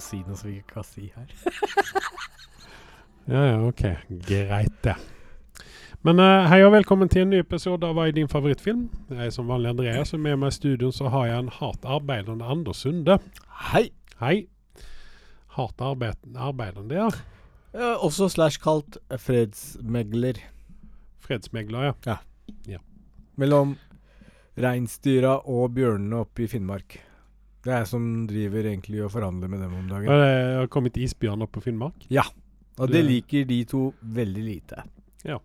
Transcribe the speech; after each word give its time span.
å 0.00 0.04
si 0.04 0.22
noe 0.24 0.38
som 0.38 0.48
vi 0.48 0.58
ikke 0.60 0.80
kan 0.80 0.86
si 0.86 1.10
her. 1.12 1.28
Ja, 3.30 3.42
ja, 3.46 3.56
ok. 3.62 3.82
Greit, 4.26 4.76
det. 4.82 4.96
Men 6.02 6.18
uh, 6.18 6.46
hei 6.48 6.62
og 6.64 6.72
velkommen 6.72 7.10
til 7.12 7.26
en 7.26 7.34
ny 7.34 7.42
episode 7.44 7.84
av 7.84 7.92
Hva 7.94 8.06
er 8.08 8.14
din 8.16 8.30
favorittfilm? 8.32 8.86
Jeg 9.12 9.28
er 9.28 9.34
som 9.34 9.50
vanlig 9.50 9.74
Andreas, 9.74 10.14
og 10.16 10.22
med 10.24 10.38
meg 10.40 10.54
i 10.54 10.56
studio 10.56 10.88
så 10.96 11.10
har 11.12 11.26
jeg 11.28 11.42
en 11.44 11.52
hardt 11.60 11.84
arbeidende 11.84 12.48
Anders 12.48 12.80
Sunde. 12.82 13.18
Hei! 13.68 13.90
Hei. 14.22 14.48
Hardt 15.54 15.84
arbeid, 15.84 16.16
arbeidende, 16.32 16.96
ja. 16.96 17.10
Ja, 17.76 17.92
også 18.00 18.30
slash 18.32 18.58
kalt 18.64 18.96
fredsmegler. 19.20 20.40
Fredsmegler, 21.20 21.92
ja. 22.08 22.80
Mellom 23.38 23.76
reinsdyra 24.60 25.36
og 25.44 25.76
bjørnene 25.76 26.24
oppe 26.24 26.48
i 26.48 26.50
Finnmark. 26.50 26.98
Det 27.64 27.72
er 27.74 27.82
jeg 27.82 27.90
som 27.90 28.04
driver 28.30 28.64
egentlig 28.70 29.02
og 29.04 29.10
forhandler 29.12 29.50
med 29.52 29.60
dem 29.60 29.74
om 29.76 29.88
dagen. 29.90 30.06
Det 30.08 30.56
har 30.62 30.70
kommet 30.72 30.96
isbjørn 30.96 31.42
opp 31.44 31.52
på 31.52 31.62
Finnmark. 31.64 32.06
Ja. 32.08 32.22
Og 32.78 32.88
det 32.88 33.02
det- 33.02 33.04
liker 33.10 33.44
de 33.46 33.64
to 33.68 33.92
veldig 34.02 34.44
lite. 34.44 34.82
Ja. 35.24 35.36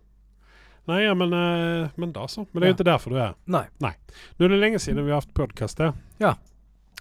Nei, 0.88 1.02
ja, 1.02 1.14
men, 1.14 1.32
eh, 1.34 1.88
men 1.96 2.12
da 2.12 2.26
så. 2.26 2.46
Men 2.52 2.60
det 2.60 2.62
er 2.62 2.70
jo 2.70 2.72
Ja. 2.72 2.76
ikke 2.76 2.92
derfor 2.92 3.10
du 3.10 3.16
er 3.16 3.34
Nei. 3.46 3.66
Nei. 3.80 3.92
Nå 4.38 4.44
er 4.46 4.48
det 4.48 4.60
lenge 4.60 4.78
siden 4.80 5.04
vi 5.04 5.10
har 5.10 5.20
hatt 5.20 5.34
podkast 5.34 5.78
her. 5.78 5.92
Ja. 6.20 6.34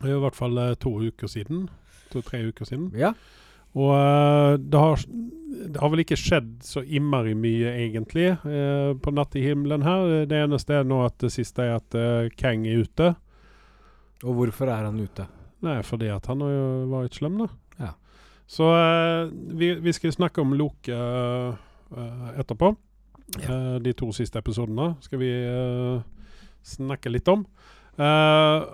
Det 0.02 0.10
er 0.10 0.18
i 0.18 0.20
hvert 0.20 0.36
fall 0.36 0.58
eh, 0.58 0.74
to 0.76 0.90
uker 1.00 1.28
siden. 1.28 1.70
To-tre 2.12 2.44
uker 2.52 2.66
siden. 2.66 2.92
Ja. 2.94 3.14
Og 3.76 3.92
eh, 3.96 4.58
det, 4.58 4.80
har, 4.80 4.96
det 5.70 5.80
har 5.80 5.90
vel 5.90 6.00
ikke 6.04 6.18
skjedd 6.18 6.60
så 6.64 6.82
innmari 6.84 7.34
mye, 7.36 7.72
egentlig, 7.88 8.32
eh, 8.46 8.94
på 9.00 9.14
nattehimmelen 9.14 9.84
her. 9.84 10.26
Det 10.26 10.44
eneste 10.50 10.74
er 10.80 10.84
nå 10.84 11.06
at 11.06 11.18
det 11.20 11.32
siste 11.32 11.60
er 11.64 11.76
at 11.76 11.96
eh, 11.96 12.30
Kang 12.36 12.66
er 12.68 12.84
ute. 12.84 13.16
Og 14.26 14.40
hvorfor 14.40 14.72
er 14.72 14.88
han 14.88 15.00
ute? 15.00 15.28
Nei, 15.66 15.80
fordi 15.86 16.10
at 16.14 16.26
han 16.30 16.42
har 16.44 16.52
jo 16.52 16.66
vært 16.92 17.18
slem, 17.18 17.38
da. 17.42 17.48
Ja. 17.82 17.92
Så 18.50 18.68
eh, 18.78 19.30
vi, 19.58 19.72
vi 19.82 19.94
skal 19.96 20.14
snakke 20.14 20.44
om 20.44 20.54
Loke 20.58 20.94
eh, 20.94 22.28
etterpå. 22.42 22.74
Eh, 23.42 23.76
de 23.82 23.94
to 23.98 24.12
siste 24.14 24.42
episodene 24.42 24.94
skal 25.06 25.22
vi 25.22 25.32
eh, 25.32 26.04
snakke 26.66 27.14
litt 27.14 27.30
om. 27.32 27.46
Eh, 27.98 28.66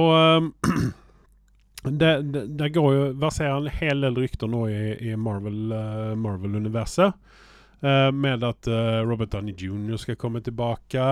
og 0.00 0.12
eh, 0.18 0.82
det, 2.02 2.12
det, 2.30 2.44
det 2.60 2.72
går 2.76 2.94
jo 2.94 3.06
verserer 3.22 3.58
en 3.58 3.78
hel 3.80 4.06
del 4.06 4.18
rykter 4.20 4.50
nå 4.50 4.66
i, 4.70 4.82
i 5.10 5.16
Marvel, 5.18 5.74
eh, 7.82 8.08
med 8.12 8.44
at 8.46 8.68
uh, 8.70 9.00
Robert 9.08 9.32
Downey 9.32 9.54
jr. 9.56 9.96
skal 10.00 10.18
komme 10.20 10.42
tilbake. 10.44 11.04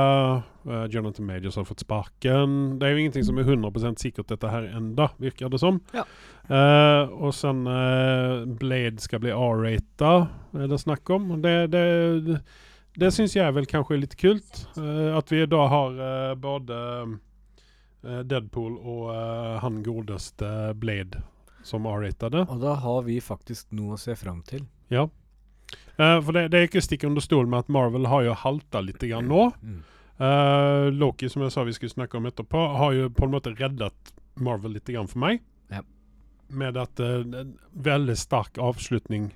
Uh, 0.69 0.84
Jonathan 0.92 1.27
Majors 1.27 1.56
har 1.56 1.69
fått 1.69 1.84
sparken. 1.84 2.78
Det 2.78 2.86
er 2.88 2.97
jo 2.97 3.05
ingenting 3.05 3.27
som 3.28 3.38
er 3.41 3.48
100% 3.48 4.02
sikkert 4.02 4.33
dette 4.33 4.52
her 4.52 4.70
enda, 4.77 5.11
virker 5.22 5.52
det 5.52 5.62
som. 5.62 5.80
Ja. 5.96 6.06
Eh, 6.48 7.11
og 7.12 7.34
sen 7.36 7.66
eh, 7.69 8.46
Blade 8.61 9.02
skal 9.05 9.20
bli 9.20 9.34
R-rata, 9.34 10.12
er 10.56 10.70
det 10.70 10.80
snakk 10.80 11.11
om. 11.12 11.34
Det, 11.44 11.55
det, 11.74 11.84
det, 12.24 12.39
det 12.96 13.11
syns 13.12 13.36
jeg 13.36 13.56
vel 13.56 13.69
kanskje 13.69 13.98
er 13.98 14.05
litt 14.06 14.16
kult. 14.20 14.62
at 15.19 15.33
vi 15.33 15.44
da 15.44 15.66
har 15.69 15.98
både 16.41 16.78
eh, 17.05 18.22
Deadpool 18.24 18.78
og 18.80 19.12
han 19.61 19.83
godeste 19.84 20.72
Blade 20.80 21.20
som 21.69 21.84
R-ratede. 21.84 22.46
Og 22.48 22.64
da 22.64 22.78
har 22.80 23.05
vi 23.05 23.20
faktisk 23.20 23.69
noe 23.77 23.98
å 23.98 24.00
se 24.00 24.16
fram 24.16 24.41
til. 24.48 24.64
Ja. 24.89 25.08
Eh, 25.98 26.18
for 26.22 26.36
det, 26.36 26.48
det 26.52 26.60
er 26.60 26.68
ikke 26.68 26.84
stikk 26.84 27.06
under 27.08 27.24
stol 27.24 27.48
med 27.50 27.66
at 27.66 27.72
Marvel 27.74 28.06
har 28.10 28.27
jo 28.27 28.36
halta 28.38 28.82
litt 28.84 29.02
grann 29.02 29.30
nå. 29.30 29.48
Mm. 29.62 29.80
Eh, 30.18 30.86
Loki, 30.94 31.30
som 31.30 31.42
jeg 31.42 31.55
sa 31.55 31.64
vi 31.66 31.74
skulle 31.77 31.94
snakke 31.94 32.18
om 32.18 32.28
etterpå, 32.30 32.64
har 32.78 32.94
jo 32.94 33.10
på 33.14 33.27
en 33.27 33.34
måte 33.34 33.55
reddet 33.58 34.14
Marvel 34.38 34.77
litt 34.78 34.90
grann 34.90 35.10
for 35.10 35.22
meg. 35.22 35.42
Ja. 35.74 35.82
Med 36.48 36.78
at 36.80 37.02
uh, 37.02 37.20
en 37.20 37.56
veldig 37.74 38.14
sterk 38.17 38.58
avslutning 38.62 39.33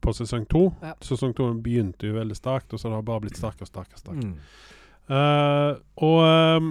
på 0.00 0.12
sesong 0.16 0.44
to. 0.50 0.66
Ja. 0.82 0.96
Sesong 1.04 1.32
to 1.36 1.46
begynte 1.62 2.10
jo 2.10 2.18
veldig 2.18 2.36
sterkt, 2.36 2.74
og 2.74 2.80
så 2.82 2.90
har 2.90 3.00
det 3.00 3.08
bare 3.08 3.24
blitt 3.24 3.38
sterkere 3.38 3.68
og 3.68 3.70
sterkere. 3.70 4.02
sterkere. 4.02 4.34
Mm. 4.34 4.68
Uh, 5.10 5.72
og 6.06 6.18
ehm, 6.22 6.68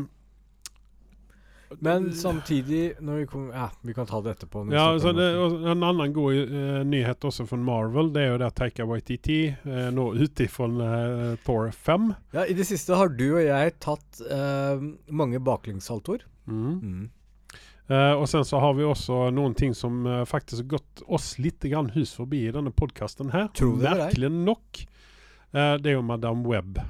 Men 1.85 2.07
samtidig 2.18 2.81
vi, 2.97 3.25
kom, 3.30 3.50
ja, 3.53 3.68
vi 3.85 3.94
kan 3.94 4.07
ta 4.09 4.22
det 4.25 4.38
etterpå. 4.38 4.63
Ja, 4.74 4.88
snakker 4.97 5.03
så 5.06 5.12
det, 5.13 5.68
en 5.72 5.85
annen 5.85 6.16
god 6.16 6.40
uh, 6.50 6.80
nyhet 6.88 7.30
også 7.30 7.46
fra 7.50 7.59
Marvel, 7.62 8.09
det 8.16 8.24
er 8.24 8.34
jo 8.34 8.40
det 8.41 8.50
at 8.50 8.57
Taika 8.57 8.88
Waititi 8.90 9.40
uh, 9.68 9.91
nå 9.94 10.09
ute 10.18 10.50
fra 10.50 10.66
uh, 10.66 11.38
Thor 11.46 11.69
5. 11.75 12.09
ja, 12.34 12.47
I 12.50 12.57
det 12.57 12.66
siste 12.69 12.97
har 12.97 13.13
du 13.13 13.28
og 13.30 13.46
jeg 13.46 13.78
tatt 13.85 14.25
uh, 14.25 14.81
mange 15.13 15.41
baklengssaltoer. 15.46 16.25
Mm. 16.50 16.75
Mm. 16.81 17.07
Eh, 17.90 18.13
og 18.13 18.28
sen 18.30 18.46
så 18.46 18.59
har 18.62 18.75
vi 18.78 18.86
også 18.86 19.31
noen 19.34 19.56
ting 19.57 19.74
som 19.74 20.03
eh, 20.06 20.22
faktisk 20.30 20.62
har 20.62 20.78
gått 20.78 21.01
oss 21.09 21.31
litt 21.41 21.66
grann 21.72 21.90
hus 21.96 22.13
forbi 22.13 22.44
i 22.46 22.53
denne 22.53 22.69
podkasten 22.69 23.31
her. 23.34 23.47
Tror 23.57 23.80
det 23.81 23.90
er? 23.90 24.03
Merkelig 24.03 24.30
nok. 24.36 24.81
Eh, 25.50 25.74
det 25.81 25.94
er 25.94 25.97
jo 25.97 26.06
Madame 26.06 26.46
Web 26.46 26.78
Ja. 26.78 26.86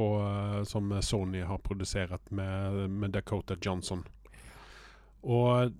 På, 0.00 0.08
eh, 0.24 0.62
som 0.64 0.90
Sony 1.04 1.44
har 1.44 1.60
produsert 1.60 2.32
med, 2.32 2.82
med 2.90 3.12
Dakota 3.18 3.58
Johnson. 3.60 4.02
Og 5.20 5.76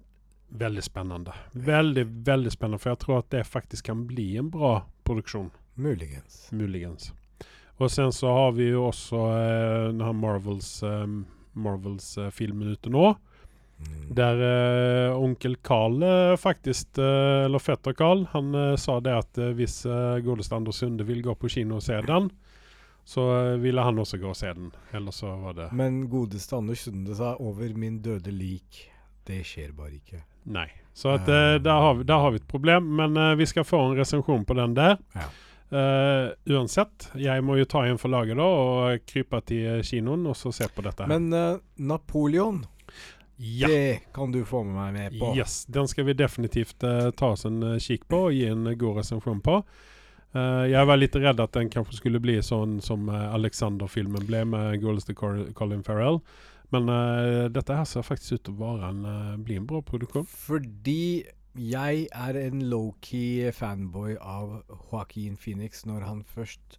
veldig 0.50 0.82
spennende. 0.84 1.32
Veldig, 1.53 2.04
veldig 2.26 2.53
spennende. 2.53 2.82
For 2.82 2.92
jeg 2.92 3.03
tror 3.04 3.22
at 3.22 3.31
det 3.32 3.47
faktisk 3.48 3.88
kan 3.88 4.04
bli 4.08 4.34
en 4.41 4.50
bra 4.53 4.82
produksjon. 5.08 5.50
Muligens. 5.81 6.48
Muligens. 6.53 7.12
Og 7.81 7.91
sen 7.91 8.12
så 8.12 8.28
har 8.28 8.53
vi 8.58 8.69
jo 8.75 8.84
også 8.91 9.25
eh, 9.32 9.88
denne 9.88 10.12
Marvels, 10.12 10.82
eh, 10.84 11.06
Marvels 11.56 12.12
eh, 12.20 12.28
filmen 12.34 12.75
ute 12.75 12.92
nå. 12.92 13.14
Mm. 13.81 14.10
Der 14.19 14.42
eh, 14.44 15.16
onkel 15.16 15.56
Carl 15.64 16.02
eh, 16.04 16.37
faktisk, 16.37 16.98
eh, 17.00 17.47
eller 17.47 17.62
fetter 17.62 17.97
Carl, 17.97 18.26
han 18.34 18.52
sa 18.76 18.98
det 19.00 19.16
at 19.22 19.41
hvis 19.56 19.81
eh, 19.88 20.20
godeste 20.26 20.58
Anders 20.58 20.82
Sunde 20.82 21.08
vil 21.08 21.25
gå 21.25 21.32
på 21.41 21.48
kino 21.48 21.78
og 21.78 21.87
se 21.87 21.97
den, 22.04 22.28
så 23.05 23.27
eh, 23.37 23.59
ville 23.62 23.83
han 23.83 23.99
også 23.99 24.19
gå 24.22 24.28
og 24.31 24.37
se 24.37 24.53
den. 24.55 24.71
Eller 24.93 25.11
så 25.11 25.34
var 25.41 25.56
det 25.56 25.69
Men 25.72 26.05
godeste 26.11 26.56
Anders 26.56 26.84
Sunde 26.87 27.15
sa 27.15 27.37
'over 27.37 27.75
min 27.75 28.00
døde 28.03 28.31
lik'. 28.31 28.88
Det 29.27 29.44
skjer 29.47 29.72
bare 29.72 29.94
ikke. 29.99 30.22
nei. 30.44 30.69
Så 30.93 31.09
at, 31.15 31.28
uh, 31.28 31.56
der, 31.62 31.71
har 31.81 31.94
vi, 31.94 32.05
der 32.05 32.19
har 32.19 32.31
vi 32.31 32.37
et 32.37 32.49
problem, 32.49 32.83
men 32.83 33.16
uh, 33.16 33.38
vi 33.38 33.47
skal 33.47 33.65
få 33.65 33.78
en 33.87 33.97
resensjon 33.97 34.44
på 34.44 34.55
den 34.55 34.75
der. 34.75 34.97
Ja. 35.15 35.28
Uh, 35.71 36.33
uansett, 36.50 37.06
jeg 37.15 37.44
må 37.47 37.55
jo 37.61 37.65
ta 37.65 37.84
igjen 37.87 37.99
for 38.00 38.11
laget 38.11 38.37
da 38.41 38.43
og 38.43 39.05
krype 39.06 39.38
til 39.47 39.67
eh, 39.71 39.82
kinoen 39.87 40.27
og 40.27 40.34
så 40.37 40.50
se 40.50 40.67
på 40.67 40.82
dette. 40.82 41.05
her. 41.06 41.09
Men 41.12 41.32
eh, 41.32 41.61
Napoleon, 41.77 42.65
ja. 43.37 43.69
det 43.71 44.00
kan 44.12 44.32
du 44.34 44.43
få 44.44 44.65
med 44.67 44.75
meg 44.75 44.93
med 44.97 45.21
på. 45.21 45.31
Yes, 45.38 45.65
den 45.71 45.87
skal 45.88 46.09
vi 46.11 46.17
definitivt 46.19 46.82
eh, 46.82 47.12
ta 47.15 47.31
oss 47.37 47.47
en 47.47 47.62
kikk 47.78 48.09
på 48.11 48.25
og 48.27 48.34
gi 48.34 48.49
en 48.50 48.67
eh, 48.67 48.75
god 48.81 48.99
resensjon 48.99 49.38
på. 49.47 49.61
Eh, 50.30 50.64
jeg 50.70 50.86
var 50.86 51.00
litt 51.00 51.16
redd 51.18 51.42
at 51.42 51.56
den 51.56 51.70
kanskje 51.72 51.98
skulle 51.98 52.20
bli 52.22 52.36
sånn 52.44 52.78
som 52.84 53.08
uh, 53.10 53.32
Alexander-filmen 53.34 54.28
ble 54.28 54.44
med 54.46 54.84
Cor 55.18 55.41
Colin 55.58 55.82
Farrell. 55.86 56.20
Men 56.70 56.86
uh, 56.86 57.48
dette 57.50 57.74
her 57.74 57.88
ser 57.88 58.06
faktisk 58.06 58.38
ut 58.38 58.44
til 58.46 58.54
å 58.54 58.60
være 58.60 58.90
en, 58.92 59.00
eh, 59.10 59.38
bli 59.42 59.58
en 59.58 59.66
bra 59.66 59.80
produksjon. 59.82 60.28
Fordi 60.30 61.26
jeg 61.58 62.04
er 62.14 62.38
en 62.38 62.62
low-key 62.70 63.50
fanboy 63.56 64.14
av 64.22 64.60
Joaquin 64.92 65.34
Phoenix 65.34 65.82
når 65.88 66.06
han 66.06 66.22
først 66.22 66.78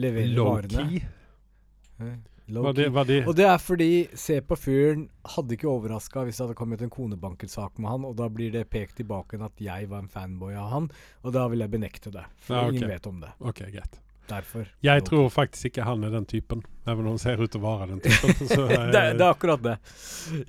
leverer 0.00 0.40
varene. 0.40 0.86
Low-key. 0.88 2.35
Var 2.46 2.72
det, 2.72 2.88
var 2.94 3.04
de. 3.04 3.18
Og 3.26 3.34
det 3.34 3.46
er 3.50 3.58
fordi 3.58 3.90
Se 4.14 4.38
på 4.44 4.54
fyren 4.58 5.08
hadde 5.34 5.56
ikke 5.56 5.66
overraska 5.70 6.22
hvis 6.26 6.38
det 6.38 6.44
hadde 6.44 6.58
kommet 6.58 6.82
en 6.84 6.92
konebankelsak 6.92 7.80
med 7.82 7.90
han, 7.90 8.04
og 8.06 8.16
da 8.20 8.28
blir 8.30 8.52
det 8.54 8.68
pekt 8.70 9.00
tilbake 9.00 9.40
at 9.42 9.62
jeg 9.62 9.88
var 9.90 10.04
en 10.04 10.10
fanboy 10.10 10.54
av 10.54 10.70
han, 10.70 10.90
og 11.26 11.34
da 11.34 11.46
vil 11.50 11.64
jeg 11.64 11.72
benekte 11.74 12.12
det. 12.14 12.26
For 12.38 12.54
Ja, 12.54 12.66
okay. 12.68 12.76
ingen 12.78 12.92
vet 12.92 13.08
om 13.10 13.22
det. 13.24 13.32
OK, 13.40 13.64
greit. 13.74 13.98
Derfor. 14.26 14.66
Jeg 14.82 15.04
tror 15.06 15.28
faktisk 15.30 15.70
ikke 15.70 15.84
han 15.86 16.02
er 16.06 16.10
den 16.10 16.26
typen, 16.26 16.62
even 16.86 17.06
om 17.06 17.14
han 17.14 17.22
ser 17.22 17.38
ut 17.38 17.50
til 17.50 17.62
å 17.62 17.66
være 17.66 17.92
den 17.92 18.00
typen. 18.02 18.48
Så, 18.56 18.64
eh, 18.66 18.88
det, 18.90 19.02
det 19.18 19.26
er 19.26 19.28
akkurat 19.30 19.62
det. 19.62 19.76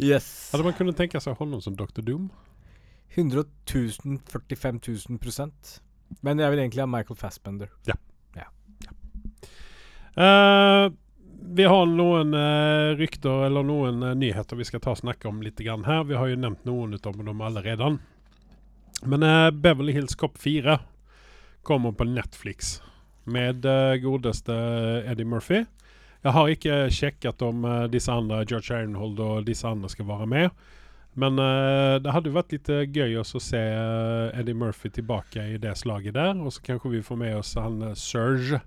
Yes. 0.01 0.29
Hadde 0.53 0.65
man 0.65 0.77
kunnet 0.77 0.97
tenke 0.97 1.21
seg 1.21 1.37
honom 1.37 1.61
som 1.61 1.77
Dr. 1.77 2.01
Doom? 2.01 2.31
100 3.13 3.45
000, 3.73 4.17
45 4.29 4.81
000 4.81 5.21
prosent. 5.21 5.77
Men 6.25 6.41
jeg 6.41 6.53
vil 6.53 6.63
egentlig 6.63 6.81
ha 6.85 6.89
Michael 6.89 7.19
Fassbender. 7.19 7.69
Eh, 10.17 10.89
vi 11.41 11.63
har 11.63 11.85
noen 11.85 12.33
eh, 12.33 12.95
rykter 12.97 13.45
eller 13.45 13.63
noen 13.63 14.03
eh, 14.03 14.15
nyheter 14.15 14.57
vi 14.59 14.65
skal 14.67 14.81
ta 14.83 14.93
og 14.93 15.01
snakke 15.01 15.29
om 15.29 15.41
litt 15.45 15.59
grann 15.61 15.85
her. 15.87 16.03
Vi 16.09 16.17
har 16.17 16.29
jo 16.31 16.39
nevnt 16.39 16.65
noen 16.67 16.97
av 16.97 17.17
dem 17.17 17.41
allerede. 17.41 17.97
Men 19.03 19.23
eh, 19.23 19.49
Beverly 19.51 19.93
Hills 19.93 20.15
Cop 20.15 20.37
4 20.37 20.79
kommer 21.67 21.91
på 21.91 22.07
Netflix 22.09 22.79
med 23.27 23.65
eh, 23.65 23.99
godeste 24.01 24.55
Eddie 25.05 25.25
Murphy. 25.27 25.65
Jeg 26.23 26.33
har 26.33 26.49
ikke 26.51 26.77
sjekket 26.91 27.43
om 27.45 27.65
eh, 27.67 27.85
disse 27.91 28.11
andre, 28.11 28.43
George 28.47 28.73
Ironhold 28.73 29.19
og 29.21 29.45
disse 29.47 29.67
andre 29.67 29.91
skal 29.91 30.07
være 30.09 30.29
med. 30.31 30.63
Men 31.17 31.41
eh, 31.41 31.97
det 32.01 32.13
hadde 32.13 32.33
vært 32.33 32.55
litt 32.55 32.69
gøy 32.69 33.19
å 33.19 33.25
se 33.25 33.61
Eddie 34.37 34.57
Murphy 34.57 34.93
tilbake 34.93 35.43
i 35.53 35.61
det 35.61 35.75
slaget 35.77 36.17
der. 36.17 36.33
Og 36.39 36.55
så 36.55 36.65
kanskje 36.65 36.97
vi 36.97 37.05
får 37.05 37.21
med 37.21 37.37
oss 37.41 37.53
han 37.59 37.81
Serge 37.99 38.63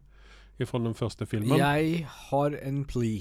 fra 0.69 0.79
den 0.83 0.95
første 0.95 1.27
filmen. 1.27 1.59
Jeg 1.59 2.07
har 2.31 2.57
en 2.63 2.85
plea. 2.85 3.21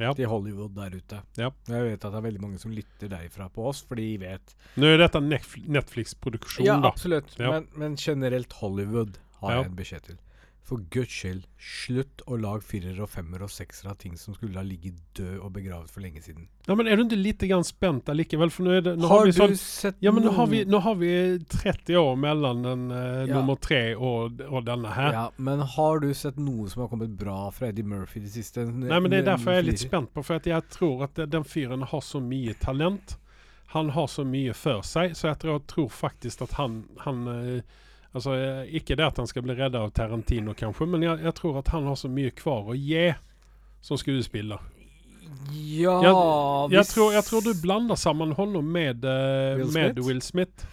Ja. 0.00 0.14
til 0.16 0.24
Hollywood 0.32 0.70
der 0.74 0.94
ute. 0.96 1.18
Ja. 1.36 1.50
Jeg 1.68 1.82
vet 1.84 2.04
at 2.04 2.12
det 2.12 2.16
er 2.16 2.22
veldig 2.24 2.40
mange 2.40 2.58
som 2.58 2.72
lytter 2.72 3.10
derifra 3.12 3.50
på 3.52 3.66
oss, 3.68 3.82
for 3.84 3.96
de 4.00 4.06
vet 4.16 4.54
Nå 4.80 4.86
er 4.94 4.96
dette 5.02 5.20
Netf- 5.20 5.58
Netflix-produktion 5.68 6.64
Ja, 6.64 6.78
då. 6.80 6.88
absolutt. 6.88 7.34
Ja. 7.38 7.50
Men, 7.50 7.66
men 7.76 7.96
generelt 8.00 8.52
Hollywood 8.62 9.18
har 9.42 9.52
jeg 9.58 9.66
en 9.66 9.76
beskjed 9.76 10.00
til. 10.06 10.16
For 10.62 10.78
guds 10.94 11.10
skyld, 11.10 11.46
slutt 11.58 12.22
å 12.30 12.36
lage 12.38 12.62
firer 12.62 13.00
og 13.02 13.08
femmer 13.10 13.42
og 13.42 13.50
seksere 13.50 13.90
av 13.90 13.96
ting 13.98 14.12
som 14.20 14.36
skulle 14.36 14.54
ha 14.54 14.62
ligget 14.62 15.00
død 15.18 15.40
og 15.40 15.48
begravet 15.56 15.90
for 15.90 16.04
lenge 16.04 16.22
siden. 16.22 16.44
Ja, 16.68 16.76
men 16.78 16.86
er 16.86 17.00
du 17.00 17.02
ikke 17.08 17.18
litt 17.18 17.42
grann 17.50 17.64
spänt 17.64 18.06
där 18.06 18.14
likevel? 18.14 18.50
För 18.50 18.62
nu 18.62 18.76
är 18.76 18.80
det, 18.80 18.96
nå 18.96 19.06
har, 19.06 19.18
har 19.18 19.24
vi 19.24 19.30
du 19.30 19.36
sån, 19.36 19.56
sett 19.56 19.96
Ja 19.98 20.12
men 20.12 20.22
nå 20.22 20.30
har, 20.30 20.46
vi, 20.46 20.64
nå 20.64 20.78
har 20.78 20.94
vi 20.94 21.40
30 21.48 21.96
år 21.96 22.16
mellom 22.16 22.62
den, 22.62 22.90
eh, 22.90 23.24
Ja. 23.28 23.40
nummer 23.40 23.54
tre 23.56 23.94
og, 23.96 24.40
og, 24.40 24.64
denne 24.64 24.88
her. 24.88 25.12
Ja, 25.12 25.32
men 25.36 25.60
har 25.60 25.98
du 26.00 26.14
sett 26.14 26.38
noe 26.38 26.68
som 26.70 26.82
har 26.82 26.88
kommet 26.88 27.10
bra 27.18 27.50
fra 27.50 27.68
Eddie 27.68 27.84
Murphy 27.84 28.20
de 28.20 28.30
siste 28.30 28.64
Nei, 28.64 29.00
men 29.00 29.10
det 29.10 29.24
er 29.24 29.30
derfor 29.32 29.52
jeg 29.52 29.64
er 29.64 29.68
litt 29.72 29.82
spent 29.82 30.14
på 30.14 30.22
for 30.22 30.38
jeg 30.38 30.54
jag 30.54 30.68
tror 30.70 31.04
at 31.08 31.18
den 31.30 31.44
fyren 31.44 31.82
har 31.82 32.00
så 32.00 32.20
mye 32.20 32.54
talent. 32.54 33.18
Han 33.72 33.90
har 33.90 34.06
så 34.06 34.24
mye 34.24 34.54
for 34.54 34.82
seg, 34.82 35.16
så 35.16 35.28
jeg 35.28 35.38
tror, 35.42 35.60
tror 35.66 35.88
faktisk 35.88 36.42
at 36.42 36.58
han, 36.58 36.84
han 37.04 37.26
eh, 37.28 37.62
Alltså 38.12 38.34
ikke 38.66 38.96
det 38.98 39.06
at 39.06 39.20
han 39.22 39.28
skal 39.30 39.44
bli 39.46 39.54
redd 39.54 39.76
av 39.78 39.92
Tarantino 39.94 40.54
kanskje, 40.58 40.88
men 40.90 41.04
jeg, 41.06 41.20
jeg 41.22 41.34
tror 41.38 41.60
at 41.60 41.68
han 41.70 41.84
har 41.86 41.94
så 42.00 42.08
mye 42.10 42.32
kvar 42.34 42.72
å 42.72 42.74
ge 42.74 43.12
som 43.80 43.96
skuespiller. 44.00 44.58
Ja 45.54 45.94
Jeg, 46.02 46.10
jeg, 46.10 46.74
hvis- 46.74 46.90
tror, 46.94 47.12
jeg 47.14 47.24
tror 47.28 47.44
du 47.46 47.52
blander 47.62 47.96
sammen 47.96 48.32
hånda 48.34 48.60
med, 48.66 49.04
eh, 49.04 49.56
Will 49.60 49.70
med 49.72 49.92
Smith? 49.94 50.06
Will 50.08 50.20
Smith. 50.26 50.66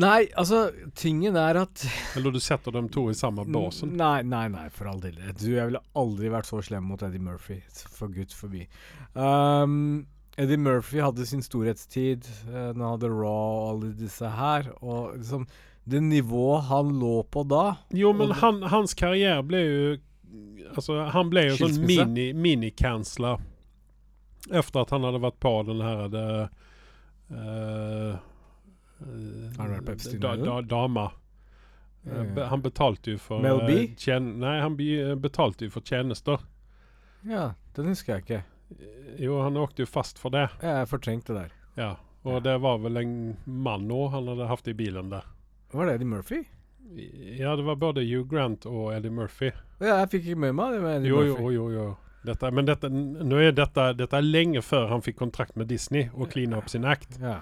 Nei, 0.00 0.28
altså, 0.38 0.70
tingen 0.94 1.34
er 1.36 1.58
at 1.64 1.82
Eller 2.16 2.30
du 2.30 2.38
setter 2.40 2.70
dem 2.72 2.88
to 2.88 3.08
i 3.10 3.14
samme 3.18 3.44
basen. 3.44 3.96
Nei, 3.98 4.22
nei, 4.22 4.46
nei, 4.48 4.68
for 4.70 4.86
all 4.86 5.00
del. 5.02 5.18
Du, 5.34 5.48
jeg 5.50 5.66
ville 5.66 5.82
aldri 5.98 6.30
vært 6.30 6.46
så 6.46 6.62
slem 6.62 6.86
mot 6.86 7.02
Eddie 7.02 7.20
Murphy. 7.20 7.58
For 7.98 8.08
gud 8.08 8.30
forbi. 8.32 8.68
Um, 9.14 10.06
Eddie 10.38 10.56
Murphy 10.62 11.02
hadde 11.02 11.26
sin 11.26 11.42
storhetstid 11.42 12.24
uh, 12.48 12.70
han 12.70 12.80
hadde 12.86 13.10
Raw 13.10 13.58
og 13.58 13.66
alle 13.74 13.90
disse 13.98 14.30
her. 14.30 14.70
Og 14.80 15.18
liksom 15.18 15.48
Det 15.90 16.00
nivået 16.04 16.68
han 16.70 16.92
lå 17.00 17.22
på 17.32 17.42
da 17.50 17.64
Jo 17.96 18.12
men 18.14 18.30
han, 18.38 18.62
hans 18.72 18.94
karriere 18.94 19.42
ble 19.42 19.60
jo 19.66 19.84
Altså, 20.70 21.00
han 21.10 21.30
ble 21.32 21.48
jo 21.48 21.56
sånn 21.58 21.72
sån 21.74 21.84
Skilsmässa? 21.84 22.04
mini, 22.06 22.26
mini-kansler 22.32 23.40
Efter 24.50 24.80
att 24.84 24.90
han 24.94 25.04
hadde 25.08 25.18
vært 25.24 25.40
på 25.42 25.54
den 25.66 25.80
her 25.82 26.04
det, 26.12 26.26
uh, 27.34 28.18
Har 29.56 29.64
han 29.64 29.72
vært 29.74 29.86
på 29.88 29.96
Epstein 29.96 30.20
da, 30.22 30.36
da, 30.36 30.60
dama 30.62 31.08
Eh, 32.06 32.22
be, 32.34 32.46
Han 32.48 32.62
betalte 32.64 33.12
jo 33.12 33.18
for 33.20 33.42
Mel 33.44 33.58
B? 33.66 33.74
eh, 33.82 33.90
tjen, 34.00 34.30
nei, 34.40 34.54
han 34.62 34.76
be, 34.78 35.16
betalte 35.20 35.66
jo 35.66 35.70
for 35.74 35.84
tjenester. 35.84 36.40
Ja, 37.28 37.50
den 37.76 37.90
husker 37.92 38.14
jeg 38.14 38.24
ikke. 38.24 38.38
Jo 39.20 39.42
han 39.44 39.58
åkte 39.60 39.84
jo 39.84 39.90
fast 39.90 40.16
for 40.18 40.32
det 40.32 40.46
Jeg 40.62 40.88
fortrengte 40.88 41.34
det 41.36 41.42
der. 41.42 41.52
Ja 41.76 41.90
og 42.24 42.34
Ja. 42.34 42.40
det 42.40 42.54
var 42.60 42.78
vel 42.78 42.96
en 43.00 43.12
mann 43.44 43.88
òg 43.92 44.10
han 44.12 44.26
hadde 44.32 44.46
haft 44.48 44.68
i 44.68 44.72
bilen 44.76 45.10
där 45.10 45.24
Var 45.72 45.86
det 45.86 45.94
Eddie 45.94 46.10
Murphy? 46.10 46.44
Ja 47.38 47.56
det 47.56 47.62
var 47.62 47.76
både 47.76 48.02
Hugh 48.02 48.26
Grant 48.30 48.66
og 48.66 48.94
Eddie 48.94 49.12
Murphy 49.14 49.52
Ja, 49.78 50.00
jeg 50.00 50.08
fikk 50.16 50.24
ikke 50.30 50.40
med 50.46 50.56
meg 50.58 50.72
det 50.74 50.80
med 50.82 50.96
Eddie 50.98 51.12
Jo, 51.12 51.20
Murphy. 51.22 51.42
jo, 51.42 51.50
jo, 51.54 51.68
jo. 51.76 51.90
Dette, 52.22 52.50
men 52.50 52.66
dette, 52.66 52.88
nu 52.88 53.48
är 53.48 53.52
dette, 53.52 53.92
detta 53.92 54.18
är 54.18 54.22
länge 54.22 54.62
före 54.62 54.88
han 54.88 55.02
fikk 55.02 55.16
kontrakt 55.16 55.56
med 55.56 55.66
Disney 55.66 56.10
og 56.12 56.28
cleana 56.32 56.58
opp 56.58 56.68
sin 56.68 56.84
act. 56.84 57.16
Ja. 57.20 57.38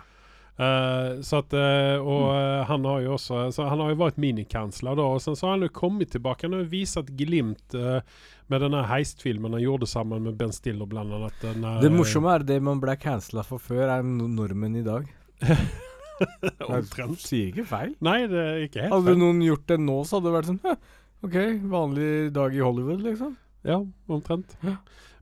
Uh, 0.58 1.20
så 1.22 1.38
at, 1.38 1.54
uh, 1.54 2.02
og 2.02 2.28
eh, 2.34 2.62
han 2.66 2.84
har 2.84 3.00
jo 3.04 3.12
også 3.14 3.44
så 3.54 3.66
han 3.70 3.78
har 3.78 3.92
jo 3.92 3.98
vært 3.98 4.16
minikansler 4.18 4.94
da. 4.98 5.06
Og 5.06 5.22
sen 5.22 5.34
så 5.38 5.48
har 5.48 5.56
han 5.56 5.66
jo 5.66 5.72
kommet 5.74 6.10
tilbake. 6.14 6.46
han 6.46 6.54
har 6.54 6.62
jo 6.62 6.70
vist 6.70 7.10
glimt 7.18 7.74
med 7.74 8.62
denne 8.62 8.84
heistfilmen 8.86 9.54
han 9.54 9.62
gjorde 9.62 9.86
sammen 9.86 10.22
med 10.22 10.38
Ben 10.38 10.54
Stiller 10.54 10.86
blant 10.86 11.14
annet. 11.14 11.42
Denne, 11.42 11.80
Det 11.82 11.90
morsomme 11.90 12.34
er 12.34 12.46
det 12.46 12.62
man 12.62 12.78
ble 12.82 12.94
cancela 13.02 13.42
for 13.42 13.58
før, 13.58 13.88
er 13.88 14.02
nordmenn 14.02 14.36
normen 14.36 14.76
i 14.78 14.86
dag. 14.86 15.10
Omtrent. 16.68 17.20
sier 17.22 17.50
ikke 17.52 17.66
feil. 17.68 17.92
Nei, 18.04 18.20
det 18.30 18.38
er 18.44 18.62
ikke 18.66 18.84
helt 18.84 18.94
Hadde 18.96 19.12
feil. 19.12 19.20
noen 19.24 19.42
gjort 19.44 19.66
det 19.70 19.78
nå, 19.82 19.98
så 20.04 20.18
hadde 20.18 20.30
det 20.30 20.36
vært 20.38 20.50
sånn 20.52 20.78
OK, 21.26 21.36
vanlig 21.70 22.08
dag 22.32 22.54
i 22.54 22.60
Hollywood, 22.62 23.00
liksom. 23.02 23.32
Ja, 23.66 23.80
omtrent. 24.06 24.52
Ja. 24.62 24.76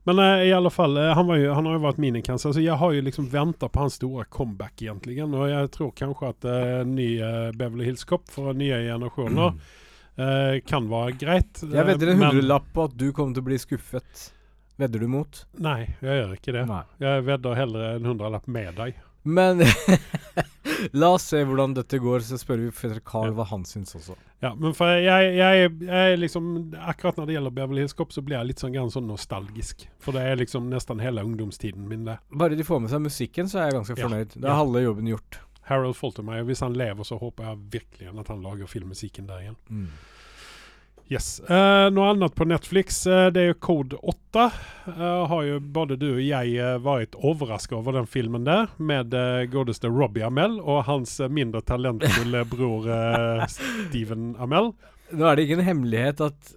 Men 0.07 0.19
eh, 0.23 0.43
i 0.47 0.51
alle 0.53 0.69
fall, 0.71 0.93
eh, 1.01 1.09
han, 1.17 1.25
var 1.27 1.39
ju, 1.41 1.47
han 1.51 1.65
har 1.67 1.73
jo 1.75 1.81
vært 1.83 1.97
minikanser 1.99 2.53
Så 2.55 2.61
jeg 2.63 2.77
har 2.79 2.93
jo 2.95 3.01
liksom 3.03 3.25
venta 3.33 3.67
på 3.67 3.81
hans 3.81 3.97
store 3.99 4.23
comeback 4.31 4.79
egentligen. 4.85 5.33
Og 5.35 5.49
jeg 5.51 5.71
tror 5.73 5.89
kanskje 5.97 6.29
at 6.31 6.47
eh, 6.47 6.83
ny 6.87 7.07
eh, 7.17 7.49
Beverly 7.57 7.89
Hills 7.89 8.05
Cop 8.07 8.29
for 8.31 8.53
nye 8.55 8.77
generasjoner 8.85 9.57
eh, 10.21 10.61
kan 10.69 10.87
være 10.93 11.17
greit. 11.19 11.59
Jeg 11.65 11.89
vedder 11.91 12.13
en 12.13 12.23
hundrelapp 12.23 12.69
på 12.77 12.85
at 12.87 12.95
du 12.95 13.09
kommer 13.11 13.35
til 13.35 13.43
å 13.43 13.49
bli 13.49 13.59
skuffet. 13.65 14.29
Vedder 14.77 15.01
du 15.01 15.09
mot? 15.09 15.41
Nei, 15.65 15.79
jeg 16.05 16.21
gjør 16.21 16.37
ikke 16.37 16.53
det. 16.55 16.63
Nei. 16.69 16.83
Jeg 17.01 17.25
vedder 17.27 17.57
heller 17.57 17.87
en 17.97 18.07
hundrelapp 18.13 18.47
med 18.53 18.77
dig. 18.77 18.93
Men 19.23 19.63
la 20.91 21.09
oss 21.15 21.27
se 21.31 21.41
hvordan 21.43 21.73
dette 21.77 21.99
går, 21.99 22.23
så 22.25 22.39
spør 22.39 22.61
vi 22.65 22.71
Peter 22.71 22.99
Carl 23.03 23.33
hva 23.35 23.47
han 23.49 23.65
syns 23.67 23.95
også. 23.97 24.15
Ja, 24.43 24.51
men 24.53 24.75
for 24.77 24.91
jeg, 25.01 25.31
jeg, 25.33 25.71
jeg 25.87 26.19
liksom, 26.21 26.51
akkurat 26.77 27.17
når 27.17 27.29
det 27.29 27.37
gjelder 27.37 27.55
Beverly 27.57 27.83
Hills 27.83 27.97
Cop 27.97 28.13
så 28.13 28.21
blir 28.21 28.37
jeg 28.37 28.51
litt 28.51 28.61
sånn, 28.61 28.77
sånn, 28.93 29.09
nostalgisk. 29.09 29.87
For 30.03 30.15
det 30.15 30.27
er 30.29 30.39
liksom 30.39 30.69
nesten 30.69 31.01
hele 31.01 31.25
ungdomstiden 31.25 31.87
min 31.89 32.05
det. 32.07 32.19
Bare 32.29 32.57
de 32.57 32.67
får 32.67 32.83
med 32.83 32.93
seg 32.93 33.03
musikken, 33.07 33.49
så 33.49 33.63
er 33.63 33.71
jeg 33.71 33.79
ganske 33.79 33.97
fornøyd. 33.97 34.37
Ja. 34.37 34.51
er 34.51 34.61
halve 34.61 34.85
jobben 34.85 35.09
gjort. 35.09 35.41
Harold 35.67 35.97
Foltermeyer, 35.99 36.45
hvis 36.47 36.61
han 36.63 36.77
lever 36.79 37.03
så 37.07 37.17
håper 37.19 37.49
jeg 37.49 37.63
virkelig 37.73 38.13
at 38.13 38.29
han 38.31 38.45
lager 38.45 38.69
filmmusikken 38.71 39.27
der 39.27 39.41
igjen. 39.43 39.57
Mm. 39.67 39.89
Yes. 41.07 41.39
Uh, 41.47 41.87
noe 41.95 42.09
annet 42.11 42.33
på 42.35 42.43
Netflix, 42.49 42.97
eh, 43.07 43.29
det 43.31 43.39
er 43.45 43.47
jo 43.53 43.57
Code 43.63 43.95
8. 44.11 44.43
Eh, 44.91 45.21
har 45.31 45.45
jo 45.47 45.59
både 45.63 45.95
du 46.01 46.09
og 46.17 46.19
jeg 46.19 46.57
uh, 46.59 46.73
vært 46.83 47.15
overraska 47.15 47.77
over 47.79 47.95
den 47.95 48.09
filmen 48.11 48.43
der, 48.43 48.67
med 48.75 49.15
uh, 49.15 49.45
godeste 49.53 49.87
Robbie 49.87 50.25
Amell 50.27 50.57
og 50.59 50.81
hans 50.89 51.15
eh, 51.23 51.31
mindre 51.31 51.63
talentfulle 51.63 52.43
bror 52.51 52.89
eh, 52.91 53.45
Steven 53.55 54.33
Amell. 54.43 54.73
Nå 55.15 55.29
er 55.31 55.39
det 55.39 55.47
ingen 55.47 55.63
hemmelighet 55.63 56.25
at 56.27 56.55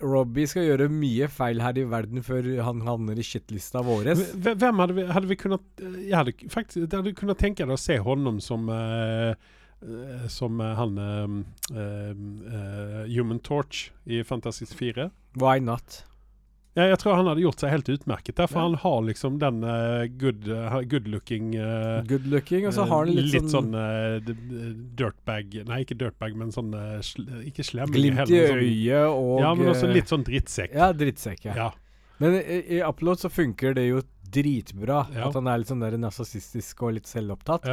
Robbie 0.00 0.46
skal 0.48 0.64
gjøre 0.64 0.86
mye 0.88 1.26
feil 1.28 1.58
her 1.60 1.76
i 1.76 1.82
verden 1.90 2.22
før 2.24 2.46
han 2.64 2.84
havner 2.86 3.18
i 3.20 3.24
shitlista 3.26 3.82
vår. 3.84 4.14
Hvem 4.46 4.78
hadde 4.80 4.96
vi, 4.96 5.04
hadde 5.10 5.28
vi 5.28 5.36
kunnat... 5.42 5.66
eh, 5.82 5.98
Jeg 6.06 6.16
hadde 6.22 6.36
faktisk 6.54 6.84
jeg 6.86 6.92
hadde 6.94 7.18
kunnet 7.18 7.42
tenke 7.42 7.66
deg 7.66 7.74
å 7.74 7.82
se 7.82 7.98
honom 8.06 8.38
som 8.44 8.70
eh, 8.72 9.32
eh, 9.34 9.56
som 10.28 10.60
eh, 10.60 10.74
han 10.76 10.98
eh, 10.98 11.80
eh, 11.80 13.06
Human 13.16 13.38
Torch 13.40 13.90
i 14.04 14.22
Fantastisk 14.24 14.74
4. 14.78 15.10
Why 15.40 15.58
not? 15.60 16.04
Ja, 16.78 16.84
jeg 16.86 17.00
tror 17.02 17.16
han 17.18 17.26
hadde 17.26 17.42
gjort 17.42 17.58
seg 17.64 17.72
helt 17.72 17.88
utmerket 17.90 18.36
der, 18.38 18.46
for 18.46 18.60
Ja. 18.60 18.66
han 18.68 18.76
har 18.78 19.00
liksom 19.02 19.38
den 19.42 19.56
good, 20.20 20.44
good 20.88 21.08
looking 21.10 21.48
Good 22.06 22.28
looking, 22.30 22.66
og 22.68 22.72
så 22.76 22.84
har 22.86 23.06
han 23.08 23.10
litt, 23.16 23.48
sånn, 23.50 23.72
sånn 23.74 24.22
d- 24.22 24.36
dirtbag 25.00 25.56
Nei, 25.66 25.80
ikke 25.82 25.96
dirtbag, 25.98 26.36
men 26.38 26.52
sånn 26.54 26.70
Ikke 27.42 27.66
slem. 27.66 27.90
glimt 27.90 28.22
i 28.30 28.38
men 28.38 28.62
øyet 28.62 29.08
og 29.10 29.40
Sånn, 29.40 29.42
ja, 29.42 29.54
men 29.58 29.72
også 29.74 29.90
litt 29.92 30.12
sånn 30.14 30.24
drittsekk. 30.24 30.76
Ja, 30.78 30.92
drittsekk. 30.94 31.44
Ja. 31.50 31.56
Ja. 31.58 31.68
Men 32.22 32.38
i, 32.38 32.60
i 32.78 32.80
Upload 32.86 33.18
så 33.18 33.32
funker 33.34 33.74
det 33.74 33.88
jo 33.88 34.02
dritbra. 34.30 35.02
At 35.26 35.34
han 35.34 35.48
er 35.50 35.58
litt 35.64 35.72
sånn 35.72 35.82
der 35.82 35.98
narsissistisk 35.98 36.84
og 36.86 36.94
litt 37.00 37.10
selvopptatt. 37.10 37.66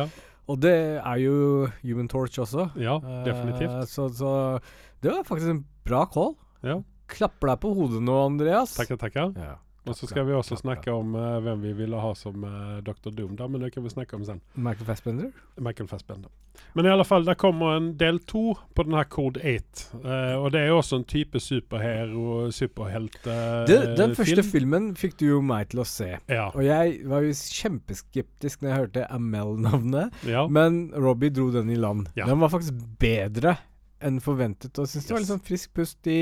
Og 0.47 0.59
det 0.63 0.73
er 1.01 1.17
jo 1.19 1.67
Human 1.83 2.07
Torch 2.07 2.39
også. 2.39 2.69
ja 2.79 2.95
Eh, 2.97 3.23
definitivt. 3.25 3.89
så, 3.91 4.07
så 4.09 4.59
det 5.03 5.11
var 5.11 5.23
faktisk 5.27 5.49
en 5.51 5.65
bra 5.83 6.05
call. 6.05 6.35
Ja. 6.63 6.79
Klapper 7.07 7.53
deg 7.53 7.59
på 7.63 7.73
hodet 7.75 8.01
nå, 8.03 8.15
Andreas. 8.25 8.75
Takk, 8.75 8.95
takk. 8.99 9.15
Ja. 9.35 9.55
Och 9.87 9.97
så 9.97 10.07
skal 10.07 10.25
vi 10.25 10.33
også 10.33 10.55
snakke 10.55 10.91
om 10.91 11.15
uh, 11.15 11.39
hvem 11.39 11.61
vi 11.61 11.73
ville 11.73 11.99
ha 12.01 12.11
som 12.15 12.43
uh, 12.43 12.77
Dr. 12.83 13.09
Doom 13.09 13.35
da, 13.39 13.47
men 13.47 13.61
det 13.61 13.71
kan 13.71 13.83
vi 13.83 13.89
snakke 13.89 14.15
om 14.15 14.25
sen. 14.25 14.41
Michael 14.53 14.85
Fassbender? 14.85 15.31
Michael 15.55 15.87
Fassbender. 15.87 16.29
Men 16.73 16.85
i 16.85 16.89
alle 16.89 17.05
fall, 17.05 17.25
der 17.25 17.37
kommer 17.37 17.77
en 17.77 17.91
del 17.97 18.19
2 18.19 18.43
på 18.75 18.83
den 18.83 18.97
her 18.97 19.03
Code 19.03 19.39
8. 19.39 19.87
Uh, 19.93 20.35
og 20.41 20.51
det 20.53 20.65
jo 20.67 20.77
også 20.81 20.99
en 20.99 21.07
type 21.07 21.39
superhero, 21.39 22.51
superheltefilm. 22.51 23.87
eh, 23.87 23.95
den 23.97 24.15
første 24.15 24.43
film. 24.43 24.51
filmen 24.51 24.91
fikk 24.95 25.17
du 25.21 25.25
jo 25.27 25.41
meg 25.45 25.71
til 25.71 25.83
å 25.83 25.87
se. 25.87 26.11
Ja, 26.27 26.49
Og 26.53 26.65
jeg 26.65 26.99
var 27.07 27.25
jo 27.25 27.31
kjempeskeptisk 27.31 28.61
når 28.61 28.69
jeg 28.69 28.83
hørte 28.83 29.07
Amel-navnet, 29.13 30.13
ja. 30.27 30.47
men 30.47 30.87
Robbie 30.95 31.33
dro 31.33 31.49
den 31.53 31.71
i 31.71 31.79
land. 31.79 32.11
Ja. 32.17 32.27
Den 32.27 32.41
var 32.43 32.51
faktisk 32.53 32.77
bedre 32.99 33.57
enn 34.03 34.19
forventet, 34.21 34.77
og 34.77 34.85
jeg 34.85 34.99
yes. 34.99 35.07
det 35.07 35.15
var 35.15 35.23
litt 35.23 35.31
sånn 35.31 35.45
frisk 35.45 35.73
pust 35.77 36.09
i 36.11 36.19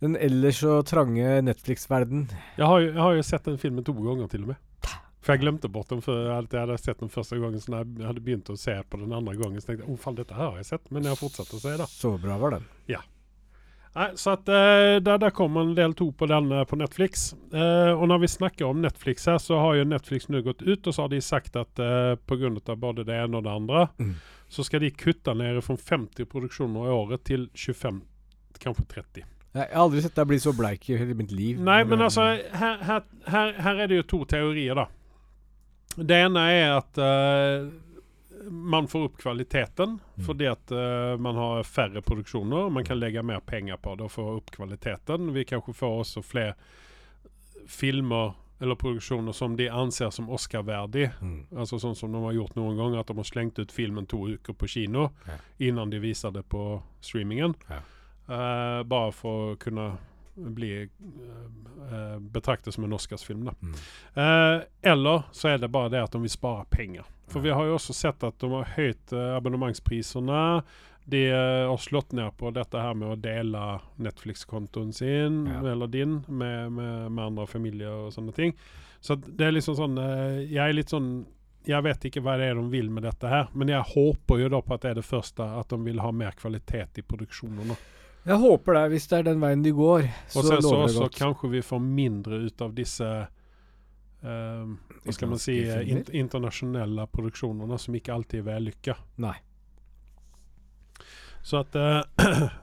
den 0.00 0.16
ellers 0.16 0.60
så 0.62 0.80
trange 0.82 1.40
Netflix-verden. 1.44 2.26
Jeg, 2.56 2.66
har, 2.66 2.80
ju, 2.80 2.92
har 2.96 3.14
jo 3.18 3.22
sett 3.22 3.44
den 3.44 3.58
filmen 3.60 3.84
to 3.84 3.92
ganger 3.92 4.30
til 4.32 4.46
og 4.46 4.54
med. 4.54 4.66
For 5.20 5.34
jeg 5.34 5.42
glemte 5.42 5.68
bort 5.68 5.90
den 5.92 6.00
for 6.00 6.16
jeg 6.24 6.48
hadde 6.56 6.78
sett 6.80 7.02
den 7.02 7.12
første 7.12 7.36
gangen. 7.36 7.60
så 7.60 7.72
när 7.72 7.84
jeg 7.84 8.06
hadde 8.06 8.20
begynt 8.24 8.50
å 8.50 8.56
se 8.56 8.82
på 8.88 8.96
den 8.96 9.12
andre 9.12 9.36
gangen, 9.36 9.60
så 9.60 9.66
tenkte 9.66 9.84
jeg 9.84 9.92
oh 9.92 10.14
dette 10.16 10.34
här 10.34 10.50
har 10.50 10.56
jeg 10.56 10.66
sett 10.66 10.90
men 10.90 11.04
jeg 11.04 11.12
har 11.12 11.20
fortsatt 11.20 11.54
å 11.54 11.60
se 11.60 11.76
det. 11.76 11.86
Så 11.86 12.16
bra 12.18 12.38
var 12.38 12.50
den. 12.56 12.64
Nej, 13.92 14.10
så 14.14 14.30
at, 14.30 14.48
eh, 14.48 15.02
der, 15.02 15.18
där 15.18 15.30
kommer 15.30 15.60
en 15.60 15.74
del 15.74 15.94
to 15.94 16.12
på 16.12 16.26
den 16.26 16.52
eh, 16.52 16.64
på 16.64 16.76
Netflix. 16.76 17.34
Uh, 17.54 17.90
og 17.90 18.08
når 18.08 18.18
vi 18.18 18.28
snakker 18.28 18.64
om 18.64 18.82
Netflix 18.82 19.26
her, 19.26 19.38
så 19.38 19.58
har 19.58 19.74
jo 19.74 19.84
Netflix 19.84 20.28
nå 20.28 20.42
gått 20.46 20.62
ut 20.62 20.86
og 20.86 20.94
så 20.94 21.02
har 21.02 21.08
de 21.08 21.20
sagt 21.20 21.56
at 21.56 21.82
uh, 21.82 22.14
på 22.14 22.36
grund 22.36 22.62
av 22.70 22.78
både 22.78 23.04
det 23.04 23.18
ene 23.18 23.36
og 23.36 23.44
det 23.44 23.50
andre, 23.50 23.88
Mm. 23.98 24.14
så 24.48 24.64
skal 24.64 24.80
de 24.80 24.90
kutte 24.90 25.34
ned 25.34 25.58
fra 25.64 25.76
50 25.76 26.24
produksjoner 26.24 26.86
i 26.86 26.94
året 26.94 27.24
til 27.24 27.48
25, 27.54 28.00
kanskje 28.62 28.86
30. 28.94 29.24
Jeg 29.52 29.66
har 29.72 29.82
aldri 29.82 30.00
sett 30.04 30.14
deg 30.14 30.28
bli 30.30 30.38
så 30.38 30.52
bleik 30.54 30.84
i 30.90 30.96
hele 31.00 31.14
mitt 31.18 31.32
liv. 31.34 31.58
Nei, 31.58 31.80
men 31.84 32.00
altså 32.06 32.22
her, 32.54 32.76
her, 32.86 33.02
her, 33.26 33.52
her 33.66 33.80
er 33.82 33.88
det 33.90 33.96
jo 33.96 34.02
to 34.12 34.24
teorier, 34.30 34.78
da. 34.78 34.86
Det 35.98 36.20
ene 36.22 36.44
er 36.54 36.76
at 36.76 37.00
uh, 37.02 37.66
man 38.50 38.86
får 38.88 39.08
opp 39.08 39.16
kvaliteten 39.24 39.98
Mm. 40.20 40.24
fordi 40.26 40.46
at 40.46 40.72
uh, 40.76 41.16
man 41.18 41.34
har 41.40 41.62
færre 41.64 42.02
produksjoner. 42.04 42.68
Man 42.70 42.84
kan 42.84 42.98
legge 43.00 43.22
mer 43.24 43.40
penger 43.40 43.76
på 43.80 43.94
det 43.96 44.04
og 44.04 44.10
få 44.12 44.26
opp 44.36 44.50
kvaliteten. 44.52 45.32
Vi 45.32 45.44
kanskje 45.48 45.72
får 45.74 45.98
også 46.04 46.22
flere 46.22 46.54
filmer 47.68 48.34
eller 48.60 48.74
produksjoner 48.76 49.32
som 49.32 49.54
de 49.56 49.70
anser 49.72 50.10
som 50.12 50.28
Oscar-verdig. 50.30 51.06
Mm. 51.24 51.46
Altså 51.56 51.78
sånn 51.80 51.96
som 51.96 52.12
de 52.12 52.20
har 52.20 52.34
gjort 52.36 52.56
noen 52.58 52.76
ganger, 52.76 53.00
at 53.00 53.08
de 53.08 53.16
har 53.16 53.24
slengt 53.28 53.58
ut 53.58 53.72
filmen 53.72 54.06
to 54.06 54.26
uker 54.34 54.52
på 54.52 54.68
kino 54.68 55.08
Ja. 55.26 55.38
innan 55.58 55.90
de 55.90 55.98
viser 55.98 56.30
det 56.30 56.42
på 56.48 56.82
streamingen. 57.00 57.54
Ja. 57.70 57.80
Eh, 58.30 58.82
bare 58.86 59.12
for 59.12 59.52
å 59.52 59.56
kunne 59.58 59.90
bli 60.34 60.84
uh, 60.86 62.18
betraktet 62.18 62.74
som 62.74 62.84
en 62.84 62.92
Oscarsfilm. 62.92 63.50
Mm. 63.60 63.72
Uh, 64.14 64.62
eller 64.82 65.22
så 65.32 65.48
er 65.48 65.58
det 65.58 65.68
bare 65.68 65.90
det 65.92 66.04
at 66.04 66.14
de 66.14 66.20
vil 66.22 66.32
spare 66.32 66.64
penger. 66.70 67.08
For 67.30 67.42
vi 67.44 67.50
har 67.50 67.66
jo 67.66 67.74
også 67.76 67.94
sett 67.96 68.24
at 68.24 68.38
de 68.40 68.50
har 68.54 68.70
høyt 68.76 69.12
uh, 69.12 69.34
abonnementsprisene. 69.36 70.62
De 71.10 71.24
har 71.32 71.80
slått 71.82 72.12
ned 72.14 72.36
på 72.38 72.52
dette 72.54 72.78
her 72.78 72.94
med 72.94 73.08
å 73.10 73.18
dele 73.18 73.60
Netflix-kontoen 73.98 74.92
sin, 74.94 75.40
Ja. 75.48 75.58
eller 75.72 75.90
din, 75.90 76.20
med, 76.28 76.70
med, 76.72 77.10
med 77.10 77.24
andre 77.24 77.46
familier 77.50 78.04
og 78.04 78.12
sånne 78.14 78.34
ting. 78.36 78.54
Så 79.02 79.16
det 79.18 79.48
er 79.48 79.56
liksom 79.56 79.74
sånn 79.74 79.96
Jeg 79.96 80.60
er 80.60 80.76
litt 80.76 80.92
sånn 80.92 81.24
jeg 81.66 81.82
vet 81.82 82.04
ikke 82.06 82.22
hva 82.22 82.36
det 82.38 82.50
er 82.52 82.60
de 82.60 82.62
vil 82.72 82.92
med 82.92 83.04
dette 83.04 83.28
her, 83.28 83.48
men 83.52 83.72
jeg 83.72 83.88
håper 83.90 84.44
jo 84.44 84.52
da 84.52 84.60
på 84.64 84.76
at 84.76 84.84
det 84.84 84.92
er 84.92 85.00
det 85.00 85.08
første, 85.08 85.44
at 85.44 85.72
de 85.72 85.80
vil 85.84 86.00
ha 86.00 86.12
mer 86.14 86.36
kvalitet 86.38 87.00
i 87.00 87.04
produksjonene. 87.04 87.76
Jeg 88.24 88.36
håper 88.36 88.76
det, 88.76 88.86
hvis 88.92 89.06
det 89.08 89.18
er 89.18 89.28
den 89.30 89.42
veien 89.42 89.62
de 89.64 89.72
går. 89.74 90.06
Og 90.06 90.32
Så 90.32 90.46
sen 90.48 90.64
så 90.64 90.72
også 90.84 91.10
kanskje 91.14 91.52
vi 91.56 91.62
får 91.64 91.84
mindre 91.84 92.42
ut 92.44 92.64
av 92.64 92.74
disse 92.76 93.06
um, 94.20 94.74
Hva 95.04 95.14
skal 95.16 95.30
man 95.32 95.40
si 95.40 95.56
eh, 95.64 95.86
in 95.88 96.02
internasjonale 96.04 97.06
produksjonene 97.12 97.78
som 97.80 97.96
ikke 97.96 98.12
alltid 98.14 98.42
er 98.42 98.50
vellykka. 98.50 98.98
Nei. 99.24 99.38
Så 101.42 101.62
at 101.62 101.76
uh, 101.80 102.04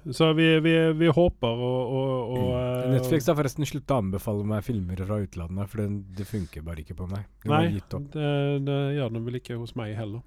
Så 0.19 0.29
vi, 0.37 0.59
vi, 0.61 0.75
vi 0.93 1.09
håper 1.09 1.65
og, 1.65 1.97
og, 1.97 2.37
og 2.37 2.53
eh, 2.59 2.91
Netflix 2.93 3.25
har 3.25 3.37
forresten 3.39 3.65
slutta 3.65 3.97
å 3.97 4.05
anbefale 4.05 4.45
meg 4.45 4.61
filmer 4.67 5.01
fra 5.01 5.17
utlandet, 5.23 5.71
for 5.71 5.81
det, 5.81 5.89
det 6.19 6.29
funker 6.29 6.65
bare 6.65 6.85
ikke 6.85 6.99
på 7.01 7.09
meg. 7.09 7.25
Det 7.41 7.49
Nei, 7.49 7.65
det, 7.81 8.31
det 8.67 8.79
gjør 8.99 9.17
den 9.17 9.25
vel 9.25 9.41
ikke 9.41 9.57
hos 9.57 9.73
meg 9.79 9.97
heller. 9.97 10.21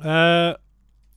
Uh, 0.00 0.56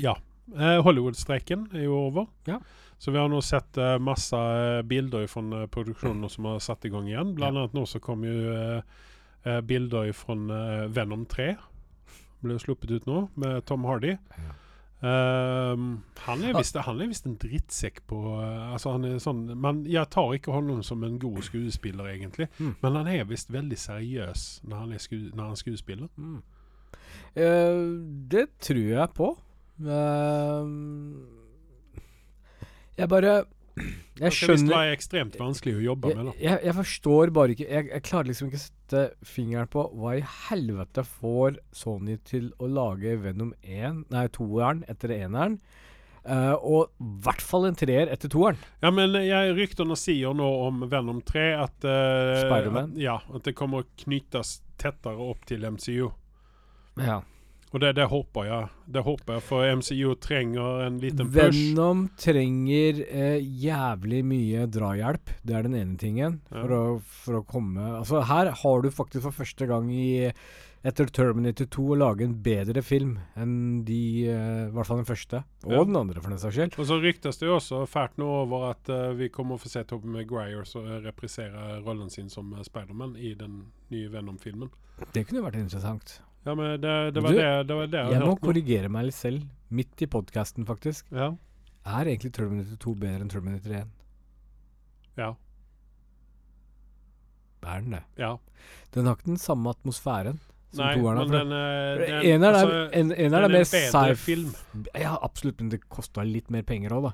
ja. 0.02 0.18
Eh, 0.54 0.80
Hollywood-streiken 0.86 1.70
er 1.74 1.88
jo 1.88 1.98
over. 2.08 2.28
Ja. 2.48 2.60
Så 2.98 3.12
vi 3.12 3.20
har 3.20 3.30
nå 3.30 3.42
sett 3.44 3.78
uh, 3.78 3.98
masse 4.00 4.38
eh, 4.38 4.82
bilder 4.88 5.26
fra 5.28 5.42
uh, 5.44 5.66
produksjoner 5.68 6.32
som 6.32 6.48
har 6.48 6.62
satt 6.64 6.86
i 6.88 6.92
gang 6.94 7.10
igjen. 7.10 7.34
Blant 7.36 7.58
annet 7.58 7.76
nå 7.76 7.84
så 7.90 8.00
kom 8.00 8.24
jo 8.24 8.36
uh, 8.54 9.60
bilder 9.68 10.14
fra 10.16 10.38
Venom 10.90 11.26
3. 11.30 11.50
Ble 12.46 12.60
sluppet 12.62 12.94
ut 12.96 13.10
nå, 13.10 13.26
med 13.42 13.66
Tom 13.68 13.84
Hardy. 13.90 14.16
Ja. 14.16 14.54
Ehm, 15.06 15.90
han 16.24 16.44
er 16.48 16.56
visst 16.56 17.28
en 17.28 17.36
drittsekk 17.38 18.00
på 18.10 18.16
uh, 18.40 18.72
Altså 18.72 18.94
han 18.96 19.04
er 19.06 19.18
sånn 19.22 19.42
men 19.60 19.82
Jeg 19.92 20.08
tar 20.14 20.32
ikke 20.34 20.56
ham 20.56 20.80
som 20.88 21.04
en 21.04 21.20
god 21.22 21.44
skuespiller, 21.46 22.08
egentlig. 22.14 22.48
Mm. 22.58 22.72
Men 22.82 23.00
han 23.02 23.10
er 23.12 23.28
visst 23.30 23.52
veldig 23.54 23.78
seriøs 23.78 24.46
når 24.66 24.82
han 24.82 25.00
sku, 25.04 25.18
når 25.36 25.52
han 25.52 25.60
skuespiller. 25.60 26.10
Mm. 26.16 26.40
Uh, 27.36 27.92
det 28.32 28.48
tror 28.64 28.88
jeg 28.96 29.14
på. 29.18 29.34
Eh, 29.76 30.68
jeg 32.96 33.12
bare 33.12 33.32
Jeg 34.16 34.32
skjønner 34.32 34.70
Det 34.70 34.72
være 34.72 34.92
ekstremt 34.96 35.34
vanskelig 35.36 35.74
å 35.76 35.84
jobbe 35.84 36.12
jeg, 36.14 36.18
med. 36.18 36.30
da 36.30 36.34
jeg, 36.40 36.60
jeg 36.64 36.76
forstår 36.78 37.32
bare 37.36 37.56
ikke 37.56 37.66
jeg, 37.68 37.88
jeg 37.92 38.06
klarer 38.08 38.30
liksom 38.30 38.48
ikke 38.48 38.62
å 38.62 38.64
sette 38.64 39.02
fingeren 39.28 39.72
på 39.74 39.84
hva 40.00 40.14
i 40.16 40.22
helvete 40.46 41.04
får 41.18 41.60
Sony 41.76 42.16
til 42.24 42.54
å 42.64 42.70
lage 42.72 43.18
Venom 43.20 43.52
1, 43.64 44.06
nei, 44.14 44.28
toeren 44.32 44.86
etter 44.92 45.12
eneren. 45.18 45.60
Uh, 46.26 46.56
og 46.58 47.04
i 47.04 47.10
hvert 47.22 47.44
fall 47.46 47.68
en 47.68 47.76
treer 47.78 48.10
etter 48.10 48.32
toeren. 48.34 48.58
Ja, 48.82 48.90
men 48.90 49.14
jeg, 49.20 49.52
ryktene 49.60 49.94
sier 50.00 50.34
nå 50.34 50.48
om 50.64 50.82
Venom 50.90 51.20
3 51.22 51.44
at, 51.60 51.76
uh, 51.86 52.48
Spider-Man? 52.48 52.96
Ja, 52.98 53.20
at 53.30 53.46
det 53.46 53.54
kommer 53.58 53.84
å 53.84 53.90
knyttes 54.06 54.60
tettere 54.82 55.22
opp 55.22 55.46
til 55.46 55.68
MCU. 55.68 56.10
Ja. 56.98 57.20
Og 57.76 57.82
det, 57.84 57.90
det 57.98 58.06
håper 58.08 58.46
jeg. 58.48 58.68
Det 58.96 59.02
håper 59.04 59.36
jeg, 59.36 59.44
for 59.44 59.68
MCU 59.82 60.14
trenger 60.24 60.86
en 60.86 61.00
liten 61.02 61.28
push. 61.28 61.42
Venom 61.44 62.06
trenger 62.16 63.02
eh, 63.04 63.42
jævlig 63.44 64.22
mye 64.24 64.64
drahjelp. 64.72 65.34
Det 65.44 65.58
er 65.58 65.68
den 65.68 65.76
ene 65.76 65.98
tingen. 66.00 66.38
Ja. 66.54 66.62
For, 66.62 66.76
å, 66.78 66.86
for 67.26 67.40
å 67.42 67.48
komme 67.50 67.90
Altså, 67.98 68.22
her 68.30 68.54
har 68.62 68.86
du 68.86 68.88
faktisk 68.96 69.26
for 69.28 69.36
første 69.44 69.68
gang 69.68 69.92
i 69.92 70.06
etter 70.86 71.10
Terminator 71.10 71.66
2 71.74 71.86
å 71.96 71.98
lage 71.98 72.24
en 72.28 72.36
bedre 72.46 72.84
film 72.86 73.16
enn 73.42 73.56
de 73.88 74.00
eh, 74.30 74.68
I 74.68 74.74
hvert 74.76 74.88
fall 74.88 75.02
den 75.02 75.10
første. 75.10 75.42
Og 75.66 75.74
Ja. 75.74 75.84
den 75.90 75.98
andre, 76.00 76.22
for 76.22 76.32
den 76.32 76.40
saks 76.40 76.56
skyld. 76.56 76.78
Og 76.80 76.88
så 76.88 77.00
ryktes 77.02 77.42
det 77.42 77.50
jo 77.50 77.58
også 77.58 77.82
fælt 77.90 78.20
nå 78.22 78.30
over 78.44 78.70
at 78.70 78.92
eh, 78.94 79.12
vi 79.18 79.32
kommer 79.34 79.58
å 79.58 79.64
få 79.64 79.72
se 79.72 79.84
Tobey 79.84 80.14
Maguire 80.14 80.64
reprisere 81.04 81.82
rollen 81.82 82.14
sin 82.14 82.30
som 82.30 82.54
uh, 82.54 82.64
Spiderman 82.64 83.18
i 83.18 83.34
den 83.36 83.66
nye 83.92 84.14
Venom-filmen. 84.14 84.70
Det 85.12 85.26
kunne 85.28 85.44
vært 85.44 85.60
interessant. 85.60 86.22
Ja, 86.46 86.54
men 86.54 86.76
det, 86.82 86.94
det, 87.16 87.22
var 87.26 87.32
Du, 87.34 87.38
det, 87.40 87.68
det 87.68 87.76
var 87.80 87.88
det 87.90 88.02
jeg 88.04 88.12
Jeg 88.14 88.22
må 88.30 88.36
korrigere 88.42 88.90
meg 88.94 89.08
litt 89.08 89.18
selv, 89.18 89.46
midt 89.74 90.02
i 90.06 90.08
podkasten, 90.08 90.66
faktisk. 90.68 91.08
Ja. 91.12 91.32
Er 91.86 92.06
egentlig 92.10 92.34
Terminator 92.34 92.78
2 92.82 92.94
bedre 93.02 93.22
enn 93.26 93.30
Terminator 93.34 93.74
1? 93.82 93.88
Ja. 95.18 95.32
Er 97.66 97.80
den 97.82 97.96
det? 97.98 98.04
ja. 98.22 98.36
Den 98.94 99.06
har 99.10 99.16
ikke 99.18 99.28
den 99.34 99.38
samme 99.42 99.70
atmosfæren 99.74 100.38
som 100.74 100.86
Nei, 100.86 100.94
toeren 100.96 101.18
har. 101.18 101.26
den, 101.34 101.52
eh, 101.52 101.98
den 102.00 102.30
en 102.36 102.44
er, 102.44 102.54
altså, 102.60 102.78
en, 103.00 103.12
eneren 103.12 103.18
den 103.18 103.34
er 103.34 103.44
er 103.44 103.50
mer 103.50 103.66
en 103.66 103.72
bedre 103.72 104.16
sci 104.16 104.16
film. 104.22 104.54
Ja, 104.96 105.16
absolutt, 105.22 105.60
men 105.62 105.70
det 105.74 105.82
kosta 105.90 106.24
litt 106.26 106.50
mer 106.54 106.64
penger 106.64 106.96
òg, 106.96 107.10
da. 107.10 107.14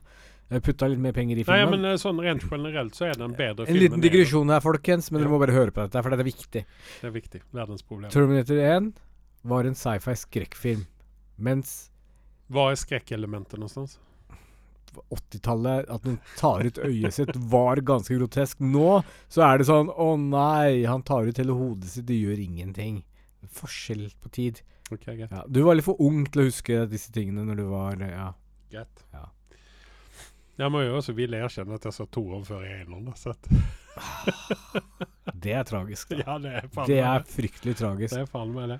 Jeg 0.51 0.63
putta 0.65 0.88
litt 0.91 1.00
mer 1.00 1.13
penger 1.15 1.39
i 1.39 1.43
filmen. 1.47 1.61
Nei, 1.71 1.77
men 1.77 1.91
eh, 1.93 1.97
sånn 2.01 2.19
rent 2.21 2.43
generelt 2.50 2.95
så 2.97 3.07
er 3.07 3.15
det 3.15 3.23
en 3.23 3.33
bedre 3.38 3.63
en 3.63 3.71
film. 3.71 3.79
liten 3.79 3.95
enn 3.95 4.00
eneren. 4.00 4.05
digresjon 4.07 4.50
her, 4.51 4.59
folkens, 4.65 5.11
men 5.11 5.21
Ja. 5.21 5.27
dere 5.27 5.33
må 5.33 5.39
bare 5.39 5.55
høre 5.55 5.71
på 5.71 5.81
dette, 5.88 6.03
for 6.03 6.09
det 6.11 6.19
er 6.19 6.29
viktig. 6.29 6.65
Det 7.01 7.07
er 7.07 7.15
viktig. 7.15 7.41
Verdens 7.53 7.83
problem. 7.88 8.11
Terminator 8.11 8.55
1 8.59 8.91
var 9.41 9.65
en 9.65 9.75
sci-fi 9.77 10.15
skrekkfilm, 10.15 10.86
mens 11.41 11.89
Hva 12.51 12.71
er 12.71 12.79
skrekkelementet 12.79 13.60
någonstans? 13.60 14.00
på 14.91 15.03
80-tallet, 15.15 15.89
at 15.89 16.03
noen 16.03 16.17
tar 16.36 16.65
ut 16.67 16.79
øyet 16.83 17.15
sitt, 17.15 17.36
var 17.51 17.79
ganske 17.88 18.15
grotesk. 18.17 18.60
Nå 18.60 19.01
så 19.31 19.45
er 19.48 19.62
det 19.62 19.67
sånn 19.69 19.91
Å 19.91 20.07
nei, 20.19 20.83
han 20.83 21.03
tar 21.07 21.29
ut 21.29 21.39
hele 21.39 21.55
hodet 21.55 21.93
sitt, 21.93 22.07
det 22.10 22.17
gjør 22.19 22.41
ingenting. 22.43 23.01
Forskjell 23.55 24.10
på 24.21 24.31
tid. 24.36 24.62
Okay, 24.91 25.15
greit. 25.15 25.31
Ja, 25.31 25.45
du 25.48 25.62
var 25.63 25.77
litt 25.79 25.88
for 25.88 26.00
ung 26.03 26.25
til 26.27 26.43
å 26.43 26.48
huske 26.50 26.83
disse 26.91 27.13
tingene 27.15 27.45
når 27.48 27.62
du 27.63 27.67
var 27.71 28.03
Ja. 28.03 28.33
Greit. 28.71 29.05
Ja. 29.15 29.29
Jeg 30.60 30.71
må 30.71 30.83
jo 30.83 30.98
også 31.00 31.15
ville 31.17 31.39
erkjenne 31.41 31.79
at 31.79 31.88
jeg 31.88 31.95
så 31.95 32.05
to 32.12 32.21
år 32.36 32.43
før 32.45 32.67
i 32.67 32.74
innom. 32.83 33.07
Det 35.41 35.55
er 35.55 35.63
tragisk. 35.65 36.12
Da. 36.12 36.19
ja, 36.27 36.36
det 36.43 36.51
er 36.60 36.67
faen 36.75 36.91
Det 36.91 37.00
er 37.01 37.25
fryktelig 37.27 37.77
tragisk. 37.79 38.13
Det 38.13 38.25
er 38.27 38.29
faen 38.29 38.51
meg 38.55 38.75
det. 38.75 38.79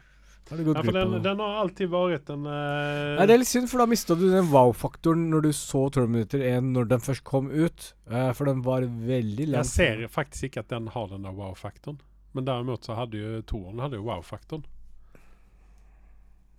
Ja, 0.52 0.84
for 0.84 0.96
den, 0.96 1.14
den 1.24 1.40
har 1.40 1.60
alltid 1.62 1.90
vært 1.92 2.30
en 2.34 2.44
uh... 2.44 3.16
Nei, 3.18 3.26
det 3.30 3.36
er 3.36 3.40
litt 3.40 3.52
synd, 3.52 3.70
for 3.72 3.84
da 3.84 3.88
mista 3.88 4.18
du 4.20 4.26
den 4.28 4.50
wow-faktoren 4.52 5.30
når 5.32 5.48
du 5.48 5.52
så 5.56 5.86
Terminator 5.96 6.44
1 6.44 6.74
når 6.76 6.90
den 6.92 7.04
først 7.06 7.24
kom 7.28 7.48
ut. 7.48 7.92
Uh, 8.12 8.32
for 8.36 8.52
den 8.52 8.64
var 8.66 8.84
veldig 8.84 9.48
Jeg 9.54 9.70
ser 9.70 10.04
faktisk 10.12 10.50
ikke 10.50 10.66
at 10.66 10.74
den 10.74 10.92
har 10.92 11.08
den 11.14 11.28
der 11.28 11.36
wow-faktoren. 11.38 12.02
Men 12.36 12.48
derimot 12.48 12.88
så 12.88 12.96
hadde 13.00 13.20
jo 13.20 13.42
toeren 13.48 13.82
hadde 13.84 14.00
jo 14.00 14.08
wow-faktoren. 14.08 14.68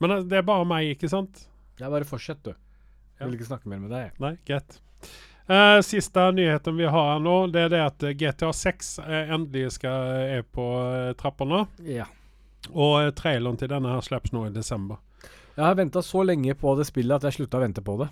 Men 0.02 0.16
eh, 0.16 0.24
det 0.28 0.40
er 0.40 0.46
bare 0.46 0.66
meg, 0.68 0.94
ikke 0.96 1.10
sant? 1.12 1.46
Ja, 1.80 1.88
bare 1.88 2.08
fortsett, 2.08 2.42
du. 2.44 2.56
Jeg 3.18 3.28
vil 3.28 3.38
ikke 3.38 3.52
snakke 3.52 3.70
mer 3.70 3.80
med 3.84 3.92
deg. 3.94 4.16
Nei, 4.22 4.34
greit. 4.48 4.80
Uh, 5.50 5.80
siste 5.82 6.22
nyheten 6.32 6.76
vi 6.78 6.86
har 6.86 7.08
her 7.12 7.22
nå, 7.22 7.34
det 7.50 7.64
er 7.66 7.72
det 7.72 7.80
at 7.82 8.04
eh, 8.06 8.14
GTA 8.14 8.52
6 8.54 8.92
eh, 9.02 9.32
endelig 9.34 9.72
skal, 9.74 10.12
er 10.38 10.44
på 10.46 10.66
uh, 10.78 11.10
trappene. 11.18 11.64
Ja. 11.86 12.06
Og 12.70 13.02
eh, 13.02 13.10
traileren 13.18 13.58
til 13.58 13.70
denne 13.72 13.94
her 13.94 14.04
slippes 14.04 14.32
nå 14.34 14.46
i 14.46 14.54
desember. 14.54 15.00
Jeg 15.56 15.64
har 15.66 15.76
venta 15.76 16.02
så 16.02 16.22
lenge 16.24 16.54
på 16.56 16.76
det 16.78 16.86
spillet 16.88 17.18
at 17.18 17.26
jeg 17.28 17.40
slutta 17.40 17.58
å 17.58 17.64
vente 17.64 17.82
på 17.84 17.98
det. 18.00 18.08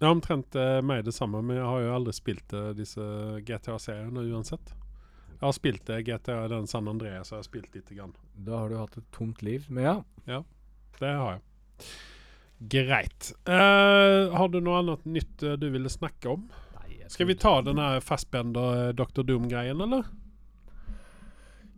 Ja, 0.00 0.10
omtrent 0.10 0.54
eh, 0.58 0.80
meg 0.84 1.06
det 1.06 1.14
samme, 1.16 1.40
men 1.42 1.58
jeg 1.58 1.66
har 1.66 1.80
jo 1.82 1.94
aldri 1.96 2.14
spilt 2.14 2.52
eh, 2.54 2.70
disse 2.78 3.02
GTA-seriene 3.46 4.26
uansett. 4.30 4.74
Jeg 5.38 5.46
har 5.46 5.56
spilt 5.56 5.90
eh, 5.90 6.02
GTA 6.06 6.44
den 6.52 6.68
San 6.70 6.90
Andreas, 6.90 7.32
og 7.32 7.38
jeg 7.38 7.42
har 7.42 7.48
spilt 7.48 7.74
lite 7.74 7.96
grann. 7.96 8.14
Da 8.34 8.62
har 8.62 8.70
du 8.70 8.78
hatt 8.78 8.98
et 9.00 9.08
tomt 9.14 9.42
liv. 9.46 9.66
Men 9.70 9.84
ja. 9.84 9.96
Ja, 10.28 10.44
Det 11.00 11.10
har 11.14 11.38
jeg. 11.38 11.42
Greit. 12.58 13.32
Eh, 13.46 14.34
har 14.34 14.48
du 14.50 14.60
noe 14.60 14.80
annet 14.82 15.04
nytt 15.06 15.42
eh, 15.46 15.58
du 15.58 15.68
ville 15.70 15.90
snakke 15.90 16.30
om? 16.34 16.48
Skal 17.08 17.26
vi 17.30 17.38
ta 17.40 17.62
den 17.62 17.78
her 17.80 18.00
Fassbender 18.04 18.88
eh, 18.88 18.94
Dr. 18.98 19.22
Doom-greien, 19.22 19.80
eller? 19.80 20.04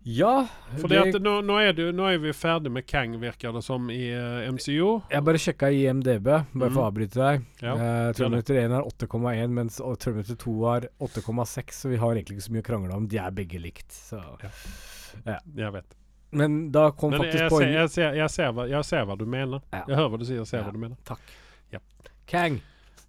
Ja, 0.03 0.47
Fordi 0.81 0.97
at 0.97 1.17
nå, 1.21 1.35
nå, 1.45 1.59
er 1.61 1.75
du, 1.77 1.83
nå 1.93 2.07
er 2.09 2.17
vi 2.23 2.31
ferdig 2.33 2.71
med 2.73 2.87
Kang, 2.89 3.13
virker 3.21 3.53
det 3.53 3.61
som, 3.67 3.91
i 3.93 4.07
uh, 4.17 4.47
MCO. 4.49 5.03
Jeg 5.13 5.25
bare 5.27 5.41
sjekka 5.43 5.69
IMDb, 5.77 6.25
bare 6.25 6.71
for 6.71 6.81
å 6.81 6.87
Mhm. 6.87 6.87
avbryte 6.89 7.21
deg. 7.21 7.45
Ja, 7.61 7.75
uh. 7.77 8.13
Terminator 8.17 8.57
1 8.63 8.73
er 8.79 8.87
8,1, 8.89 9.53
mens 9.59 9.77
Terminator 10.01 10.37
2 10.41 10.55
er 10.77 10.89
8,6, 11.05 11.83
så 11.83 11.89
vi 11.93 11.97
har 12.01 12.15
egentlig 12.17 12.39
ikke 12.39 12.47
så 12.49 12.53
mye 12.57 12.65
å 12.65 12.69
krangle 12.71 12.97
om. 12.97 13.07
De 13.13 13.19
er 13.21 13.31
begge 13.31 13.61
likt. 13.61 13.91
Så. 13.93 14.23
Jeg 15.27 15.73
vet. 15.77 15.97
Men 16.33 16.71
da 16.73 16.91
kom 16.95 17.11
Men 17.11 17.25
faktisk 17.25 17.43
jeg, 17.43 17.51
poenget 17.51 17.75
jeg, 17.75 17.91
ser, 17.91 18.13
jeg, 18.47 18.53
hva, 18.55 18.69
jeg 18.71 18.85
ser 18.87 19.05
hva 19.05 19.17
du 19.19 19.27
mener. 19.27 19.61
Ja. 19.75 19.85
Jeg 19.89 19.97
hører 19.99 20.11
hva 20.15 20.19
du 20.19 20.25
sier, 20.25 20.41
og 20.41 20.47
ser 20.47 20.59
Ja. 20.63 20.65
hva 20.65 20.73
du 20.73 20.79
mener. 20.79 20.97
Takk. 21.05 21.21
Kang. 22.31 22.61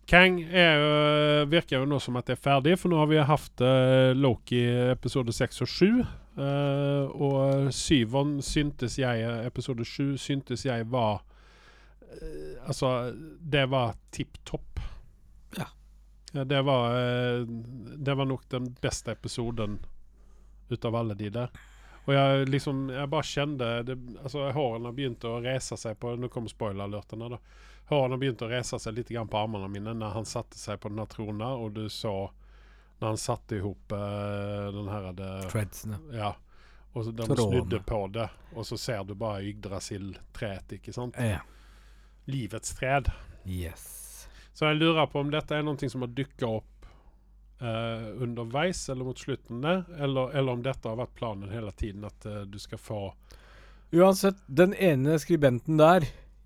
Kang 0.09 0.39
er, 0.49 1.45
virker 1.45 1.77
jo 1.77 1.85
nå 1.85 1.99
som 2.01 2.15
at 2.17 2.25
det 2.25 2.33
er 2.39 2.41
ferdig, 2.41 2.73
for 2.81 2.89
nå 2.89 2.97
har 2.97 3.05
vi 3.07 3.19
hatt 3.21 3.61
uh, 3.61 4.11
Loki 4.17 4.63
episode 4.91 5.29
6 5.31 5.61
og 5.61 5.69
7. 5.69 6.01
eh, 6.37 7.05
og 7.11 7.73
syveren 7.73 8.39
syntes 8.45 8.97
jeg, 8.99 9.25
episode 9.45 9.85
sju, 9.87 10.17
syntes 10.17 10.65
jeg 10.65 10.87
var 10.91 11.21
uh, 11.21 12.67
Altså, 12.67 13.11
det 13.39 13.65
var 13.71 13.95
tipp 14.11 14.37
topp. 14.45 14.79
Ja. 15.57 15.67
Ja, 16.33 16.43
Det 16.43 16.61
var, 16.67 16.95
uh, 16.95 17.47
det 17.97 18.15
var 18.15 18.25
nok 18.25 18.49
den 18.49 18.71
beste 18.81 19.11
episoden 19.11 19.79
ut 20.69 20.85
av 20.85 20.95
alle 20.95 21.15
de 21.19 21.29
der. 21.29 21.51
Og 22.05 22.13
jeg 22.15 22.47
liksom 22.49 22.89
Jeg 22.89 23.09
bare 23.09 23.27
kjente 23.27 23.67
det, 23.85 23.97
Altså, 24.23 24.47
hårene 24.55 24.93
begynte 24.95 25.29
å 25.29 25.41
reise 25.43 25.77
seg 25.77 25.99
på 26.01 26.15
Nå 26.17 26.31
kommer 26.33 26.49
spoiler-alertene, 26.49 27.29
da. 27.35 27.39
Hårene 27.91 28.17
begynte 28.17 28.47
å 28.47 28.51
reise 28.51 28.79
seg 28.79 28.95
litt 28.95 29.11
grann 29.11 29.29
på 29.29 29.37
armene 29.37 29.67
mine 29.69 29.93
når 29.97 30.15
han 30.15 30.27
satte 30.27 30.57
seg 30.57 30.79
på 30.79 30.89
denne 30.89 31.05
trona, 31.11 31.51
og 31.59 31.75
du 31.75 31.89
så 31.91 32.31
når 33.01 33.07
han 33.07 33.17
satte 33.17 33.57
ihop 33.57 33.91
hop 33.91 33.97
eh, 33.97 34.67
den 34.75 34.89
her 34.93 35.13
det, 35.17 35.29
Treadsene. 35.49 35.97
Ja. 36.13 36.35
Og 36.93 37.05
så 37.05 37.11
de 37.11 37.23
Trådene. 37.23 37.47
snudde 37.47 37.79
på 37.87 38.07
det, 38.13 38.27
og 38.53 38.65
så 38.67 38.77
ser 38.77 39.03
du 39.07 39.15
bare 39.15 39.45
Yggdrasil-treet, 39.47 40.75
ikke 40.77 40.93
sant? 40.93 41.15
Ja. 41.17 41.39
Livets 42.29 42.75
träd. 42.77 43.09
Yes. 43.45 44.27
Så 44.53 44.67
jeg 44.67 44.77
lurer 44.81 45.07
på 45.09 45.23
om 45.23 45.31
dette 45.31 45.55
er 45.55 45.63
noe 45.65 45.89
som 45.89 46.03
har 46.05 46.11
dukka 46.13 46.49
opp 46.59 46.85
eh, 47.63 48.07
underveis 48.21 48.83
eller 48.89 49.07
mot 49.07 49.19
slutten 49.19 49.63
der, 49.63 49.85
eller, 49.97 50.35
eller 50.37 50.59
om 50.59 50.65
dette 50.65 50.91
har 50.91 50.99
vært 50.99 51.15
planen 51.17 51.49
hele 51.49 51.71
tiden, 51.71 52.05
at 52.05 52.27
eh, 52.27 52.43
du 52.45 52.59
skal 52.61 52.77
få 52.81 53.03
Uansett, 53.91 54.37
den 54.47 54.71
ene 54.77 55.17
skribenten 55.19 55.79
der 55.81 56.05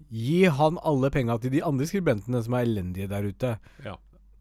Gi 0.10 0.46
han 0.46 0.78
alle 0.86 1.10
penga 1.14 1.36
til 1.42 1.52
de 1.54 1.62
andre 1.66 1.86
skribentene 1.90 2.40
som 2.46 2.56
er 2.56 2.66
elendige 2.66 3.10
der 3.10 3.26
ute. 3.26 3.52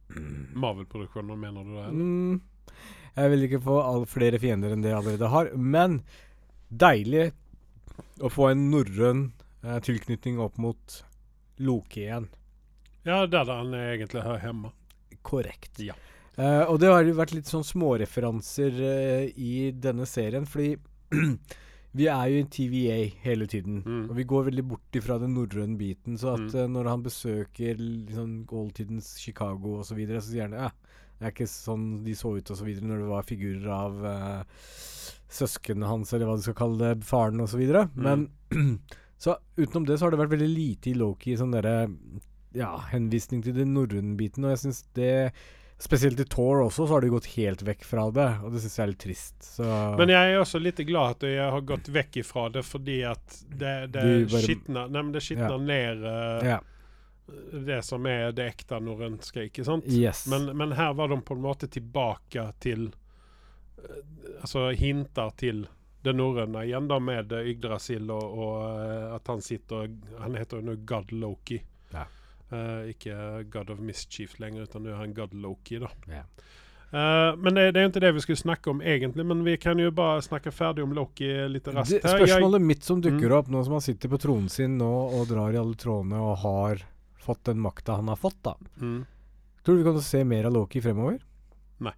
Marvel-produksjoner, 0.08 1.38
mener 1.38 1.64
du 1.64 1.72
det? 1.78 1.86
Mm, 1.94 2.40
jeg 3.14 3.32
vil 3.32 3.46
ikke 3.48 3.62
få 3.64 3.78
all, 3.82 4.06
flere 4.10 4.40
fiender 4.42 4.74
enn 4.74 4.84
det 4.84 4.92
jeg 4.92 5.00
allerede 5.00 5.32
har, 5.32 5.50
men 5.56 6.00
deilig 6.68 7.30
å 8.20 8.30
få 8.32 8.50
en 8.50 8.68
norrøn 8.72 9.26
eh, 9.64 9.78
tilknytning 9.84 10.40
opp 10.42 10.58
mot 10.62 11.02
Loke 11.62 12.00
igjen. 12.02 12.26
Ja, 13.06 13.24
der 13.30 13.46
han 13.46 13.74
egentlig 13.78 14.24
hører 14.24 14.48
hjemme. 14.48 14.72
Korrekt. 15.22 15.78
Ja. 15.84 15.94
Eh, 16.36 16.64
og 16.66 16.80
det 16.82 16.90
har 16.90 17.04
jo 17.06 17.14
vært 17.14 17.34
litt 17.36 17.50
sånn 17.50 17.66
småreferanser 17.66 18.80
eh, 18.82 19.26
i 19.38 19.70
denne 19.70 20.06
serien, 20.10 20.48
fordi 20.50 20.74
vi 21.94 22.08
er 22.10 22.30
jo 22.30 22.40
i 22.42 22.46
TVA 22.50 22.96
hele 23.22 23.46
tiden. 23.46 23.82
Mm. 23.86 24.04
Og 24.10 24.16
vi 24.18 24.24
går 24.26 24.48
veldig 24.48 24.64
bort 24.66 24.98
ifra 24.98 25.18
den 25.22 25.34
norrøne 25.36 25.78
biten. 25.78 26.18
Så 26.18 26.32
at 26.34 26.48
Mm. 26.48 26.58
eh, 26.60 26.68
når 26.74 26.90
han 26.90 27.04
besøker 27.04 27.78
liksom 27.78 28.46
oldtidens 28.50 29.14
Chicago 29.22 29.78
osv., 29.78 29.92
så, 29.92 29.94
videre, 29.94 30.20
så 30.20 30.32
sier 30.32 30.48
han 30.48 30.58
ja, 30.58 30.70
det 31.18 31.28
er 31.28 31.32
ikke 31.32 31.46
sånn 31.46 32.04
de 32.04 32.14
så 32.18 32.34
ut 32.36 32.50
osv. 32.50 32.66
når 32.82 32.98
det 32.98 33.08
var 33.08 33.22
figurer 33.28 33.68
av 33.70 34.02
uh, 34.02 34.42
søsknene 35.30 35.86
hans, 35.86 36.12
eller 36.12 36.26
hva 36.26 36.36
du 36.36 36.42
skal 36.42 36.58
kalle 36.58 36.78
det, 36.82 37.04
faren 37.06 37.40
osv. 37.40 37.58
videre 37.62 37.88
Men 37.94 38.28
så 39.22 39.36
utenom 39.56 39.86
det 39.86 39.98
så 39.98 40.06
har 40.06 40.10
det 40.14 40.18
vært 40.24 40.34
veldig 40.34 40.50
lite 40.50 40.90
i 40.90 40.98
Loki 40.98 41.36
sånn 41.38 41.54
derre 41.54 41.88
ja, 42.54 42.72
henvisning 42.90 43.42
til 43.42 43.54
den 43.56 43.72
norrøne 43.74 44.16
biten, 44.18 44.44
og 44.44 44.54
jeg 44.54 44.64
syns 44.66 44.84
det 44.98 45.14
Spesielt 45.78 46.20
i 46.20 46.24
Thor 46.24 46.62
også, 46.64 46.86
så 46.86 46.94
har 46.94 47.00
de 47.02 47.08
gått 47.12 47.26
helt 47.34 47.62
vekk 47.66 47.82
fra 47.84 48.04
det, 48.14 48.28
og 48.46 48.52
det 48.54 48.60
syns 48.62 48.76
jeg 48.78 48.84
er 48.84 48.90
litt 48.92 49.00
trist. 49.02 49.34
Så 49.42 49.66
Men 49.98 50.08
jeg 50.14 50.30
er 50.32 50.38
også 50.40 50.60
litt 50.62 50.78
glad 50.86 51.16
at 51.16 51.26
jeg 51.28 51.50
har 51.50 51.64
gått 51.66 51.88
vekk 51.92 52.20
ifra 52.22 52.44
det, 52.54 52.62
fordi 52.64 53.00
at 53.10 53.40
det, 53.50 53.72
det 53.92 54.04
Du 54.06 54.26
bare- 54.32 54.42
skitner 54.46 54.88
Nei, 54.94 55.02
det 55.12 55.22
skitner 55.26 55.58
Ja. 55.58 55.58
ned 55.58 56.04
uh, 56.06 56.46
ja. 56.46 56.60
det 57.66 57.80
som 57.84 58.06
er 58.06 58.32
det 58.32 58.46
ekte 58.54 58.78
norrønske, 58.80 59.48
ikke 59.50 59.64
sant? 59.66 59.84
Yes. 59.90 60.26
Men, 60.30 60.50
men 60.56 60.72
her 60.78 60.94
var 60.94 61.08
de 61.08 61.18
på 61.20 61.34
en 61.34 61.42
måte 61.42 61.68
tilbake 61.68 62.46
til 62.60 62.92
eh, 63.82 64.02
Altså 64.40 64.70
hinter 64.76 65.30
til 65.36 65.66
det 66.04 66.12
norrøne 66.14 66.66
igjen, 66.68 66.86
da, 66.88 66.98
med 67.00 67.32
Yggdrasil 67.32 68.10
og, 68.12 68.24
og 68.38 68.56
eh, 68.78 69.14
at 69.16 69.26
han 69.32 69.40
sitter 69.40 69.88
Han 70.20 70.34
heter 70.36 70.60
jo 70.60 70.66
nå 70.70 70.74
God 70.84 71.12
Loki. 71.12 71.62
Ja. 71.94 72.04
Eh, 72.54 72.90
ikke 72.94 73.16
God 73.50 73.70
of 73.74 73.80
Mischief 73.82 74.36
lenger, 74.42 74.68
utan 74.68 74.84
nå 74.86 74.92
er 74.92 75.00
han 75.00 75.14
God 75.16 75.34
Loki, 75.34 75.78
da. 75.82 75.90
Ja. 76.12 76.22
Uh, 76.94 77.32
men 77.42 77.56
det, 77.56 77.62
det 77.74 77.80
er 77.82 77.88
ikke 77.90 78.00
det 78.04 78.10
vi 78.14 78.20
skulle 78.22 78.38
snakke 78.38 78.70
om 78.70 78.78
egentlig, 78.86 79.24
men 79.26 79.40
vi 79.42 79.56
kan 79.58 79.80
jo 79.82 79.88
bare 79.90 80.20
snakke 80.22 80.52
ferdig 80.54 80.84
om 80.84 80.92
Loki 80.94 81.26
litt 81.50 81.66
raskt. 81.66 81.90
Det, 81.96 82.04
her. 82.04 82.20
Jeg- 82.20 82.28
spørsmålet 82.28 82.62
mitt 82.62 82.84
som 82.86 83.00
dukker 83.02 83.32
Mm. 83.32 83.38
opp 83.40 83.48
nå 83.50 83.64
som 83.66 83.72
han 83.74 83.82
sitter 83.82 84.08
på 84.12 84.20
tronen 84.22 84.48
sin 84.48 84.76
nå 84.78 84.90
og 85.18 85.26
drar 85.32 85.50
i 85.50 85.58
alle 85.58 85.74
trådene 85.74 86.20
og 86.22 86.36
har 86.44 86.84
fått 87.24 87.42
den 87.50 87.58
makta 87.64 87.96
han 87.98 88.06
har 88.12 88.16
fått, 88.20 88.38
da. 88.46 88.54
Mm. 88.80 89.00
Tror 89.64 89.74
du 89.76 89.82
vi 89.82 89.90
kan 89.90 90.00
se 90.06 90.22
mer 90.24 90.44
av 90.46 90.52
Loki 90.52 90.80
fremover? 90.84 91.18
Nei. 91.80 91.94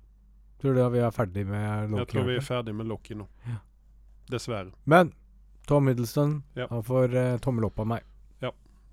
Tror 0.63 0.75
du 0.79 0.89
vi 0.97 0.99
er 1.05 1.11
ferdig 1.13 1.45
med 1.47 1.91
Loki? 1.91 1.99
Jeg 2.01 2.09
tror 2.15 2.25
vi 2.31 2.37
er 2.37 2.47
ferdig 2.49 2.75
med 2.75 2.87
Loki 2.87 3.15
nå. 3.19 3.27
Ja. 3.45 3.59
Dessverre. 4.31 4.73
Men 4.87 5.13
Tom 5.67 5.89
Hiddleston, 5.89 6.43
Ja. 6.55 6.69
han 6.71 6.83
får 6.83 7.13
uh, 7.15 7.39
tommel 7.39 7.65
opp 7.69 7.79
av 7.81 7.87
meg. 7.91 8.03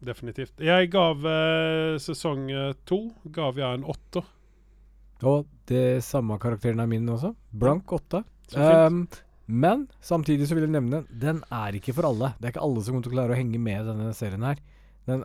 Definitivt. 0.03 0.59
Jeg 0.63 0.89
gav 0.93 1.23
eh, 1.29 1.97
sesong 2.03 2.47
eh, 2.51 2.71
to 2.89 3.05
gav 3.35 3.59
jeg 3.59 3.79
en 3.79 3.85
åtter. 3.93 4.25
Og 5.23 5.45
det 5.69 6.03
samme 6.03 6.35
karakteren 6.41 6.81
er 6.83 6.89
min 6.91 7.07
også. 7.09 7.31
Blank 7.55 7.93
åtte. 7.95 8.23
Um, 8.59 9.05
men 9.47 9.85
samtidig 10.03 10.49
så 10.49 10.57
vil 10.57 10.65
jeg 10.67 10.73
nevne 10.75 11.03
den 11.07 11.39
er 11.51 11.77
ikke 11.79 11.95
for 11.95 12.09
alle. 12.09 12.33
Det 12.39 12.49
er 12.49 12.53
ikke 12.55 12.65
alle 12.65 12.83
som 12.83 12.93
kommer 12.95 13.05
til 13.07 13.13
å 13.13 13.15
klare 13.15 13.35
å 13.35 13.39
henge 13.39 13.61
med 13.63 13.79
i 13.79 13.87
denne 13.87 14.11
serien 14.17 14.43
her. 14.43 14.59
Den 15.07 15.23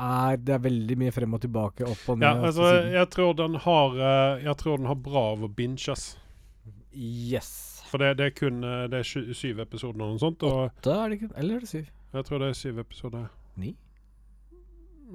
er 0.00 0.38
Det 0.40 0.54
er 0.54 0.62
veldig 0.64 0.96
mye 0.96 1.12
frem 1.12 1.34
og 1.36 1.42
tilbake, 1.42 1.84
opp 1.84 2.06
og 2.08 2.20
ned. 2.20 2.28
ja, 2.28 2.46
altså, 2.48 2.70
jeg 2.94 3.10
tror 3.12 3.34
den 3.36 3.58
har 3.66 3.98
eh, 3.98 4.44
Jeg 4.46 4.56
tror 4.62 4.78
den 4.78 4.88
har 4.88 4.96
bra 4.96 5.24
av 5.34 5.44
å 5.44 5.50
binges. 5.50 6.06
Yes. 6.94 7.50
For 7.90 7.98
det, 7.98 8.16
det 8.18 8.30
er 8.30 8.34
kun 8.38 8.62
eh, 8.64 8.86
Det 8.90 9.02
er 9.02 9.34
syv 9.34 9.60
episoder 9.66 9.98
eller 9.98 10.14
noe 10.14 10.22
sånt. 10.22 10.46
Åtte 10.46 10.94
er 10.94 11.10
det 11.10 11.18
ikke 11.18 11.34
Eller 11.36 11.58
er 11.58 11.66
det 11.66 11.70
syv? 11.74 11.90
jeg 12.10 12.26
tror 12.26 12.40
det 12.42 12.48
er 12.50 12.56
syv 12.58 12.78
episoder. 12.82 13.26
Ni? 13.60 13.74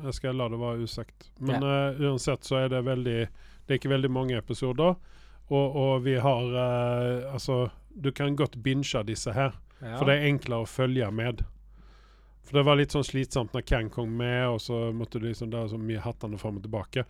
Jeg 0.03 0.13
skal 0.17 0.36
la 0.36 0.47
det 0.51 0.60
være 0.60 0.86
usagt. 0.86 1.29
Men 1.39 1.63
eh, 1.63 2.01
uansett 2.03 2.43
så 2.43 2.63
er 2.63 2.69
det 2.73 2.86
veldig 2.86 3.19
Det 3.65 3.73
er 3.73 3.79
ikke 3.79 3.93
veldig 3.95 4.12
mange 4.12 4.38
episoder. 4.38 4.95
Og, 5.47 5.75
og 5.75 6.03
vi 6.05 6.15
har 6.17 6.45
uh, 6.53 7.34
Altså, 7.34 7.69
du 7.89 8.12
kan 8.12 8.36
godt 8.36 8.58
binge 8.63 9.03
disse 9.05 9.34
her. 9.34 9.53
Ja. 9.81 9.97
For 9.97 10.05
det 10.05 10.17
er 10.17 10.29
enklere 10.29 10.65
å 10.65 10.69
følge 10.69 11.12
med. 11.12 11.43
For 12.45 12.60
det 12.60 12.65
var 12.67 12.77
litt 12.77 12.93
sånn 12.93 13.05
slitsomt 13.05 13.55
når 13.55 13.65
Kang 13.65 13.89
kom 13.89 14.12
med, 14.19 14.43
og 14.47 14.60
så 14.62 14.91
måtte 14.93 15.19
du 15.19 15.25
liksom 15.27 15.49
Det 15.49 15.60
er 15.60 15.71
så 15.73 15.79
mye 15.81 16.03
hattende 16.03 16.38
fram 16.38 16.60
og 16.60 16.65
tilbake. 16.65 17.05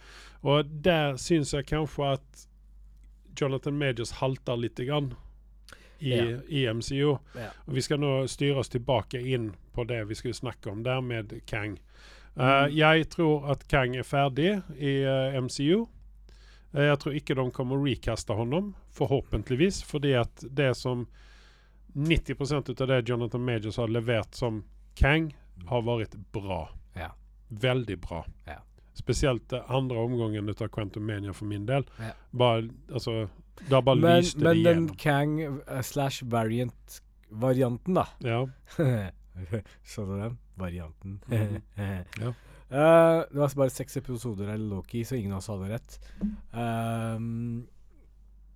Og 0.48 0.70
der 0.86 1.18
syns 1.20 1.52
jeg 1.54 1.68
kanskje 1.68 2.14
at 2.16 2.46
Jonathan 3.36 3.76
Majors 3.78 4.16
halter 4.22 4.56
litt 4.56 4.80
grann 4.80 5.12
i, 6.00 6.14
Ja. 6.16 6.40
i 6.48 6.74
MCO. 6.74 7.20
Ja. 7.36 7.50
Og 7.66 7.76
vi 7.76 7.84
skal 7.84 8.00
nå 8.00 8.14
styre 8.32 8.64
oss 8.64 8.72
tilbake 8.72 9.20
inn 9.20 9.54
på 9.76 9.84
det 9.84 10.06
vi 10.08 10.16
skulle 10.16 10.38
snakke 10.38 10.72
om 10.72 10.84
der 10.84 11.02
med 11.02 11.34
Kang. 11.46 11.80
Eh, 12.36 12.66
Mm. 12.66 12.76
jeg 12.76 13.10
tror 13.10 13.52
at 13.52 13.68
Kang 13.68 13.96
er 13.96 14.04
ferdig 14.04 14.62
i 14.78 15.06
uh, 15.06 15.36
MCU. 15.42 15.86
Uh, 16.76 16.82
jeg 16.82 17.00
tror 17.00 17.14
ikke 17.16 17.36
de 17.36 17.52
kommer 17.52 17.78
å 17.78 17.86
recaste 17.86 18.34
ham, 18.36 18.74
forhåpentligvis, 18.92 19.84
fordi 19.84 20.14
at 20.20 20.44
det 20.52 20.74
som 20.76 21.08
90 21.96 22.82
av 22.82 22.88
det 22.88 23.10
Jonathan 23.10 23.46
Majors 23.46 23.78
har 23.78 23.88
levert 23.88 24.36
som 24.36 24.64
Kang, 24.96 25.34
har 25.68 25.82
vært 25.82 26.16
bra. 26.32 26.70
Ja. 26.96 27.12
Veldig 27.50 27.98
bra. 28.02 28.26
Ja. 28.48 28.60
Spesielt 28.94 29.54
eh, 29.54 29.72
andre 29.72 29.98
omgangen 29.98 30.50
av 30.50 30.68
Quantum 30.68 31.06
Mania 31.08 31.34
for 31.34 31.46
min 31.46 31.66
del. 31.66 31.86
Ja. 32.00 32.12
Bare, 32.32 32.70
altså, 32.94 33.30
da 33.70 33.82
bare 33.82 34.00
Men, 34.00 34.18
lyste 34.22 34.40
men 34.44 34.64
det 34.64 34.74
den. 34.74 34.90
Kang 34.96 35.40
eh, 35.42 35.82
slash 35.82 36.24
variant-varianten, 36.24 37.94
da. 37.94 38.08
Ja. 38.20 38.46
Så 39.84 40.06
du 40.06 40.18
den? 40.20 40.38
Varianten. 40.56 41.20
Mhm. 41.28 41.62
Ja. 42.22 42.34
uh, 42.72 43.24
det 43.32 43.40
var 43.40 43.56
bare 43.56 43.70
seks 43.70 43.98
episoder 43.98 44.50
av 44.54 44.60
Loki, 44.60 45.04
så 45.06 45.16
ingen 45.16 45.32
av 45.32 45.38
oss 45.44 45.48
hadde 45.52 45.70
rett. 45.70 46.00
Um, 46.52 47.68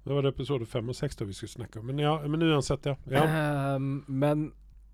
Det 0.04 0.14
var 0.14 0.24
det 0.26 0.30
episode 0.34 0.66
fem 0.66 0.90
og 0.90 0.96
seks 0.98 1.16
da 1.20 1.26
vi 1.28 1.34
skulle 1.38 1.52
snakke 1.52 1.80
om. 1.80 1.86
Men 1.92 2.00
ja, 2.02 2.16
men 2.28 2.42
uansett, 2.42 2.86
ja. 2.90 2.96
ja. 3.12 3.76
Um, 3.76 4.00
men 4.08 4.48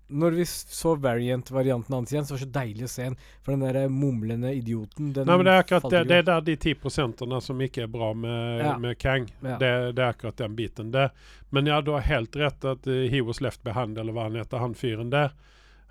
når 0.08 0.30
vi 0.30 0.44
så 0.46 0.94
variant-varianten 1.02 1.94
hans 1.94 2.12
igjen, 2.12 2.26
så 2.26 2.34
var 2.34 2.38
det 2.38 2.46
så 2.46 2.52
deilig 2.58 2.84
å 2.84 2.90
se 2.90 3.06
en. 3.08 3.16
For 3.42 3.54
den 3.56 3.64
der 3.64 3.88
mumlende 3.90 4.52
idioten, 4.54 5.08
den 5.16 5.26
Nei, 5.26 5.36
men 5.38 5.48
det 5.48 5.54
er 5.54 5.64
akkurat 5.64 5.88
det, 5.90 6.02
det 6.10 6.18
er 6.20 6.28
der 6.28 6.44
de 6.46 6.54
10 6.56 6.76
prosentene 6.82 7.40
som 7.42 7.62
ikke 7.64 7.86
er 7.86 7.90
bra 7.90 8.12
med, 8.14 8.60
Ja. 8.62 8.76
med 8.78 8.98
Kang. 9.02 9.26
Ja. 9.40 9.56
Det, 9.58 9.72
det 9.96 10.04
er 10.04 10.12
akkurat 10.12 10.36
den 10.36 10.54
biten. 10.58 10.92
Det. 10.94 11.08
Men 11.50 11.66
ja, 11.66 11.80
du 11.80 11.90
har 11.96 12.06
helt 12.06 12.36
rett 12.36 12.64
at 12.64 12.86
uh, 12.86 13.00
He 13.10 13.20
was 13.22 13.40
left 13.40 13.64
behind, 13.66 13.98
eller 13.98 14.12
hva 14.14 14.28
han 14.28 14.38
heter, 14.38 14.62
han 14.62 14.74
fyren 14.78 15.10
der. 15.10 15.34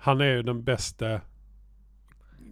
Han 0.04 0.20
er 0.20 0.38
jo 0.38 0.46
den 0.52 0.62
beste 0.66 1.20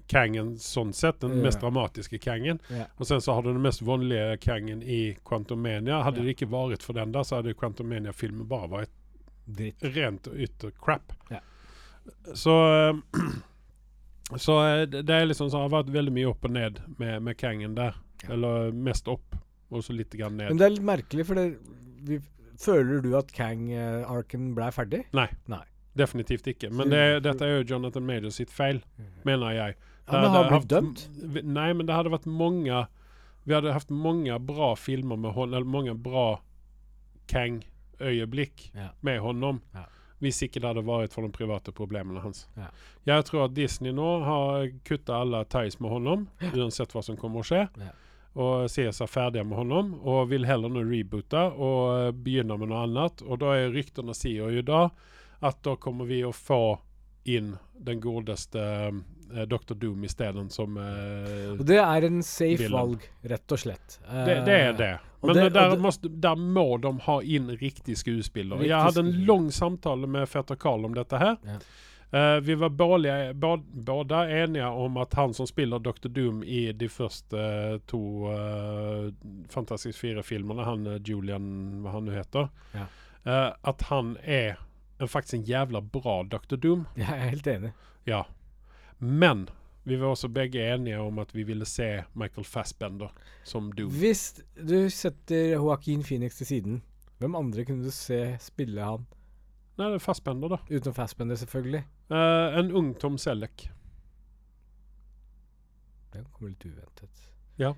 Kangen 0.07 0.59
sånn 0.61 0.93
sett. 0.93 1.23
Den 1.23 1.39
mest 1.41 1.63
dramatiske 1.63 2.19
Kangen. 2.21 2.59
Yeah. 2.69 2.91
Og 3.01 3.09
sen 3.09 3.23
så 3.25 3.37
har 3.37 3.45
du 3.45 3.53
den 3.55 3.63
mest 3.65 3.83
vanlige 3.83 4.37
Kangen 4.45 4.83
i 4.83 5.17
Quantumania. 5.25 6.03
Hadde 6.05 6.21
yeah. 6.21 6.29
det 6.29 6.37
ikke 6.37 6.51
vært 6.53 6.85
for 6.85 6.97
den 6.99 7.15
der, 7.15 7.25
så 7.25 7.41
hadde 7.41 7.57
Quantumania-filmen 7.57 8.45
bare 8.51 8.69
vært 8.73 8.95
Dritt. 9.45 9.85
rent 9.97 10.29
og 10.29 10.41
ytter 10.45 10.75
crap. 10.77 11.17
Ja. 11.33 11.41
Så 12.37 12.59
eh, 12.69 13.01
Så 14.41 14.59
eh, 14.67 14.83
det 14.89 15.15
er 15.15 15.27
liksom 15.29 15.51
så 15.53 15.65
har 15.65 15.73
vært 15.73 15.93
veldig 15.93 16.13
mye 16.17 16.29
opp 16.31 16.47
og 16.49 16.55
ned 16.57 16.81
med, 16.99 17.23
med 17.27 17.37
Kangen 17.41 17.77
der. 17.77 17.99
Eller 18.25 18.73
mest 18.73 19.09
opp, 19.13 19.37
og 19.69 19.85
så 19.85 19.93
litt 19.93 20.15
grann 20.17 20.39
ned. 20.41 20.49
Men 20.53 20.61
det 20.61 20.67
er 20.67 20.77
litt 20.79 20.87
merkelig, 20.89 21.27
for 21.29 21.37
det, 21.41 21.49
vi, 22.09 22.21
føler 22.61 23.05
du 23.05 23.13
at 23.19 23.33
Kang-arken 23.37 24.55
ble 24.57 24.71
ferdig? 24.73 25.03
Definitivt 25.95 26.47
ikke. 26.51 26.71
Men 26.75 26.91
det, 26.91 27.03
dette 27.23 27.47
er 27.47 27.61
jo 27.61 27.67
Jonathan 27.75 28.03
Major 28.07 28.31
sitt 28.35 28.51
feil, 28.51 28.81
mener 29.25 29.53
jeg. 29.55 29.77
Ja, 30.09 30.21
men 30.21 30.31
har 30.35 30.45
han 30.45 30.53
blitt 30.59 30.69
dømt? 30.69 31.05
Nei, 31.47 31.69
men 31.73 31.87
det 31.89 31.95
hadde 31.97 32.11
vært 32.13 32.27
mange 32.29 32.83
Vi 33.47 33.53
hadde 33.55 33.73
hatt 33.73 33.91
mange 33.93 34.37
bra 34.41 34.75
filmer 34.77 35.17
med 35.21 35.33
honom, 35.37 35.55
eller 35.55 35.69
mange 35.69 35.95
bra 36.01 36.41
Kang-øyeblikk 37.29 38.71
Ja. 38.75 38.89
med 39.01 39.21
honom. 39.21 39.61
Ja. 39.75 39.85
Hvis 40.21 40.43
ikke 40.43 40.61
det 40.61 40.69
hadde 40.71 40.85
vært 40.87 41.13
for 41.13 41.23
de 41.27 41.29
private 41.33 41.73
problemene 41.73 42.21
hans. 42.23 42.47
Ja. 42.57 42.69
Jeg 43.07 43.25
tror 43.25 43.45
at 43.45 43.55
Disney 43.55 43.93
nå 43.93 44.25
har 44.25 44.69
kutta 44.85 45.21
alle 45.21 45.45
ties 45.45 45.79
med 45.81 45.91
honom, 45.91 46.29
uansett 46.55 46.93
hva 46.95 47.03
som 47.05 47.17
kommer 47.17 47.41
å 47.41 47.45
skje. 47.45 47.69
Og 48.35 48.69
ser 48.71 48.91
seg 48.91 49.09
ferdige 49.09 49.45
med 49.47 49.59
honom, 49.59 49.93
og 50.03 50.29
vil 50.31 50.45
heller 50.47 50.69
nå 50.73 50.83
reboote 50.83 51.53
og 51.55 52.15
begynne 52.25 52.57
med 52.59 52.69
noe 52.69 52.83
annet. 52.87 53.23
Og 53.29 53.39
da 53.39 53.53
er 53.55 53.71
ryktene 53.71 54.15
sier 54.15 54.51
jo 54.51 54.63
da 54.63 54.89
at 55.41 55.63
da 55.63 55.77
kommer 55.77 56.05
vi 56.05 56.23
å 56.25 56.33
få 56.33 56.79
inn 57.25 57.55
den 57.81 58.01
godeste 58.01 58.61
eh, 58.61 59.45
Dr. 59.49 59.75
Doom 59.75 60.05
isteden 60.05 60.51
som 60.53 60.77
eh, 60.77 61.55
Og 61.59 61.65
det 61.67 61.79
er 61.81 62.05
en 62.07 62.23
safe 62.23 62.59
Villain. 62.67 62.73
valg, 62.77 63.07
rett 63.23 63.53
og 63.57 63.59
slett. 63.59 63.99
det, 64.11 64.37
det 64.47 64.59
er 64.69 64.73
det. 64.79 64.93
Men 65.25 65.35
det- 65.39 65.49
der, 65.55 65.71
det- 65.71 65.81
måste, 65.81 66.09
der 66.09 66.37
må 66.37 66.77
de 66.79 66.93
ha 67.07 67.21
inn 67.23 67.49
riktig 67.57 67.97
skuespiller. 67.99 68.57
Riktig 68.61 68.69
Jeg 68.69 68.83
hadde 68.91 69.01
en 69.07 69.27
lang 69.27 69.51
samtale 69.53 70.07
med 70.07 70.29
fetter 70.29 70.55
Karl 70.61 70.85
om 70.85 70.95
dette 70.95 71.17
her. 71.19 71.37
Ja. 71.45 71.59
Uh, 72.15 72.39
vi 72.41 72.55
var 72.55 72.69
båda, 72.69 73.33
båda 73.73 74.21
enige 74.31 74.67
om 74.69 74.97
at 75.03 75.15
han 75.15 75.33
som 75.35 75.47
spiller 75.47 75.79
Dr. 75.83 76.09
Doom 76.09 76.45
i 76.45 76.73
de 76.73 76.87
første 76.89 77.35
eh, 77.41 77.79
to 77.91 78.29
uh, 78.31 79.09
Fantastisk 79.51 79.99
fire-filmene, 79.99 80.63
han 80.65 80.87
eh, 80.87 81.01
Julian, 81.05 81.49
hva 81.83 81.91
han 81.97 82.05
nå 82.07 82.13
heter, 82.15 82.49
Ja. 82.77 82.85
uh, 83.27 83.51
at 83.67 83.83
han 83.91 84.17
er 84.23 84.61
en, 84.99 85.09
faktisk 85.09 85.35
en 85.39 85.45
jævla 85.49 85.81
bra 85.81 86.23
Dr. 86.23 86.57
Doom. 86.57 86.87
Jeg 87.01 87.11
er 87.11 87.31
helt 87.31 87.47
enig. 87.47 87.73
Ja. 88.07 88.23
Men 88.99 89.49
vi 89.85 89.97
var 90.01 90.15
også 90.15 90.29
begge 90.33 90.63
enige 90.75 91.01
om 91.01 91.19
at 91.19 91.35
vi 91.35 91.43
ville 91.45 91.67
se 91.69 92.05
Michael 92.15 92.45
Fassbender 92.45 93.13
som 93.45 93.73
Doom. 93.73 93.91
Hvis 93.93 94.41
du 94.57 94.89
setter 94.91 95.55
Joaquin 95.57 96.05
Phoenix 96.05 96.37
til 96.37 96.47
siden, 96.47 96.83
hvem 97.19 97.35
andre 97.35 97.65
kunne 97.65 97.85
du 97.85 97.91
se 97.91 98.37
spille 98.41 98.81
han? 98.81 99.07
Nei, 99.75 99.89
det 99.91 99.99
er 99.99 100.05
Fassbender, 100.05 100.55
da. 100.55 100.61
Utenom 100.71 100.95
Fassbender, 100.95 101.37
selvfølgelig. 101.37 101.83
Uh, 102.11 102.59
en 102.59 102.71
ung 102.73 102.93
Tom 103.01 103.19
Selleck. 103.19 103.67
Den 106.15 106.27
kommer 106.31 106.53
litt 106.53 106.65
uventet. 106.65 107.27
Ja. 107.59 107.75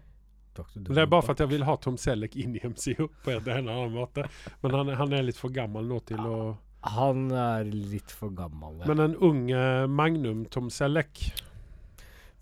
Det 0.57 1.03
er 1.03 1.09
bare 1.09 1.23
for 1.23 1.35
at 1.35 1.41
jeg 1.41 1.51
vil 1.51 1.65
ha 1.69 1.75
Tom 1.81 1.99
Selleck 2.01 2.37
inn 2.41 2.55
i 2.57 2.63
MCU 2.65 3.09
på 3.25 3.33
en 3.33 3.41
eller 3.43 3.59
annen 3.61 3.97
måte. 3.97 4.25
Men 4.63 4.77
han, 4.77 4.93
han 5.01 5.17
er 5.17 5.27
litt 5.27 5.41
for 5.41 5.53
gammel 5.53 5.89
nå 5.89 6.01
til 6.09 6.21
å 6.21 6.39
Han 6.83 7.31
er 7.33 7.67
litt 7.67 8.13
for 8.15 8.35
gammel. 8.37 8.83
Men 8.87 9.03
en 9.03 9.17
ung 9.25 9.47
eh, 9.51 9.87
Magnum 9.91 10.45
Tom 10.53 10.69
Selleck. 10.71 11.23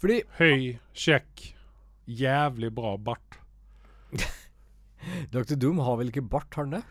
Fordi 0.01 0.21
Høy, 0.39 0.75
kjekk, 0.93 1.55
jævlig 2.05 2.73
bra 2.75 2.97
bart. 3.01 3.39
Dr. 5.35 5.57
Doom 5.57 5.81
har 5.85 5.97
vel 6.01 6.13
ikke 6.13 6.25
bart, 6.27 6.51
har 6.57 6.67
han 6.67 6.77
det? 6.79 6.83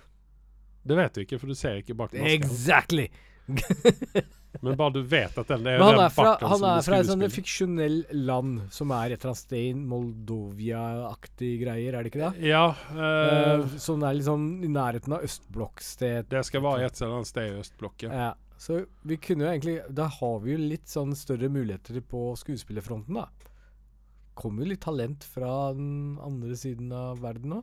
Det 0.84 0.98
vet 1.00 1.16
du 1.16 1.22
ikke, 1.24 1.40
for 1.40 1.52
du 1.52 1.56
ser 1.56 1.80
ikke 1.80 1.96
bak 1.96 2.16
masken. 2.16 2.32
Exactly! 2.34 3.08
Men 4.62 4.76
bare 4.78 4.94
du 4.94 5.02
vet 5.02 5.38
at 5.40 5.50
den 5.50 5.66
er 5.66 5.80
Men 5.80 5.88
han 5.88 5.96
den 5.96 6.04
er 6.06 6.14
fra, 6.14 6.34
han 6.42 6.60
som 6.60 6.68
er 6.70 6.84
fra 6.86 7.00
et 7.02 7.08
sånt 7.10 7.34
fiksjonell 7.34 7.98
land 8.14 8.60
som 8.76 8.92
er 8.94 9.16
et 9.16 9.18
eller 9.18 9.32
annet 9.32 9.42
sted 9.42 9.80
Moldovia-aktig 9.94 11.52
greier, 11.64 11.98
er 11.98 12.06
det 12.06 12.14
ikke 12.14 12.22
det? 12.28 12.48
Ja, 12.52 12.66
Uh, 12.94 13.66
som 13.82 14.04
er 14.06 14.18
liksom 14.18 14.46
i 14.64 14.70
nærheten 14.70 15.16
av 15.16 15.26
østblokksted. 15.26 16.30
det 16.30 16.44
skal 16.46 16.64
være 16.64 16.86
et 16.86 17.02
eller 17.02 17.18
annet 17.18 17.32
sted 17.32 17.50
i 17.50 17.60
østblokket. 17.64 18.14
Ja. 18.14 18.34
Så 18.64 18.84
vi 19.04 19.18
kunne 19.20 19.44
jo 19.44 19.50
egentlig 19.50 19.74
Da 19.92 20.06
har 20.08 20.38
vi 20.44 20.54
jo 20.54 20.62
litt 20.62 20.88
sånn 20.88 21.16
større 21.18 21.50
muligheter 21.52 22.00
på 22.08 22.32
skuespillerfronten, 22.40 23.18
da. 23.18 23.28
Kommer 24.40 24.64
jo 24.64 24.72
litt 24.72 24.84
talent 24.86 25.26
fra 25.28 25.74
den 25.76 26.20
andre 26.24 26.56
siden 26.58 26.92
av 26.96 27.20
verden 27.22 27.58
nå. 27.58 27.62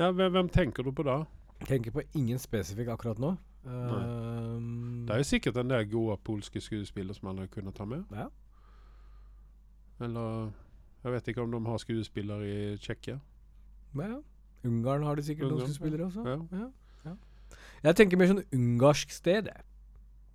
Ja, 0.00 0.10
hvem, 0.10 0.32
hvem 0.34 0.48
tenker 0.52 0.82
du 0.82 0.90
på 0.92 1.06
da? 1.06 1.22
Tenker 1.68 1.94
på 1.94 2.02
ingen 2.18 2.40
spesifikk 2.42 2.90
akkurat 2.96 3.20
nå. 3.22 3.36
Um, 3.66 5.04
Det 5.06 5.14
er 5.14 5.20
jo 5.22 5.24
sikkert 5.28 5.56
en 5.56 5.70
del 5.70 5.86
gode 5.90 6.16
polske 6.24 6.60
skuespillere 6.60 7.14
som 7.16 7.28
man 7.30 7.38
hadde 7.38 7.52
kunnet 7.54 7.74
ta 7.74 7.84
med. 7.88 8.04
Ja. 8.12 8.26
Eller 10.04 10.50
Jeg 11.04 11.12
vet 11.12 11.28
ikke 11.28 11.42
om 11.44 11.50
de 11.52 11.60
har 11.66 11.78
skuespillere 11.78 12.46
i 12.48 12.76
Tsjekkia. 12.80 13.18
ja. 13.98 14.16
Ungarn 14.64 15.02
har 15.04 15.14
de 15.16 15.22
sikkert 15.22 15.44
Ungarn, 15.50 15.58
noen 15.58 15.68
skuespillere 15.74 16.06
også. 16.06 16.22
Ja. 16.24 16.58
Ja, 16.58 16.68
ja. 17.04 17.14
Jeg 17.84 17.96
tenker 17.96 18.16
mer 18.16 18.30
sånn 18.30 18.44
ungarsk 18.56 19.10
sted. 19.12 19.50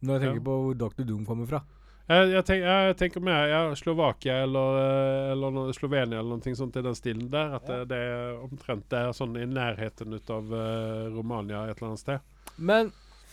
Når 0.02 0.14
jeg 0.14 0.22
tenker 0.22 0.38
Ja. 0.38 0.46
på 0.46 0.58
hvor 0.62 0.78
Dr. 0.78 1.04
Doom 1.04 1.26
kommer 1.26 1.48
fra. 1.50 1.64
Jeg, 2.10 2.30
jeg, 2.32 2.46
tenk, 2.46 2.62
jeg 2.64 2.96
tenker 2.98 3.22
mer 3.22 3.48
ja, 3.50 3.76
Slovakia 3.78 4.44
eller, 4.44 4.78
eh, 4.78 5.32
eller 5.34 5.74
Slovenia 5.74 6.20
eller 6.20 6.38
noe 6.38 6.56
sånt 6.56 6.78
i 6.78 6.82
den 6.82 6.96
stilen 6.98 7.28
der. 7.30 7.56
At 7.58 7.66
det, 7.66 7.90
det 7.90 7.98
er 7.98 8.40
omtrent 8.46 8.88
det 8.90 9.02
er 9.02 9.12
sånn 9.14 9.36
i 9.38 9.46
nærheten 9.50 10.14
ut 10.14 10.30
av 10.30 10.50
uh, 10.54 11.10
Romania 11.14 11.66
et 11.68 11.78
eller 11.78 11.92
annet 11.92 12.00
sted. 12.00 12.20
Men 12.58 12.90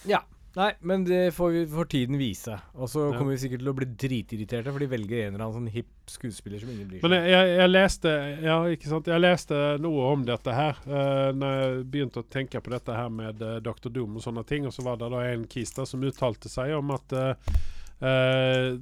ja. 0.07 0.23
Nei, 0.57 0.71
men 0.88 1.03
det 1.05 1.35
får, 1.37 1.51
vi, 1.53 1.62
får 1.69 1.85
tiden 1.92 2.16
vise. 2.16 2.55
Og 2.81 2.88
så 2.88 3.03
Ja. 3.12 3.19
kommer 3.19 3.35
vi 3.35 3.42
sikkert 3.42 3.61
til 3.61 3.69
å 3.69 3.75
bli 3.77 3.85
dritirriterte, 3.92 4.73
for 4.73 4.81
de 4.81 4.87
velger 4.88 5.27
en 5.27 5.35
eller 5.35 5.45
annen 5.45 5.57
sånn 5.59 5.66
hipp 5.75 5.90
skuespiller 6.09 6.62
som 6.62 6.71
ingen 6.73 6.88
bryr 6.88 7.03
Men 7.03 7.12
seg 7.12 7.19
om. 7.19 7.27
jeg, 7.27 7.35
jeg, 7.35 7.59
jeg 7.59 7.73
leste 7.75 8.12
Ja, 8.47 8.57
ikke 8.73 8.88
sant. 8.88 9.11
Jeg 9.12 9.21
leste 9.21 9.59
noe 9.85 10.07
om 10.14 10.25
dette 10.25 10.55
her 10.57 10.79
uh, 10.88 11.29
når 11.37 11.53
jeg 11.61 11.85
begynte 11.92 12.23
å 12.23 12.29
tenke 12.33 12.62
på 12.64 12.73
dette 12.73 12.97
her 12.97 13.11
med 13.12 13.42
uh, 13.45 13.59
Dr. 13.61 13.90
Doom 13.92 14.16
og 14.16 14.25
sånne 14.25 14.47
ting. 14.49 14.64
Og 14.64 14.73
så 14.73 14.87
var 14.87 14.97
det 14.97 15.11
da 15.12 15.21
en 15.29 15.45
kista 15.47 15.85
som 15.85 16.01
uttalte 16.09 16.49
seg 16.49 16.73
om 16.79 16.95
at 16.97 17.12
uh, 17.12 17.53
uh, 18.01 18.81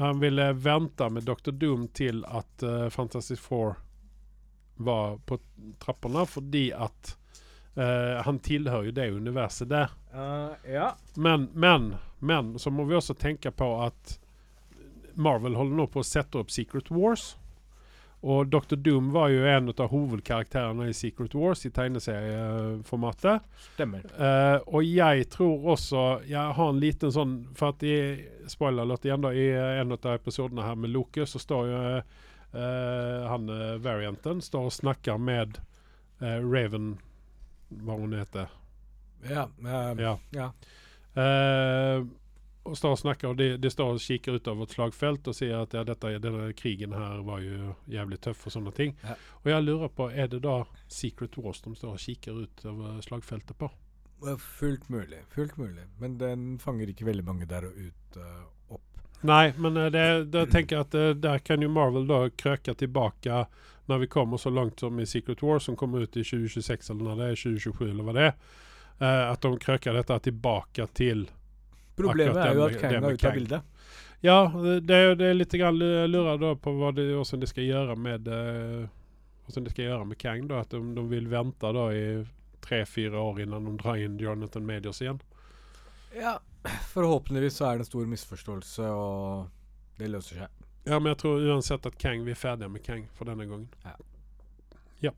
han 0.00 0.24
ville 0.24 0.48
vente 0.64 1.10
med 1.12 1.28
Dr. 1.28 1.52
Doom 1.52 1.88
til 1.96 2.24
at 2.28 2.62
eh, 2.62 2.88
Fantastic 2.92 3.38
Four 3.40 3.76
var 4.76 5.18
på 5.24 5.38
trappene, 5.80 6.24
fordi 6.28 6.70
at 6.72 7.14
eh, 7.76 8.18
han 8.26 8.38
tilhører 8.42 8.90
jo 8.90 8.96
det 8.96 9.08
universet 9.12 9.70
der. 9.70 9.94
Uh, 10.14 10.52
ja. 10.68 10.90
Men, 11.14 11.48
men, 11.54 11.94
men 12.18 12.54
så 12.58 12.72
må 12.72 12.84
vi 12.88 12.96
også 12.96 13.14
tenke 13.14 13.52
på 13.52 13.70
at 13.84 14.18
Marvel 15.16 15.56
holder 15.56 15.76
nå 15.76 15.88
på 15.88 16.02
å 16.02 16.06
sette 16.06 16.40
opp 16.40 16.52
Secret 16.52 16.90
Wars. 16.92 17.34
Og 18.26 18.48
Dr. 18.50 18.74
Doom 18.80 19.12
var 19.14 19.28
jo 19.30 19.44
en 19.46 19.68
av 19.70 19.90
hovedkarakterene 19.92 20.88
i 20.90 20.94
Secret 20.96 21.34
Wars 21.36 21.66
i 21.68 21.70
tegneserieformatet. 21.70 23.44
Stemmer. 23.74 24.06
Uh, 24.16 24.58
og 24.66 24.86
jeg 24.88 25.28
tror 25.30 25.68
også 25.76 26.04
Jeg 26.26 26.56
har 26.56 26.72
en 26.72 26.80
liten 26.80 27.12
sånn 27.12 27.34
For 27.54 27.74
at 27.74 27.84
i 27.86 27.98
Spoiler 28.50 28.86
alert 28.86 29.04
igjen, 29.06 29.22
da. 29.22 29.32
I 29.36 29.46
en 29.82 29.94
av 29.94 30.08
episodene 30.14 30.64
her 30.64 30.80
med 30.80 30.94
Loke, 30.94 31.26
så 31.26 31.40
står 31.42 31.70
jo 31.70 31.80
eh, 32.56 33.26
han 33.26 33.48
eh, 33.50 33.74
varianten 33.82 34.42
står 34.42 34.68
og 34.68 34.72
snakker 34.72 35.18
med 35.18 35.58
eh, 36.20 36.38
Raven 36.40 36.96
Hva 37.68 37.96
hun 37.98 38.14
heter. 38.16 38.52
Ja. 39.26 39.48
Um, 39.58 39.98
Ja. 39.98 40.18
ja. 40.30 40.52
Uh, 41.16 42.06
og 42.66 42.74
står 42.76 42.96
og 42.96 42.98
snakker, 42.98 43.30
og 43.30 43.38
de, 43.38 43.52
de 43.62 43.70
står 43.70 43.94
og 43.94 44.02
kikker 44.02 44.40
utover 44.40 44.66
et 44.66 44.74
slagfelt 44.74 45.28
og 45.30 45.36
sier 45.38 45.60
at 45.62 45.74
ja, 45.76 45.84
dette, 45.86 46.10
denne 46.22 46.48
krigen 46.58 46.96
her 46.96 47.20
var 47.26 47.44
jo 47.44 47.76
jævlig 47.90 48.18
tøff 48.24 48.46
og 48.48 48.56
sånne 48.56 48.72
ting. 48.74 48.96
Ja. 49.06 49.14
Og 49.44 49.50
jeg 49.52 49.66
lurer 49.68 49.92
på, 49.94 50.08
er 50.10 50.30
det 50.32 50.42
da 50.42 50.56
Secret 50.90 51.38
Wars 51.38 51.62
de 51.62 51.74
står 51.78 51.94
og 51.94 52.02
kikker 52.02 52.40
utover 52.42 52.98
slagfeltet 53.06 53.58
på? 53.60 53.70
Fullt 54.40 54.88
mulig. 54.90 55.22
Fullt 55.30 55.56
mulig. 55.60 55.86
Men 56.02 56.18
den 56.18 56.56
fanger 56.58 56.90
ikke 56.90 57.06
veldig 57.06 57.26
mange 57.26 57.46
der 57.46 57.68
og 57.68 57.78
ut 57.78 58.18
uh, 58.18 58.74
opp. 58.74 59.00
Nei, 59.26 59.52
men 59.62 59.76
eh, 59.76 59.90
det, 59.92 60.06
det 60.32 60.46
tenker 60.52 60.80
jeg 60.80 60.88
at 60.88 61.22
der 61.22 61.44
kan 61.44 61.62
jo 61.62 61.70
Marvel 61.72 62.08
da 62.08 62.24
krøke 62.34 62.74
tilbake 62.74 63.44
når 63.88 63.98
vi 63.98 64.06
kommer 64.06 64.36
så 64.36 64.50
langt 64.50 64.80
som 64.80 65.00
i 65.00 65.06
Secret 65.06 65.42
Wars, 65.42 65.64
som 65.64 65.76
kommer 65.76 66.00
ut 66.00 66.16
i 66.16 66.24
2026 66.24 66.90
eller 66.90 67.04
når 67.04 67.16
det 67.16 67.26
er 67.30 67.34
2027 67.42 67.90
eller 67.90 68.04
hva 68.04 68.12
det 68.16 68.22
er. 68.26 68.34
eh, 69.00 69.30
at 69.32 69.40
de 69.40 69.58
krøker 69.58 69.92
dette 69.92 70.18
tilbake 70.30 70.86
til 70.94 71.26
Problemet 71.96 72.36
er 72.36 72.54
jo 72.54 72.62
at 72.66 72.80
Kang 72.80 72.92
er 72.92 73.00
ute 73.14 73.26
av 73.28 73.32
bildet. 73.34 73.62
Ja, 74.20 74.52
det, 74.82 74.94
är- 74.94 75.14
det 75.14 75.26
är 75.26 75.34
lite 75.34 75.58
grann 75.58 75.82
eh, 75.82 76.08
lurar 76.08 76.54
på 76.54 76.72
vad 76.72 76.94
det, 76.94 77.14
vad 77.16 77.26
som 77.26 77.40
det 77.40 77.46
ska 77.46 77.60
göra 77.62 77.94
med 77.96 78.28
eh, 78.28 78.88
vad 79.46 79.54
som 79.54 79.64
det 79.64 79.70
ska 79.70 79.82
göra 79.82 80.04
med 80.04 80.18
Kang 80.18 80.48
då. 80.48 80.54
Att 80.54 80.70
de, 80.70 80.94
de 80.94 81.08
vill 81.08 81.28
vänta 81.28 81.72
då 81.72 81.92
i 81.92 82.26
tre, 82.60 82.86
fyra 82.86 83.20
år 83.20 83.40
innan 83.40 83.64
de 83.64 83.76
drar 83.76 83.96
inn 83.96 84.18
Jonathan 84.18 84.66
Medios 84.66 85.02
igjen. 85.02 85.20
Ja, 86.20 86.40
forhåpentligvis 86.92 87.54
så 87.56 87.64
er 87.64 87.72
det 87.76 87.84
en 87.84 87.84
stor 87.84 88.06
misforståelse, 88.06 88.82
og 88.90 89.46
det 89.98 90.08
løser 90.10 90.36
seg. 90.42 90.65
Ja, 90.88 90.98
men 90.98 91.10
jeg 91.10 91.18
tror 91.18 91.40
uansett 91.42 91.86
at 91.86 91.98
Kang, 91.98 92.24
vi 92.24 92.30
er 92.30 92.38
ferdige 92.38 92.68
med 92.70 92.82
Kang 92.86 93.08
for 93.14 93.26
denne 93.26 93.44
gangen. 93.46 93.68
Ja. 93.82 93.96
Ja. 95.00 95.10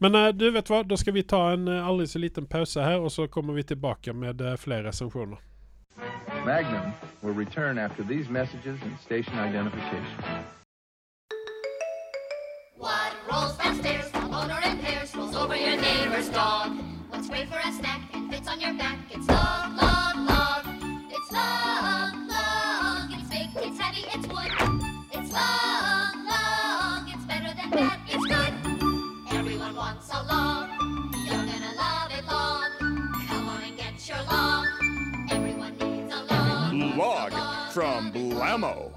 Men 0.00 0.14
uh, 0.14 0.28
du 0.32 0.46
vet 0.50 0.70
hva, 0.72 0.80
da 0.82 0.96
skal 0.96 1.12
vi 1.12 1.22
ta 1.28 1.42
en 1.52 1.68
uh, 1.68 1.86
aldri 1.86 2.06
så 2.08 2.18
liten 2.22 2.46
pause 2.48 2.80
her, 2.80 2.96
og 2.96 3.12
så 3.12 3.26
kommer 3.28 3.52
vi 3.52 3.66
tilbake 3.68 4.12
med 4.16 4.40
uh, 4.40 4.56
flere 4.56 4.88
recensioner. 4.88 5.36
Magnum 6.46 6.92
will 7.22 7.34
return 7.34 7.78
after 7.78 8.02
these 8.02 8.30
messages 8.30 8.80
and 8.82 8.96
station 8.98 9.36
identification. 9.38 10.24
What 12.78 13.12
rolls 13.30 13.58
downstairs, 13.58 14.08
the 14.10 14.24
owner 14.24 14.60
in 14.64 14.78
pairs, 14.78 15.14
rolls 15.14 15.36
over 15.36 15.56
your 15.56 15.76
neighbor's 15.76 16.30
dog. 16.30 16.72
What's 17.10 17.28
great 17.28 17.48
for 17.48 17.60
a 17.60 17.72
snack 17.72 18.08
and 18.14 18.32
fits 18.32 18.48
on 18.48 18.60
your 18.60 18.72
back? 18.72 18.98
It's 19.10 19.28
long, 19.28 19.76
long, 19.76 20.07
Blammo. 38.48 38.88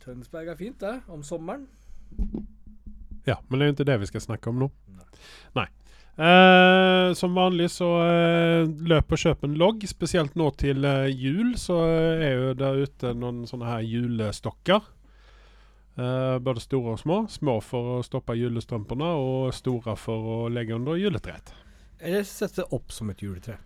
Tønsberg 0.00 0.48
er 0.48 0.56
fint, 0.56 0.78
det. 0.80 0.94
Om 1.12 1.20
sommeren. 1.26 1.66
Ja, 3.28 3.36
men 3.50 3.60
det 3.60 3.66
er 3.66 3.68
jo 3.68 3.74
ikke 3.74 3.86
det 3.90 3.98
vi 4.00 4.08
skal 4.08 4.24
snakke 4.24 4.48
om 4.48 4.62
nå. 4.62 4.70
Nei. 5.58 5.66
Eh, 6.16 7.10
som 7.20 7.36
vanlig 7.36 7.68
så 7.74 7.90
eh, 8.06 8.64
löp 8.88 9.12
och 9.12 9.18
köp 9.18 9.44
en 9.44 9.58
logg. 9.60 9.84
Spesielt 9.84 10.40
nå 10.40 10.48
til 10.56 10.88
eh, 10.88 11.12
jul 11.12 11.52
så 11.60 11.82
er 11.84 12.32
jo 12.32 12.56
der 12.56 12.80
ute 12.86 13.12
noen 13.12 13.44
sånne 13.44 13.74
her 13.74 13.84
julestokker. 13.84 14.90
Eh, 16.00 16.38
både 16.40 16.64
store 16.64 16.96
og 16.96 17.02
små. 17.04 17.22
Små 17.28 17.60
for 17.60 17.98
å 17.98 18.02
stoppe 18.08 18.40
julestrømpene, 18.40 19.12
og 19.20 19.52
store 19.52 20.00
for 20.00 20.36
å 20.40 20.42
legge 20.48 20.80
under 20.80 20.96
juletreet. 20.96 21.52
Eller 22.00 22.24
sette 22.24 22.70
opp 22.72 22.88
som 22.88 23.12
et 23.12 23.20
juletre. 23.20 23.60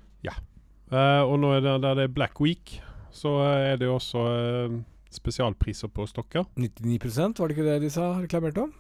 Eh, 0.91 1.23
og 1.23 1.37
nå 1.39 1.53
er 1.55 1.65
det 1.65 1.75
der 1.85 1.99
det 1.99 2.09
er 2.09 2.15
Black 2.15 2.41
Week 2.43 2.81
så 3.11 3.41
er 3.43 3.73
är 3.73 3.77
det 3.77 3.89
også 3.89 4.19
uh, 4.19 4.81
spesialpriser 5.11 5.89
på 5.89 6.07
stokker. 6.07 6.45
99% 6.55 7.39
var 7.39 7.49
det 7.49 7.57
ikke 7.57 7.67
det 7.67 7.81
de 7.83 7.91
sa 7.91 8.13
reklamerte 8.21 8.63
om? 8.63 8.73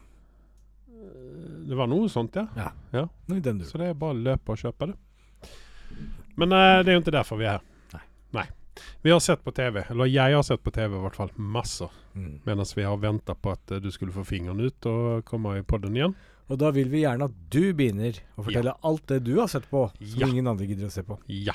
Det 1.66 1.76
var 1.76 1.86
noe 1.86 2.08
sånt 2.08 2.34
ja. 2.34 2.46
ja. 2.56 2.70
ja. 2.92 3.08
den. 3.26 3.64
Så 3.64 3.78
det 3.78 3.90
er 3.90 3.94
bare 3.94 4.14
å 4.14 4.22
løpe 4.22 4.52
og 4.52 4.58
kjøpe 4.58 4.90
det. 4.90 4.96
Men 6.36 6.52
uh, 6.52 6.82
det 6.84 6.94
jo 6.94 7.02
ikke 7.02 7.18
derfor 7.18 7.40
vi 7.40 7.48
er 7.50 7.58
her. 7.58 7.66
Nei. 7.92 8.04
Nei. 8.38 8.46
Vi 9.02 9.10
har 9.10 9.20
sett 9.20 9.42
på 9.44 9.52
tv, 9.52 9.82
eller 9.90 10.06
jeg 10.06 10.34
har 10.34 10.42
sett 10.46 10.62
på 10.62 10.70
tv 10.70 10.96
i 10.96 11.02
hvert 11.02 11.18
fall, 11.18 11.34
masse 11.36 11.90
Mm. 12.10 12.40
Medan 12.42 12.66
vi 12.74 12.82
har 12.82 12.96
venta 12.96 13.34
på 13.34 13.52
at 13.52 13.70
eh, 13.70 13.78
du 13.78 13.90
skulle 13.94 14.10
få 14.10 14.24
fingeren 14.26 14.60
ut 14.60 14.86
og 14.90 15.24
komme 15.24 15.52
i 15.60 15.62
podden 15.62 15.94
igjen. 15.94 16.14
Og 16.50 16.58
da 16.58 16.72
vil 16.74 16.88
vi 16.90 17.04
gjerne 17.04 17.28
at 17.30 17.36
du 17.54 17.70
begynner 17.70 18.16
å 18.34 18.42
fortelle 18.48 18.72
alt 18.82 19.04
det 19.12 19.20
du 19.28 19.36
har 19.38 19.46
sett 19.46 19.68
på, 19.70 19.84
som 19.94 20.20
Ja. 20.20 20.26
ingen 20.26 20.50
andre 20.50 20.66
gidder 20.66 20.88
å 20.88 20.90
se 20.90 21.04
på. 21.06 21.20
Ja. 21.30 21.54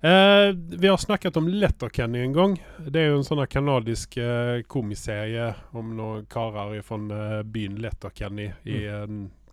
Eh, 0.00 0.54
vi 0.78 0.88
har 0.88 0.96
snakket 0.96 1.36
om 1.36 1.48
Letterkenny 1.48 2.18
en 2.18 2.32
gång. 2.32 2.62
Det 2.88 3.00
är 3.00 3.04
ju 3.04 3.16
en 3.16 3.24
sån 3.24 3.38
här 3.38 3.46
kanadisk 3.46 4.16
eh, 4.16 4.62
komiserie 4.62 5.54
om 5.70 5.96
några 5.96 6.24
karlar 6.24 6.82
från 6.82 7.10
eh, 7.10 7.42
byn 7.42 7.76
Letterkenny 7.76 8.52
i 8.62 8.86
eh, 8.86 9.06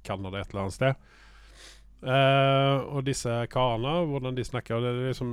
Kanada 0.03 0.39
ett 0.41 0.49
eller 0.49 0.61
annet 0.61 0.73
sted. 0.73 0.95
Eh, 2.03 2.77
og 2.93 3.03
disse 3.07 3.47
karene, 3.51 3.93
hvordan 4.05 4.35
de 4.37 4.43
snakker 4.45 4.81
det, 4.81 4.93
det, 4.99 5.09
er 5.09 5.17
som, 5.17 5.31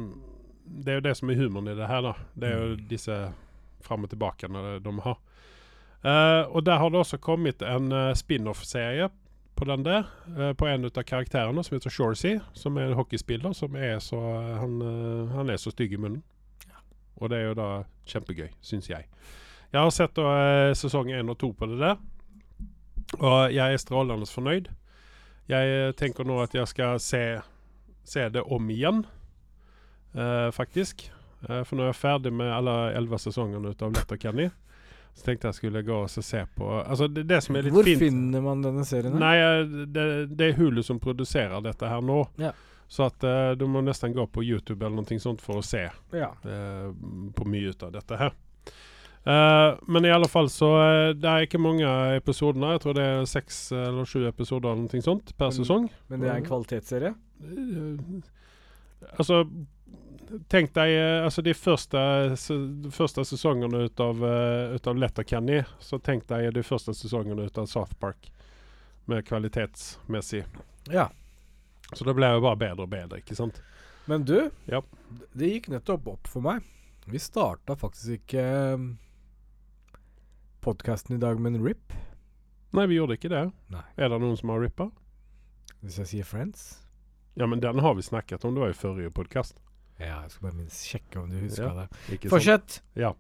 det 0.65 0.93
er 0.95 1.01
jo 1.01 1.05
det 1.09 1.15
som 1.19 1.31
er 1.31 1.35
humoren 1.43 1.69
i 1.69 1.77
det 1.79 1.87
her. 1.91 2.03
da 2.03 2.15
Det 2.35 2.49
er 2.49 2.57
jo 2.59 2.75
Mm. 2.75 2.89
disse 2.89 3.33
fram 3.85 4.05
og 4.05 4.11
tilbake 4.11 4.49
de 4.81 4.99
har. 5.05 5.19
Eh, 6.05 6.43
og 6.49 6.65
der 6.65 6.79
har 6.79 6.91
det 6.91 6.99
også 6.99 7.19
kommet 7.19 7.63
en 7.63 7.93
eh, 7.93 8.15
spin-off-serie 8.15 9.11
på 9.55 9.65
den 9.65 9.85
der. 9.85 10.05
eh, 10.39 10.53
på 10.53 10.67
en 10.67 10.85
av 10.85 11.03
karakterene 11.03 11.65
som 11.65 11.77
heter 11.77 11.91
Shoresy, 11.91 12.39
som 12.53 12.77
er 12.77 12.91
en 12.91 12.99
hockeyspiller 12.99 13.53
som 13.53 13.77
er 13.77 13.99
så 13.99 14.21
Han, 14.61 14.83
eh, 14.83 15.35
han 15.35 15.51
er 15.51 15.57
så 15.57 15.71
stygg 15.71 15.93
i 15.93 15.97
munnen. 15.97 16.23
Og 17.17 17.31
det 17.31 17.39
er 17.39 17.45
jo 17.45 17.55
da 17.55 17.85
kjempegøy, 18.07 18.49
syns 18.61 18.91
jeg. 18.91 19.07
Jeg 19.73 19.81
har 19.81 19.91
sett 19.91 20.15
da, 20.15 20.23
eh, 20.23 20.75
sesong 20.75 21.11
én 21.11 21.31
og 21.31 21.39
to 21.39 21.53
på 21.53 21.67
det 21.67 21.79
der. 21.79 21.97
Og 23.19 23.53
jeg 23.53 23.73
er 23.73 23.77
strålende 23.77 24.27
fornøyd. 24.27 24.69
Jeg 25.49 25.95
tenker 25.97 26.25
nå 26.25 26.43
at 26.43 26.55
jeg 26.55 26.67
skal 26.69 27.01
se, 27.01 27.41
se 28.05 28.29
det 28.29 28.43
om 28.43 28.71
igjen, 28.71 29.05
uh, 30.17 30.51
faktisk. 30.51 31.11
Uh, 31.51 31.63
for 31.65 31.77
nå 31.77 31.83
er 31.83 31.93
jeg 31.93 32.01
ferdig 32.01 32.33
med 32.33 32.49
alle 32.49 32.95
elleve 32.97 33.19
sesongene 33.19 33.75
av 33.77 33.93
Letterkenny. 33.93 34.49
Så 35.15 35.29
tenkte 35.29 35.47
jeg 35.49 35.55
skulle 35.61 35.83
gå 35.87 35.97
og 36.03 36.11
se 36.11 36.41
på 36.57 36.69
Altså, 36.83 37.07
det, 37.09 37.23
det 37.31 37.41
som 37.45 37.57
er 37.57 37.67
litt 37.67 37.75
Hvor 37.75 37.87
fint 37.87 38.03
finner 38.03 38.43
man 38.43 38.63
denne 38.65 38.85
serien? 38.87 39.15
Nei, 39.21 39.37
det, 39.87 40.07
det 40.35 40.49
er 40.49 40.57
Hulu 40.59 40.83
som 40.83 40.99
produserer 41.03 41.63
dette 41.63 41.91
her 41.91 42.03
nå. 42.03 42.25
Ja. 42.43 42.51
Så 42.91 43.07
at 43.09 43.25
uh, 43.25 43.53
du 43.59 43.65
må 43.71 43.81
nesten 43.85 44.13
gå 44.15 44.27
på 44.27 44.43
YouTube 44.45 44.85
eller 44.85 45.01
noe 45.01 45.21
sånt 45.23 45.41
for 45.43 45.63
å 45.63 45.65
se 45.65 45.87
Ja. 46.15 46.33
uh, 46.45 46.91
på 47.35 47.47
mye 47.49 47.71
ut 47.71 47.87
av 47.87 47.95
dette 47.95 48.19
her. 48.21 48.35
Uh, 49.25 49.79
men 49.89 50.05
i 50.05 50.11
alle 50.13 50.29
fall 50.29 50.51
så 50.53 50.69
Det 51.17 51.25
er 51.31 51.47
ikke 51.47 51.63
mange 51.63 51.87
episoder. 52.19 52.75
Jeg 52.75 52.83
tror 52.83 52.99
det 52.99 53.07
er 53.09 53.25
seks 53.31 53.61
eller 53.73 54.05
sju 54.05 54.27
episoder 54.29 54.75
eller 54.75 54.85
noe 54.85 55.07
sånt 55.07 55.33
per 55.39 55.49
Men- 55.49 55.59
sesong. 55.63 55.89
Men 56.11 56.21
det 56.21 56.29
er 56.33 56.43
en 56.43 56.51
kvalitetsserie? 56.51 57.15
Altså 59.15 59.45
Tenk 60.49 60.73
deg 60.75 60.91
eh, 60.97 61.25
altså 61.25 61.43
de 61.45 61.53
første, 61.55 61.99
første 62.95 63.25
sesongene 63.29 63.85
ut 63.89 64.01
av, 64.01 64.23
uh, 64.25 64.75
ut 64.75 64.87
av 64.91 64.97
Letterkenny. 64.99 65.61
Så 65.83 65.99
tenk 66.03 66.27
deg 66.31 66.51
de 66.57 66.63
første 66.65 66.95
sesongene 66.97 67.47
ut 67.49 67.59
av 67.61 67.67
South 67.71 67.95
Park. 68.01 68.31
Med 69.07 69.27
kvalitetsmessig. 69.29 70.45
Ja. 70.91 71.11
Så 71.93 72.07
det 72.09 72.15
ble 72.17 72.31
jo 72.33 72.41
bare 72.45 72.57
bedre 72.57 72.87
og 72.87 72.93
bedre, 72.95 73.21
ikke 73.21 73.37
sant? 73.37 73.61
Men 74.09 74.25
du, 74.25 74.51
Ja. 74.67 74.81
det 75.37 75.51
gikk 75.53 75.69
nettopp 75.73 76.09
opp 76.09 76.27
for 76.29 76.41
meg. 76.45 76.65
Vi 77.05 77.19
starta 77.21 77.77
faktisk 77.77 78.23
ikke 78.25 78.47
podkasten 80.65 81.17
i 81.17 81.21
dag 81.21 81.41
med 81.41 81.55
en 81.55 81.65
rip. 81.67 81.93
Nei, 82.73 82.87
vi 82.87 82.97
gjorde 82.97 83.19
ikke 83.19 83.29
det. 83.33 83.45
Nei. 83.71 83.85
Er 84.01 84.09
det 84.09 84.21
noen 84.23 84.37
som 84.41 84.49
har 84.55 84.65
rippa? 84.65 84.89
Hvis 85.85 85.99
jeg 86.01 86.11
sier 86.11 86.25
Friends. 86.29 86.65
Ja, 87.37 87.47
men 87.47 87.61
den 87.61 87.79
har 87.85 87.95
vi 87.95 88.03
snakket 88.03 88.45
om. 88.45 88.55
Det 88.57 88.63
var 88.65 88.73
jo 88.73 88.79
forrige 88.81 89.13
podkast. 89.15 89.61
Ja, 90.01 90.23
jeg 90.25 90.31
skal 90.33 90.49
bare 90.49 90.57
minst 90.59 90.87
sjekke 90.91 91.21
om 91.23 91.29
du 91.31 91.37
husker 91.39 91.69
Ja. 91.71 91.87
det. 91.87 92.29
Fortsett! 92.31 92.81
Ja. 92.99 93.13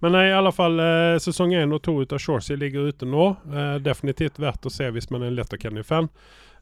Men 0.00 0.14
eh, 0.14 0.30
i 0.30 0.32
alle 0.32 0.52
fall, 0.56 0.78
eh, 0.80 1.18
sesong 1.20 1.52
1 1.54 1.72
og 1.76 1.82
2 1.84 1.98
av 2.14 2.18
Shoresy 2.18 2.56
ligger 2.56 2.88
ute 2.88 3.04
nå. 3.06 3.26
Eh, 3.52 3.78
definitivt 3.84 4.38
verdt 4.40 4.64
å 4.64 4.72
se 4.72 4.88
hvis 4.90 5.10
man 5.10 5.22
er 5.22 5.26
en 5.32 5.36
Letterkenny-fan. 5.36 6.08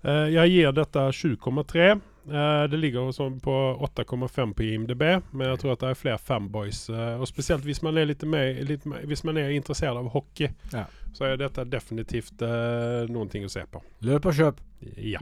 Eh, 0.05 0.33
jeg 0.35 0.51
gir 0.51 0.73
dette 0.75 0.99
7,3. 1.15 2.01
Eh, 2.27 2.67
det 2.71 2.79
ligger 2.79 3.13
sånn 3.15 3.41
på 3.43 3.55
8,5 3.83 4.53
på 4.55 4.63
IMDb, 4.67 5.03
men 5.33 5.49
jeg 5.53 5.59
tror 5.63 5.73
at 5.73 5.81
det 5.81 5.91
er 5.91 5.99
flere 5.99 6.19
fanboys. 6.19 6.89
Eh, 6.91 7.21
og 7.23 7.27
spesielt 7.31 7.63
hvis 7.67 7.83
man 7.83 7.99
er 7.99 8.07
litt 8.11 8.23
mer, 8.27 8.55
litt 8.67 8.85
mer 8.87 9.03
Hvis 9.07 9.23
man 9.25 9.39
er 9.39 9.51
interessert 9.55 9.97
av 9.97 10.11
hockey, 10.11 10.51
Ja. 10.73 10.87
så 11.15 11.25
er 11.31 11.37
dette 11.37 11.65
definitivt 11.71 12.43
eh, 12.43 13.07
ting 13.31 13.45
å 13.45 13.51
se 13.51 13.63
på. 13.71 13.81
Løp 14.03 14.27
og 14.27 14.35
kjøp. 14.35 14.57
Ja. 14.97 15.21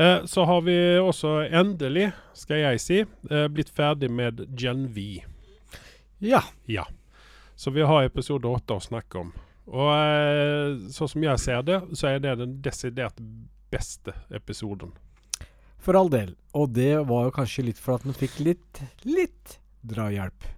Eh, 0.00 0.24
så 0.24 0.44
har 0.48 0.62
vi 0.64 0.76
også 0.98 1.34
endelig, 1.44 2.06
skal 2.32 2.62
jeg 2.62 2.80
si, 2.80 2.98
eh, 3.04 3.46
blitt 3.52 3.68
ferdig 3.68 4.08
med 4.10 4.40
Gen 4.56 4.86
V. 4.94 5.22
Ja. 6.24 6.40
Ja. 6.64 6.86
Så 7.54 7.70
vi 7.70 7.84
har 7.84 8.06
episode 8.08 8.48
åtte 8.48 8.78
å 8.78 8.80
snakke 8.80 9.20
om. 9.20 9.34
Og 9.68 9.90
eh, 9.92 10.78
sånn 10.90 11.10
som 11.12 11.26
jeg 11.26 11.42
ser 11.42 11.66
det, 11.68 11.82
så 11.92 12.14
er 12.14 12.22
det 12.24 12.38
den 12.40 12.56
desidert 12.64 13.20
beste 13.70 14.14
episoden. 14.32 14.94
For 15.80 15.96
all 15.96 16.08
del. 16.12 16.32
Og 16.56 16.72
det 16.76 16.94
var 17.08 17.28
jo 17.28 17.36
kanskje 17.36 17.66
litt 17.68 17.80
for 17.80 17.98
at 17.98 18.08
man 18.08 18.16
fikk 18.16 18.40
litt, 18.40 18.80
litt 19.04 19.58
drahjelp. 19.84 20.48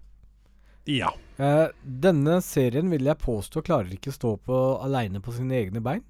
Ja. 0.87 1.13
Eh, 1.43 1.67
denne 1.83 2.39
serien 2.43 2.91
vil 2.91 3.11
jeg 3.11 3.23
påstå 3.23 3.63
klarer 3.67 3.91
ikke 3.95 4.15
å 4.15 4.19
stå 4.21 4.33
på 4.47 4.63
aleine 4.83 5.23
på 5.23 5.35
sine 5.35 5.59
egne 5.59 5.83
bein. 5.83 6.07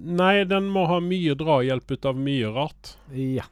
Nei, 0.00 0.44
den 0.48 0.68
må 0.72 0.86
ha 0.88 0.98
mye 1.04 1.34
drahjelp 1.36 1.90
ut 1.96 2.06
av 2.08 2.16
mye 2.18 2.48
rart. 2.56 2.94
Ja. 3.12 3.44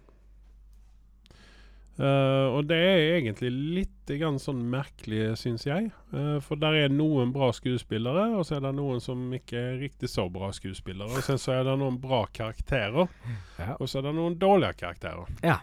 Uh, 1.99 2.55
og 2.55 2.69
det 2.71 2.77
er 2.79 3.01
egentlig 3.17 3.49
litt 3.51 4.11
grann 4.21 4.37
sånn 4.39 4.61
merkelig, 4.71 5.33
syns 5.41 5.65
jeg. 5.67 5.89
Uh, 6.15 6.37
for 6.45 6.61
der 6.63 6.77
er 6.85 6.93
noen 6.95 7.33
bra 7.35 7.49
skuespillere, 7.57 8.29
og 8.39 8.45
så 8.47 8.57
er 8.59 8.63
det 8.69 8.71
noen 8.79 9.03
som 9.03 9.25
ikke 9.35 9.59
er 9.59 9.81
riktig 9.81 10.11
så 10.13 10.29
bra 10.31 10.53
skuespillere. 10.55 11.11
Og 11.19 11.27
sen 11.27 11.41
så 11.43 11.57
er 11.57 11.67
det 11.67 11.75
noen 11.81 11.99
bra 12.01 12.23
karakterer, 12.31 13.11
Ja. 13.59 13.75
og 13.81 13.91
så 13.91 13.99
er 13.99 14.07
det 14.07 14.15
noen 14.21 14.39
dårlige 14.39 14.79
karakterer. 14.79 15.27
Ja. 15.43 15.59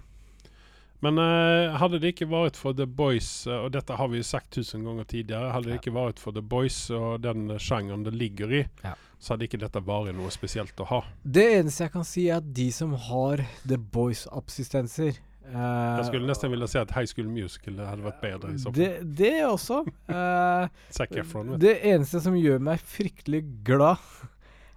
Men 1.06 1.20
uh, 1.24 1.78
hadde 1.80 2.02
det 2.04 2.12
ikke 2.18 2.28
vært 2.32 2.60
for 2.60 2.76
The 2.76 2.86
Boys, 2.88 3.30
og 3.48 3.72
dette 3.76 3.96
har 3.96 4.12
vi 4.12 4.20
jo 4.20 4.28
sagt 4.28 4.52
tusen 4.58 4.84
ganger 4.84 5.08
tidligere, 5.08 5.54
hadde 5.56 5.72
det 5.72 5.80
ikke 5.80 5.96
vært 5.96 6.20
for 6.20 6.36
The 6.36 6.44
Boys 6.44 6.82
og 6.92 7.22
den 7.24 7.48
sjangeren 7.64 8.04
det 8.04 8.14
ligger 8.16 8.52
i, 8.60 8.66
Ja. 8.84 8.98
Så 9.26 9.34
hadde 9.34 9.48
ikke 9.48 9.62
dette 9.62 9.82
vært 9.82 10.14
noe 10.14 10.34
spesielt 10.34 10.84
å 10.84 10.86
ha. 10.92 11.00
Det 11.24 11.46
eneste 11.58 11.88
jeg 11.88 11.94
kan 11.96 12.06
si, 12.06 12.28
er 12.30 12.44
at 12.44 12.52
de 12.60 12.68
som 12.74 12.94
har 13.08 13.42
The 13.66 13.80
Boys-absistenser 13.80 15.16
eh, 15.16 15.56
Jeg 15.56 16.06
skulle 16.12 16.30
nesten 16.30 16.54
ville 16.54 16.70
si 16.70 16.78
at 16.78 16.94
High 16.94 17.10
School 17.10 17.32
Musical 17.34 17.82
hadde 17.82 18.06
vært 18.06 18.22
bedre 18.22 18.54
i 18.54 18.62
så 18.62 18.70
fall. 18.70 18.78
det, 18.78 18.92
det 19.18 19.34
også. 19.48 19.82
Eh, 20.14 21.18
Efron, 21.24 21.56
det 21.62 21.80
eneste 21.82 22.22
som 22.22 22.38
gjør 22.38 22.62
meg 22.70 22.86
fryktelig 22.86 23.42
glad, 23.66 24.06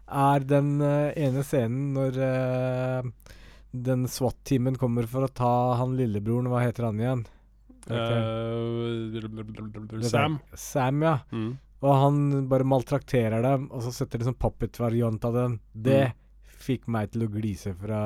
er 0.09 0.45
den 0.49 0.79
uh, 0.81 1.13
ene 1.21 1.43
scenen 1.45 1.91
når 1.93 2.17
uh, 2.17 3.35
den 3.77 4.07
SWAT-teamen 4.09 4.79
kommer 4.81 5.05
for 5.11 5.27
å 5.27 5.29
ta 5.29 5.77
han 5.77 5.99
lillebroren. 5.99 6.49
Hva 6.49 6.63
heter 6.65 6.89
han 6.89 7.03
igjen? 7.03 7.27
Eh, 7.89 10.09
Sam. 10.09 10.39
Sam, 10.55 11.03
ja. 11.03 11.19
Mm. 11.33 11.59
Og 11.83 11.93
han 11.95 12.47
bare 12.51 12.65
maltrakterer 12.67 13.43
dem, 13.43 13.69
og 13.71 13.83
så 13.87 13.93
setter 13.95 14.19
de 14.19 14.25
sånn 14.31 14.35
puppet-variant 14.41 15.25
av 15.25 15.33
den. 15.35 15.61
Det 15.75 16.01
Mm. 16.09 16.25
fikk 16.59 16.89
meg 16.91 17.13
til 17.13 17.23
å 17.23 17.29
glise 17.31 17.71
fra 17.79 17.99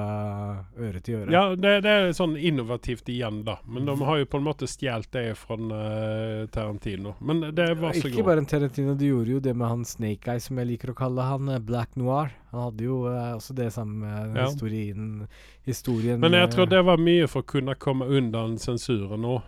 øre 0.79 1.01
til 1.03 1.17
øre. 1.23 1.33
Ja, 1.33 1.55
det, 1.57 1.71
det 1.83 1.91
er 1.91 2.11
sånn 2.15 2.37
innovativt 2.37 3.09
igjen, 3.09 3.41
da. 3.47 3.57
Men 3.67 3.87
de 3.89 3.97
har 4.05 4.19
jo 4.21 4.27
på 4.29 4.37
en 4.39 4.45
måte 4.45 4.69
stjålet 4.69 5.09
det 5.11 5.23
fra 5.41 5.57
uh, 5.57 6.47
Tarantino. 6.53 7.15
Men 7.21 7.41
det 7.57 7.71
var 7.81 7.93
så 7.97 8.05
Ikke 8.07 8.19
godt. 8.21 8.27
bare 8.29 8.39
en 8.45 8.47
Tarantino, 8.53 8.95
de 8.95 9.09
gjorde 9.09 9.33
jo 9.33 9.41
det 9.41 9.57
med 9.57 9.67
han 9.73 9.85
Snake 9.89 10.29
Eye, 10.29 10.39
som 10.45 10.61
jeg 10.61 10.69
liker 10.69 10.93
å 10.93 10.95
kalle 11.01 11.25
han, 11.27 11.49
eh, 11.49 11.59
Black 11.65 11.97
Noir. 11.97 12.31
Han 12.53 12.61
hadde 12.69 12.85
jo 12.85 13.01
uh, 13.09 13.33
også 13.39 13.55
det 13.57 13.71
samme 13.73 14.13
Ja. 14.37 14.45
historien, 14.47 15.27
historien 15.65 16.21
Men 16.21 16.33
jeg 16.37 16.51
tror 16.53 16.67
det 16.69 16.85
var 16.85 16.99
mye 17.01 17.27
for 17.27 17.43
å 17.43 17.47
kunne 17.47 17.75
komme 17.81 18.05
unna 18.05 18.45
sensuren 18.59 19.25
òg. 19.25 19.43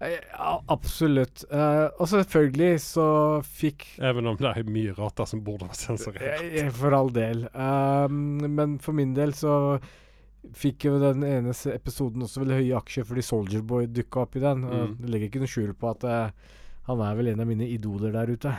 Eh, 0.00 0.18
Ja, 0.32 0.52
absolutt. 0.68 1.44
Uh, 1.52 1.88
og 1.98 2.08
selvfølgelig 2.10 2.80
så 2.82 3.06
fikk 3.44 3.86
Even 3.98 4.26
om 4.30 4.36
det 4.40 4.50
er 4.50 4.68
mye 4.68 4.94
rart 4.96 5.22
som 5.28 5.42
burde 5.44 5.68
vært 5.68 5.82
sensurert. 5.82 6.42
Eh, 6.52 6.70
For 6.74 6.94
all 6.96 7.10
del. 7.14 7.46
Um, 7.54 8.38
men 8.54 8.78
for 8.82 8.96
min 8.96 9.14
del 9.14 9.34
så 9.36 9.78
fikk 10.54 10.86
jo 10.86 10.98
den 11.02 11.24
ene 11.26 11.52
episoden 11.74 12.22
også 12.24 12.40
veldig 12.44 12.60
høye 12.60 12.78
aksjer 12.78 13.04
fordi 13.04 13.24
Soldier 13.26 13.64
Boy 13.66 13.88
dukka 13.90 14.22
opp 14.24 14.38
i 14.38 14.44
den. 14.44 14.62
Mm. 14.64 14.96
det 15.02 15.10
legger 15.12 15.28
ikke 15.32 15.42
noe 15.42 15.50
skjul 15.52 15.74
på 15.76 15.90
at 15.90 16.06
uh, 16.08 16.54
han 16.88 17.02
er 17.04 17.18
vel 17.18 17.32
en 17.34 17.42
av 17.44 17.50
mine 17.50 17.66
idoler 17.68 18.14
der 18.14 18.30
ute. 18.32 18.54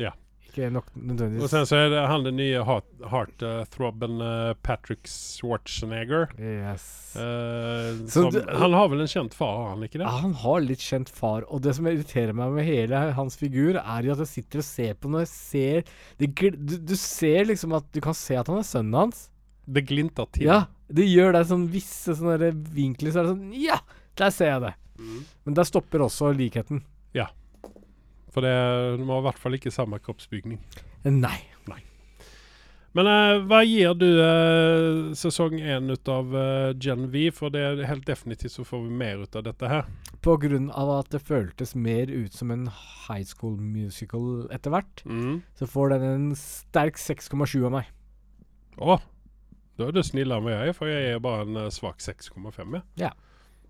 Ja. 0.00 0.14
Ikke 0.48 0.68
nok 0.68 0.88
Og 0.92 1.46
sen 1.48 1.64
så 1.64 1.76
er 1.78 1.86
det 1.92 2.00
han 2.10 2.24
den 2.26 2.36
nye 2.36 2.60
heart-throbben 2.64 4.18
uh, 4.20 4.52
Patrick 4.62 5.06
Schwarzenegger. 5.08 6.26
Yes. 6.36 6.84
Så 7.14 8.08
som, 8.12 8.28
det- 8.34 8.44
han 8.60 8.72
har 8.76 8.88
vel 8.92 9.00
en 9.04 9.10
kjent 9.10 9.34
far, 9.36 9.54
har 9.62 9.70
han 9.74 9.86
ikke 9.86 10.00
det? 10.00 10.06
Ja, 10.08 10.18
han 10.24 10.34
har 10.42 10.60
litt 10.64 10.84
kjent 10.84 11.08
far, 11.12 11.44
og 11.48 11.62
det 11.64 11.74
som 11.76 11.88
irriterer 11.88 12.36
meg 12.36 12.52
med 12.56 12.68
hele 12.68 13.00
hans 13.16 13.36
figur, 13.40 13.78
er 13.80 14.02
jo 14.08 14.12
at 14.16 14.22
jeg 14.26 14.30
sitter 14.34 14.62
og 14.62 14.68
ser 14.68 14.94
på 15.00 15.12
når 15.12 15.24
jeg 15.24 15.32
ser 15.32 15.90
det, 16.20 16.30
du, 16.52 16.76
du 16.92 16.94
ser 17.00 17.48
liksom 17.48 17.72
at 17.78 17.88
Du 17.92 18.00
kan 18.04 18.16
se 18.16 18.36
at 18.36 18.48
han 18.52 18.60
er 18.60 18.68
sønnen 18.68 18.98
hans. 19.06 19.26
Det 19.64 19.84
glinter 19.88 20.26
til. 20.34 20.48
Ja, 20.48 20.64
det 20.92 21.04
gjør 21.08 21.32
det 21.36 21.46
sånn 21.48 21.68
visse 21.72 22.16
sånne 22.18 22.52
vinkler, 22.74 23.12
så 23.14 23.22
er 23.22 23.28
det 23.30 23.34
sånn 23.36 23.52
Ja! 23.56 23.80
Der 24.20 24.28
ser 24.34 24.50
jeg 24.52 24.60
det. 24.66 24.74
Mm. 25.00 25.20
Men 25.46 25.54
der 25.56 25.64
stopper 25.64 26.02
også 26.04 26.34
likheten. 26.36 26.82
For 28.32 28.40
det, 28.44 28.52
de 28.98 29.06
har 29.08 29.18
i 29.22 29.26
hvert 29.28 29.40
fall 29.40 29.58
ikke 29.58 29.72
samme 29.74 29.98
kroppsbygning. 30.00 30.60
Nei. 31.04 31.38
Nei. 31.68 31.80
Men 32.96 33.08
eh, 33.08 33.38
hva 33.48 33.62
gir 33.64 33.94
du 33.96 34.04
eh, 34.20 35.12
sesong 35.16 35.54
én 35.60 35.88
ut 35.92 36.08
av 36.12 36.34
eh, 36.36 36.72
Gen 36.80 37.06
V? 37.12 37.22
For 37.32 37.52
det 37.52 37.62
er 37.64 37.82
helt 37.88 38.04
definitivt 38.08 38.52
så 38.52 38.64
får 38.68 38.82
vi 38.84 38.96
mer 39.00 39.22
ut 39.24 39.36
av 39.40 39.46
dette 39.46 39.68
her. 39.70 39.86
På 40.24 40.34
grunn 40.40 40.68
av 40.76 40.90
at 40.98 41.08
det 41.14 41.22
føltes 41.24 41.72
mer 41.74 42.12
ut 42.12 42.36
som 42.36 42.52
en 42.52 42.66
high 43.08 43.24
school 43.24 43.56
musical 43.56 44.46
etter 44.52 44.74
hvert, 44.74 45.04
Mm. 45.08 45.40
så 45.56 45.66
får 45.68 45.94
den 45.94 46.04
en 46.10 46.28
sterk 46.36 47.00
6,7 47.00 47.64
av 47.64 47.72
meg. 47.78 47.88
Å, 48.76 48.98
da 49.80 49.88
er 49.88 49.96
du 49.96 50.02
snillere 50.04 50.40
enn 50.44 50.52
jeg 50.68 50.76
for 50.76 50.88
jeg 50.92 51.14
er 51.16 51.24
bare 51.24 51.46
en 51.48 51.56
eh, 51.64 51.70
svak 51.72 51.98
6,5. 52.04 52.76
Ja. 52.76 53.08
Ja. 53.08 53.12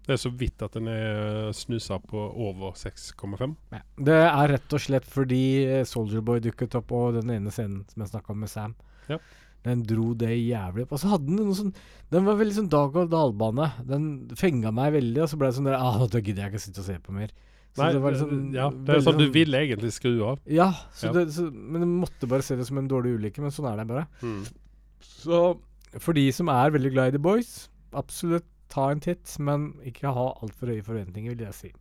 Det 0.03 0.17
er 0.17 0.19
så 0.19 0.33
vidt 0.35 0.63
at 0.67 0.75
den 0.75 0.89
er 0.91 1.53
snusa 1.55 2.01
på 2.03 2.19
over 2.19 2.75
6,5. 2.79 3.55
Ja. 3.71 3.83
Det 4.09 4.17
er 4.19 4.51
rett 4.57 4.75
og 4.75 4.83
slett 4.83 5.07
fordi 5.07 5.43
eh, 5.63 5.85
Soldier 5.87 6.25
Boy 6.27 6.43
dukket 6.43 6.75
opp, 6.81 6.91
og 6.97 7.21
den 7.21 7.31
ene 7.37 7.53
scenen 7.55 7.85
som 7.91 8.03
jeg 8.03 8.11
snakka 8.11 8.35
om 8.35 8.43
med 8.43 8.51
Sam. 8.51 8.75
Ja. 9.11 9.21
Den 9.63 9.85
dro 9.87 10.11
det 10.19 10.33
jævlig 10.35 10.89
opp. 10.89 10.97
Og 10.97 11.03
så 11.03 11.13
hadde 11.13 11.29
den 11.29 11.39
noe 11.39 11.55
sånn 11.55 11.71
Den 12.11 12.27
var 12.27 12.35
veldig 12.41 12.57
sånn 12.57 12.71
dag-og-dal-bane. 12.73 13.69
Den 13.87 14.07
fenga 14.39 14.73
meg 14.75 14.97
veldig, 14.97 15.23
og 15.23 15.31
så 15.31 15.39
ble 15.39 15.53
det 15.53 15.59
sånn 15.61 15.71
der 15.71 15.79
Ah, 15.79 16.03
da 16.03 16.19
gidder 16.19 16.49
jeg 16.49 16.53
ikke 16.53 16.65
sitte 16.67 16.83
og 16.83 16.89
se 16.89 16.99
på 17.05 17.15
mer. 17.15 17.31
Så 17.73 17.81
Nei, 17.81 17.93
det 17.95 18.01
var 18.05 18.13
liksom 18.13 18.41
ja, 18.53 18.67
det 18.69 18.97
er 18.99 19.05
sånn 19.07 19.21
du 19.23 19.29
ville 19.33 19.61
egentlig 19.65 19.95
skru 19.95 20.17
av. 20.29 20.43
Ja, 20.51 20.73
så 20.93 21.09
Ja. 21.09 21.13
Det, 21.17 21.29
så, 21.33 21.47
men 21.49 21.87
jeg 21.87 21.93
måtte 22.03 22.29
bare 22.29 22.45
se 22.45 22.59
det 22.59 22.67
som 22.69 22.83
en 22.83 22.91
dårlig 22.91 23.15
ulykke. 23.21 23.41
Men 23.45 23.55
sånn 23.55 23.71
er 23.71 23.79
det 23.81 23.87
bare. 23.89 24.09
Mm. 24.21 24.43
Så 25.07 25.45
for 26.03 26.17
de 26.19 26.27
som 26.35 26.51
er 26.53 26.75
veldig 26.75 26.93
glad 26.93 27.13
i 27.13 27.17
The 27.17 27.23
Boys, 27.23 27.55
absolutt 27.97 28.51
ta 28.73 28.89
en 28.91 29.01
titt, 29.05 29.37
men 29.39 29.71
ikke 29.87 30.13
ha 30.17 30.27
altfor 30.43 30.73
høye 30.73 30.85
forventninger, 30.87 31.37
vil 31.37 31.47
jeg 31.51 31.59
si. 31.61 31.73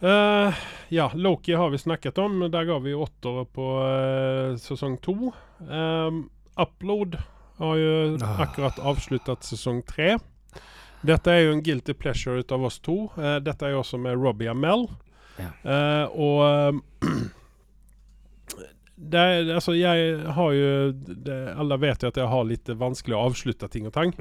Eh, 0.00 0.54
ja, 0.94 1.10
Loki 1.14 1.52
har 1.58 1.70
vi 1.70 1.78
snakket 1.78 2.18
om. 2.22 2.38
Der 2.52 2.64
ga 2.68 2.76
vi 2.78 2.92
åttere 2.94 3.42
på 3.50 3.64
uh, 3.82 4.52
sesong 4.62 4.94
to. 5.02 5.32
Um, 5.58 6.28
Upload 6.54 7.16
har 7.58 7.76
jo 7.80 8.18
Ah. 8.22 8.42
akkurat 8.44 8.78
avsluttet 8.78 9.42
sesong 9.42 9.82
tre. 9.82 10.12
Dette 11.02 11.30
er 11.34 11.40
jo 11.48 11.52
en 11.56 11.62
guilty 11.66 11.94
pleasure 11.98 12.38
ut 12.38 12.52
av 12.54 12.64
oss 12.70 12.78
to. 12.78 13.08
Uh, 13.18 13.40
dette 13.42 13.66
er 13.66 13.74
jo 13.74 13.80
også 13.82 13.98
med 13.98 14.14
Robbie 14.22 14.50
Amell. 14.50 14.86
Ja. 15.38 15.50
Eh, 15.66 16.06
og 16.14 16.80
det, 18.96 19.26
altså, 19.54 19.74
jeg 19.78 20.16
har 20.34 20.52
jo 20.52 20.70
det, 20.94 21.36
Alle 21.54 21.76
vet 21.78 22.02
jo 22.02 22.08
at 22.10 22.16
jeg 22.18 22.26
har 22.32 22.48
litt 22.48 22.70
vanskelig 22.80 23.14
å 23.14 23.26
avslutte 23.28 23.68
ting 23.70 23.86
og 23.86 23.94
tang. 23.94 24.14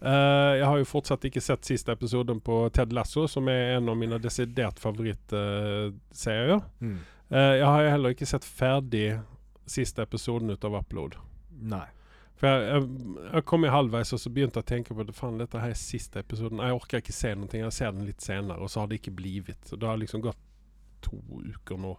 Eh, 0.00 0.52
jeg 0.60 0.66
har 0.68 0.78
jo 0.80 0.88
fortsatt 0.88 1.24
ikke 1.24 1.40
sett 1.40 1.68
siste 1.68 1.94
episoden 1.94 2.40
på 2.44 2.66
Ted 2.74 2.92
Lasso, 2.92 3.26
som 3.28 3.48
er 3.48 3.76
en 3.76 3.88
av 3.88 3.96
mine 3.96 4.18
desidert 4.20 4.80
favorittserier. 4.82 6.64
Mm. 6.80 6.96
Uh, 7.26 7.54
jeg 7.58 7.66
har 7.66 7.82
jo 7.82 7.90
heller 7.90 8.12
ikke 8.14 8.28
sett 8.28 8.44
ferdig 8.46 9.06
siste 9.66 10.04
episoden 10.04 10.52
ut 10.52 10.64
av 10.64 10.76
Upload. 10.78 11.16
Nei. 11.50 11.86
For 12.36 12.52
jeg, 12.52 12.66
jeg, 12.68 13.14
jeg 13.32 13.46
kom 13.48 13.64
i 13.64 13.72
halvveis 13.72 14.12
og 14.12 14.20
så 14.20 14.30
begynte 14.30 14.60
jeg 14.60 14.66
å 14.66 14.68
tenke 14.68 14.94
på 14.94 15.06
det. 15.08 15.14
Faen, 15.16 15.40
dette 15.40 15.58
her 15.58 15.72
er 15.72 15.80
siste 15.80 16.20
episoden. 16.22 16.60
Jeg 16.62 16.76
orker 16.76 17.02
ikke 17.02 17.16
se 17.16 17.32
noe. 17.34 17.50
Jeg 17.50 17.74
ser 17.74 17.96
den 17.96 18.06
litt 18.06 18.22
senere, 18.22 18.60
og 18.60 18.70
så 18.70 18.82
har 18.82 18.92
det 18.92 19.00
ikke 19.00 19.16
blitt. 19.16 19.72
Det 19.72 19.88
har 19.88 19.98
liksom 19.98 20.22
gått 20.22 20.42
to 21.02 21.18
uker 21.40 21.80
nå. 21.80 21.96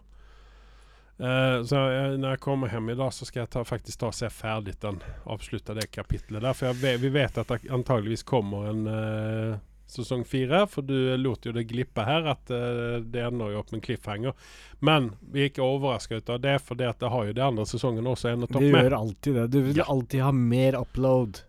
Eh, 1.18 1.62
så 1.66 1.80
jeg, 1.90 2.18
når 2.22 2.36
jeg 2.36 2.40
kommer 2.44 2.70
hjem 2.70 2.92
i 2.92 2.98
dag, 2.98 3.12
så 3.14 3.26
skal 3.26 3.42
jeg 3.42 3.50
ta, 3.50 3.64
faktisk 3.66 3.98
ta 4.00 4.10
og 4.12 4.14
se 4.14 4.28
ferdig 4.30 4.76
den. 4.82 5.00
Avslutte 5.26 5.74
det 5.74 5.88
kapitlet 5.94 6.44
der. 6.44 6.54
For 6.54 6.70
jeg, 6.70 7.00
vi 7.02 7.10
vet 7.14 7.40
at 7.42 7.50
det 7.50 7.72
antageligvis 7.74 8.22
kommer 8.28 8.68
en 8.70 8.84
uh, 8.86 9.58
sesong 9.90 10.22
fire. 10.28 10.62
For 10.70 10.86
du 10.86 10.94
lot 11.18 11.48
jo 11.48 11.54
det 11.56 11.66
glippe 11.72 12.04
her 12.06 12.30
at 12.34 12.52
uh, 12.54 13.00
det 13.02 13.24
ender 13.26 13.54
jo 13.56 13.64
opp 13.64 13.72
med 13.74 13.80
en 13.80 13.86
cliffhanger. 13.88 14.38
Men 14.84 15.10
vi 15.32 15.42
er 15.42 15.50
ikke 15.50 15.66
overraska 15.66 16.20
ut 16.20 16.30
av 16.30 16.40
det, 16.44 16.58
for 16.62 16.78
det, 16.78 16.94
det 17.02 17.10
har 17.10 17.28
jo 17.30 17.36
de 17.40 17.46
andre 17.50 17.66
sesongene 17.66 18.14
også 18.14 18.32
endet 18.36 18.54
opp 18.54 18.62
med. 18.62 18.78
Du 18.78 18.82
gjør 18.86 18.98
alltid 19.02 19.40
det. 19.42 19.46
Du 19.56 19.60
vil 19.66 19.82
Ja. 19.82 19.90
alltid 19.90 20.22
ha 20.22 20.32
mer 20.32 20.78
upload. 20.78 21.42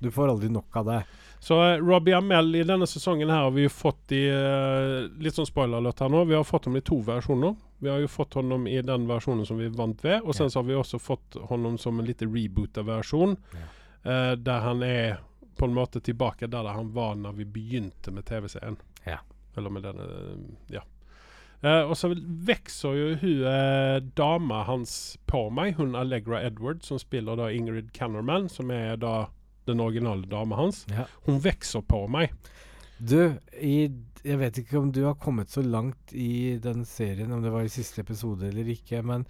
Du 0.00 0.10
får 0.10 0.36
aldri 0.36 0.48
nok 0.48 0.76
av 0.76 0.86
det. 0.92 1.02
Så 1.42 1.58
eh, 1.62 1.82
Robbie 1.84 2.14
Amell 2.16 2.54
i 2.56 2.62
denne 2.64 2.86
sesongen 2.88 3.28
her 3.28 3.42
har 3.44 3.50
vi 3.52 3.66
jo 3.66 3.70
fått 3.70 4.14
i 4.16 4.22
eh, 4.32 5.04
Litt 5.20 5.36
sånn 5.36 5.46
spoiler-alert 5.46 6.00
her 6.00 6.08
nå. 6.10 6.22
Vi 6.30 6.34
har 6.34 6.46
fått 6.48 6.64
dem 6.64 6.78
i 6.78 6.82
to 6.86 6.96
versjoner. 7.04 7.52
Vi 7.78 7.88
har 7.92 7.98
jo 8.00 8.08
fått 8.08 8.34
honom 8.34 8.66
i 8.66 8.78
den 8.82 9.06
versjonen 9.08 9.46
som 9.46 9.58
vi 9.60 9.68
vant 9.68 10.04
ved, 10.04 10.20
og 10.24 10.34
sen 10.34 10.50
så 10.50 10.58
har 10.62 10.64
vi 10.68 10.74
også 10.78 10.98
fått 11.02 11.36
honom 11.50 11.76
som 11.78 11.98
en 12.00 12.06
lite 12.08 12.24
reboota 12.26 12.82
versjon. 12.82 13.36
eh, 14.04 14.32
der 14.38 14.60
han 14.60 14.82
er 14.82 15.18
på 15.56 15.64
en 15.64 15.74
måte 15.74 16.00
tilbake 16.00 16.46
der 16.46 16.68
han 16.68 16.92
var 16.92 17.14
når 17.16 17.32
vi 17.32 17.44
begynte 17.44 18.10
med 18.12 18.24
TV-serien. 18.28 18.76
Ja. 19.04 19.18
Eller 19.56 19.70
med 19.70 19.82
denne 19.82 20.06
Ja. 20.68 20.82
Eh, 21.62 21.82
og 21.88 21.96
så 21.96 22.10
vokser 22.46 22.94
jo 22.94 23.06
hun 23.16 23.44
eh, 23.48 24.00
dama 24.14 24.62
hans 24.68 25.16
på 25.26 25.46
meg, 25.50 25.74
hun 25.78 25.94
Allegra 25.96 26.42
Edward, 26.44 26.82
som 26.84 26.98
spiller 27.00 27.36
da 27.36 27.48
Ingrid 27.50 27.92
Cannerman, 27.96 28.48
som 28.48 28.70
er 28.70 28.96
da 28.96 29.26
den 29.66 29.80
originale 29.80 30.26
dama 30.28 30.56
hans. 30.56 30.84
Ja. 30.92 31.06
Hun 31.26 31.40
vokser 31.40 31.80
på 31.82 32.04
meg. 32.12 32.32
Du, 32.98 33.34
i, 33.60 33.88
jeg 34.26 34.38
vet 34.40 34.58
ikke 34.62 34.80
om 34.80 34.90
du 34.92 35.04
har 35.06 35.14
kommet 35.22 35.52
så 35.52 35.62
langt 35.62 36.12
i 36.12 36.56
den 36.62 36.84
serien, 36.88 37.32
om 37.32 37.44
det 37.44 37.52
var 37.54 37.66
i 37.66 37.72
siste 37.72 38.02
episode 38.02 38.48
eller 38.48 38.68
ikke, 38.74 39.02
men 39.06 39.26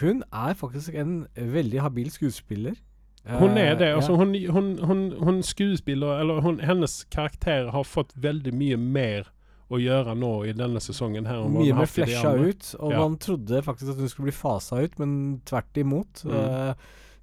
hun 0.00 0.22
er 0.32 0.56
faktisk 0.56 0.94
en 0.96 1.26
veldig 1.36 1.82
habil 1.84 2.10
skuespiller. 2.10 2.78
Hun 3.26 3.58
er 3.58 3.72
Eh, 3.72 3.78
det. 3.78 3.86
Altså, 3.94 4.14
hun, 4.16 4.34
hun, 4.80 5.12
hun, 5.18 5.42
skuespiller 5.42 6.20
Eller 6.20 6.62
hennes 6.62 7.04
karakter 7.10 7.70
har 7.70 7.82
fått 7.82 8.12
veldig 8.14 8.52
mye 8.54 8.76
mer 8.76 9.32
å 9.68 9.80
gjøre 9.82 10.14
nå 10.14 10.44
i 10.46 10.52
denne 10.54 10.78
sesongen. 10.80 11.26
her 11.26 11.48
Mye 11.50 11.74
mer 11.74 11.90
flesja 11.90 12.36
ut, 12.38 12.74
og 12.78 12.92
Ja. 12.92 13.00
man 13.00 13.18
trodde 13.18 13.62
faktisk 13.62 13.90
at 13.90 13.98
hun 13.98 14.08
skulle 14.08 14.30
bli 14.30 14.32
fasa 14.32 14.76
ut, 14.76 14.98
men 14.98 15.40
tvert 15.44 15.76
imot. 15.76 16.22
Mm. 16.24 16.30
Uh, 16.30 16.74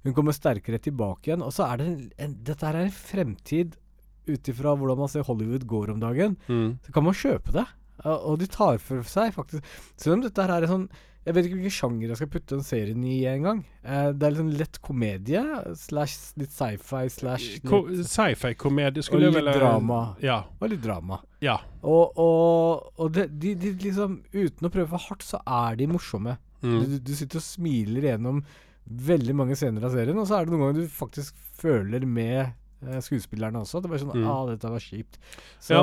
hun 0.04 0.12
kommer 0.12 0.32
sterkere 0.32 0.78
tilbake 0.78 1.30
igjen. 1.30 1.42
Og 1.42 1.52
så 1.52 1.64
er 1.72 1.76
det 1.78 1.86
en, 1.86 2.10
en, 2.18 2.34
dette 2.44 2.66
er 2.66 2.76
en 2.76 2.90
fremtid 2.90 3.76
ut 4.28 4.48
ifra 4.52 4.74
hvordan 4.76 4.98
man 5.04 5.08
ser 5.12 5.24
Hollywood 5.28 5.66
går 5.70 5.90
om 5.94 6.00
dagen. 6.02 6.36
Mm. 6.48 6.78
Så 6.86 6.92
kan 6.96 7.04
man 7.06 7.14
kjøpe 7.18 7.52
det. 7.54 7.66
Og 8.04 8.38
de 8.40 8.46
tar 8.50 8.80
for 8.82 9.04
seg 9.06 9.30
faktisk 9.36 9.62
Selv 10.02 10.16
om 10.16 10.22
dette 10.24 10.42
her 10.42 10.50
er 10.50 10.64
en 10.66 10.70
sånn 10.72 10.86
Jeg 11.24 11.36
vet 11.36 11.46
ikke 11.46 11.56
hvilken 11.60 11.72
sjanger 11.76 12.10
jeg 12.10 12.18
skal 12.18 12.30
putte 12.32 12.56
den 12.56 12.64
serien 12.66 13.04
i 13.06 13.20
engang. 13.30 13.60
Eh, 13.86 14.08
det 14.12 14.26
er 14.26 14.34
litt 14.34 14.40
sånn 14.42 14.56
lett 14.58 14.80
komedie 14.84 15.44
slash 15.78 16.34
litt 16.42 16.50
sci-fi 16.52 17.04
slash 17.14 17.46
Ko- 17.64 17.86
Sci-fi-komedie 17.94 19.00
Og 19.00 19.06
skulle 19.06 19.28
jeg 19.30 19.36
litt 19.38 19.46
vel 19.46 19.60
drama. 19.62 20.00
Ja. 20.20 20.40
Og 20.58 20.68
litt 20.74 20.82
drama. 20.84 21.20
ja. 21.40 21.54
Og, 21.86 22.18
og, 22.20 22.90
og 22.98 23.14
det, 23.14 23.28
de, 23.40 23.54
de 23.62 23.72
liksom 23.86 24.18
Uten 24.34 24.68
å 24.68 24.72
prøve 24.74 24.90
for 24.90 25.06
hardt, 25.06 25.24
så 25.24 25.40
er 25.46 25.78
de 25.80 25.88
morsomme. 25.94 26.36
Mm. 26.64 26.76
Du, 26.82 26.98
du 27.08 27.14
sitter 27.16 27.40
og 27.40 27.46
smiler 27.46 28.10
gjennom 28.10 28.42
veldig 28.84 29.34
mange 29.38 29.56
scener 29.56 29.86
av 29.86 29.94
serien, 29.96 30.18
og 30.20 30.26
så 30.28 30.36
er 30.42 30.44
det 30.44 30.52
noen 30.52 30.66
ganger 30.66 30.82
du 30.84 30.92
faktisk 30.92 31.38
føler 31.62 32.04
med 32.04 32.40
eh, 32.42 32.52
skuespillerne 33.04 33.60
også. 33.64 33.80
Det 33.82 33.90
var 33.90 33.98
sånn 34.02 34.12
Mm. 34.14 34.26
Ah, 34.30 34.46
dette 34.46 34.70
var 34.70 34.80
kjipt. 34.82 35.18
Så 35.60 35.74
ja, 35.74 35.82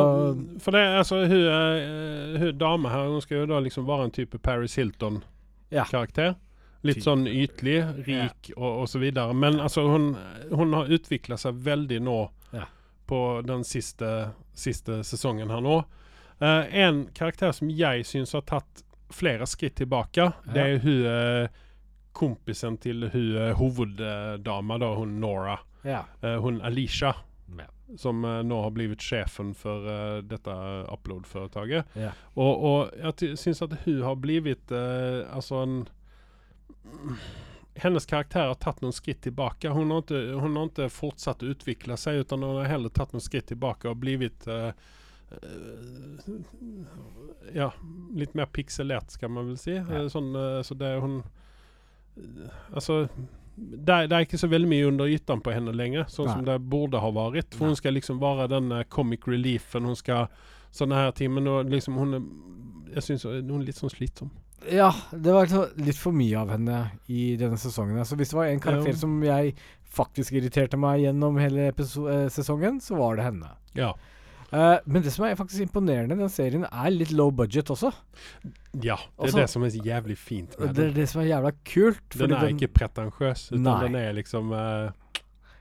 for 0.60 0.72
det 0.72 0.82
altså 1.02 1.22
hun, 1.26 1.48
eh, 1.48 2.40
hun 2.40 2.58
dama 2.58 2.90
her 2.90 3.08
Hun 3.12 3.22
skal 3.22 3.38
jo 3.44 3.46
da 3.52 3.60
liksom 3.60 3.86
være 3.88 4.04
en 4.08 4.12
type 4.12 4.38
Paris 4.40 4.76
Hilton-karakter. 4.80 6.36
Litt 6.84 7.04
sånn 7.06 7.28
ytlig, 7.30 7.84
rik 8.08 8.52
og, 8.58 8.82
og 8.82 8.88
så 8.90 9.00
videre. 9.00 9.34
Men 9.38 9.60
altså, 9.62 9.84
hun, 9.86 10.16
hun 10.50 10.74
har 10.74 10.90
utvikla 10.90 11.38
seg 11.38 11.54
veldig 11.62 12.00
nå 12.02 12.20
Ja. 12.54 12.66
på 13.08 13.42
den 13.46 13.64
siste, 13.64 14.32
siste 14.54 15.04
sesongen 15.04 15.50
her 15.54 15.62
nå. 15.62 15.84
Uh, 16.42 16.66
en 16.74 17.04
karakter 17.14 17.52
som 17.54 17.70
jeg 17.70 18.02
syns 18.10 18.34
har 18.34 18.42
tatt 18.50 18.82
flere 19.14 19.46
skritt 19.46 19.76
tilbake, 19.78 20.32
det 20.56 20.62
er 20.64 20.80
hun 20.82 21.06
eh, 21.06 21.48
kompisen 22.16 22.78
til 22.82 23.10
hun 23.12 23.36
eh, 23.38 23.52
hoveddama, 23.60 24.78
da, 24.80 24.94
hun 24.96 25.20
Nora. 25.20 25.58
Ja. 25.84 26.06
Uh, 26.24 26.38
hun 26.44 26.62
Alicia, 26.62 27.16
Ja. 27.58 27.68
som 27.98 28.24
uh, 28.26 28.42
nå 28.44 28.62
har 28.64 28.72
blivit 28.72 29.02
sjefen 29.04 29.54
for 29.58 29.88
uh, 29.88 30.22
dette 30.24 30.54
upload-foretaket. 30.94 31.96
Ja. 32.00 32.12
Og, 32.36 32.66
og 32.72 32.94
jeg 33.22 33.38
syns 33.38 33.62
at 33.62 33.74
hun 33.86 34.02
har 34.06 34.16
blivit 34.16 34.72
eh, 34.72 35.26
altså 35.36 35.64
en 35.66 35.80
hennes 37.74 38.06
karaktär 38.06 38.48
har 38.48 38.58
tatt 38.60 38.82
noen 38.82 38.94
skritt 38.94 39.22
tilbake. 39.22 39.70
Hun 39.70 39.92
har, 39.92 40.02
ikke, 40.04 40.40
hun 40.42 40.56
har 40.58 40.70
ikke 40.70 40.90
fortsatt 40.92 41.44
å 41.44 41.52
utvikle 41.54 41.98
seg, 41.98 42.24
utan 42.26 42.44
hun 42.44 42.58
har 42.60 42.70
heller 42.72 42.92
tatt 42.94 43.14
noen 43.16 43.24
skritt 43.24 43.48
tilbake 43.52 43.90
og 43.90 44.02
blivit 44.02 44.48
uh, 44.52 44.72
uh, 45.32 46.32
Ja, 47.56 47.72
litt 48.16 48.36
mer 48.38 48.50
pikselert, 48.52 49.12
skal 49.16 49.32
man 49.32 49.52
vel 49.54 49.60
si. 49.62 49.78
Ja. 49.80 50.04
Sånn, 50.12 50.34
uh, 50.36 50.60
så 50.68 50.76
det 50.78 50.96
er 50.96 51.04
hun 51.04 51.22
Altså 52.76 53.06
det, 53.56 54.08
det 54.10 54.16
er 54.16 54.26
ikke 54.26 54.40
så 54.42 54.50
veldig 54.52 54.70
mye 54.72 54.88
under 54.88 55.12
ytan 55.12 55.42
på 55.44 55.54
henne 55.54 55.74
lenger, 55.76 56.06
sånn 56.10 56.30
som 56.30 56.46
det 56.48 56.58
burde 56.72 57.02
ha 57.02 57.10
vært. 57.14 57.56
For 57.58 57.70
hun 57.70 57.78
skal 57.78 57.98
liksom 57.98 58.22
være 58.22 58.48
den 58.52 58.72
eh, 58.76 58.86
comic 58.90 59.28
reliefen. 59.30 59.86
Hun 59.90 59.98
skal 60.00 60.32
sånne 60.72 60.98
her 60.98 61.12
ting. 61.18 61.34
Men 61.36 61.50
liksom, 61.72 62.00
hun 62.00 62.18
er 62.18 62.24
Jeg 62.92 63.06
syns 63.06 63.24
hun 63.24 63.60
er 63.62 63.68
litt 63.68 63.80
sånn 63.80 63.92
slitsom. 63.92 64.32
Ja, 64.70 64.92
det 65.12 65.32
var 65.34 65.48
liksom 65.48 65.86
litt 65.86 65.98
for 65.98 66.14
mye 66.14 66.38
av 66.38 66.52
henne 66.54 66.80
i 67.10 67.36
denne 67.40 67.58
sesongen. 67.58 68.02
Så 68.06 68.18
hvis 68.20 68.34
det 68.34 68.38
var 68.38 68.50
en 68.50 68.62
karakter 68.62 68.98
som 69.00 69.16
jeg 69.26 69.56
faktisk 69.92 70.36
irriterte 70.38 70.80
meg 70.80 71.06
gjennom 71.06 71.40
hele 71.42 71.70
eh, 71.72 72.28
sesongen, 72.32 72.80
så 72.84 73.00
var 73.00 73.18
det 73.18 73.30
henne. 73.30 73.54
Ja. 73.78 73.94
Eh, 74.52 74.80
men 74.86 75.02
det 75.06 75.14
som 75.16 75.24
er 75.26 75.38
faktisk 75.40 75.64
imponerende 75.64 76.18
den 76.20 76.30
serien, 76.32 76.66
er 76.68 76.90
litt 76.92 77.14
low 77.16 77.32
budget 77.32 77.70
også. 77.72 77.94
ja. 78.84 78.98
Det 78.98 78.98
er 78.98 79.28
Også- 79.28 79.40
det 79.40 79.50
som 79.50 79.64
er 79.64 79.70
jævlig 79.70 80.18
fint 80.18 80.60
med 80.60 80.76
Det 80.76 80.90
er 80.90 80.94
det 80.94 81.08
som 81.10 81.22
er 81.22 81.26
jævla 81.30 81.52
kult. 81.64 82.18
Den 82.18 82.32
er 82.32 82.48
ikke 82.50 82.68
pretensiøs, 82.68 83.52
utan 83.54 83.64
Nei. 83.64 83.80
den 83.86 83.96
er 83.96 84.14
liksom 84.14 84.52
uh, 84.52 84.92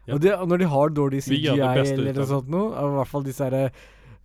ja. 0.06 0.14
Og, 0.14 0.20
det, 0.20 0.34
og 0.34 0.48
når 0.48 0.58
de 0.58 0.66
har 0.66 0.88
dårlig 0.88 1.22
CGI 1.22 1.46
eller 1.60 2.12
noe 2.14 2.26
sånt 2.26 2.48
noe, 2.48 2.72
i 2.74 2.94
hvert 2.96 3.08
fall 3.08 3.22
disse 3.22 3.44
herre 3.44 3.70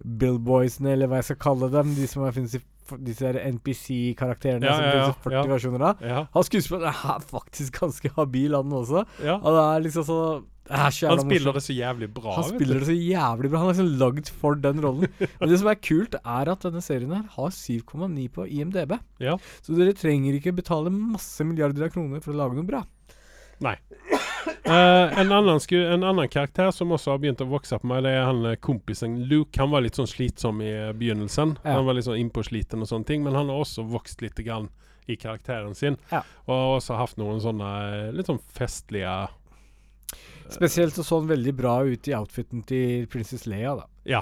Billboysene, 0.03 0.91
eller 0.91 1.07
hva 1.07 1.22
jeg 1.22 1.30
skal 1.30 1.36
kalle 1.38 1.70
dem, 1.72 1.93
de 1.95 2.07
som 2.07 2.26
finnes 2.36 2.55
i 2.57 2.61
disse 3.05 3.31
NPC-karakterene 3.51 4.65
Ja, 4.67 4.75
som 4.75 4.83
ja, 4.86 4.91
finnes 4.91 5.07
ja, 5.07 5.21
40 5.23 5.36
ja. 5.38 5.45
versjoner 5.53 5.86
av. 5.91 6.03
Ja. 6.05 6.25
Han 6.36 6.45
skuespilleren 6.47 6.99
er 7.15 7.23
faktisk 7.29 7.79
ganske 7.81 8.11
habil, 8.17 8.53
han 8.57 8.75
også. 8.81 9.05
ja. 9.25 9.38
Og 9.39 9.55
det 9.57 9.63
er 9.69 9.86
liksom 9.88 10.05
så 10.09 10.19
er 10.65 10.89
så 10.89 11.09
Han 11.11 11.19
spiller 11.21 11.51
morsom. 11.51 11.53
det 11.59 11.63
så 11.67 11.73
jævlig 11.77 12.07
bra. 12.13 12.36
Han 12.39 12.47
spiller 12.49 12.79
det 12.81 12.88
så 12.89 12.95
jævlig 12.97 13.49
bra. 13.51 13.59
Han 13.61 13.67
er 13.69 13.73
liksom 13.75 13.91
lagd 14.01 14.31
for 14.41 14.55
den 14.57 14.81
rollen. 14.81 15.11
Men 15.39 15.49
det 15.51 15.59
som 15.61 15.69
er 15.69 15.77
kult, 15.77 16.15
er 16.25 16.51
at 16.55 16.65
denne 16.65 16.81
serien 16.81 17.13
her 17.13 17.27
har 17.36 17.53
7,9 17.53 18.27
på 18.33 18.47
IMDb. 18.49 18.95
Ja. 19.21 19.38
Så 19.61 19.77
dere 19.77 19.93
trenger 19.93 20.33
ikke 20.39 20.55
betale 20.57 20.89
masse 20.89 21.45
milliarder 21.45 21.86
av 21.86 21.93
kroner 21.93 22.23
for 22.25 22.33
å 22.33 22.39
lage 22.41 22.57
noe 22.57 22.65
bra. 22.65 22.81
Eh, 24.65 25.19
en, 25.19 25.31
annen 25.31 25.59
sku, 25.61 25.75
en 25.85 26.03
annen 26.03 26.29
karakter 26.29 26.71
som 26.71 26.91
også 26.95 27.13
har 27.13 27.21
begynt 27.21 27.41
å 27.43 27.47
vokse 27.49 27.77
på 27.81 27.89
meg, 27.89 28.03
det 28.05 28.15
er 28.17 28.23
han 28.25 28.41
eh, 28.49 28.57
kompisen 28.57 29.19
Luke. 29.29 29.59
Han 29.61 29.71
var 29.73 29.85
litt 29.85 29.99
sånn 29.99 30.09
slitsom 30.09 30.61
i 30.65 30.71
eh, 30.71 30.91
begynnelsen. 30.97 31.55
Ja. 31.61 31.77
Han 31.77 31.85
var 31.85 31.97
litt 31.97 32.07
sånn 32.07 32.19
innpåsliten 32.19 32.81
og 32.81 32.89
sånne 32.89 33.09
ting, 33.09 33.23
men 33.25 33.37
han 33.37 33.51
har 33.53 33.61
også 33.61 33.85
vokst 33.89 34.25
litt 34.25 34.41
grann 34.41 34.71
i 35.05 35.17
karakteren 35.21 35.77
sin. 35.77 35.99
Ja. 36.09 36.23
Og 36.47 36.53
har 36.55 36.75
også 36.79 36.97
hatt 36.97 37.17
noen 37.21 37.41
sånne 37.43 37.71
litt 38.17 38.31
sånn 38.31 38.41
festlige 38.57 39.25
Spesielt 40.45 40.93
så 40.93 41.01
så 41.03 41.17
han 41.17 41.29
veldig 41.29 41.51
bra 41.57 41.71
ut 41.89 42.07
i 42.07 42.13
outfiten 42.13 42.61
til 42.69 43.07
prinsesse 43.09 43.49
Leia, 43.49 43.71
da. 43.79 43.87
Ja, 44.05 44.19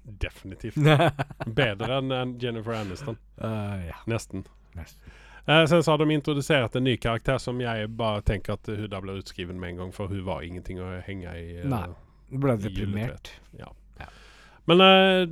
definitivt. 0.00 0.78
Bedre 1.60 1.98
enn 1.98 2.38
Jennifer 2.40 2.72
Aniston. 2.78 3.18
Uh, 3.36 3.76
ja. 3.90 3.98
Nesten. 4.08 4.46
Nesten. 4.72 5.12
Eh, 5.48 5.64
sen 5.66 5.82
så 5.82 5.90
har 5.94 5.98
de 5.98 6.10
introdusert 6.12 6.76
en 6.76 6.84
ny 6.84 6.96
karakter 7.00 7.38
som 7.40 7.60
jeg 7.60 7.88
bare 7.96 8.20
tenker 8.22 8.52
at 8.58 8.68
hun 8.68 8.88
da 8.92 9.00
blir 9.00 9.22
utskriven 9.22 9.56
med 9.60 9.70
en 9.70 9.76
gang, 9.82 9.92
for 9.96 10.10
hun 10.12 10.20
var 10.26 10.42
ingenting 10.44 10.80
å 10.84 10.90
henge 11.06 11.32
i. 11.40 11.46
eh, 11.62 11.68
Nei. 11.68 11.86
Ble 12.28 12.58
Ja. 13.58 13.70
ja. 14.02 14.10
Men 14.68 14.80
eh, 14.84 15.22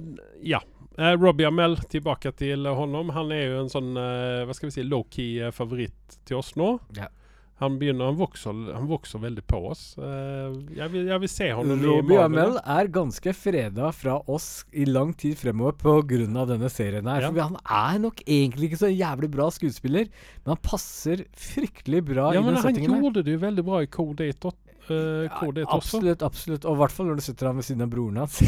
ja. 0.54 0.62
Eh, 0.96 1.12
Robbie 1.20 1.44
Amell, 1.44 1.76
tilbake 1.92 2.32
til 2.32 2.64
honom. 2.64 3.10
Han 3.12 3.32
er 3.36 3.42
jo 3.50 3.60
en 3.60 3.68
sånn 3.68 3.92
eh, 4.00 4.46
hva 4.48 4.54
skal 4.56 4.70
vi 4.70 4.76
si, 4.78 4.86
low-key 4.88 5.50
favoritt 5.52 6.16
til 6.24 6.38
oss 6.40 6.54
nå. 6.56 6.78
Ja. 6.96 7.10
Han 7.56 7.78
begynner, 7.80 8.10
han 8.10 8.18
vokser, 8.18 8.52
han 8.74 8.84
vokser 8.90 9.20
veldig 9.22 9.42
på 9.48 9.62
oss. 9.70 9.84
Eh, 9.96 10.56
jeg, 10.76 10.90
vil, 10.92 11.06
jeg 11.08 11.22
vil 11.22 11.30
se 11.32 11.46
ham 11.56 11.70
Robbie 11.80 12.18
Marvel. 12.28 12.58
Er 12.60 12.90
ganske 12.92 13.32
freda 13.32 13.88
fra 13.96 14.18
oss 14.28 14.48
i 14.76 14.84
lang 14.84 15.14
tid 15.16 15.38
fremover 15.40 15.72
pga. 15.80 16.44
denne 16.52 16.68
serien 16.68 17.08
her. 17.08 17.24
Ja. 17.24 17.30
For 17.32 17.40
han 17.40 17.56
er 17.64 18.02
nok 18.04 18.20
egentlig 18.26 18.68
ikke 18.70 18.82
så 18.84 18.92
jævlig 18.92 19.30
bra 19.32 19.48
skuespiller, 19.54 20.10
men 20.44 20.52
han 20.52 20.60
passer 20.60 21.24
fryktelig 21.32 22.04
bra 22.12 22.28
Ja, 22.34 22.42
i 22.42 22.44
men 22.44 22.52
den 22.52 22.60
han 22.60 22.68
settingen 22.68 22.92
her. 22.98 23.02
gjorde 23.06 23.24
det 23.24 23.38
jo 23.38 23.44
veldig 23.46 23.64
bra 23.64 23.80
i 23.86 23.90
Code 23.96 24.28
8, 24.36 24.52
uh, 24.90 25.26
Code 25.40 25.64
8 25.64 25.66
også. 25.66 25.76
Absolutt, 25.76 26.22
absolutt. 26.26 26.66
Og 26.68 26.76
i 26.76 26.80
hvert 26.82 26.94
fall 26.94 27.10
når 27.10 27.20
du 27.20 27.24
sitter 27.26 27.50
ham 27.50 27.60
ved 27.60 27.66
siden 27.68 27.86
av 27.86 27.92
broren 27.92 28.22
hans. 28.22 28.40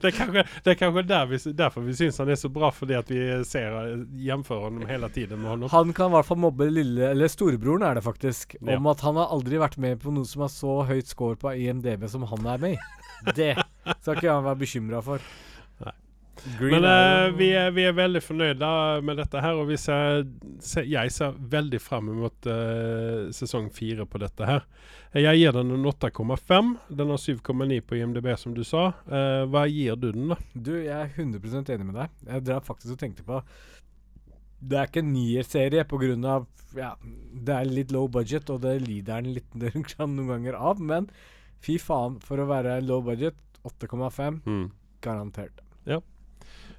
Det 0.00 0.08
er 0.08 0.14
kanskje, 0.14 0.42
det 0.64 0.70
er 0.70 0.76
kanskje 0.78 1.02
der 1.08 1.26
vi, 1.28 1.38
derfor 1.56 1.84
vi 1.84 1.94
syns 1.96 2.20
han 2.20 2.30
er 2.30 2.38
så 2.38 2.48
bra, 2.52 2.68
fordi 2.72 2.94
at 2.96 3.08
vi 3.10 3.20
ser, 3.48 3.74
hjemførende 4.20 4.68
honom 4.68 4.90
hele 4.90 5.08
tiden 5.12 5.40
med 5.42 5.50
honom. 5.50 5.70
Han 5.72 5.92
kan 5.96 6.12
i 6.12 6.14
hvert 6.14 6.28
fall 6.28 6.40
mobbe 6.40 6.68
lille 6.70 7.10
Eller 7.10 7.30
storebroren 7.32 7.84
er 7.86 7.98
det 7.98 8.04
faktisk. 8.06 8.56
Ja. 8.60 8.76
Om 8.76 8.90
at 8.92 9.02
han 9.04 9.18
har 9.20 9.32
aldri 9.34 9.60
vært 9.60 9.78
med 9.82 10.00
på 10.02 10.12
noe 10.14 10.28
som 10.28 10.44
har 10.46 10.52
så 10.52 10.82
høyt 10.88 11.10
score 11.10 11.38
på 11.40 11.54
IMDb 11.64 12.06
som 12.10 12.26
han 12.30 12.52
er 12.54 12.62
med 12.62 12.76
i. 12.76 12.82
Det 13.38 13.54
skal 13.56 14.18
ikke 14.18 14.30
han 14.30 14.46
være 14.46 14.60
bekymra 14.60 15.02
for. 15.04 15.22
Green 16.44 16.74
Men 16.74 16.84
eh, 16.84 17.30
vi, 17.38 17.48
er, 17.56 17.70
vi 17.72 17.86
er 17.88 17.94
veldig 17.96 18.20
fornøyde 18.22 18.70
med 19.06 19.16
dette 19.20 19.40
her, 19.40 19.56
og 19.56 19.70
vi 19.70 19.78
ser, 19.80 20.26
ser, 20.62 20.84
jeg 20.88 21.12
ser 21.14 21.36
veldig 21.54 21.80
frem 21.80 22.10
mot 22.18 22.48
uh, 22.50 23.30
sesong 23.34 23.70
fire 23.72 24.04
på 24.08 24.20
dette 24.20 24.48
her. 24.48 24.66
Jeg 25.16 25.40
gir 25.40 25.54
den 25.56 25.72
en 25.72 25.88
8,5. 25.88 26.72
Den 27.00 27.12
har 27.14 27.22
7,9 27.22 27.80
på 27.86 27.96
IMDb, 27.96 28.28
som 28.40 28.56
du 28.56 28.60
sa. 28.66 28.90
Uh, 29.08 29.44
hva 29.48 29.64
gir 29.70 29.96
du 29.96 30.10
den, 30.10 30.34
da? 30.34 30.38
Du, 30.52 30.74
jeg 30.76 30.92
er 30.92 31.16
100 31.16 31.64
enig 31.76 31.88
med 31.88 31.96
deg. 32.02 32.20
Jeg 32.28 32.46
drev 32.50 32.68
faktisk 32.68 32.96
og 32.96 33.00
tenkte 33.00 33.24
på 33.26 33.40
Det 34.60 34.80
er 34.80 34.90
ikke 34.90 35.04
en 35.04 35.12
nierserie 35.14 35.88
pga. 35.88 36.38
Ja, 36.74 36.92
det 37.00 37.56
er 37.56 37.70
litt 37.70 37.92
low 37.94 38.08
budget, 38.10 38.50
og 38.50 38.64
det 38.66 38.80
lider 38.84 39.22
den 39.22 39.38
litt 39.38 39.54
noen 40.02 40.28
ganger 40.28 40.60
av. 40.60 40.82
Men 40.82 41.08
fy 41.64 41.78
faen, 41.80 42.20
for 42.20 42.42
å 42.42 42.50
være 42.50 42.82
low 42.84 43.00
budget, 43.06 43.38
8,5 43.64 44.42
garantert. 45.04 45.64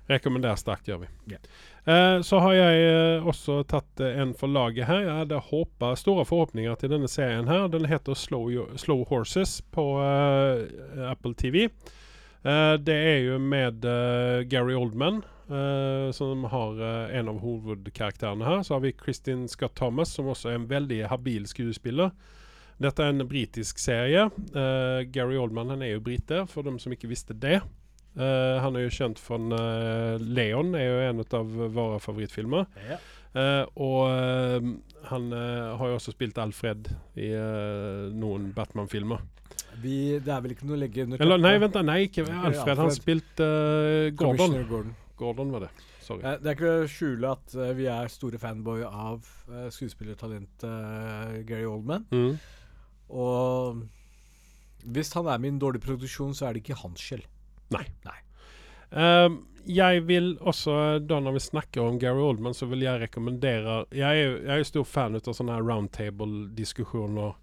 Rekommenderer 0.05 0.57
sterkt, 0.59 0.85
gjør 0.89 1.01
vi. 1.01 1.07
Yeah. 1.31 1.41
Eh, 1.85 2.21
så 2.21 2.39
har 2.41 2.53
jeg 2.53 2.81
eh, 2.85 3.25
også 3.25 3.59
tatt 3.69 4.01
eh, 4.01 4.19
en 4.21 4.35
for 4.37 4.49
laget 4.49 4.85
her. 4.85 5.01
Jeg 5.01 5.19
hadde 5.23 5.41
håpet, 5.49 5.99
store 6.01 6.25
forhåpninger 6.29 6.77
til 6.81 6.91
denne 6.93 7.09
serien 7.09 7.49
her. 7.49 7.65
Den 7.73 7.87
heter 7.89 8.17
Slow, 8.17 8.49
Slow 8.77 9.01
Horses 9.09 9.59
på 9.73 9.85
eh, 10.01 11.09
Apple 11.09 11.33
TV. 11.37 11.67
Eh, 12.45 12.75
det 12.81 12.97
er 12.97 13.19
jo 13.25 13.39
med 13.41 13.85
eh, 13.85 14.45
Gary 14.49 14.77
Oldman, 14.77 15.23
som 16.17 16.47
har 16.49 16.79
en 17.13 17.27
av 17.29 17.35
hovedkarakterene 17.37 18.47
her. 18.47 18.63
Så 18.65 18.73
har 18.73 18.79
vi 18.81 18.95
Kristin 18.97 19.43
Scott 19.45 19.75
Thomas, 19.77 20.09
som 20.17 20.31
også 20.31 20.49
er 20.49 20.55
en 20.57 20.65
veldig 20.71 21.03
habil 21.11 21.45
skuespiller. 21.45 22.09
Dette 22.81 23.05
er 23.05 23.13
en 23.13 23.27
britisk 23.29 23.77
serie. 23.77 24.23
Gary 25.13 25.37
Oldman 25.37 25.69
han 25.69 25.85
er 25.85 25.93
jo 25.93 26.01
brite, 26.07 26.47
for 26.49 26.65
dem 26.65 26.81
som 26.81 26.97
ikke 26.97 27.11
visste 27.13 27.37
det. 27.37 27.59
Eh, 28.15 28.57
han 28.63 28.77
er 28.77 28.85
jo 28.85 28.93
kjent 28.95 29.19
fra 29.19 29.37
uh, 29.37 30.15
Leon, 30.23 30.73
er 30.79 30.85
jo 30.87 30.99
en 31.09 31.23
av 31.25 31.55
våre 31.75 31.99
favorittfilmer. 32.03 32.67
Eh, 33.35 33.63
og 33.83 34.01
eh, 34.07 34.67
han 35.09 35.25
eh, 35.35 35.71
har 35.75 35.89
jo 35.91 35.97
også 35.97 36.13
spilt 36.15 36.37
Alfred 36.39 36.87
i 37.19 37.33
eh, 37.35 38.05
noen 38.15 38.53
Batman-filmer. 38.55 39.25
Det 39.83 40.21
er 40.23 40.39
vel 40.39 40.53
ikke 40.55 40.69
noe 40.69 40.77
å 40.77 40.79
legge 40.79 41.03
under 41.03 41.19
Eller 41.19 41.41
nei, 41.43 41.57
vent, 41.59 41.75
da, 41.75 41.81
nei, 41.83 41.97
ikke 42.07 42.23
Alfred. 42.23 42.45
Alfred. 42.53 42.79
Han 42.79 42.93
spilte 42.95 43.49
eh, 43.49 44.13
Gordon. 44.15 44.55
Gordon. 44.69 44.95
Gordon 45.19 45.51
var 45.51 45.65
det. 45.67 45.73
Sorry. 46.05 46.23
Eh, 46.23 46.37
Det 46.39 46.51
er 46.51 46.57
ikke 46.57 46.71
å 46.85 46.87
skjule 46.91 47.33
at 47.35 47.57
eh, 47.59 47.73
vi 47.75 47.89
er 47.91 48.11
store 48.13 48.39
fanboy 48.39 48.85
av 48.87 49.27
uh, 49.49 49.67
skuespillertalentet 49.73 50.67
eh, 50.69 51.37
Gary 51.49 51.67
Oldman. 51.67 52.07
Mm. 52.15 52.37
Og 53.19 53.83
hvis 54.95 55.11
han 55.17 55.27
er 55.27 55.41
med 55.41 55.49
i 55.51 55.55
en 55.57 55.61
dårlig 55.65 55.83
produksjon, 55.83 56.35
så 56.37 56.47
er 56.47 56.55
det 56.55 56.63
ikke 56.63 56.79
hans 56.85 57.03
skyld. 57.03 57.25
Ehm, 58.95 59.39
jeg 59.65 60.07
vil 60.07 60.35
også, 60.41 60.99
da 61.01 61.19
når 61.19 61.39
vi 61.39 61.39
snakker 61.39 61.81
om 61.81 61.97
Gary 61.99 62.21
Oldman, 62.21 62.53
så 62.53 62.67
vil 62.69 62.85
jeg 62.85 63.01
rekommendere 63.01 63.85
Jeg 63.91 64.21
er 64.21 64.37
jeg 64.45 64.59
er 64.59 64.67
stor 64.69 64.85
fan 64.85 65.17
av 65.17 65.33
sånne 65.33 65.57
roundtable-diskusjoner 65.57 67.33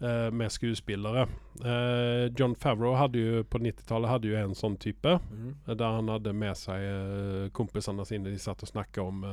uh, 0.00 0.30
med 0.32 0.52
skuespillere. 0.52 1.26
Uh, 1.60 2.32
John 2.38 2.56
Favreau 2.56 2.94
hadde 2.96 3.20
jo 3.20 3.44
på 3.44 3.60
90-tallet 3.60 4.08
hadde 4.08 4.32
jo 4.32 4.40
en 4.40 4.56
sånn 4.56 4.78
type. 4.80 5.18
mm. 5.20 5.54
Der 5.76 5.96
han 5.98 6.08
hadde 6.08 6.32
med 6.32 6.56
seg 6.56 6.80
uh, 6.80 7.48
kompisene 7.52 8.08
sine. 8.08 8.32
De 8.32 8.40
satt 8.40 8.64
og 8.64 8.72
snakket 8.72 9.04
om 9.04 9.24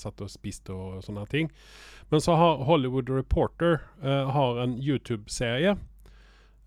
Satt 0.00 0.24
og 0.24 0.32
spiste 0.32 0.72
og 0.72 1.04
sånne 1.04 1.26
ting. 1.28 1.52
Men 2.08 2.24
så 2.24 2.36
har 2.40 2.64
Hollywood 2.64 3.10
Reporter 3.12 3.82
har 4.00 4.58
en 4.62 4.78
YouTube-serie. 4.80 5.76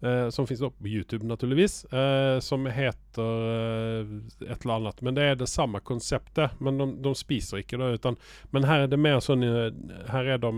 Eh, 0.01 0.29
som 0.29 0.47
finnes 0.47 0.73
på 0.73 0.87
YouTube, 0.87 1.25
naturligvis. 1.25 1.85
Uh, 1.93 2.39
som 2.39 2.65
heter 2.65 3.21
uh, 3.21 4.17
et 4.47 4.65
eller 4.65 4.73
annet. 4.73 5.01
Men 5.01 5.15
det 5.15 5.23
er 5.23 5.39
det 5.39 5.49
samme 5.49 5.79
konseptet. 5.79 6.57
Men 6.59 6.77
de, 6.77 6.89
de 7.03 7.15
spiser 7.15 7.63
ikke 7.63 7.79
det. 7.81 7.93
Utan, 8.01 8.19
men 8.51 8.67
her 8.67 8.85
er 8.85 8.91
det 8.91 8.99
mer 9.01 9.21
sånn 9.23 9.45
Her 9.45 10.33
er 10.35 10.43
de 10.43 10.53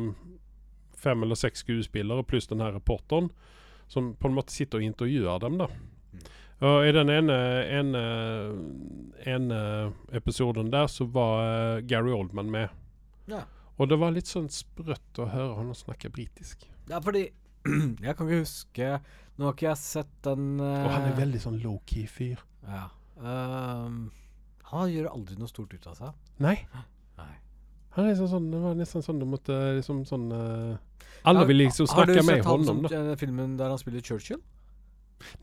fem 1.00 1.24
eller 1.24 1.40
seks 1.40 1.64
skuespillere 1.64 2.26
pluss 2.28 2.50
den 2.50 2.64
her 2.64 2.76
reporteren. 2.76 3.32
Som 3.88 4.14
på 4.20 4.30
en 4.30 4.36
måte 4.38 4.54
sitter 4.54 4.82
og 4.82 4.86
intervjuer 4.86 5.40
dem, 5.42 5.62
da. 5.62 5.70
Og 6.60 6.84
I 6.84 6.92
den 6.92 7.08
ene, 7.08 7.36
ene, 7.72 8.02
ene 9.24 9.60
episoden 10.12 10.68
der 10.74 10.90
så 10.92 11.08
var 11.08 11.80
Gary 11.88 12.12
Oldman 12.12 12.52
med. 12.52 12.76
Ja. 13.32 13.46
Og 13.80 13.88
det 13.88 13.96
var 14.02 14.12
litt 14.12 14.28
sånn 14.28 14.50
sprøtt 14.52 15.22
å 15.24 15.30
høre 15.32 15.56
han 15.56 15.72
snakke 15.78 16.12
britisk. 16.12 16.66
Ja, 16.90 17.00
fordi 17.00 17.30
Jeg 18.06 18.16
kan 18.16 18.30
ikke 18.30 18.40
huske 18.44 18.92
Nå 19.40 19.46
har 19.48 19.54
ikke 19.56 19.68
jeg 19.70 19.80
sett 19.80 20.12
den 20.28 20.60
uh, 20.60 20.86
Og 20.86 20.92
han 20.92 21.06
er 21.10 21.18
veldig 21.20 21.40
sånn 21.40 21.60
low-key 21.64 22.06
fyr. 22.12 22.42
Ja. 22.68 22.86
Um, 23.20 24.10
han 24.70 24.90
gjør 24.92 25.08
aldri 25.14 25.38
noe 25.40 25.48
stort 25.48 25.72
ut 25.74 25.88
av 25.88 25.96
seg. 25.96 26.18
Nei. 26.44 26.58
Nei. 26.76 26.86
Han 27.96 28.06
er 28.06 28.12
liksom 28.12 28.30
sånn, 28.32 28.50
det 28.52 28.60
var 28.62 28.76
nesten 28.78 29.04
sånn 29.04 29.20
du 29.20 29.26
måtte 29.28 29.56
liksom 29.80 30.04
sånn 30.08 30.28
uh, 30.32 30.76
Alle 31.28 31.46
vil 31.50 31.58
liksom 31.64 31.88
Har 31.90 32.06
du 32.06 32.14
snakke 32.14 32.26
med 32.28 32.36
sett 32.38 32.46
han 32.46 32.52
honom, 32.52 32.68
som 32.68 32.82
da. 32.86 33.00
eh, 33.00 33.16
filmen 33.20 33.56
der 33.60 33.72
han 33.74 33.80
spiller 33.82 34.04
Churchill? 34.06 34.40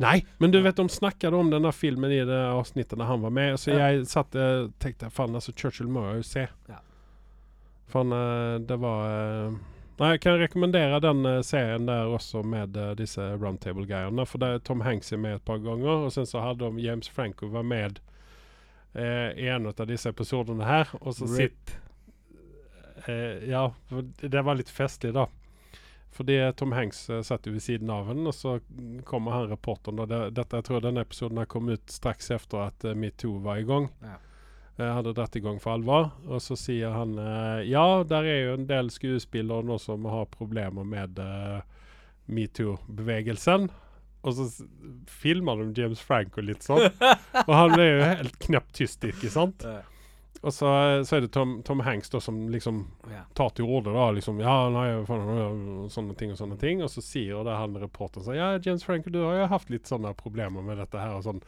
Nei, 0.00 0.20
men 0.40 0.52
du 0.54 0.60
vet 0.64 0.78
de 0.78 0.86
snakket 0.88 1.34
om 1.36 1.50
denne 1.52 1.72
filmen 1.76 2.12
i 2.14 2.22
det 2.24 2.38
avsnittet 2.48 2.96
når 2.96 3.10
han 3.10 3.24
var 3.26 3.32
med. 3.34 3.58
Så 3.60 3.74
Ja. 3.74 3.90
jeg 3.90 4.06
satt 4.08 4.36
og 4.40 4.70
tenkte 4.80 5.10
faen, 5.12 5.34
altså 5.36 5.52
Churchill 5.52 5.90
må 5.92 6.06
jeg 6.06 6.22
jo 6.22 6.28
se. 6.30 6.46
Ja. 6.70 6.78
Faen, 7.92 8.12
uh, 8.14 8.56
det 8.62 8.78
var 8.80 9.10
eh, 9.10 9.58
Nei, 9.96 10.10
jeg 10.12 10.20
kan 10.26 10.40
rekommendere 10.40 11.00
den 11.00 11.24
eh, 11.24 11.38
serien 11.46 11.86
der 11.88 12.10
også 12.12 12.42
med 12.44 12.76
uh, 12.76 12.90
disse 12.98 13.22
roundtable-greiene. 13.40 14.26
For 14.28 14.42
der 14.42 14.60
Tom 14.60 14.84
Hanks 14.84 15.12
er 15.12 15.22
med 15.22 15.38
et 15.38 15.46
par 15.46 15.62
ganger, 15.64 16.04
og 16.08 16.12
sen 16.12 16.28
så 16.28 16.42
hadde 16.44 16.68
de 16.68 16.84
James 16.84 17.08
Franco 17.08 17.48
var 17.48 17.64
med 17.64 18.02
eh, 18.92 19.32
i 19.40 19.48
en 19.48 19.70
av 19.70 19.80
disse 19.88 20.12
episodene 20.12 20.68
her. 20.68 20.92
Og 21.00 21.16
så 21.16 21.30
sitt, 21.32 21.78
eh, 23.06 23.48
Ja, 23.48 23.70
det 24.20 24.44
var 24.44 24.60
litt 24.60 24.72
festlig, 24.72 25.14
da. 25.16 25.28
Fordi 26.16 26.52
Tom 26.56 26.72
Hanks 26.72 27.10
eh, 27.10 27.22
satt 27.22 27.46
jo 27.46 27.52
ved 27.52 27.62
siden 27.62 27.90
av 27.92 28.06
henne, 28.08 28.28
og 28.30 28.34
så 28.34 28.58
kommer 29.04 29.36
han 29.36 29.50
reporteren. 29.50 30.00
Og 30.00 30.08
det, 30.08 30.20
dette, 30.38 30.60
jeg 30.60 30.68
tror 30.68 30.84
denne 30.84 31.04
episoden 31.04 31.42
kom 31.50 31.68
ut 31.68 31.92
straks 31.92 32.30
etter 32.32 32.68
at 32.70 32.86
eh, 32.88 32.96
metoo 32.96 33.36
var 33.44 33.60
i 33.60 33.66
gang. 33.68 33.90
Ja. 34.00 34.16
Eh, 34.78 34.92
hadde 34.92 35.14
dratt 35.16 35.36
i 35.36 35.40
gang 35.40 35.56
for 35.60 35.72
alvor. 35.72 36.10
Og 36.28 36.42
så 36.44 36.56
sier 36.60 36.92
han 36.92 37.16
eh, 37.20 37.64
ja, 37.70 38.04
der 38.04 38.28
er 38.28 38.40
jo 38.42 38.54
en 38.58 38.68
del 38.68 38.92
skuespillere 38.92 39.64
nå 39.64 39.78
som 39.80 40.04
har 40.12 40.28
problemer 40.32 40.84
med 40.84 41.20
eh, 41.22 41.58
metoo-bevegelsen. 42.28 43.70
Og 44.26 44.34
så 44.36 44.48
filmer 45.08 45.62
de 45.62 45.82
James 45.82 46.00
Franco 46.02 46.44
litt 46.44 46.66
sånn. 46.66 46.90
og 47.46 47.52
han 47.54 47.72
ble 47.72 47.86
jo 47.86 48.00
helt 48.04 48.40
knapt 48.42 48.74
tyst, 48.76 49.06
ikke 49.06 49.30
sant? 49.32 49.64
Og 50.42 50.52
så, 50.52 50.68
så 51.08 51.16
er 51.16 51.24
det 51.24 51.30
Tom, 51.32 51.60
Tom 51.64 51.80
Hanks 51.86 52.12
da 52.12 52.20
som 52.20 52.42
liksom 52.52 52.82
ja. 53.10 53.22
tar 53.38 53.54
til 53.56 53.70
orde 53.70 53.94
da, 53.94 54.10
liksom 54.14 54.42
Ja, 54.42 54.66
nei, 54.70 54.90
faen, 55.08 55.86
sånne 55.90 56.14
ting 56.18 56.34
og 56.34 56.40
sånne 56.42 56.58
ting. 56.60 56.84
Og 56.84 56.92
så 56.92 57.02
sier 57.02 57.46
det 57.46 57.56
han 57.56 57.78
reporteren 57.80 58.26
sånn 58.26 58.36
Ja, 58.36 58.50
James 58.60 58.84
Franco, 58.84 59.14
du 59.14 59.22
har 59.24 59.40
jo 59.40 59.48
hatt 59.54 59.72
litt 59.72 59.88
sånne 59.88 60.12
problemer 60.18 60.66
med 60.66 60.82
dette 60.82 61.00
her 61.00 61.16
og 61.16 61.24
sånn. 61.24 61.40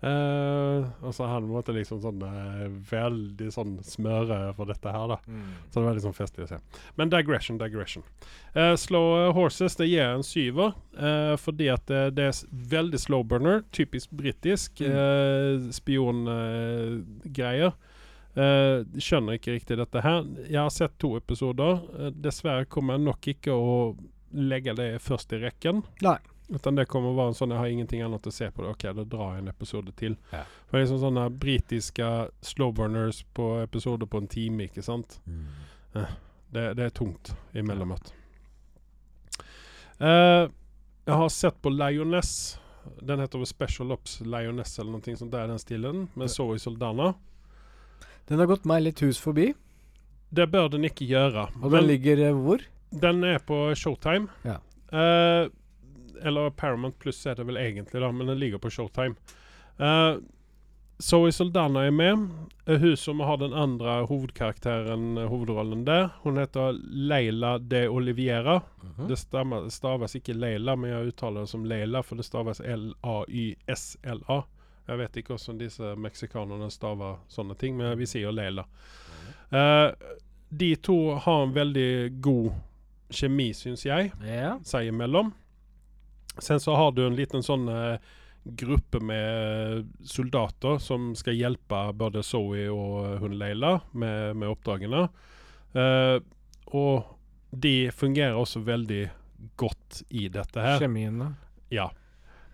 Eh, 0.00 0.84
og 1.02 1.14
så 1.14 1.26
han 1.26 1.48
måtte 1.50 1.74
liksom 1.74 1.98
sånn 2.02 2.20
eh, 2.22 2.66
veldig 2.90 3.48
sånn 3.50 3.72
smøre 3.82 4.52
for 4.54 4.70
dette 4.70 4.92
her, 4.94 5.08
da. 5.10 5.18
Mm. 5.26 5.48
Så 5.66 5.80
det 5.80 5.86
var 5.86 5.98
liksom 5.98 6.12
sånn 6.12 6.20
festlig 6.20 6.46
å 6.46 6.50
se. 6.52 6.58
Men 7.00 7.10
digression, 7.10 7.58
digression. 7.58 8.06
Uh, 8.54 8.76
slow 8.78 9.16
eh, 9.16 9.32
Horses 9.34 9.74
det 9.80 9.88
gir 9.90 10.06
en 10.06 10.26
syver, 10.26 10.76
fordi 11.38 11.68
at 11.70 11.84
det, 11.90 12.00
det 12.18 12.24
er 12.30 12.38
veldig 12.72 12.98
slow 12.98 13.22
burner. 13.26 13.60
Typisk 13.74 14.10
britisk. 14.18 14.80
Mm. 14.82 15.68
Spiongreier. 15.76 17.76
Skjønner 18.34 19.38
ikke 19.38 19.54
riktig 19.54 19.78
dette 19.78 20.02
her. 20.02 20.26
Jeg 20.48 20.58
har 20.58 20.72
sett 20.74 20.96
to 20.98 21.12
episoder. 21.20 21.78
Dessverre 22.18 22.66
kommer 22.66 22.98
jeg 22.98 23.06
nok 23.06 23.30
ikke 23.30 23.54
å 23.54 23.78
legge 24.34 24.74
det 24.78 24.88
først 25.06 25.36
i 25.38 25.40
rekken. 25.44 25.84
Nei. 26.02 26.18
Utan 26.48 26.78
det 26.78 26.86
kommer 26.88 27.12
å 27.12 27.16
være 27.18 27.32
en 27.34 27.36
sånn 27.36 27.50
Jeg 27.52 27.60
har 27.60 27.72
ingenting 27.72 28.02
annet 28.02 28.26
å 28.26 28.32
se 28.32 28.46
på 28.50 28.64
det. 28.64 28.70
Ok, 28.72 28.86
da 28.96 29.04
drar 29.04 29.34
jeg 29.34 29.42
en 29.42 29.50
episode 29.52 29.92
til. 29.98 30.14
Ja. 30.32 30.44
Det 30.68 30.78
er 30.78 30.84
liksom 30.84 31.02
sånne 31.02 31.26
britiske 31.30 32.06
slowburners 32.40 33.22
på 33.36 33.50
episoder 33.62 34.08
på 34.08 34.22
en 34.22 34.30
time, 34.32 34.68
ikke 34.70 34.84
sant? 34.86 35.18
Det, 35.92 36.64
det 36.78 36.86
er 36.86 36.94
tungt 36.96 37.34
emellanåt. 37.52 38.14
Ja. 38.14 38.14
Uh, 39.98 40.50
jeg 41.08 41.16
har 41.16 41.30
sett 41.32 41.56
på 41.64 41.72
Lioness. 41.72 42.58
Den 43.00 43.20
heter 43.20 43.40
vel 43.40 43.48
Special 43.48 43.92
Ops 43.92 44.20
Lioness 44.20 44.78
eller 44.78 44.94
noe 44.94 45.16
sånt 45.16 45.32
Det 45.32 45.40
er 45.40 45.48
den 45.50 45.60
stilen. 45.60 46.02
Med 46.20 46.30
Zoe 46.32 46.58
Soldana. 46.60 47.14
Den 48.28 48.42
har 48.42 48.48
gått 48.50 48.66
meg 48.68 48.82
litt 48.84 49.00
hus 49.00 49.16
forbi, 49.20 49.54
Det 50.28 50.44
bør 50.52 50.68
den 50.68 50.84
ikke 50.84 51.06
gjøre. 51.08 51.46
og 51.62 51.70
den 51.72 51.86
ligger 51.88 52.20
eh, 52.26 52.36
hvor? 52.36 52.60
Den 52.92 53.24
er 53.24 53.38
på 53.40 53.56
Showtime. 53.74 54.28
Ja. 54.44 54.58
Eh, 54.92 55.48
eller 56.22 56.50
Paramount 56.50 56.98
Pluss 56.98 57.26
er 57.26 57.38
det 57.38 57.46
vel 57.48 57.60
egentlig, 57.60 58.00
da, 58.02 58.10
men 58.12 58.26
den 58.30 58.40
ligger 58.40 58.62
på 58.62 58.70
Showtime. 58.70 59.16
Uh, 59.78 60.18
Zoe 60.98 61.32
Soldana 61.32 61.80
er 61.86 61.90
med. 61.90 62.28
Eh, 62.66 62.78
hun 62.78 62.96
som 62.96 63.20
har 63.20 63.36
den 63.36 63.54
andre 63.54 64.02
hovedkarakteren, 64.06 65.18
eh, 65.18 65.28
hovedrollen 65.28 65.84
der, 65.84 66.08
hun 66.22 66.36
heter 66.36 66.72
Leila 66.90 67.58
de 67.58 67.88
Oliviera. 67.88 68.60
Det 69.08 69.16
stammer, 69.16 69.68
staves 69.68 70.16
ikke 70.16 70.34
Leila, 70.34 70.76
men 70.76 70.90
jeg 70.90 71.12
uttaler 71.12 71.40
det 71.40 71.48
som 71.48 71.64
Leila, 71.64 72.02
for 72.02 72.18
det 72.18 72.26
staves 72.26 72.60
L-A-Y-S-L-A. 72.60 74.42
Jeg 74.88 74.98
vet 74.98 75.16
ikke 75.16 75.36
hvordan 75.36 75.60
disse 75.60 75.94
meksikanerne 76.00 76.70
staver 76.70 77.20
sånne 77.28 77.54
ting, 77.54 77.76
men 77.76 77.94
vi 77.98 78.06
sier 78.08 78.32
Leila. 78.34 78.64
Uh, 79.52 79.94
de 80.48 80.74
to 80.76 81.14
har 81.14 81.42
en 81.44 81.54
veldig 81.54 82.20
god 82.20 82.50
kjemi, 83.10 83.52
syns 83.54 83.86
jeg, 83.86 84.10
yeah. 84.24 84.58
seg 84.64 84.88
imellom. 84.90 85.30
Sen 86.38 86.60
så 86.60 86.74
har 86.78 86.92
du 86.92 87.06
en 87.06 87.16
liten 87.18 87.42
sånn 87.42 87.68
eh, 87.72 87.98
gruppe 88.48 89.00
med 89.00 89.88
soldater 90.04 90.78
som 90.78 91.12
skal 91.16 91.36
hjelpe 91.36 91.80
både 91.92 92.22
Zoe 92.22 92.68
og 92.72 93.18
hun 93.22 93.36
Leila 93.38 93.78
med, 93.92 94.36
med 94.36 94.48
oppdragene. 94.48 95.08
Uh, 95.76 96.16
og 96.72 97.10
de 97.50 97.90
fungerer 97.92 98.36
også 98.36 98.62
veldig 98.64 99.02
godt 99.60 100.02
i 100.08 100.28
dette 100.32 100.64
her. 100.64 100.78
Kjemiene. 100.80 101.34
Ja. 101.74 101.90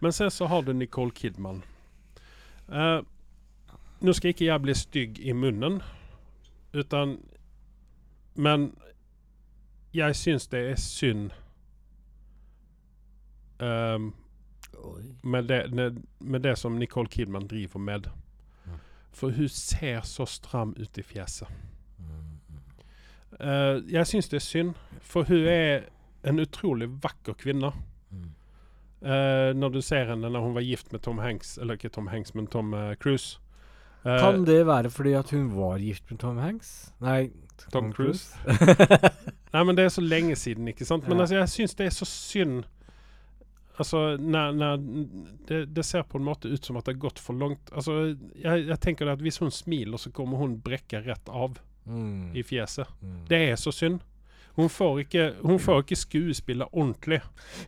Men 0.02 0.12
sen 0.12 0.32
så 0.34 0.48
har 0.50 0.62
du 0.62 0.72
Nicole 0.74 1.14
Kidman. 1.14 1.62
Uh, 2.66 3.06
nå 4.02 4.12
skal 4.16 4.34
ikke 4.34 4.48
jeg 4.48 4.64
bli 4.64 4.74
stygg 4.76 5.20
i 5.22 5.32
munnen, 5.36 5.82
utan 6.72 7.18
Men 8.34 8.72
jeg 9.94 10.16
syns 10.18 10.48
det 10.50 10.60
er 10.72 10.78
synd 10.82 11.30
ehm, 13.58 14.12
med, 15.22 15.44
det, 15.48 15.94
med 16.18 16.42
det 16.42 16.56
som 16.58 16.78
Nicole 16.78 17.08
Kidman 17.08 17.46
driver 17.46 17.78
med. 17.80 18.10
For 19.14 19.30
hun 19.30 19.48
ser 19.48 20.00
så 20.02 20.26
stram 20.26 20.74
ut 20.76 20.98
i 20.98 21.02
fjeset. 21.02 21.48
Uh, 23.34 23.82
jeg 23.90 24.06
syns 24.06 24.28
det 24.30 24.38
er 24.38 24.46
synd, 24.46 24.74
for 25.02 25.26
hun 25.26 25.46
er 25.50 25.88
en 26.24 26.40
utrolig 26.42 26.88
vakker 27.02 27.36
kvinne. 27.38 27.72
Eh, 29.04 29.50
når 29.52 29.68
du 29.68 29.82
ser 29.84 30.06
henne 30.08 30.30
når 30.32 30.40
hun 30.40 30.54
var 30.56 30.64
gift 30.64 30.92
med 30.92 31.02
Tom 31.04 31.18
Hanks, 31.20 31.58
eller 31.60 31.76
ikke 31.76 31.90
Tom 31.92 32.06
Hanks, 32.08 32.32
men 32.34 32.46
Tom 32.48 32.72
uh, 32.72 32.94
Cruise. 32.96 33.36
Uh, 34.00 34.16
Kan 34.16 34.46
det 34.48 34.62
være 34.66 34.90
fordi 34.90 35.12
at 35.12 35.30
hun 35.30 35.50
var 35.52 35.76
gift 35.78 36.08
med 36.10 36.18
Tom 36.22 36.38
Hanks? 36.40 36.70
Nei, 37.04 37.28
Tom 37.72 37.92
Cruise? 37.92 38.32
Nei, 39.52 39.64
men 39.64 39.76
det 39.76 39.84
er 39.84 39.92
så 39.92 40.00
lenge 40.00 40.36
siden, 40.40 40.68
ikke 40.72 40.88
sant? 40.88 41.04
Men 41.08 41.18
Ja. 41.18 41.26
altså, 41.26 41.36
jeg 41.36 41.48
syns 41.52 41.74
det 41.74 41.86
er 41.86 41.92
så 41.92 42.08
synd 42.08 42.64
Altså, 43.74 44.16
nei, 44.22 44.46
nei, 44.54 44.72
det, 45.48 45.64
det 45.74 45.82
ser 45.82 46.04
på 46.06 46.20
en 46.20 46.26
måte 46.28 46.48
ut 46.48 46.64
som 46.64 46.78
at 46.78 46.86
det 46.86 46.94
har 46.94 47.04
gått 47.08 47.18
for 47.18 47.34
langt. 47.34 47.72
Altså, 47.74 48.14
jeg, 48.38 48.66
jeg 48.68 48.80
tenker 48.84 49.10
at 49.10 49.22
hvis 49.24 49.40
hun 49.42 49.50
smiler, 49.54 49.98
så 49.98 50.12
kommer 50.14 50.38
hun 50.38 50.60
brekke 50.62 51.02
rett 51.02 51.30
av 51.30 51.58
mm. 51.90 52.34
i 52.38 52.44
fjeset. 52.46 52.90
Mm. 53.02 53.22
Det 53.28 53.40
er 53.50 53.56
så 53.60 53.74
synd. 53.74 54.02
Hun 54.54 54.70
får 54.70 55.00
ikke, 55.02 55.24
hun 55.42 55.58
får 55.58 55.80
ikke 55.82 55.96
skuespille 55.98 56.66
ordentlig 56.70 57.16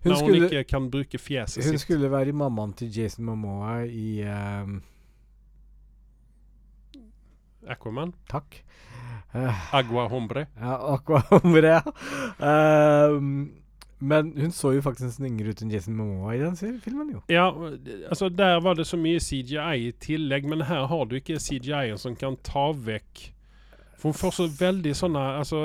Hun 0.04 0.12
når 0.12 0.20
hun 0.22 0.44
ikke 0.46 0.61
kan 0.70 0.84
bruke 0.86 1.18
fjeset 1.18 1.64
hun 1.64 1.74
sitt. 1.74 1.82
skulle 1.82 2.11
være 2.12 2.30
mammaen 2.30 2.76
til 2.78 2.92
Jason 2.94 3.26
Momoa 3.26 3.80
i 3.90 4.20
um 4.22 4.76
Aquaman. 7.66 8.12
Takk. 8.30 8.61
Uh, 9.34 9.74
Agua 9.74 10.07
Hombre. 10.09 10.46
ja, 10.61 10.94
Aquambre, 10.94 11.66
ja. 11.66 11.80
Ehm, 12.38 13.50
men 13.99 14.32
hun 14.36 14.51
så 14.53 14.74
jo 14.74 14.82
faktisk 14.84 15.07
nesten 15.09 15.26
yngre 15.30 15.55
ut 15.55 15.62
enn 15.64 15.70
Jason 15.72 15.97
Momoa 15.97 16.34
i 16.36 16.40
den 16.42 16.57
filmen, 16.84 17.14
jo. 17.14 17.22
Ja, 17.32 17.47
altså 18.11 18.28
der 18.28 18.61
var 18.61 18.76
det 18.76 18.84
så 18.86 18.99
mye 19.01 19.20
CGI 19.24 19.86
i 19.88 19.92
tillegg, 20.05 20.44
men 20.49 20.66
her 20.68 20.84
har 20.90 21.05
du 21.09 21.16
ikke 21.16 21.38
CGI-en 21.40 21.99
som 21.99 22.16
kan 22.16 22.36
ta 22.44 22.68
vekk 22.76 23.30
For 23.97 24.11
hun 24.11 24.18
får 24.20 24.34
så 24.36 24.47
veldig 24.59 24.92
sånne 24.97 25.22
Altså 25.40 25.62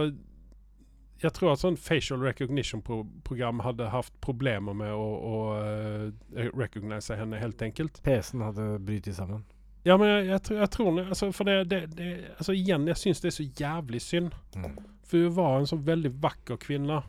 Jeg 1.21 1.33
tror 1.35 1.51
at 1.51 1.59
sånn 1.61 1.75
facial 1.77 2.23
recognition-program 2.23 3.59
hadde 3.65 3.89
hatt 3.91 4.13
problemer 4.23 4.73
med 4.73 4.93
å, 4.95 5.09
å 5.21 5.35
uh, 5.59 6.47
recognize 6.57 7.13
henne, 7.13 7.37
helt 7.37 7.61
enkelt. 7.61 7.99
PC-en 8.01 8.41
hadde 8.47 8.69
brytet 8.81 9.19
sammen. 9.19 9.43
Ja, 9.85 9.97
men 9.97 10.07
jeg, 10.09 10.25
jeg, 10.31 10.41
tror- 10.47 10.59
jeg 10.63 10.69
tror 10.73 10.89
det, 10.97 11.05
altså, 11.07 11.29
For 11.33 11.43
det, 11.49 11.59
det, 11.69 11.81
det 11.97 12.09
Altså 12.37 12.53
igjen, 12.57 12.87
jeg 12.89 12.97
syns 12.97 13.21
det 13.21 13.29
er 13.31 13.35
så 13.37 13.45
jævlig 13.59 14.01
synd. 14.01 14.31
For 15.05 15.27
hun 15.27 15.35
var 15.35 15.59
en 15.59 15.67
så 15.69 15.77
veldig 15.77 16.11
vakker 16.23 16.57
kvinne 16.61 17.01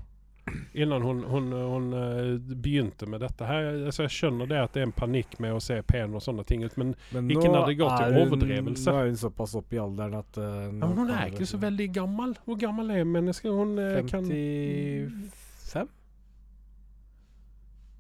innan 0.73 1.03
hun, 1.03 1.23
hun, 1.25 1.53
hun 1.53 1.93
eh, 1.93 2.39
begynte 2.39 3.07
med 3.07 3.21
dette 3.21 3.47
her. 3.47 3.69
Altså, 3.87 4.03
jeg 4.07 4.15
skjønner 4.17 4.51
det 4.51 4.59
at 4.59 4.75
det 4.75 4.83
er 4.83 4.89
en 4.89 4.95
panikk 4.97 5.39
med 5.43 5.55
å 5.57 5.61
se 5.63 5.79
pen 5.87 6.17
og 6.19 6.25
sånne 6.25 6.45
ting 6.49 6.65
ut, 6.65 6.77
men 6.81 6.95
Men 7.11 7.31
Ikke 7.31 7.51
når 7.53 7.67
det 7.71 7.77
går 7.81 7.97
til 7.97 8.07
er 8.07 8.27
overdrevelse. 8.27 8.91
Nå 8.91 8.99
er 8.99 9.11
hun 9.11 9.21
såpass 9.23 9.55
opp 9.59 9.73
i 9.73 9.81
alderen 9.83 10.19
at 10.19 10.41
uh, 10.41 10.47
Ja, 10.69 10.87
men 10.87 10.97
hun 10.99 11.11
er 11.11 11.33
ikke 11.33 11.49
så 11.49 11.61
veldig 11.63 11.89
gammel. 11.95 12.37
Hvor 12.47 12.59
gammel 12.61 12.91
er 12.91 13.05
mennesket? 13.05 13.53
Hun 13.53 13.79
eh, 13.79 14.01
kan 14.09 14.27
55? 14.27 15.93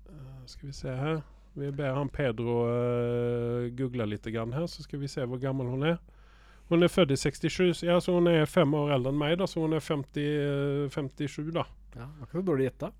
Uh, 0.08 0.40
Skal 0.46 0.66
vi 0.68 0.74
se 0.76 0.96
her. 0.96 1.22
Vi 1.54 1.68
ber 1.76 1.94
han 1.94 2.08
Pedro 2.08 2.62
uh, 2.64 3.68
google 3.76 4.08
litt 4.08 4.24
grann 4.32 4.54
her, 4.56 4.66
så 4.66 4.82
skal 4.82 5.02
vi 5.02 5.10
se 5.12 5.24
hvor 5.28 5.38
gammel 5.38 5.68
hun 5.68 5.84
er. 5.84 6.00
Hun 6.72 6.82
er 6.82 6.88
født 6.88 7.10
i 7.12 7.16
67, 7.16 7.82
ja, 7.84 7.98
så 8.00 8.14
hun 8.16 8.26
er 8.30 8.46
fem 8.48 8.74
år 8.74 8.94
eldre 8.94 9.12
enn 9.12 9.18
meg, 9.20 9.34
da, 9.36 9.44
så 9.50 9.60
hun 9.60 9.74
er 9.76 9.82
50, 9.84 10.22
eh, 10.24 10.86
57, 10.94 11.50
da. 11.52 11.66
Ja, 11.96 12.06
var 12.18 12.26
ikke 12.26 12.38
så 12.40 12.44
dårlig 12.48 12.68
gjetta. 12.70 12.92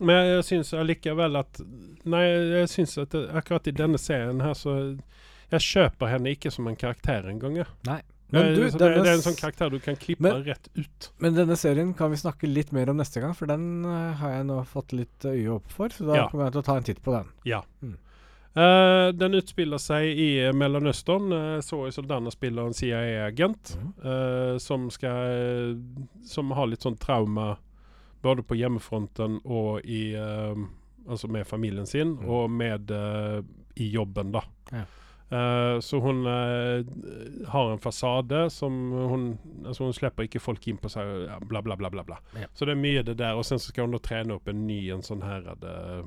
Men 0.00 0.16
jeg, 0.16 0.30
jeg 0.32 0.44
syns 0.48 0.70
allikevel 0.78 1.36
at 1.42 1.60
Nei, 2.08 2.22
jeg 2.62 2.70
syns 2.72 2.94
at 3.02 3.12
det, 3.14 3.26
akkurat 3.38 3.68
i 3.68 3.74
denne 3.76 4.00
serien 4.00 4.40
her, 4.42 4.54
så 4.58 4.76
Jeg 5.52 5.60
kjøper 5.66 6.08
henne 6.14 6.32
ikke 6.32 6.50
som 6.54 6.66
en 6.70 6.78
karakter 6.80 7.28
engang, 7.28 7.58
jeg. 7.60 7.68
Nei. 7.86 8.00
Men 8.32 8.54
du, 8.56 8.62
det, 8.64 8.70
denne 8.80 9.02
det 9.04 9.10
er 9.10 9.18
en 9.18 9.24
sånn 9.26 9.36
karakter 9.36 9.68
du 9.68 9.76
kan 9.84 9.98
klippe 10.00 10.24
Men- 10.24 10.46
rett 10.46 10.70
ut. 10.78 11.10
Men 11.20 11.34
denne 11.36 11.56
serien 11.60 11.90
kan 11.98 12.08
vi 12.14 12.16
snakke 12.16 12.48
litt 12.48 12.70
mer 12.72 12.88
om 12.88 12.96
neste 12.96 13.20
gang, 13.20 13.34
for 13.36 13.50
den 13.50 13.84
uh, 13.84 14.14
har 14.22 14.38
jeg 14.38 14.46
nå 14.48 14.56
fått 14.70 14.94
litt 14.96 15.26
øye 15.28 15.50
opp 15.58 15.68
for. 15.74 15.92
Så 15.92 16.06
da 16.08 16.16
Ja. 16.16 16.24
kommer 16.32 16.48
jeg 16.48 16.54
til 16.56 16.62
å 16.62 16.64
ta 16.70 16.76
en 16.80 16.86
titt 16.88 17.02
på 17.04 17.12
den. 17.12 17.28
Ja. 17.44 17.60
Mm. 17.84 17.98
Eh, 18.54 19.08
den 19.16 19.34
utspiller 19.38 19.80
seg 19.80 20.04
i 20.20 20.26
eh, 20.44 20.52
Mellomøsten. 20.52 21.32
Uh, 21.32 21.60
så 21.64 21.84
jeg 21.86 21.94
som 21.96 22.08
denne 22.10 22.32
spiller 22.34 22.66
en 22.68 22.76
CIA-agent 22.76 23.76
eh, 24.04 24.58
som 24.60 24.90
skal 24.92 25.78
Som 26.28 26.50
har 26.52 26.66
litt 26.68 26.84
sånn 26.84 26.98
trauma 27.00 27.54
både 28.22 28.44
på 28.46 28.54
hjemmefronten 28.60 29.40
og 29.44 29.80
i 29.88 30.12
eh, 30.14 30.54
Altså 31.08 31.26
med 31.32 31.46
familien 31.48 31.86
sin, 31.86 32.12
Mm. 32.20 32.28
og 32.30 32.50
med 32.50 32.90
eh, 32.94 33.40
i 33.82 33.88
jobben, 33.90 34.30
da. 34.36 34.42
Ja. 34.70 34.84
Eh, 35.32 35.78
så 35.82 35.98
hun 36.04 36.20
eh, 36.28 36.84
har 37.48 37.72
en 37.72 37.80
fasade 37.82 38.44
som 38.52 38.76
hun 38.92 39.38
Altså 39.64 39.84
hun 39.88 39.92
slipper 39.96 40.28
ikke 40.28 40.38
folk 40.44 40.68
inn 40.68 40.76
på 40.78 40.90
seg, 40.92 41.24
bla, 41.48 41.62
bla, 41.64 41.74
bla. 41.76 41.90
bla, 41.90 42.04
bla. 42.04 42.18
Ja. 42.38 42.46
Så 42.54 42.68
det 42.68 42.76
er 42.76 42.82
mye 42.84 43.02
det 43.02 43.16
der. 43.18 43.34
Og 43.34 43.44
sen 43.48 43.58
så 43.58 43.72
skal 43.72 43.88
hun 43.88 43.96
da 43.96 43.98
trene 44.04 44.36
opp 44.36 44.46
en 44.52 44.66
ny 44.68 44.78
en 44.94 45.02
sånn 45.02 45.24
her 45.26 45.48
eh, 45.56 46.02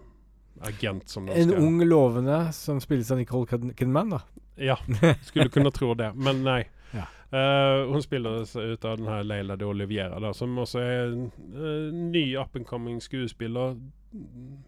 agent 0.61 1.09
som 1.09 1.25
de 1.25 1.33
En 1.33 1.49
skal 1.49 1.63
ung 1.63 1.81
lovende 1.83 2.37
som 2.53 2.79
spilles 2.81 3.11
av 3.11 3.17
Nicole 3.17 3.47
Kid- 3.49 3.73
Kidman, 3.77 4.09
da. 4.09 4.21
Ja, 4.55 4.77
skulle 5.21 5.49
kunne 5.49 5.71
tro 5.71 5.93
det, 5.93 6.13
men 6.15 6.43
nei. 6.43 6.61
Ja. 6.95 7.07
Uh, 7.33 7.91
hun 7.91 8.03
spiller 8.03 8.43
ut 8.43 8.85
av 8.85 8.97
den 8.97 9.07
her 9.07 9.23
Leila 9.23 9.55
de 9.59 9.65
Oliviera, 9.67 10.19
da, 10.19 10.31
som 10.33 10.55
også 10.61 10.79
er 10.79 11.01
en 11.09 11.25
uh, 11.55 11.91
ny 11.91 12.37
up 12.39 12.55
and 12.55 12.65
coming 12.65 13.01
skuespiller, 13.03 13.75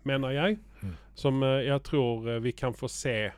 mener 0.04 0.36
jeg. 0.36 0.58
Mm. 0.82 0.96
Som 1.16 1.44
uh, 1.44 1.62
jeg 1.64 1.84
tror 1.88 2.40
vi 2.44 2.52
kan 2.52 2.76
få 2.76 2.90
se 2.92 3.32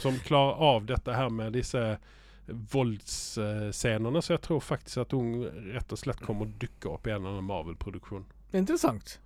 som 0.00 0.16
klarer 0.24 0.56
av 0.64 0.86
dette 0.88 1.12
her 1.12 1.28
med 1.28 1.52
disse 1.52 1.98
voldsscenene. 2.46 4.22
Så 4.22 4.32
jeg 4.32 4.42
tror 4.46 4.62
faktisk 4.64 5.04
at 5.04 5.12
hun 5.12 5.44
rett 5.74 5.92
og 5.92 6.00
slett 6.00 6.22
kommer 6.24 6.48
å 6.48 6.56
dukke 6.62 6.88
opp 6.94 7.06
i 7.06 7.12
en 7.12 7.20
eller 7.20 7.36
annen 7.36 7.50
Marvel-produksjon. 7.50 8.24
Interessant. 8.56 9.18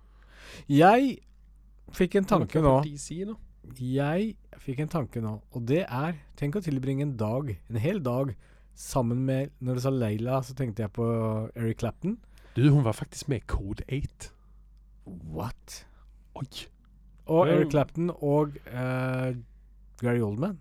Jeg 0.67 1.17
fikk 1.95 2.15
en 2.19 2.25
tanke 2.27 2.61
nå. 2.63 2.73
Jeg 3.77 4.35
fikk 4.63 4.79
en 4.79 4.87
tanke 4.91 5.21
nå, 5.21 5.33
og 5.51 5.65
det 5.67 5.81
er 5.85 6.15
Tenk 6.39 6.55
å 6.55 6.61
tilbringe 6.63 7.03
en 7.03 7.17
dag, 7.19 7.49
en 7.69 7.79
hel 7.83 7.99
dag, 8.03 8.31
sammen 8.77 9.25
med 9.27 9.51
Når 9.59 9.75
du 9.75 9.81
sa 9.83 9.91
Leila, 9.91 10.37
så 10.45 10.55
tenkte 10.55 10.85
jeg 10.85 10.93
på 10.95 11.07
Eric 11.55 11.79
Clapton. 11.81 12.17
Du, 12.55 12.63
hun 12.71 12.83
var 12.85 12.93
faktisk 12.97 13.27
med 13.27 13.43
i 13.43 13.45
Code 13.49 13.83
8. 13.91 14.31
What? 15.33 15.81
Oi. 16.39 16.47
Og 17.27 17.47
er- 17.47 17.53
Eric 17.57 17.71
Clapton 17.73 18.09
og 18.15 18.55
uh, 18.71 19.33
Gary 20.01 20.21
Oldman. 20.23 20.57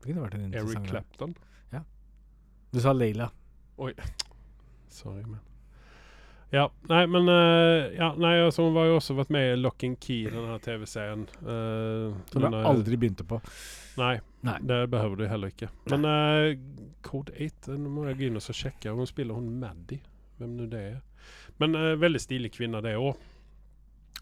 Det 0.00 0.08
kunne 0.10 0.24
vært 0.24 0.34
en 0.38 0.46
interessant 0.48 0.78
Eric 0.78 0.90
Clapton. 0.90 1.34
Du 2.72 2.80
sa 2.80 2.94
Leila. 2.96 3.26
Sorry, 4.88 5.22
men 5.28 5.40
Ja, 6.52 6.66
nei, 6.90 7.06
men 7.08 7.28
uh, 7.32 7.88
Ja, 7.96 8.10
nei, 8.20 8.34
altså 8.44 8.66
hun 8.66 8.74
var 8.76 8.90
jo 8.90 8.98
også 8.98 9.16
vært 9.16 9.32
med 9.32 9.46
i 9.54 9.60
Lock 9.60 9.84
and 9.88 9.96
Key, 10.04 10.26
denne 10.28 10.58
TV-serien. 10.60 11.24
Uh, 11.40 12.12
Som 12.32 12.48
jeg 12.48 12.66
aldri 12.68 12.98
begynte 13.00 13.24
på. 13.28 13.40
Nei, 14.00 14.18
Nei. 14.44 14.58
det 14.68 14.82
behøver 14.92 15.22
du 15.22 15.26
heller 15.30 15.52
ikke. 15.52 15.70
Men 15.92 16.04
uh, 16.08 16.52
Code 17.04 17.32
8 17.36 17.78
Nå 17.80 17.92
må 17.92 18.06
jeg 18.10 18.20
gå 18.20 18.28
inn 18.28 18.40
og 18.40 18.44
sjekke. 18.44 18.92
Hun 18.92 19.08
spiller 19.08 19.38
hun 19.38 19.48
Maddy, 19.62 20.02
hvem 20.40 20.54
nå 20.60 20.68
det 20.72 20.84
er. 20.92 21.00
Men 21.62 21.76
uh, 21.78 21.92
veldig 22.00 22.20
stilig 22.20 22.52
kvinne, 22.56 22.84
det 22.84 22.98
òg. 23.00 23.16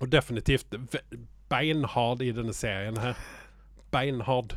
Og 0.00 0.08
definitivt 0.08 0.78
beinhard 1.50 2.22
i 2.22 2.30
denne 2.32 2.54
serien 2.56 2.96
her. 3.02 3.18
Beinhard. 3.90 4.54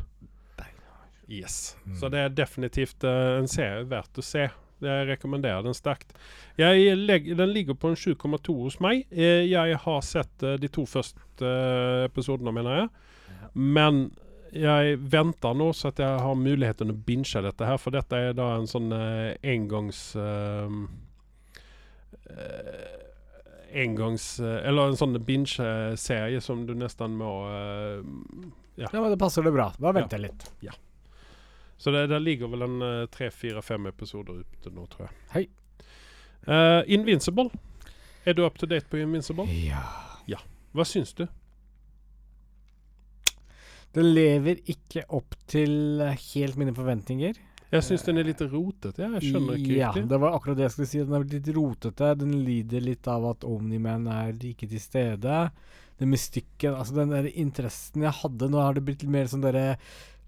Yes. 1.27 1.77
Mm. 1.85 1.95
Så 1.95 2.09
det 2.09 2.19
er 2.19 2.29
definitivt 2.29 3.03
eh, 3.03 3.37
en 3.39 3.47
serie 3.47 3.83
verdt 3.89 4.19
å 4.19 4.25
se. 4.25 4.47
Jeg 4.87 5.07
rekommenderer 5.11 5.63
den 5.65 5.77
sterkt. 5.77 6.13
Den 6.57 7.53
ligger 7.53 7.77
på 7.79 7.91
en 7.93 7.99
7,2 7.99 8.57
hos 8.63 8.79
meg. 8.83 9.05
Eh, 9.11 9.45
Jeg 9.49 9.77
har 9.85 10.01
sett 10.05 10.43
eh, 10.43 10.57
de 10.61 10.69
to 10.71 10.85
første 10.89 11.47
eh, 11.47 12.05
episodene, 12.09 12.53
mener 12.55 12.83
jeg. 12.83 12.89
Men 13.53 14.03
jeg 14.53 14.99
venter 15.09 15.55
nå 15.57 15.71
så 15.73 15.89
at 15.89 15.99
jeg 16.03 16.19
har 16.21 16.35
muligheten 16.37 16.93
å 16.93 16.97
binge 17.07 17.41
dette 17.41 17.65
her, 17.65 17.79
for 17.81 17.95
dette 17.95 18.13
er 18.13 18.35
da 18.37 18.51
en 18.59 18.69
sånn 18.69 18.91
uh, 18.93 19.33
engangs 19.41 20.11
eh, 20.15 20.69
Engangs 23.73 24.39
Uh, 24.39 24.59
Eller 24.67 24.91
en 24.91 24.97
sånn 24.97 25.17
binge-serie 25.25 26.41
som 26.45 26.65
du 26.67 26.75
nesten 26.77 27.15
må 27.17 27.31
eh, 27.49 28.03
Ja, 28.77 28.89
men 28.93 29.09
det 29.13 29.17
passer 29.21 29.45
det 29.45 29.53
bra. 29.55 29.71
Da 29.81 29.93
venter 29.93 30.19
jeg 30.19 30.29
litt. 30.29 30.45
Så 31.77 31.91
det, 31.91 32.07
der 32.11 32.23
ligger 32.23 32.51
vel 32.51 32.65
en 32.67 32.81
eh, 32.85 33.05
tre, 33.11 33.29
fire, 33.31 33.61
fem 33.65 33.89
episoder 33.89 34.41
ute 34.43 34.71
nå, 34.73 34.87
tror 34.91 35.07
jeg. 35.07 35.15
Hei. 35.33 35.45
Uh, 36.47 36.81
Invincible. 36.91 37.49
Er 38.25 38.35
du 38.35 38.45
up 38.45 38.59
to 38.59 38.67
date 38.67 38.87
på 38.91 38.99
Invincible? 38.99 39.47
Ja. 39.63 39.83
ja. 40.27 40.39
Hva 40.75 40.85
syns 40.87 41.15
du? 41.17 41.25
Den 43.93 44.09
lever 44.15 44.61
ikke 44.69 45.03
opp 45.13 45.35
til 45.49 46.01
eh, 46.01 46.15
helt 46.33 46.57
mine 46.57 46.73
forventninger. 46.75 47.35
Jeg 47.73 47.85
syns 47.85 48.05
den 48.05 48.21
er 48.21 48.27
litt 48.27 48.41
rotete. 48.41 49.05
Jeg 49.15 49.31
skjønner 49.31 49.57
ikke 49.57 49.75
ja, 49.75 49.89
riktig. 49.89 50.09
det 50.11 50.17
var 50.21 50.35
akkurat 50.37 50.57
det 50.59 50.67
jeg 50.67 50.73
skulle 50.75 50.89
si. 50.91 51.01
Den 51.01 51.17
er 51.17 51.27
litt 51.29 51.47
rotete. 51.55 52.09
Den 52.21 52.33
lider 52.45 52.83
litt 52.85 53.09
av 53.09 53.25
at 53.31 53.45
Omniman 53.49 54.05
er 54.13 54.33
ikke 54.49 54.69
til 54.69 54.81
stede. 54.81 55.39
Den 56.01 56.11
mystikken, 56.11 56.77
altså 56.77 56.97
den 56.99 57.13
der 57.13 57.29
interessen 57.29 58.05
jeg 58.05 58.17
hadde 58.17 58.49
Nå 58.49 58.61
har 58.61 58.73
det 58.77 58.81
blitt 58.85 59.05
mer 59.09 59.29
sånn 59.29 59.43
derre 59.45 59.77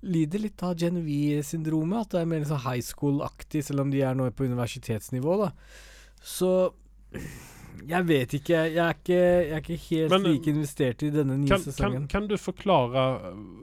Lider 0.06 0.44
litt 0.44 0.62
av 0.64 0.76
Gen 0.80 1.00
V-syndromet. 1.06 2.06
At 2.06 2.16
det 2.16 2.22
er 2.22 2.30
mer 2.30 2.46
sånn 2.46 2.62
high 2.66 2.84
school-aktig, 2.86 3.64
selv 3.66 3.86
om 3.86 3.94
de 3.94 4.04
er 4.06 4.18
nå 4.18 4.28
på 4.38 4.46
universitetsnivå, 4.50 5.40
da. 5.46 5.52
Så 6.22 6.52
Jeg 7.86 8.06
vet 8.08 8.34
ikke. 8.38 8.60
Jeg 8.72 8.82
er 8.82 8.94
ikke, 8.96 9.18
jeg 9.20 9.52
er 9.52 9.62
ikke 9.62 9.78
helt 9.90 10.14
Men, 10.14 10.24
like 10.32 10.50
investert 10.50 11.04
i 11.04 11.10
denne 11.14 11.36
nye 11.38 11.50
Kan, 11.50 11.60
kan, 11.60 11.66
sesongen. 11.66 12.06
kan 12.10 12.28
du 12.30 12.36
forklare 12.40 13.04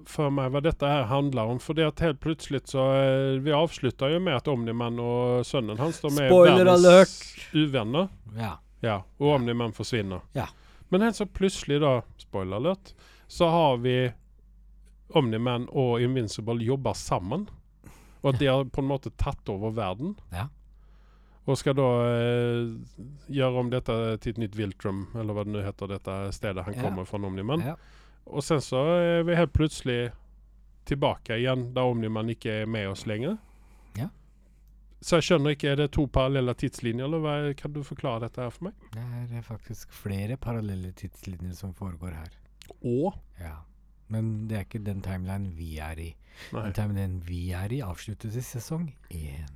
for 0.07 0.30
meg 0.30 0.53
hva 0.53 0.61
dette 0.62 0.86
her 0.86 1.07
handler 1.11 1.55
om? 1.55 1.59
For 1.62 1.74
det 1.78 1.86
at 1.88 2.03
helt 2.05 2.20
plutselig 2.22 2.61
så 2.70 2.84
eh, 3.01 3.40
Vi 3.43 3.55
avslutter 3.57 4.12
jo 4.12 4.20
med 4.20 4.36
at 4.36 4.49
Omniman 4.53 5.01
og 5.03 5.47
sønnen 5.49 5.80
hans 5.80 6.01
de 6.05 6.12
er 6.22 6.30
verdens 6.30 7.16
uvenner. 7.55 8.11
Ja. 8.36 8.59
Ja, 8.82 9.01
og 9.18 9.36
Omniman 9.38 9.72
forsvinner. 9.72 10.22
Ja. 10.36 10.49
Men 10.90 11.07
helt 11.07 11.16
så 11.16 11.26
plutselig, 11.26 11.80
da, 11.80 12.03
spoiler 12.20 12.59
alert, 12.59 12.93
så 13.30 13.49
har 13.49 13.78
vi 13.80 13.97
Omniman 15.19 15.69
og 15.73 16.01
Invincible 16.03 16.63
jobber 16.65 16.95
sammen. 16.99 17.49
Og 18.23 18.33
at 18.35 18.39
de 18.41 18.47
har 18.47 18.65
på 18.71 18.83
en 18.83 18.89
måte 18.89 19.11
tatt 19.19 19.49
over 19.51 19.73
verden. 19.75 20.15
Ja. 20.33 20.47
Og 21.51 21.57
skal 21.59 21.75
da 21.75 21.87
eh, 22.07 22.69
gjøre 23.35 23.59
om 23.65 23.71
dette 23.73 23.95
til 24.23 24.31
et 24.37 24.39
nytt 24.45 24.55
Viltrum, 24.55 25.09
eller 25.19 25.35
hva 25.35 25.43
det 25.45 25.53
nå 25.57 25.63
heter, 25.67 25.91
dette 25.91 26.19
stedet 26.37 26.63
han 26.69 26.75
Ja. 26.77 26.83
kommer 26.87 27.05
fra, 27.09 27.19
Omniman. 27.19 27.65
Ja. 27.67 27.75
Og 28.31 28.45
sen 28.47 28.61
så 28.63 28.79
er 29.03 29.25
vi 29.27 29.35
helt 29.35 29.53
plutselig 29.53 30.13
tilbake 30.87 31.35
igjen 31.41 31.73
der 31.75 31.83
Omniman 31.91 32.31
ikke 32.31 32.61
er 32.63 32.67
med 32.71 32.87
oss 32.93 33.03
lenger. 33.11 33.39
Ja. 33.99 34.07
Så 35.03 35.19
jeg 35.19 35.27
skjønner 35.27 35.57
ikke, 35.57 35.73
er 35.73 35.77
det 35.83 35.91
to 35.97 36.07
parallelle 36.07 36.55
tidslinjer, 36.55 37.05
eller 37.09 37.19
hva, 37.25 37.35
kan 37.59 37.73
du 37.75 37.83
forklare 37.83 38.21
dette 38.29 38.39
her 38.45 38.51
for 38.55 38.69
meg? 38.69 38.75
Det 38.95 39.39
er 39.41 39.43
faktisk 39.43 39.91
flere 39.91 40.37
parallelle 40.39 40.93
tidslinjer 40.95 41.55
som 41.59 41.75
foregår 41.75 42.15
her. 42.15 42.31
Og? 42.87 43.19
Ja. 43.41 43.57
Men 44.13 44.49
det 44.49 44.57
er 44.59 44.65
ikke 44.67 44.85
den 44.85 45.01
timeline 45.05 45.49
vi 45.57 45.79
er 45.81 45.97
i. 46.01 46.11
Nei. 46.53 46.63
Den 46.69 46.77
timeline 46.77 47.23
vi 47.27 47.51
er 47.57 47.73
i, 47.73 47.81
avsluttes 47.85 48.37
i 48.37 48.43
sesong 48.45 48.87
én. 49.11 49.51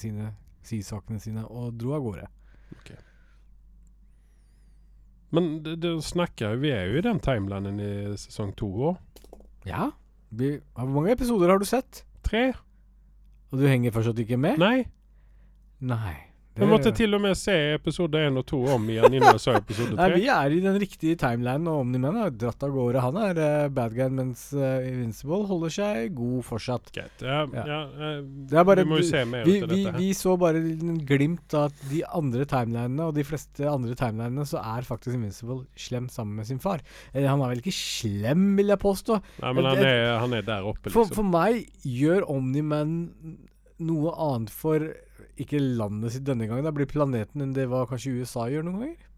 sine, 0.00 0.34
sysakene 0.66 1.20
sine, 1.22 1.46
og 1.48 1.78
dro 1.80 1.92
av 1.96 2.02
gårde. 2.04 2.26
Men 5.34 5.62
det, 5.64 5.74
det 5.84 5.90
snakker 6.04 6.56
Vi 6.56 6.70
er 6.72 6.86
jo 6.88 6.98
i 7.00 7.04
den 7.04 7.18
timelinen 7.20 7.80
i 7.82 8.16
sesong 8.16 8.54
to 8.56 8.68
òg. 8.90 8.96
Ja. 9.68 9.90
Vi, 10.30 10.54
hvor 10.76 10.88
mange 10.92 11.12
episoder 11.12 11.52
har 11.52 11.58
du 11.60 11.66
sett? 11.68 12.04
Tre? 12.24 12.52
Og 13.52 13.60
du 13.60 13.66
henger 13.68 13.92
fortsatt 13.92 14.18
ikke 14.24 14.38
med? 14.40 14.56
Nei. 14.60 14.88
Nei. 15.84 16.27
Jeg 16.58 16.68
måtte 16.70 16.90
til 16.96 17.14
og 17.14 17.20
med 17.22 17.36
se 17.38 17.54
episode 17.76 18.18
én 18.18 18.38
og 18.40 18.44
to 18.50 18.58
om 18.74 18.86
igjen 18.90 19.14
innan 19.14 19.36
jeg 19.36 19.42
så 19.44 19.54
episode 19.58 19.94
tre. 19.94 20.08
vi 20.16 20.26
er 20.32 20.54
i 20.56 20.60
den 20.64 20.78
riktige 20.82 21.16
timelinen, 21.20 21.68
og 21.70 21.84
Omni-Man 21.84 22.16
har 22.18 22.32
dratt 22.34 22.64
av 22.66 22.72
gårde. 22.74 23.02
Han 23.04 23.18
er 23.22 23.38
uh, 23.38 23.68
bad 23.74 23.94
guy, 23.94 24.08
mens 24.10 24.48
uh, 24.56 24.82
Invincible 24.88 25.44
holder 25.46 25.74
seg 25.76 26.14
god 26.18 26.42
fortsatt. 26.48 26.90
Ja, 26.96 27.06
Ja. 27.22 27.64
ja, 27.66 27.80
eh, 27.86 28.20
Det 28.50 28.64
bare 28.66 28.82
vi 28.84 28.90
må 28.90 28.98
jo 29.02 29.06
se 29.08 29.24
mer 29.24 29.44
Vi, 29.46 29.58
av 29.62 29.68
vi, 29.70 29.82
dette 29.84 29.92
her. 29.94 29.98
vi 30.02 30.10
så 30.18 30.36
bare 30.40 30.58
en 30.58 30.98
glimt 31.06 31.54
av 31.54 31.68
at 31.70 31.82
de 31.90 32.02
andre 32.20 32.44
timelinene, 32.50 33.06
og 33.06 33.14
de 33.14 33.24
fleste 33.28 33.68
andre 33.68 33.94
timelinene, 33.98 34.46
så 34.48 34.58
er 34.62 34.82
faktisk 34.88 35.14
Invincible 35.14 35.62
slem 35.78 36.08
sammen 36.10 36.36
med 36.42 36.46
sin 36.50 36.58
far. 36.62 36.82
Eller 37.14 37.28
han 37.30 37.40
er 37.44 37.54
vel 37.54 37.62
ikke 37.62 37.76
slem, 37.78 38.56
vil 38.58 38.74
jeg 38.74 38.82
påstå. 38.82 39.20
Nei, 39.42 39.52
men 39.54 39.64
han 39.70 39.84
er, 39.84 40.18
han 40.24 40.34
er 40.34 40.42
der 40.42 40.66
oppe, 40.66 40.90
liksom. 40.90 41.14
for 41.14 41.22
meg 41.28 41.68
gjør 41.86 42.26
Omni-Man 42.34 42.96
noe 43.78 44.10
annet 44.18 44.50
for 44.50 44.82
ikke 45.42 45.60
landet 45.62 46.14
sitt 46.14 46.26
denne 46.28 46.48
gangen, 46.48 46.66
da 46.66 46.74
blir 46.74 46.88
planeten 46.90 47.44
enn 47.44 47.54
det 47.56 47.68
var 47.70 47.88
kanskje 47.90 48.18
USA 48.20 48.48
gjør 48.50 48.66
noen 48.66 48.82
ganger. 48.82 49.08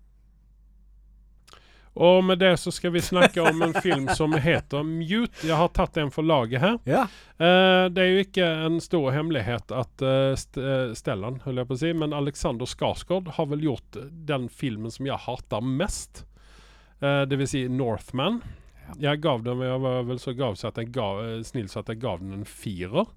Og 1.98 2.22
med 2.24 2.38
det 2.38 2.52
så 2.62 2.70
skal 2.70 2.92
vi 2.94 3.02
snakke 3.02 3.42
om 3.42 3.62
en 3.62 3.74
film 3.82 4.06
som 4.14 4.32
heter 4.32 4.84
Mute. 4.86 5.42
Jeg 5.42 5.56
har 5.58 5.72
tatt 5.74 5.98
en 5.98 6.12
for 6.14 6.22
laget 6.22 6.62
her. 6.62 6.78
Ja. 6.86 7.02
Uh, 7.40 7.90
det 7.90 8.04
er 8.04 8.12
jo 8.12 8.22
ikke 8.22 8.46
en 8.68 8.78
stor 8.84 9.10
hemmelighet 9.14 9.74
at 9.74 10.04
uh, 10.06 10.36
st 10.38 10.60
uh, 10.60 10.94
Stellan, 10.94 11.40
holdt 11.44 11.64
jeg 11.64 11.70
på 11.70 11.76
å 11.76 11.82
si, 11.82 11.92
men 11.96 12.14
Alexander 12.14 12.68
Skarsgård 12.70 13.32
har 13.36 13.50
vel 13.50 13.66
gjort 13.66 13.98
den 14.28 14.46
filmen 14.48 14.94
som 14.94 15.08
jeg 15.08 15.18
hater 15.26 15.66
mest. 15.66 16.24
Uh, 17.02 17.26
det 17.26 17.40
vil 17.40 17.50
si 17.50 17.66
Northman. 17.68 18.38
Jeg 19.02 19.22
gav 19.22 19.42
den, 19.46 19.62
jeg 19.66 19.82
var 19.82 20.06
vel 20.06 20.22
så 20.22 20.34
gav 20.38 20.56
så 20.58 20.70
at 20.70 20.78
jeg 20.78 20.92
gav, 20.94 21.20
snill 21.46 21.68
så 21.70 21.82
at 21.82 21.90
jeg 21.90 22.02
gav 22.02 22.22
den 22.22 22.38
en 22.40 22.46
firer. 22.46 23.10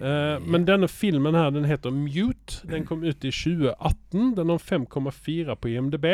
Eh, 0.00 0.40
men 0.40 0.64
denne 0.64 0.88
filmen 0.88 1.36
her, 1.36 1.50
den 1.52 1.68
heter 1.68 1.92
Mute. 1.92 2.62
Den 2.68 2.86
kom 2.88 3.04
ut 3.04 3.24
i 3.24 3.32
2018. 3.32 4.34
Den 4.38 4.52
har 4.52 4.58
5,4 4.58 5.56
på 5.60 5.72
IMDb. 5.72 6.06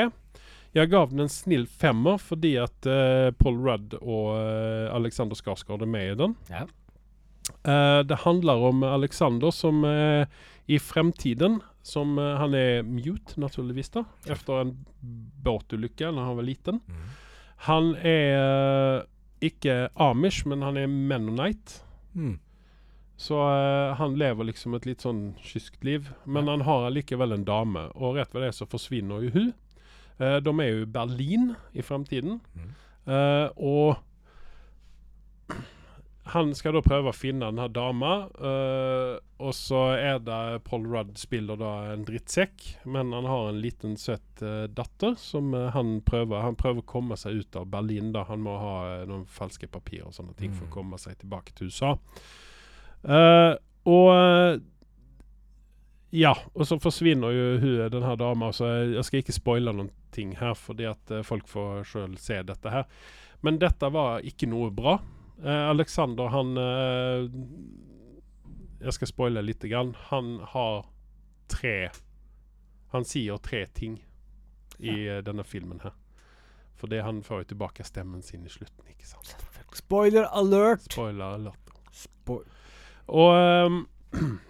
Jeg 0.77 0.91
gav 0.93 1.11
den 1.11 1.23
en 1.25 1.33
snill 1.33 1.65
femmer 1.71 2.19
fordi 2.21 2.57
at 2.61 2.85
uh, 2.91 3.31
Paul 3.39 3.63
Rudd 3.65 3.95
og 4.03 4.35
uh, 4.37 4.93
Alexander 4.93 5.39
Skarsgård 5.39 5.87
er 5.87 5.89
med 5.89 6.11
i 6.11 6.19
den. 6.19 6.37
Ja. 6.51 6.67
Det 8.03 8.17
handler 8.25 8.59
om 8.67 8.83
Alexander 8.83 9.53
som 9.55 9.85
i 10.67 10.79
fremtiden 10.83 11.61
som 11.87 12.17
Han 12.19 12.57
er 12.59 12.83
mute, 12.83 13.37
naturligvis, 13.39 13.93
da, 13.95 14.03
etter 14.27 14.65
en 14.65 14.73
båtulykke 15.47 16.11
da 16.11 16.25
han 16.27 16.41
var 16.41 16.47
liten. 16.49 16.81
Han 17.69 17.93
er 18.03 19.07
ikke 19.39 19.77
amish, 19.95 20.43
men 20.51 20.67
han 20.67 20.83
er 20.83 20.91
mennonite. 20.91 21.87
Mm. 22.19 22.35
Så 23.17 23.39
eh, 23.41 23.95
han 23.97 24.17
lever 24.21 24.45
liksom 24.51 24.75
et 24.77 24.85
litt 24.87 25.01
sånn 25.01 25.35
kyskt 25.41 25.85
liv. 25.85 26.11
Men 26.27 26.49
han 26.53 26.61
har 26.69 26.91
likevel 26.93 27.33
en 27.33 27.45
dame, 27.49 27.87
og 27.95 28.17
rett 28.19 28.35
ved 28.37 28.43
det 28.45 28.55
så 28.55 28.67
forsvinner 28.69 29.25
jo 29.25 29.31
hun. 29.39 29.55
Eh, 30.19 30.39
de 30.41 30.53
er 30.61 30.69
jo 30.73 30.83
i 30.85 30.91
Berlin 30.99 31.55
i 31.73 31.83
fremtiden. 31.85 32.41
Mm. 32.57 32.75
Eh, 33.07 33.49
og 33.57 33.97
han 36.35 36.51
skal 36.59 36.75
da 36.75 36.81
prøve 36.83 37.13
å 37.13 37.15
finne 37.15 37.47
denne 37.47 37.69
dama, 37.71 38.13
eh, 38.35 39.13
og 39.39 39.53
så 39.55 39.83
er 39.95 40.17
det 40.27 40.65
Paul 40.67 40.89
Rudd 40.91 41.13
spiller 41.21 41.57
da 41.61 41.71
en 41.93 42.03
drittsekk, 42.09 42.65
men 42.91 43.13
han 43.15 43.29
har 43.31 43.53
en 43.53 43.61
liten 43.63 43.95
søt 44.01 44.43
eh, 44.43 44.65
datter 44.75 45.15
som 45.23 45.55
eh, 45.55 45.69
han 45.77 46.01
prøver 46.09 46.43
Han 46.43 46.59
prøver 46.59 46.83
å 46.83 46.89
komme 46.91 47.17
seg 47.21 47.39
ut 47.45 47.57
av 47.61 47.69
Berlin. 47.71 48.11
da 48.17 48.25
Han 48.27 48.43
må 48.43 48.57
ha 48.59 48.75
noen 49.07 49.23
falske 49.31 49.69
papirer 49.71 50.09
og 50.11 50.17
sånne 50.19 50.35
ting 50.37 50.53
for 50.53 50.67
å 50.67 50.69
Mm. 50.69 50.75
komme 50.75 50.99
seg 50.99 51.17
tilbake 51.23 51.55
til 51.55 51.71
USA. 51.71 51.95
Eh, 53.03 53.53
og 53.87 54.09
eh, 54.15 54.59
ja, 56.17 56.33
og 56.55 56.67
så 56.67 56.79
forsvinner 56.81 57.35
jo 57.35 57.47
hun, 57.61 57.77
denne 57.93 58.17
dama. 58.17 58.51
Så 58.55 58.69
jeg, 58.71 58.95
jeg 58.97 59.09
skal 59.09 59.23
ikke 59.23 59.37
spoile 59.37 59.75
noen 59.77 59.93
ting 60.15 60.33
her, 60.39 60.55
fordi 60.57 60.89
at 60.89 61.13
eh, 61.13 61.25
folk 61.27 61.49
får 61.51 61.85
sjøl 61.91 62.17
se 62.21 62.41
dette 62.47 62.73
her. 62.73 62.87
Men 63.45 63.61
dette 63.61 63.91
var 63.93 64.25
ikke 64.27 64.49
noe 64.51 64.71
bra. 64.75 64.97
Uh, 65.37 65.69
Alexander, 65.69 66.31
han 66.33 66.57
uh, 66.57 67.27
Jeg 68.81 68.95
skal 68.97 69.11
spoile 69.11 69.43
litt. 69.45 69.67
Grann. 69.69 69.93
Han 70.09 70.39
har 70.55 70.87
tre 71.53 71.91
Han 72.95 73.05
sier 73.05 73.37
tre 73.45 73.67
ting 73.77 73.99
i 74.79 74.95
ja. 75.05 75.21
denne 75.25 75.45
filmen 75.45 75.83
her. 75.85 75.93
Fordi 76.77 77.03
han 77.05 77.23
får 77.25 77.43
jo 77.43 77.51
tilbake 77.53 77.85
stemmen 77.85 78.23
sin 78.25 78.45
i 78.45 78.53
slutten, 78.53 78.85
ikke 78.89 79.09
sant? 79.09 79.37
Spoiler 79.77 80.29
alert! 80.33 80.85
Spoiler 80.89 81.37
alert. 81.39 81.73
Spo 81.93 82.43
Og 83.07 83.31
um, 83.67 83.79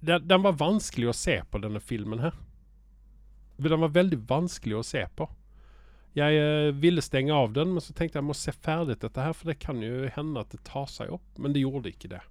den, 0.00 0.28
den 0.28 0.44
var 0.44 0.58
vanskelig 0.60 1.10
å 1.10 1.16
se 1.16 1.38
på, 1.50 1.60
denne 1.62 1.80
filmen 1.80 2.20
her. 2.24 2.36
Den 3.56 3.80
var 3.80 3.94
veldig 3.94 4.20
vanskelig 4.28 4.76
å 4.80 4.84
se 4.84 5.06
på. 5.16 5.28
Jeg 6.16 6.40
uh, 6.40 6.72
ville 6.76 7.04
stenge 7.04 7.34
av 7.36 7.52
den, 7.56 7.72
men 7.74 7.84
så 7.84 7.92
tenkte 7.96 8.18
jeg 8.18 8.24
jeg 8.24 8.30
må 8.30 8.36
se 8.36 8.52
ferdig 8.52 8.98
dette 9.00 9.24
her, 9.24 9.36
for 9.36 9.52
det 9.52 9.58
kan 9.62 9.80
jo 9.84 10.06
hende 10.12 10.44
at 10.44 10.52
det 10.52 10.62
tar 10.68 10.88
seg 10.92 11.12
opp. 11.16 11.26
Men 11.40 11.56
det 11.56 11.64
gjorde 11.64 11.92
ikke 11.92 12.12
det. 12.12 12.22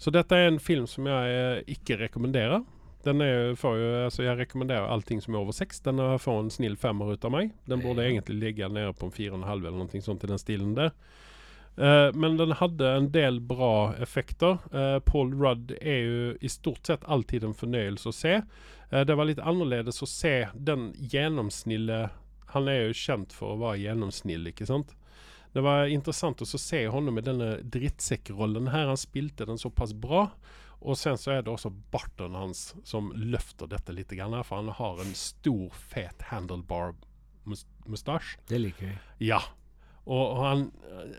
Så 0.00 0.12
dette 0.14 0.36
er 0.36 0.48
en 0.48 0.62
film 0.62 0.86
som 0.90 1.06
jeg 1.10 1.40
uh, 1.40 1.62
ikke 1.70 2.00
rekommenderer. 2.02 2.62
Den 3.06 3.22
er, 3.24 3.54
jo- 3.54 3.70
altså 4.04 4.26
jeg 4.26 4.36
rekommenderer 4.42 4.90
allting 4.92 5.22
som 5.24 5.32
er 5.32 5.40
over 5.40 5.56
seks. 5.56 5.78
Den 5.86 6.02
får 6.20 6.42
en 6.42 6.50
snill 6.52 6.76
femmer 6.76 7.14
ut 7.14 7.24
av 7.24 7.32
meg. 7.32 7.54
Den 7.70 7.80
burde 7.80 8.04
egentlig 8.04 8.36
ligge 8.42 8.68
nede 8.68 8.92
på 8.92 9.08
en 9.08 9.14
fire 9.14 9.32
og 9.32 9.40
en 9.40 9.48
halv 9.48 9.64
eller 9.64 9.78
noe 9.86 10.02
sånt 10.04 10.26
i 10.26 10.28
den 10.28 10.42
stilen 10.42 10.74
der. 10.76 10.92
Eh, 11.76 12.12
men 12.14 12.36
den 12.36 12.52
hadde 12.52 12.96
en 12.96 13.12
del 13.12 13.40
bra 13.40 13.94
effekter. 13.96 14.58
Uh, 14.74 14.98
Paul 15.00 15.34
Rudd 15.34 15.72
er 15.80 16.00
jo 16.00 16.36
i 16.40 16.48
stort 16.48 16.86
sett 16.86 17.04
alltid 17.04 17.44
en 17.46 17.54
fornøyelse 17.56 18.08
å 18.10 18.12
se. 18.14 18.42
Uh, 18.92 19.02
det 19.06 19.14
var 19.16 19.24
litt 19.30 19.40
annerledes 19.40 20.02
å 20.02 20.06
se 20.10 20.48
den 20.54 20.94
gjennomsnille 20.98 22.08
Han 22.50 22.66
er 22.66 22.88
jo 22.88 22.94
kjent 22.98 23.32
for 23.32 23.54
å 23.54 23.60
være 23.60 23.78
gjennomsnill, 23.84 24.46
ikke 24.50 24.66
sant? 24.66 24.96
Det 25.54 25.62
var 25.62 25.86
interessant 25.86 26.42
å 26.42 26.46
se 26.46 26.86
honom 26.90 27.18
i 27.18 27.22
denne 27.22 27.62
drittsekkrollen 27.62 28.68
her. 28.74 28.86
Han 28.90 28.98
spilte 28.98 29.46
den 29.46 29.58
såpass 29.58 29.94
bra. 29.94 30.30
Og 30.80 30.98
sen 30.98 31.18
så 31.20 31.30
er 31.34 31.42
det 31.44 31.52
også 31.52 31.70
barten 31.92 32.34
hans 32.34 32.74
som 32.88 33.12
løfter 33.14 33.66
dette 33.70 33.92
litt, 33.94 34.10
grann 34.16 34.42
for 34.42 34.56
han 34.62 34.68
har 34.74 35.00
en 35.02 35.14
stor, 35.14 35.70
fet 35.92 36.22
handlebar-mustasje. 36.30 38.38
Det 38.48 38.58
liker 38.58 38.86
vi. 38.88 38.94
Ja. 39.30 39.40
Og, 40.10 40.40
han 40.42 40.68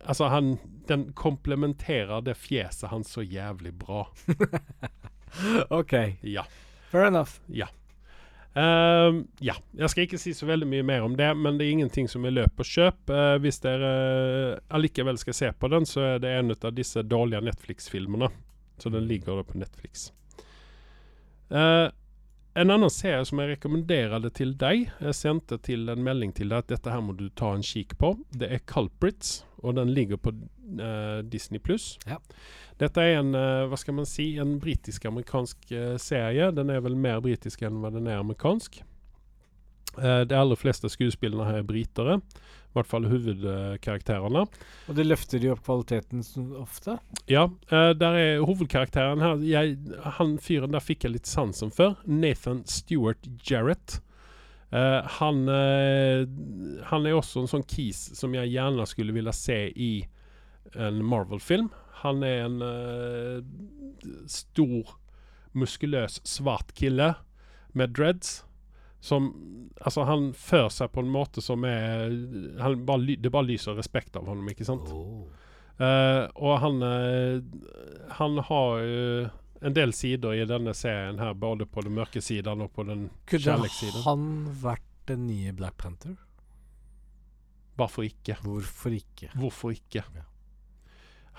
Altså, 0.05 0.27
han 0.29 0.57
Den 0.89 1.07
komplementerer 1.17 2.21
det 2.25 2.35
fjeset 2.37 2.89
hans 2.91 3.13
så 3.15 3.23
jævlig 3.23 3.71
bra. 3.79 4.03
OK. 5.79 5.93
Ja. 6.27 6.43
Fair 6.91 7.07
enough. 7.07 7.39
Ja. 7.47 7.69
Ehm, 8.53 9.21
ja. 9.39 9.55
Jeg 9.77 9.89
skal 9.93 10.05
ikke 10.05 10.19
si 10.19 10.33
så 10.35 10.49
veldig 10.49 10.67
mye 10.67 10.83
mer 10.83 11.05
om 11.07 11.15
det, 11.15 11.29
men 11.37 11.57
det 11.57 11.67
er 11.67 11.75
ingenting 11.77 12.09
som 12.11 12.25
er 12.27 12.35
løp 12.35 12.59
og 12.59 12.67
kjøp. 12.67 12.99
Uh, 13.07 13.37
hvis 13.43 13.61
dere 13.63 13.91
uh, 13.91 14.57
allikevel 14.75 15.19
skal 15.21 15.37
se 15.37 15.51
på 15.55 15.71
den, 15.71 15.87
så 15.87 16.03
er 16.15 16.23
det 16.23 16.33
en 16.35 16.51
av 16.57 16.73
disse 16.75 17.03
dårlige 17.07 17.43
Netflix-filmene. 17.47 18.31
Så 18.81 18.91
den 18.91 19.07
ligger 19.07 19.39
da 19.39 19.47
på 19.47 19.61
Netflix. 19.61 20.09
Eh, 21.51 21.87
en 22.53 22.71
annen 22.73 22.91
serie 22.91 23.23
som 23.27 23.39
jeg 23.39 23.53
rekommenderte 23.53 24.31
til 24.35 24.51
deg, 24.59 24.89
jeg 24.99 25.15
sendte 25.15 25.55
til 25.63 25.87
en 25.91 26.03
melding 26.03 26.33
til 26.35 26.51
deg 26.51 26.65
at 26.65 26.73
dette 26.73 26.91
her 26.91 27.03
må 27.03 27.15
du 27.15 27.29
ta 27.37 27.53
en 27.55 27.63
kikk 27.63 27.95
på. 28.01 28.13
Det 28.35 28.49
er 28.51 28.63
Culprits, 28.67 29.45
og 29.63 29.77
den 29.77 29.93
ligger 29.95 30.19
på 30.19 30.33
uh, 30.35 31.21
Disney 31.23 31.63
pluss. 31.63 31.95
Ja. 32.09 32.19
Dette 32.81 33.03
er 33.03 33.21
en 33.21 33.31
uh, 33.37 33.69
hva 33.71 33.79
skal 33.79 33.95
man 34.01 34.09
si, 34.09 34.33
en 34.41 34.57
britisk-amerikansk 34.59 35.71
uh, 35.71 35.95
serie. 36.01 36.51
Den 36.57 36.73
er 36.73 36.83
vel 36.83 36.97
mer 36.99 37.23
britisk 37.23 37.63
enn 37.63 37.79
hva 37.83 37.93
den 37.93 38.09
er 38.11 38.19
amerikansk. 38.19 38.81
De 39.91 40.35
aller 40.37 40.55
fleste 40.55 40.87
skuespillerne 40.87 41.43
her 41.49 41.57
er 41.59 41.65
britere. 41.67 42.13
I 42.71 42.77
hvert 42.77 42.87
fall 42.87 43.05
hovedkarakterene. 43.11 44.45
Og 44.87 44.95
det 44.95 45.03
løfter 45.03 45.41
de 45.43 45.49
opp 45.51 45.65
kvaliteten 45.65 46.23
ofte? 46.55 46.95
Ja, 47.27 47.49
Uh, 47.71 47.91
der 47.95 48.15
er 48.19 48.43
hovedkarakteren 48.43 49.21
her 49.23 49.43
jeg, 49.47 49.77
Han 50.17 50.37
fyren 50.43 50.73
der 50.75 50.83
fikk 50.83 51.05
jeg 51.05 51.13
litt 51.13 51.29
sansen 51.29 51.71
for. 51.71 51.97
Nathan 52.05 52.63
Stewart 52.67 53.27
Jarrett. 53.47 53.99
Uh, 54.71 55.03
han, 55.19 55.43
uh, 55.47 56.23
han 56.87 57.07
er 57.07 57.15
også 57.15 57.43
en 57.43 57.51
sånn 57.51 57.67
kis 57.67 58.09
som 58.17 58.35
jeg 58.35 58.51
gjerne 58.53 58.87
skulle 58.87 59.15
ville 59.15 59.33
se 59.35 59.65
i 59.71 59.93
en 60.75 60.99
Marvel-film. 61.03 61.69
Han 62.03 62.23
er 62.23 62.45
en 62.47 62.61
stor, 64.31 64.95
muskuløs, 65.51 66.21
svart 66.27 66.71
kille 66.75 67.13
med 67.75 67.95
dreads. 67.95 68.41
Som 69.01 69.31
Altså, 69.81 70.03
han 70.05 70.27
fører 70.37 70.69
seg 70.69 70.91
på 70.93 71.01
en 71.01 71.09
måte 71.09 71.41
som 71.41 71.63
er 71.65 72.11
han 72.61 72.83
bare, 72.85 73.15
Det 73.17 73.31
bare 73.33 73.49
lyser 73.49 73.73
respekt 73.73 74.15
av 74.19 74.27
ham, 74.29 74.43
ikke 74.51 74.67
sant? 74.67 74.91
Eh, 75.81 76.23
og 76.37 76.59
han 76.61 76.83
uh, 76.85 77.41
Han 78.19 78.37
har 78.45 78.83
uh, 78.85 79.31
en 79.61 79.73
del 79.73 79.93
sider 79.93 80.35
i 80.37 80.45
denne 80.45 80.73
serien 80.77 81.17
her, 81.21 81.33
både 81.33 81.65
på 81.65 81.81
den 81.85 81.95
mørke 81.97 82.21
siden 82.21 82.61
og 82.65 82.73
på 82.73 82.85
den 82.85 83.07
Kunne 83.29 83.45
kjærlighetssiden. 83.45 84.03
han 84.05 84.27
vært 84.61 84.85
den 85.09 85.27
nye 85.29 85.53
Black 85.53 85.77
Panther? 85.81 86.15
Hvorfor 87.77 88.05
ikke? 88.05 88.37
Hvorfor 88.41 88.93
ikke? 88.97 89.29
Hvorfor 89.37 89.73
ikke? 89.73 90.01
Ja. 90.01 90.25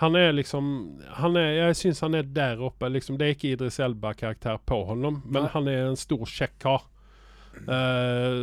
Han 0.03 0.17
er 0.19 0.33
liksom 0.33 0.69
han 1.19 1.37
er, 1.37 1.51
Jeg 1.69 1.77
syns 1.79 2.01
han 2.03 2.15
er 2.19 2.23
der 2.23 2.63
oppe. 2.63 2.89
Liksom, 2.89 3.19
det 3.19 3.27
er 3.27 3.37
ikke 3.37 3.53
Idris 3.57 3.79
Elba-karakter 3.83 4.59
på 4.67 4.81
ham, 4.89 5.03
men 5.03 5.43
Nei. 5.43 5.51
han 5.55 5.69
er 5.71 5.91
en 5.91 5.99
stor, 5.99 6.23
kjekk 6.27 6.59
kar. 6.63 6.87
Eh, 7.63 8.37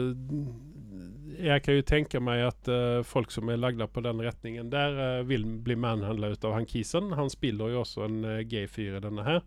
jeg 1.40 1.64
kan 1.64 1.78
jo 1.78 1.86
tenke 1.88 2.20
meg 2.20 2.42
at 2.50 2.68
uh, 2.68 3.00
folk 3.08 3.32
som 3.32 3.48
er 3.48 3.62
lagda 3.62 3.86
på 3.88 4.04
den 4.04 4.20
retningen 4.20 4.72
der, 4.74 4.98
uh, 5.00 5.28
vil 5.28 5.46
bli 5.64 5.78
manhandla 5.80 6.34
ut 6.34 6.44
av 6.44 6.58
han 6.58 6.68
kisen. 6.68 7.14
Han 7.16 7.32
spiller 7.32 7.72
jo 7.72 7.86
også 7.86 8.04
en 8.10 8.20
uh, 8.26 8.42
gay 8.44 8.68
fyr 8.68 8.98
i 9.00 9.04
denne 9.04 9.26
her. 9.28 9.42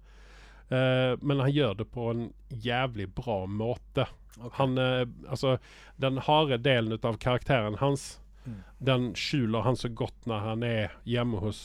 Men 0.73 1.43
han 1.43 1.53
gjør 1.53 1.75
det 1.83 1.85
på 1.93 2.07
en 2.09 2.21
jævlig 2.49 3.05
bra 3.13 3.43
måte. 3.45 4.07
Han, 4.57 4.79
eh, 4.79 5.03
altså, 5.29 5.59
den 6.01 6.17
harde 6.19 6.57
delen 6.65 6.97
av 7.03 7.19
karakteren 7.21 7.77
hans 7.83 8.19
Mm. 8.43 8.55
den 8.79 9.05
skjuler 9.15 9.63
han 9.63 9.77
så 9.79 9.89
godt 9.95 10.25
når 10.27 10.41
han 10.43 10.63
er 10.67 10.95
hjemme 11.07 11.39
hos 11.39 11.61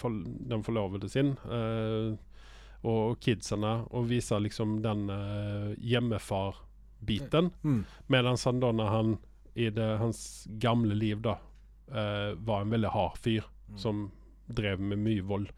for, 0.00 0.14
den 0.24 0.62
forlovede 0.64 1.10
sin 1.12 1.34
eh, 1.44 2.14
og 2.86 3.18
kidsene, 3.20 3.74
og 3.90 4.06
viser 4.12 4.40
liksom 4.44 4.78
den 4.84 5.08
uh, 5.10 5.74
hjemmefar-biten. 5.82 7.50
Mm. 7.66 7.82
Mens 8.14 8.46
han 8.46 8.62
da, 8.62 8.70
når 8.72 8.92
han 8.94 9.18
i 9.56 9.70
det, 9.74 9.90
hans 9.98 10.46
gamle 10.62 10.94
liv, 10.94 11.20
da, 11.24 11.36
uh, 11.90 12.32
var 12.46 12.62
en 12.62 12.70
veldig 12.76 12.94
hard 12.94 13.18
fyr 13.18 13.44
Mm. 13.66 13.78
som 13.82 14.10
drev 14.46 14.78
med 14.78 15.00
mye 15.02 15.22
vold. 15.26 15.48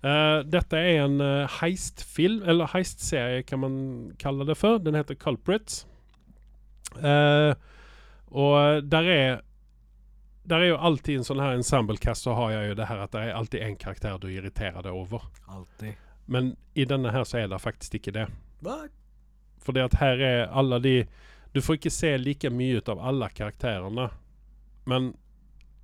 Uh, 0.00 0.40
dette 0.48 0.78
er 0.80 1.02
en 1.04 1.20
uh, 1.20 1.58
heistfilm, 1.60 2.38
eller 2.48 2.70
heistserie 2.72 3.42
kan 3.44 3.60
man 3.60 3.74
kalle 4.18 4.46
det 4.48 4.56
for. 4.56 4.78
Den 4.80 4.96
heter 4.96 5.18
Culprits. 5.20 5.82
Uh, 6.96 7.52
og 8.32 8.88
der 8.88 9.08
er 9.12 9.40
Der 10.48 10.56
er 10.58 10.72
jo 10.72 10.76
alltid 10.76 11.18
en 11.20 11.24
sånn 11.24 11.38
her 11.44 11.52
ensemble-cast, 11.54 12.24
så 12.24 12.32
har 12.34 12.50
jeg 12.50 12.70
jo 12.70 12.74
det 12.80 12.88
her 12.88 13.04
at 13.04 13.12
det 13.12 13.20
er 13.20 13.36
alltid 13.36 13.60
én 13.62 13.76
karakter 13.78 14.16
du 14.18 14.26
irriterer 14.32 14.82
deg 14.82 14.96
over. 14.96 15.28
Alltid. 15.46 15.94
Men 16.26 16.56
i 16.74 16.84
denne 16.88 17.12
her 17.12 17.24
så 17.28 17.42
er 17.42 17.48
det 17.50 17.60
faktisk 17.62 17.98
ikke 17.98 18.14
det. 18.14 18.26
for 18.62 18.88
Fordi 19.66 19.80
at 19.80 19.94
her 20.00 20.20
er 20.20 20.46
alle 20.50 20.80
de 20.80 21.06
Du 21.54 21.60
får 21.60 21.74
ikke 21.74 21.90
se 21.90 22.16
like 22.16 22.50
mye 22.50 22.78
ut 22.80 22.88
av 22.88 22.98
alle 22.98 23.28
karakterene. 23.28 24.10
Men 24.86 25.12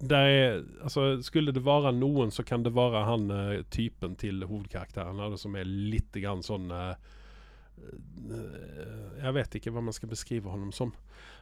det 0.01 0.17
er 0.17 0.65
Altså, 0.83 1.19
skulle 1.23 1.53
det 1.53 1.65
være 1.65 1.93
noen, 1.93 2.31
så 2.31 2.43
kan 2.43 2.63
det 2.63 2.75
være 2.75 3.05
han 3.05 3.31
eh, 3.31 3.63
typen 3.71 4.17
til 4.17 4.45
hovedkarakteren 4.47 5.37
som 5.39 5.57
er 5.57 5.65
litt 5.65 6.15
grann 6.15 6.43
sånn 6.43 6.71
eh, 6.71 6.95
Jeg 9.23 9.35
vet 9.35 9.55
ikke 9.59 9.71
hva 9.75 9.83
man 9.83 9.93
skal 9.93 10.09
beskrive 10.09 10.51
honom 10.51 10.73
som. 10.73 10.95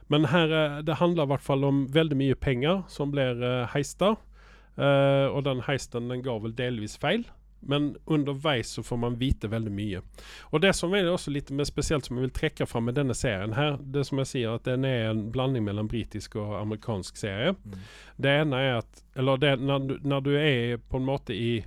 Men 0.07 0.29
her 0.31 0.51
uh, 0.53 0.81
det 0.85 1.01
handler 1.01 1.25
i 1.25 1.31
hvert 1.33 1.43
fall 1.43 1.65
om 1.67 1.87
veldig 1.91 2.15
mye 2.15 2.35
penger 2.35 2.83
som 2.87 3.11
blir 3.11 3.41
uh, 3.43 3.67
heista. 3.73 4.15
Og 4.77 5.39
den 5.41 5.63
heisten 5.65 6.05
den 6.11 6.21
går 6.21 6.43
vel 6.43 6.51
delvis 6.53 6.99
feil. 7.01 7.23
Men 7.67 7.89
underveis 8.05 8.69
så 8.77 8.83
får 8.83 8.99
man 9.01 9.17
vite 9.19 9.49
veldig 9.51 9.71
mye. 9.75 10.01
Og 10.55 10.61
det 10.63 10.71
som 10.77 10.93
er 10.95 11.09
også 11.11 11.33
litt 11.35 11.51
mer 11.51 11.67
spesielt 11.67 12.07
som 12.07 12.17
jeg 12.17 12.27
vil 12.27 12.35
trekke 12.37 12.67
fram 12.69 12.87
med 12.87 12.95
denne 12.95 13.15
serien 13.17 13.57
her, 13.57 13.75
det 13.81 14.05
som 14.07 14.21
jeg 14.23 14.31
sier 14.31 14.55
at 14.55 14.67
den 14.67 14.87
er 14.87 15.09
en 15.09 15.25
blanding 15.33 15.65
mellom 15.67 15.89
britisk 15.91 16.37
og 16.39 16.55
amerikansk 16.61 17.19
serie. 17.19 17.57
Mm. 17.57 17.81
Det 18.23 18.37
ene 18.43 18.61
er 18.63 18.79
at 18.83 19.03
Eller 19.17 19.37
det, 19.41 19.57
når, 19.59 19.79
du, 19.79 19.97
når 20.05 20.21
du 20.21 20.31
er 20.37 20.77
på 20.77 20.99
en 21.01 21.05
måte 21.07 21.33
i 21.33 21.65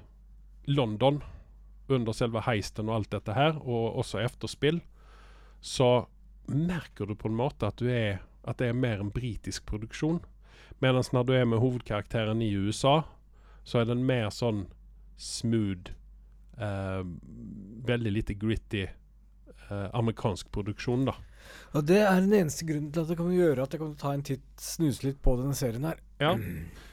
London 0.70 1.20
under 1.90 2.14
selve 2.14 2.44
heisten 2.46 2.88
og 2.88 3.00
alt 3.00 3.12
dette 3.12 3.34
her, 3.34 3.56
og 3.58 3.98
også 3.98 4.20
etterspill, 4.22 4.80
så 5.60 6.06
merker 6.46 7.06
du 7.06 7.16
på 7.18 7.28
en 7.28 7.38
måte 7.38 7.66
at 7.66 7.82
du 7.82 7.90
er 7.90 8.20
at 8.48 8.58
det 8.58 8.70
er 8.70 8.76
mer 8.76 9.00
en 9.02 9.12
britisk 9.12 9.66
produksjon. 9.68 10.20
Mens 10.80 11.12
når 11.12 11.26
du 11.28 11.32
er 11.36 11.48
med 11.48 11.60
hovedkarakteren 11.60 12.40
i 12.42 12.54
USA, 12.56 13.02
så 13.64 13.82
er 13.82 13.90
den 13.90 14.06
mer 14.06 14.30
sånn 14.32 14.64
smooth, 15.20 15.92
eh, 16.58 17.02
veldig 17.86 18.12
lite 18.12 18.36
gritty 18.40 18.86
eh, 18.86 19.88
amerikansk 19.92 20.50
produksjon, 20.52 21.08
da. 21.10 21.16
Og 21.74 21.86
det 21.86 22.00
er 22.02 22.20
den 22.20 22.34
eneste 22.36 22.66
grunnen 22.68 22.90
til 22.92 23.04
at 23.04 23.10
det 23.10 23.16
kan 23.18 23.32
gjøre 23.32 23.64
at 23.64 23.74
jeg 23.74 23.82
kan 23.82 23.96
ta 23.98 24.12
en 24.14 24.22
titt, 24.26 24.46
snuse 24.60 25.06
litt 25.06 25.20
på 25.24 25.34
denne 25.38 25.56
serien 25.56 25.86
her. 25.88 26.00
Ja. 26.20 26.34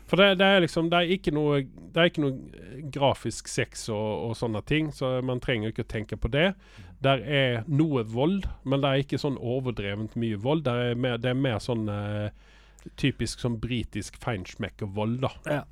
For 0.07 0.19
det, 0.21 0.37
det 0.39 0.47
er 0.47 0.61
liksom 0.63 0.87
Det 0.87 0.99
er 1.01 1.09
ikke 1.17 1.33
noe 1.35 1.57
Det 1.67 1.99
er 1.99 2.07
ikke 2.07 2.21
noe 2.23 2.37
eh, 2.55 2.77
grafisk 2.95 3.49
sex 3.51 3.89
og, 3.91 4.29
og 4.29 4.37
sånne 4.39 4.61
ting, 4.63 4.91
så 4.95 5.17
man 5.25 5.41
trenger 5.43 5.73
ikke 5.73 5.83
å 5.83 5.93
tenke 5.95 6.19
på 6.19 6.31
det. 6.31 6.51
Der 7.03 7.21
er 7.21 7.65
noe 7.67 8.05
vold, 8.07 8.47
men 8.63 8.81
det 8.83 8.91
er 8.91 9.03
ikke 9.03 9.19
sånn 9.21 9.37
overdrevent 9.37 10.15
mye 10.17 10.39
vold. 10.41 10.63
Der 10.65 10.91
er 10.91 10.95
mer, 10.99 11.19
det 11.21 11.33
er 11.33 11.41
mer 11.41 11.59
sånn 11.61 11.89
eh, 11.91 12.29
typisk 12.97 13.43
sånn 13.43 13.59
britisk 13.61 14.15
feinschmecker-vold, 14.23 15.19
da. 15.25 15.33
Ja. 15.45 15.63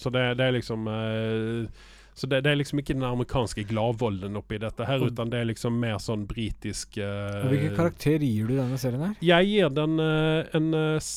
Så 0.00 0.10
det, 0.14 0.22
det 0.40 0.46
er 0.48 0.56
liksom 0.56 0.88
eh, 0.90 1.84
Så 2.14 2.26
det, 2.30 2.40
det 2.46 2.52
er 2.52 2.58
liksom 2.60 2.80
ikke 2.82 2.94
den 2.94 3.06
amerikanske 3.06 3.64
gladvolden 3.70 4.38
oppi 4.38 4.58
dette 4.62 4.86
her, 4.86 5.02
utan 5.02 5.30
det 5.32 5.40
er 5.40 5.48
liksom 5.50 5.78
mer 5.82 5.98
sånn 6.02 6.28
britisk 6.30 6.98
uh, 7.02 7.46
Hvilken 7.50 7.74
karakter 7.74 8.22
gir 8.22 8.50
du 8.50 8.56
denne 8.58 8.78
serien 8.78 9.08
her? 9.08 9.16
jeg 9.22 9.50
gir 9.50 9.72
den 9.74 9.98
uh, 9.98 10.46
en 10.54 10.68
uh, 10.74 11.14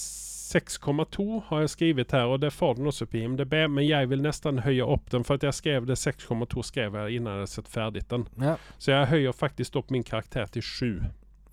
6,2 0.47 1.41
har 1.49 1.63
jeg 1.65 1.69
skrevet 1.73 2.13
her, 2.15 2.31
og 2.31 2.39
det 2.39 2.53
får 2.55 2.77
den 2.77 2.87
også 2.87 3.05
på 3.05 3.19
IMDb, 3.19 3.53
men 3.69 3.83
jeg 3.83 4.09
vil 4.09 4.23
nesten 4.23 4.61
høye 4.63 4.85
opp 4.85 5.09
den, 5.11 5.25
for 5.27 5.35
at 5.35 5.43
jeg 5.43 5.57
skrev 5.57 5.87
det 5.89 5.97
6,2 5.99 6.63
skrev 6.63 6.95
jeg 6.95 7.19
innan 7.19 7.33
jeg 7.33 7.43
hadde 7.43 7.51
sett 7.51 7.71
ferdig 7.71 8.05
den. 8.07 8.27
Ja, 8.39 8.55
Så 8.79 8.93
jeg 8.93 9.11
høyer 9.11 9.35
faktisk 9.35 9.75
opp 9.75 9.91
min 9.91 10.07
karakter 10.07 10.47
til 10.53 10.63
7. 10.63 10.91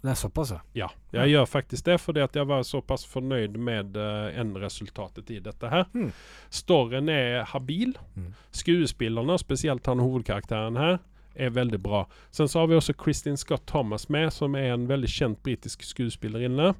det 0.05 0.11
er 0.13 0.19
såpass, 0.21 0.51
ja. 0.77 0.91
Jeg 1.17 1.31
gjør 1.33 1.47
faktisk 1.49 1.87
det, 1.87 1.95
fordi 1.97 2.21
at 2.21 2.35
jeg 2.37 2.45
var 2.45 2.67
såpass 2.69 3.07
fornøyd 3.09 3.55
med 3.57 3.97
uh, 3.97 4.29
endresultatet 4.37 5.31
i 5.33 5.39
dette 5.41 5.71
her. 5.73 5.87
Mm. 5.97 6.11
Storyen 6.53 7.09
er 7.09 7.47
habil. 7.49 7.95
Mm. 8.13 8.35
Skuespillerne, 8.53 9.39
spesielt 9.41 9.89
han 9.89 10.05
hovedkarakteren 10.05 10.77
her, 10.77 10.99
er 11.35 11.57
veldig 11.57 11.81
bra. 11.81 12.03
Sen 12.31 12.53
så 12.53 12.61
har 12.61 12.69
vi 12.69 12.77
også 12.77 12.93
Kristin 13.01 13.41
Scott 13.41 13.65
Thomas 13.67 14.11
med, 14.13 14.29
som 14.37 14.55
er 14.61 14.75
en 14.75 14.85
veldig 14.93 15.09
kjent 15.09 15.41
britisk 15.43 15.87
skuespillerinne. 15.89 16.75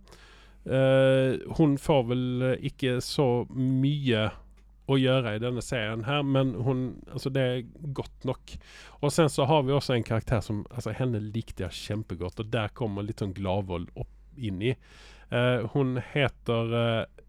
Uh, 0.69 1.41
hun 1.57 1.79
får 1.81 2.07
vel 2.09 2.27
eh, 2.43 2.69
ikke 2.69 2.99
så 3.05 3.47
mye 3.53 4.29
å 4.85 4.99
gjøre 5.01 5.37
i 5.37 5.41
denne 5.41 5.63
serien 5.65 6.05
her, 6.05 6.23
men 6.27 6.53
hun, 6.67 6.83
altså 7.09 7.31
det 7.33 7.45
er 7.45 7.63
godt 7.97 8.27
nok. 8.29 8.57
Og 9.01 9.13
sen 9.15 9.31
så 9.33 9.47
har 9.49 9.65
vi 9.65 9.73
også 9.73 9.97
en 9.97 10.05
karakter 10.05 10.43
som 10.45 10.65
altså 10.71 10.93
Henne 10.97 11.23
likte 11.25 11.65
jeg 11.65 11.79
kjempegodt, 11.79 12.43
og 12.43 12.51
der 12.53 12.73
kommer 12.77 13.07
litt 13.07 13.23
sånn 13.25 13.33
gladvold 13.37 13.89
opp 13.97 14.11
inn 14.37 14.61
i. 14.63 14.75
Eh, 15.31 15.65
hun 15.73 15.97
heter 16.13 16.75
eh, 16.81 17.23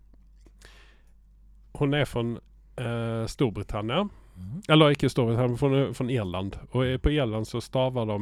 Hun 1.80 1.96
er 1.96 2.08
fra 2.08 2.24
eh, 2.26 3.24
Storbritannia. 3.32 4.04
Mhm. 4.36 4.66
Eller 4.68 4.96
ikke 4.96 5.10
Storbritannia, 5.12 5.56
men 5.56 5.96
fra, 5.96 6.10
Irland. 6.12 6.60
Og 6.72 7.02
på 7.02 7.16
Irland 7.16 7.48
så 7.48 7.64
staver 7.64 8.08
de 8.10 8.20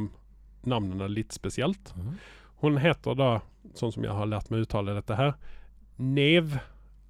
navnene 0.70 1.10
litt 1.10 1.34
spesielt. 1.34 1.90
Mhm. 1.96 2.16
Hun 2.62 2.78
heter 2.80 3.18
da, 3.18 3.32
sånn 3.74 3.92
som 3.92 4.06
jeg 4.06 4.14
har 4.14 4.30
lært 4.30 4.50
meg 4.50 4.62
å 4.62 4.68
uttale 4.68 4.94
dette 4.96 5.18
her, 5.18 5.34
Nev 5.94 6.56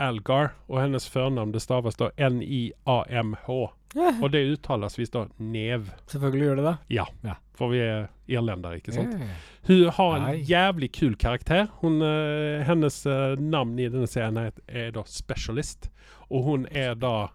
Algar, 0.05 0.53
og 0.69 0.81
hennes 0.83 1.07
førnavn 1.11 1.53
det 1.55 1.63
staves 1.65 1.97
da 2.01 2.11
N-I-A-M-H. 2.19 3.57
Og 3.95 4.25
det 4.35 4.41
uttales 4.51 4.97
visst 4.99 5.15
da 5.15 5.27
Nev. 5.39 5.89
Selvfølgelig 6.11 6.49
gjør 6.49 6.57
det 6.61 6.65
det. 6.67 6.75
Ja, 6.97 7.05
Ja. 7.23 7.35
for 7.55 7.71
vi 7.71 7.79
er 7.85 8.09
irlendere, 8.27 8.81
ikke 8.81 8.93
sant? 8.97 9.15
Yeah. 9.15 9.37
Hun 9.69 9.85
har 9.95 10.17
en 10.19 10.41
jævlig 10.49 10.89
kul 10.99 11.15
karakter. 11.17 11.69
Hun, 11.83 12.01
uh, 12.03 12.65
hennes 12.67 12.97
uh, 13.07 13.37
navn 13.39 13.79
i 13.79 13.87
denne 13.89 14.09
serien 14.11 14.37
er, 14.43 14.51
er 14.67 14.91
da 14.97 15.05
Specialist. 15.07 15.91
Og 16.31 16.43
hun 16.49 16.67
er 16.73 16.95
da 16.99 17.29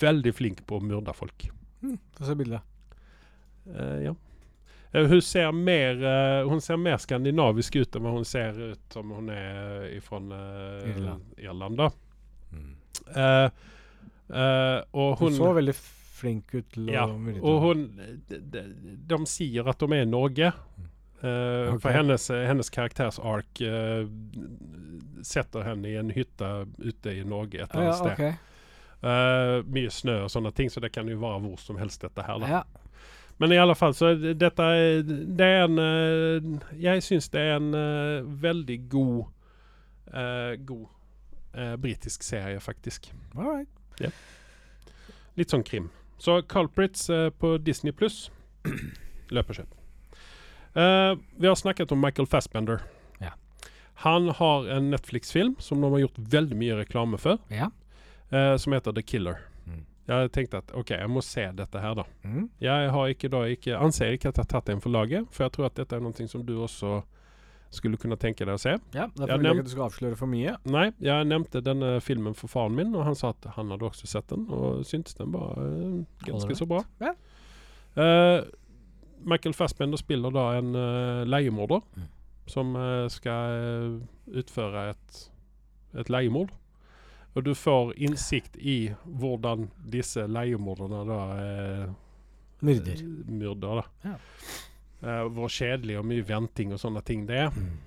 veldig 0.00 0.32
flink 0.34 0.64
på 0.66 0.80
å 0.80 0.82
myrde 0.82 1.14
folk. 1.14 1.46
Få 2.18 2.26
se 2.26 2.34
bildet. 2.34 2.66
Uh, 3.70 4.00
ja. 4.08 4.14
Eh, 4.92 5.06
hun, 5.06 5.22
ser 5.22 5.52
mer, 5.54 6.00
eh, 6.02 6.48
hun 6.50 6.60
ser 6.60 6.80
mer 6.82 6.98
skandinavisk 6.98 7.76
ut 7.78 7.96
enn 7.96 8.06
hva 8.06 8.14
hun 8.16 8.26
ser 8.26 8.58
ut 8.72 8.94
som 8.94 9.12
hun 9.14 9.30
er 9.34 9.96
fra 10.02 10.18
Irland. 10.90 11.34
Irland. 11.38 11.78
da. 11.78 11.90
Uh, 13.10 13.48
uh, 14.30 14.80
og 14.94 15.18
Hun 15.18 15.32
hun, 15.32 15.34
så 15.34 15.52
veldig 15.56 15.74
flink 16.20 16.54
ut 16.54 16.76
ja, 16.90 17.06
og 17.06 17.56
hun 17.64 17.84
de, 18.28 18.38
de, 18.38 18.62
de 19.08 19.18
sier 19.26 19.66
at 19.70 19.80
de 19.80 19.98
i 19.98 20.06
Norge. 20.06 20.52
Uh, 21.20 21.74
okay. 21.74 21.80
For 21.82 21.92
hennes, 21.92 22.28
hennes 22.28 22.70
karakters 22.72 23.18
ark 23.18 23.60
eh, 23.60 24.06
setter 25.26 25.66
henne 25.66 25.90
i 25.90 25.98
en 26.00 26.12
hytte 26.14 26.48
ute 26.78 27.12
i 27.12 27.26
Norge 27.28 27.60
et 27.60 27.74
ah, 27.74 27.76
eller 27.76 27.90
ja, 27.90 27.96
sted. 27.98 28.14
Okay. 28.14 28.32
Uh, 29.00 29.58
mye 29.68 29.90
snø 29.92 30.16
og 30.24 30.32
sånne 30.32 30.52
ting, 30.56 30.72
så 30.72 30.80
det 30.80 30.92
kan 30.94 31.08
jo 31.08 31.18
være 31.20 31.42
hvor 31.44 31.60
som 31.60 31.80
helst, 31.80 32.00
dette 32.06 32.24
her. 32.24 32.40
da. 32.40 32.48
Ja. 32.60 32.79
Men 33.40 33.52
i 33.52 33.58
alle 33.58 33.74
fall, 33.74 33.94
så 33.96 34.10
dette 34.36 34.64
Det 35.24 35.46
er 35.46 35.62
en 35.64 35.78
eh, 35.80 36.48
Jeg 36.76 37.04
syns 37.06 37.30
det 37.32 37.40
er 37.40 37.54
en 37.56 37.70
eh, 37.74 38.26
veldig 38.42 38.76
god 38.92 39.30
uh, 40.12 40.52
God 40.68 40.84
uh, 41.56 41.76
britisk 41.80 42.22
serie, 42.26 42.60
faktisk. 42.60 43.08
All 43.38 43.48
right. 43.48 44.12
Litt 45.38 45.54
sånn 45.54 45.64
krim. 45.64 45.88
Så 46.20 46.40
Culprits 46.50 47.08
uh, 47.08 47.30
på 47.30 47.54
Disney 47.64 47.94
pluss. 47.96 48.26
Løp 49.30 49.52
og 49.54 49.60
kjøp. 49.60 49.76
Vi 50.74 51.46
har 51.48 51.56
snakket 51.58 51.90
om 51.94 51.98
Michael 52.02 52.28
Fassbender. 52.30 52.82
Ja. 53.22 53.32
Han 54.04 54.28
har 54.38 54.68
en 54.70 54.90
Netflix-film 54.92 55.56
som 55.58 55.80
de 55.82 55.90
har 55.90 56.02
gjort 56.04 56.20
veldig 56.34 56.58
mye 56.58 56.76
reklame 56.78 57.18
for, 57.18 57.40
Ja. 57.50 57.70
som 58.30 58.76
heter 58.76 58.94
The 58.94 59.02
Killer. 59.02 59.40
Jeg 60.10 60.32
tenkte 60.34 60.58
at 60.64 60.72
OK, 60.74 60.90
jeg 60.96 61.10
må 61.12 61.22
se 61.22 61.44
dette 61.54 61.80
her, 61.82 61.94
da. 62.00 62.04
Mm. 62.26 62.48
Jeg 62.60 62.90
har 62.96 63.14
ikke 63.14 63.30
da 63.30 63.44
ikke, 63.46 63.76
anser 63.78 64.16
ikke 64.16 64.32
at 64.32 64.40
jeg 64.40 64.46
har 64.48 64.52
tatt 64.56 64.68
en 64.74 64.82
for 64.82 64.90
laget, 64.90 65.28
for 65.30 65.46
jeg 65.46 65.54
tror 65.54 65.68
at 65.70 65.76
dette 65.78 65.94
er 65.96 66.02
noe 66.02 66.26
som 66.28 66.42
du 66.46 66.56
også 66.64 67.00
skulle 67.70 67.94
kunne 68.02 68.16
tenke 68.18 68.42
deg 68.42 68.56
å 68.56 68.58
se. 68.58 68.72
ja. 68.96 69.04
Derfor 69.14 69.30
er 69.30 69.38
vil 69.38 69.46
jeg 69.46 69.54
ikke 69.54 69.62
at 69.62 69.68
du 69.68 69.74
skal 69.76 69.84
avsløre 69.86 70.16
for 70.18 70.26
mye. 70.32 70.56
Nei, 70.74 70.88
jeg 71.06 71.26
nevnte 71.30 71.60
denne 71.62 71.92
filmen 72.02 72.34
for 72.34 72.50
faren 72.50 72.74
min, 72.74 72.90
og 72.98 73.04
han 73.06 73.14
sa 73.14 73.30
at 73.30 73.46
han 73.54 73.70
hadde 73.70 73.86
også 73.86 74.08
sett 74.10 74.26
den, 74.32 74.48
og 74.50 74.80
syntes 74.88 75.14
den 75.14 75.30
var 75.30 75.54
uh, 75.54 76.00
ganske 76.26 76.56
så 76.58 76.66
bra. 76.66 76.80
Ja. 76.98 77.12
Uh, 77.94 78.42
Michael 79.22 79.54
Fassbender 79.54 80.00
spiller 80.00 80.34
da 80.34 80.48
en 80.58 80.74
uh, 80.74 81.22
leiemorder 81.30 81.84
Mm. 81.94 82.08
som 82.50 82.74
skal 83.14 84.00
utføre 84.26 84.88
et, 84.90 85.18
et 86.02 86.08
leiemord. 86.10 86.50
Og 87.34 87.44
du 87.46 87.52
får 87.54 87.92
innsikt 88.02 88.56
i 88.58 88.90
hvordan 89.04 89.68
disse 89.92 90.24
leiemorderne 90.26 91.04
da 91.06 91.20
eh, 91.38 91.92
Myrder. 92.66 93.04
myrder. 93.26 93.80
Da. 93.80 94.10
Ja. 94.10 94.16
Eh, 95.00 95.22
hvor 95.32 95.48
kjedelig 95.48 96.00
og 96.00 96.08
mye 96.10 96.26
venting 96.26 96.74
og 96.74 96.80
sånne 96.82 97.02
ting 97.06 97.22
det 97.28 97.38
er. 97.46 97.54
Mm. 97.54 97.78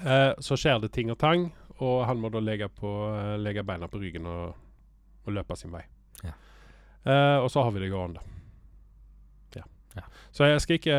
Eh, 0.00 0.32
så 0.42 0.58
skjer 0.58 0.82
det 0.82 0.92
ting 0.94 1.12
og 1.12 1.18
tang, 1.22 1.46
og 1.78 2.02
han 2.08 2.20
må 2.20 2.28
da 2.32 2.42
legge, 2.42 2.68
på, 2.68 2.90
eh, 3.14 3.36
legge 3.40 3.64
beina 3.66 3.88
på 3.88 4.02
ryggen 4.02 4.26
og, 4.28 4.58
og 5.24 5.32
løpe 5.34 5.56
sin 5.56 5.72
vei. 5.72 5.84
Ja. 6.24 6.34
Eh, 7.04 7.38
og 7.40 7.48
så 7.54 7.62
har 7.64 7.72
vi 7.72 7.84
det 7.86 7.92
gående. 7.94 8.20
Ja. 9.56 9.64
Ja. 9.96 10.04
Så 10.34 10.50
jeg 10.50 10.60
skal 10.60 10.80
ikke, 10.80 10.98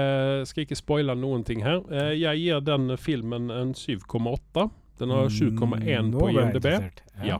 skal 0.50 0.66
ikke 0.66 0.80
spoile 0.80 1.16
noen 1.20 1.44
ting 1.48 1.62
her. 1.68 1.84
Eh, 1.92 2.16
jeg 2.20 2.42
gir 2.46 2.64
den 2.66 2.96
filmen 2.98 3.52
en 3.54 3.76
7,8. 3.78 4.70
Den 5.02 5.10
har 5.16 5.30
7,1 5.30 6.02
Mm, 6.06 6.12
på 6.20 6.30
IMDb. 6.30 6.66
Ja. 7.22 7.26
Ja. 7.34 7.38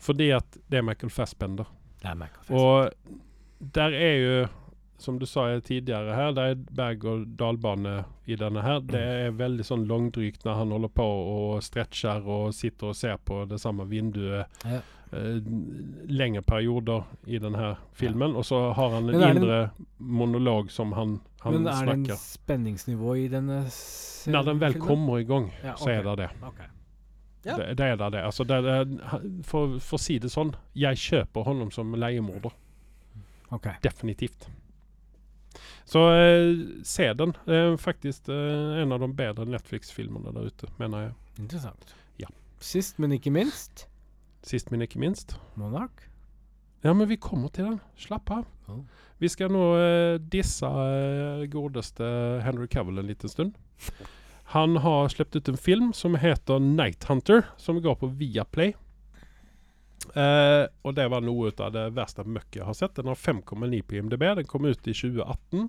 Fordi 0.00 0.30
at 0.36 0.56
det 0.70 0.78
er 0.80 0.82
Michael 0.86 1.10
Fassbender. 1.12 1.64
Det 2.02 2.08
er 2.10 2.14
Michael 2.14 2.44
Fassbender. 2.44 2.64
Og 2.64 2.90
der 3.74 3.92
er 3.96 4.14
jo, 4.20 4.46
som 4.98 5.18
du 5.20 5.26
sa 5.28 5.44
tidligere 5.60 6.14
her, 6.16 6.32
det 6.36 6.44
er 6.50 6.54
berg-og-dal-bane 6.76 8.04
i 8.26 8.36
denne 8.40 8.62
her. 8.64 8.80
Det 8.80 9.00
er 9.00 9.30
veldig 9.36 9.64
sånn 9.66 9.84
langdrygt 9.88 10.44
når 10.46 10.54
han 10.60 10.70
holder 10.74 10.92
på 11.00 11.04
og 11.04 11.62
stretcher 11.64 12.24
og 12.26 12.54
sitter 12.56 12.92
og 12.92 12.96
ser 12.96 13.16
på 13.24 13.42
det 13.50 13.60
samme 13.60 13.86
vinduet 13.90 14.46
Ja. 14.64 14.80
eh, 15.12 15.40
lengre 16.08 16.42
perioder 16.42 17.04
i 17.26 17.38
denne 17.38 17.76
filmen. 17.92 18.36
Og 18.36 18.44
så 18.44 18.72
har 18.72 18.90
han 18.90 19.08
en 19.08 19.12
Men 19.12 19.22
er 19.22 19.30
en- 19.30 19.36
indre 19.36 19.70
monolog 19.98 20.70
som 20.70 20.92
han, 20.92 21.20
han 21.42 21.52
Men 21.52 21.66
er 21.66 21.84
det 21.86 22.10
en 22.10 22.16
spenningsnivå 22.16 23.16
i 23.24 23.28
denne 23.28 23.64
filmen? 23.70 24.32
Når 24.38 24.44
den 24.44 24.58
vel 24.60 24.74
kommer 24.80 25.18
i 25.18 25.24
gang, 25.24 25.50
Ja, 25.64 25.74
så 25.76 25.88
er 25.90 26.02
det 26.02 26.16
det. 26.18 26.30
Ok. 26.42 26.60
Ja. 27.44 27.56
Det, 27.56 27.74
det 27.80 27.86
er 27.92 28.00
da 28.00 28.10
det. 28.12 28.24
Altså, 28.28 28.44
det, 28.44 28.60
det 28.66 29.44
for, 29.48 29.78
for 29.80 29.96
å 29.96 30.02
si 30.02 30.18
det 30.20 30.32
sånn, 30.32 30.52
jeg 30.76 31.00
kjøper 31.00 31.46
honom 31.46 31.70
som 31.74 31.94
leiemorder. 31.96 32.52
Okay. 33.50 33.80
Definitivt. 33.82 34.48
Så 35.88 36.04
eh, 36.14 36.50
se 36.86 37.08
den. 37.18 37.32
Det 37.46 37.56
er 37.56 37.78
faktisk 37.80 38.28
eh, 38.30 38.82
en 38.82 38.92
av 38.94 39.02
de 39.02 39.08
bedre 39.16 39.48
Netflix-filmene 39.48 40.34
der 40.36 40.52
ute, 40.52 40.68
mener 40.78 41.08
jeg. 41.08 41.16
Interessant. 41.46 41.96
Ja. 42.20 42.28
Sist, 42.62 43.00
men 43.02 43.16
ikke 43.16 43.32
minst, 43.34 43.88
Sist, 44.46 44.70
men 44.72 44.80
ikke 44.80 45.00
minst. 45.00 45.34
Monark. 45.60 46.06
Ja, 46.80 46.94
men 46.96 47.08
vi 47.10 47.18
kommer 47.20 47.50
til 47.52 47.66
den. 47.66 47.80
Slapp 48.00 48.30
av. 48.32 48.46
Oh. 48.72 48.80
Vi 49.20 49.28
skal 49.28 49.52
nå 49.52 49.64
eh, 49.76 50.14
disse 50.32 50.68
eh, 50.68 51.44
godeste 51.52 52.06
Henry 52.46 52.70
Cavill 52.72 53.02
en 53.02 53.10
liten 53.10 53.28
stund. 53.28 53.58
Han 54.50 54.76
har 54.76 55.08
sluppet 55.08 55.36
ut 55.36 55.48
en 55.48 55.56
film 55.56 55.92
som 55.92 56.14
heter 56.14 56.58
Night 56.58 57.04
Hunter, 57.04 57.42
som 57.56 57.82
går 57.82 57.94
på 57.94 58.06
Viaplay. 58.06 58.74
Eh, 60.14 60.64
og 60.82 60.94
det 60.96 61.06
var 61.12 61.22
noe 61.22 61.52
av 61.54 61.70
det 61.70 61.84
verste 61.94 62.24
møkket 62.26 62.58
jeg 62.58 62.66
har 62.66 62.74
sett. 62.74 62.96
Den 62.98 63.12
har 63.12 63.20
5,9 63.20 63.82
på 63.86 64.00
IMDb. 64.00 64.24
Den 64.40 64.48
kom 64.50 64.66
ut 64.66 64.88
i 64.90 64.94
2018. 64.96 65.68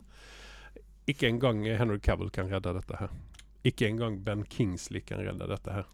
Ikke 1.14 1.30
engang 1.30 1.62
Henry 1.70 2.00
Cavill 2.02 2.34
kan 2.34 2.50
redde 2.50 2.74
dette 2.80 2.98
her. 3.04 3.14
Ikke 3.62 3.86
engang 3.86 4.18
Ben 4.26 4.42
Kingsley 4.50 5.06
kan 5.06 5.22
redde 5.28 5.52
dette 5.52 5.78
her. 5.78 5.86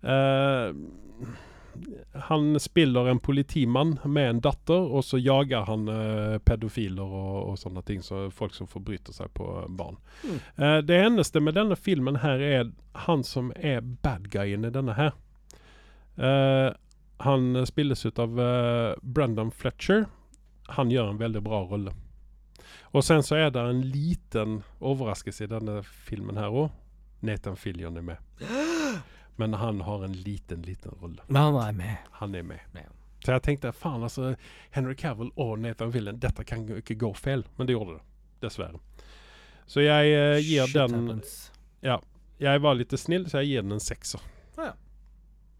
Eh, 0.00 0.72
han 2.12 2.60
spiller 2.60 3.08
en 3.08 3.20
politimann 3.20 3.98
med 4.04 4.30
en 4.30 4.40
datter, 4.40 4.80
og 4.94 5.04
så 5.04 5.18
jager 5.18 5.66
han 5.68 5.88
eh, 5.88 6.38
pedofiler 6.38 7.02
og, 7.04 7.36
og 7.50 7.58
sånne 7.58 7.82
ting. 7.86 8.02
Så 8.02 8.28
folk 8.34 8.54
som 8.54 8.70
forbryter 8.70 9.16
seg 9.16 9.32
på 9.34 9.48
barn. 9.68 9.98
Mm. 10.22 10.38
Eh, 10.56 10.78
det 10.86 11.00
eneste 11.06 11.42
med 11.42 11.58
denne 11.58 11.76
filmen 11.76 12.20
her 12.22 12.42
er 12.42 12.70
han 13.06 13.24
som 13.26 13.52
er 13.56 13.82
bad 13.82 14.30
guyen 14.32 14.66
i 14.66 14.72
denne 14.74 14.96
her. 14.98 15.12
Eh, 16.16 16.70
han 17.24 17.66
spilles 17.66 18.06
ut 18.06 18.18
av 18.18 18.40
eh, 18.40 18.94
Brendan 19.02 19.50
Fletcher. 19.50 20.06
Han 20.78 20.90
gjør 20.90 21.12
en 21.12 21.22
veldig 21.22 21.42
bra 21.44 21.64
rolle. 21.68 21.94
Og 22.94 23.02
sen 23.04 23.24
så 23.26 23.40
er 23.42 23.50
det 23.50 23.62
en 23.62 23.82
liten 23.82 24.60
overraskelse 24.78 25.46
i 25.46 25.50
denne 25.50 25.80
filmen 25.82 26.38
her 26.38 26.54
òg. 26.54 26.70
Nathan 27.24 27.56
Fillion 27.56 27.96
er 27.98 28.12
med. 28.12 28.22
Men 29.36 29.54
han 29.54 29.80
har 29.80 30.04
en 30.04 30.12
liten, 30.12 30.62
liten 30.62 30.92
rolle. 31.00 31.22
Men 31.26 31.42
han 31.42 31.56
er 31.68 31.72
med. 31.72 31.96
Han 32.20 32.34
er 32.34 32.42
med. 32.42 32.60
Ja. 32.72 32.90
Så 33.24 33.32
jeg 33.32 33.42
tenkte 33.42 33.72
faen, 33.72 34.02
altså 34.04 34.34
Henry 34.70 34.94
Cavill 34.94 35.30
og 35.40 35.56
Nathan 35.58 35.92
Fillion, 35.92 36.18
dette 36.20 36.44
kan 36.44 36.66
ikke 36.76 36.94
gå 37.00 37.10
feil. 37.16 37.46
Men 37.56 37.66
det 37.66 37.76
gjorde 37.76 37.96
det. 37.96 38.04
Dessverre. 38.44 38.80
Så 39.66 39.80
jeg 39.80 40.12
uh, 40.12 40.36
gir 40.44 40.66
Shit 40.66 40.76
den 40.76 40.94
happens. 40.98 41.34
Jeg 42.38 42.60
var 42.60 42.76
litt 42.76 42.92
snill, 42.98 43.24
så 43.30 43.40
jeg 43.40 43.54
gir 43.54 43.64
den 43.64 43.76
en 43.78 43.82
sekser. 43.82 44.20
Ja. 44.58 44.74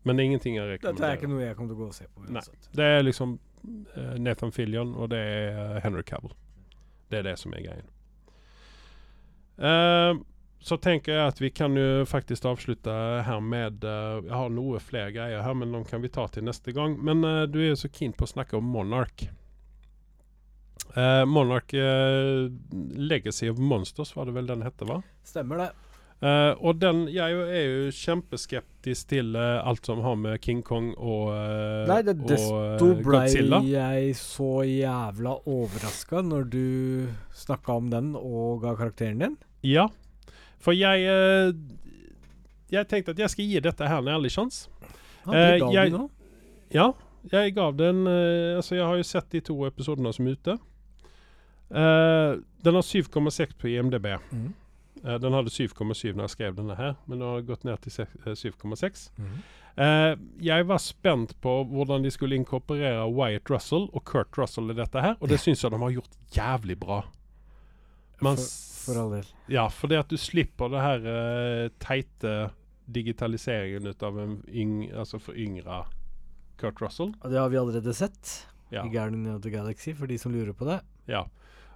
Men 0.05 0.17
det 0.17 0.23
er 0.25 0.31
ingenting 0.33 0.59
jeg 0.59 0.69
rekommenderer. 0.69 1.01
Dette 1.01 1.11
er 1.11 1.21
ikke 1.23 1.33
noe 1.33 1.45
jeg 1.47 1.57
kommer 1.57 1.73
til 1.73 1.79
å 1.79 1.85
gå 1.85 1.89
og 1.89 1.97
se 1.97 2.09
på. 2.11 2.27
Nei. 2.35 2.45
Det 2.77 2.89
er 2.99 3.05
liksom 3.07 3.37
uh, 3.39 4.15
Nathan 4.21 4.53
Fillion, 4.53 4.93
og 4.95 5.11
det 5.15 5.23
er 5.25 5.57
uh, 5.57 5.81
Henry 5.87 6.05
Cavill. 6.05 6.35
Det 7.09 7.23
er 7.23 7.29
det 7.31 7.39
som 7.41 7.55
er 7.57 7.65
greien. 7.65 7.91
Eh, 9.55 10.13
så 10.65 10.79
tenker 10.81 11.13
jeg 11.13 11.29
at 11.35 11.41
vi 11.43 11.51
kan 11.53 11.77
jo 11.77 12.05
faktisk 12.09 12.47
avslutte 12.49 12.93
her 13.27 13.41
med 13.45 13.85
uh, 13.85 14.23
Jeg 14.25 14.33
har 14.33 14.53
noe 14.55 14.81
flere 14.81 15.13
greier 15.13 15.45
her, 15.45 15.57
men 15.61 15.75
de 15.77 15.83
kan 15.85 16.01
vi 16.01 16.09
ta 16.13 16.25
til 16.33 16.47
neste 16.49 16.73
gang. 16.73 16.97
Men 17.05 17.21
uh, 17.21 17.43
du 17.45 17.59
er 17.61 17.75
jo 17.75 17.81
så 17.83 17.91
keen 17.93 18.17
på 18.17 18.25
å 18.25 18.33
snakke 18.33 18.57
om 18.57 18.71
Monarch. 18.73 19.27
Uh, 20.95 21.25
Monarch 21.27 21.75
eh, 21.75 22.49
Legacy 22.97 23.49
of 23.51 23.59
Monsters 23.59 24.13
var 24.17 24.29
det 24.29 24.35
vel 24.37 24.47
den 24.47 24.63
hette, 24.63 24.87
va? 24.89 25.01
Stemmer 25.27 25.59
det. 25.65 25.71
Eh, 26.25 26.53
og 26.63 26.79
den 26.81 27.07
Jeg 27.13 27.33
er 27.35 27.65
jo- 27.67 27.91
kjempeskeptisk 27.93 29.09
til 29.11 29.35
eh, 29.37 29.67
alt 29.67 29.85
som 29.85 30.01
har 30.01 30.15
med 30.17 30.41
King 30.41 30.63
Kong 30.63 30.93
og, 30.97 31.33
uh, 31.35 31.85
Nei, 31.91 32.01
det, 32.07 32.15
desto 32.25 32.95
eh, 32.95 33.03
blei 33.03 33.27
Godzilla 33.27 33.59
jeg 33.67 34.15
så 34.17 34.63
jævla 34.65 35.35
overraska 35.45 36.23
når 36.23 36.49
du 36.49 37.09
snakka 37.35 37.77
om 37.77 37.91
den 37.91 38.15
og 38.17 38.63
ga 38.63 38.77
karakteren 38.79 39.19
din. 39.21 39.37
Ja. 39.63 39.89
For 40.65 40.73
jeg 40.77 41.05
eh, 41.05 41.53
Jeg 42.73 42.89
tenkte 42.91 43.13
at 43.15 43.19
jeg 43.21 43.31
skal 43.35 43.45
gi 43.51 43.61
dette 43.61 43.87
her 43.89 44.01
en 44.03 44.09
ærlig 44.17 44.31
sjanse. 44.35 44.69
Ja, 45.27 45.31
uh, 45.31 45.35
jeg- 45.77 45.91
Ja, 46.75 46.87
jeg 47.33 47.55
gav 47.55 47.77
den 47.79 48.07
uh, 48.09 48.57
Altså, 48.57 48.75
jeg 48.77 48.85
har 48.89 48.97
jo 48.97 49.03
sett 49.07 49.29
de 49.33 49.41
to 49.41 49.59
episodene 49.69 50.13
som 50.17 50.27
er 50.27 50.39
ute. 50.39 50.57
Uh, 51.71 52.41
den 52.65 52.75
har 52.75 52.83
7,6 52.83 53.55
på 53.59 53.69
IMDb. 53.69 54.07
Mm. 54.33 54.53
Eh, 55.05 55.19
den 55.21 55.33
hadde 55.37 55.51
7,7 55.53 56.15
når 56.15 56.23
jeg 56.25 56.31
skrev 56.33 56.55
denne 56.57 56.77
her, 56.79 56.95
men 57.07 57.19
nå 57.21 57.27
har 57.29 57.41
det 57.43 57.49
gått 57.51 57.65
ned 57.67 57.81
til 57.85 58.07
eh, 58.07 58.33
7,6. 58.39 59.11
Mm. 59.19 59.33
Eh, 59.85 60.13
jeg 60.47 60.67
var 60.69 60.79
spent 60.81 61.35
på 61.45 61.53
hvordan 61.69 62.05
de 62.07 62.13
skulle 62.15 62.37
inkorporere 62.39 63.03
Wyatt 63.13 63.51
Russell 63.53 63.89
og 63.93 64.05
Kurt 64.09 64.39
Russell 64.39 64.71
i 64.73 64.77
dette 64.79 65.03
her, 65.05 65.17
og 65.21 65.29
det 65.29 65.41
syns 65.43 65.65
jeg 65.65 65.75
de 65.75 65.81
har 65.83 65.93
gjort 65.97 66.17
jævlig 66.37 66.79
bra. 66.81 67.03
Man, 68.25 68.37
s- 68.41 68.74
For 68.85 68.99
all 69.01 69.11
del. 69.17 69.27
ja, 69.49 69.67
fordi 69.73 69.97
at 69.99 70.09
du 70.13 70.17
slipper 70.21 70.69
det 70.73 70.81
her 70.85 71.07
uh, 71.09 71.69
teite 71.81 72.51
digitaliseringen 72.95 73.87
ut 73.89 74.03
av 74.03 74.19
en 74.21 74.35
yng, 74.49 74.91
altså 74.93 75.19
for 75.21 75.33
yngre 75.41 75.85
Kurt 76.61 76.81
Russell. 76.85 77.15
Og 77.23 77.31
det 77.33 77.39
har 77.41 77.49
vi 77.51 77.57
allerede 77.61 77.95
sett 77.97 78.47
Ja. 78.71 78.85
i 78.85 78.89
Guardian 78.93 79.27
of 79.35 79.43
the 79.43 79.51
Galaxy, 79.51 79.93
for 79.95 80.07
de 80.07 80.19
som 80.19 80.33
lurer 80.33 80.53
på 80.53 80.65
det. 80.69 80.81
ja. 81.09 81.25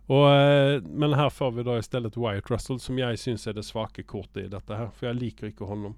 Og, 0.09 0.25
eh, 0.33 0.81
men 0.89 1.13
her 1.13 1.29
får 1.29 1.51
vi 1.53 1.63
da 1.67 1.75
i 1.77 1.83
stedet 1.85 2.17
Wyatt 2.17 2.51
Russell, 2.51 2.79
som 2.81 2.97
jeg 2.97 3.19
syns 3.21 3.43
er 3.47 3.53
det 3.53 3.65
svake 3.69 4.03
kortet 4.09 4.47
i 4.47 4.49
dette 4.49 4.73
her. 4.77 4.89
For 4.97 5.07
jeg 5.11 5.19
liker 5.19 5.51
ikke 5.51 5.67
honom. 5.69 5.97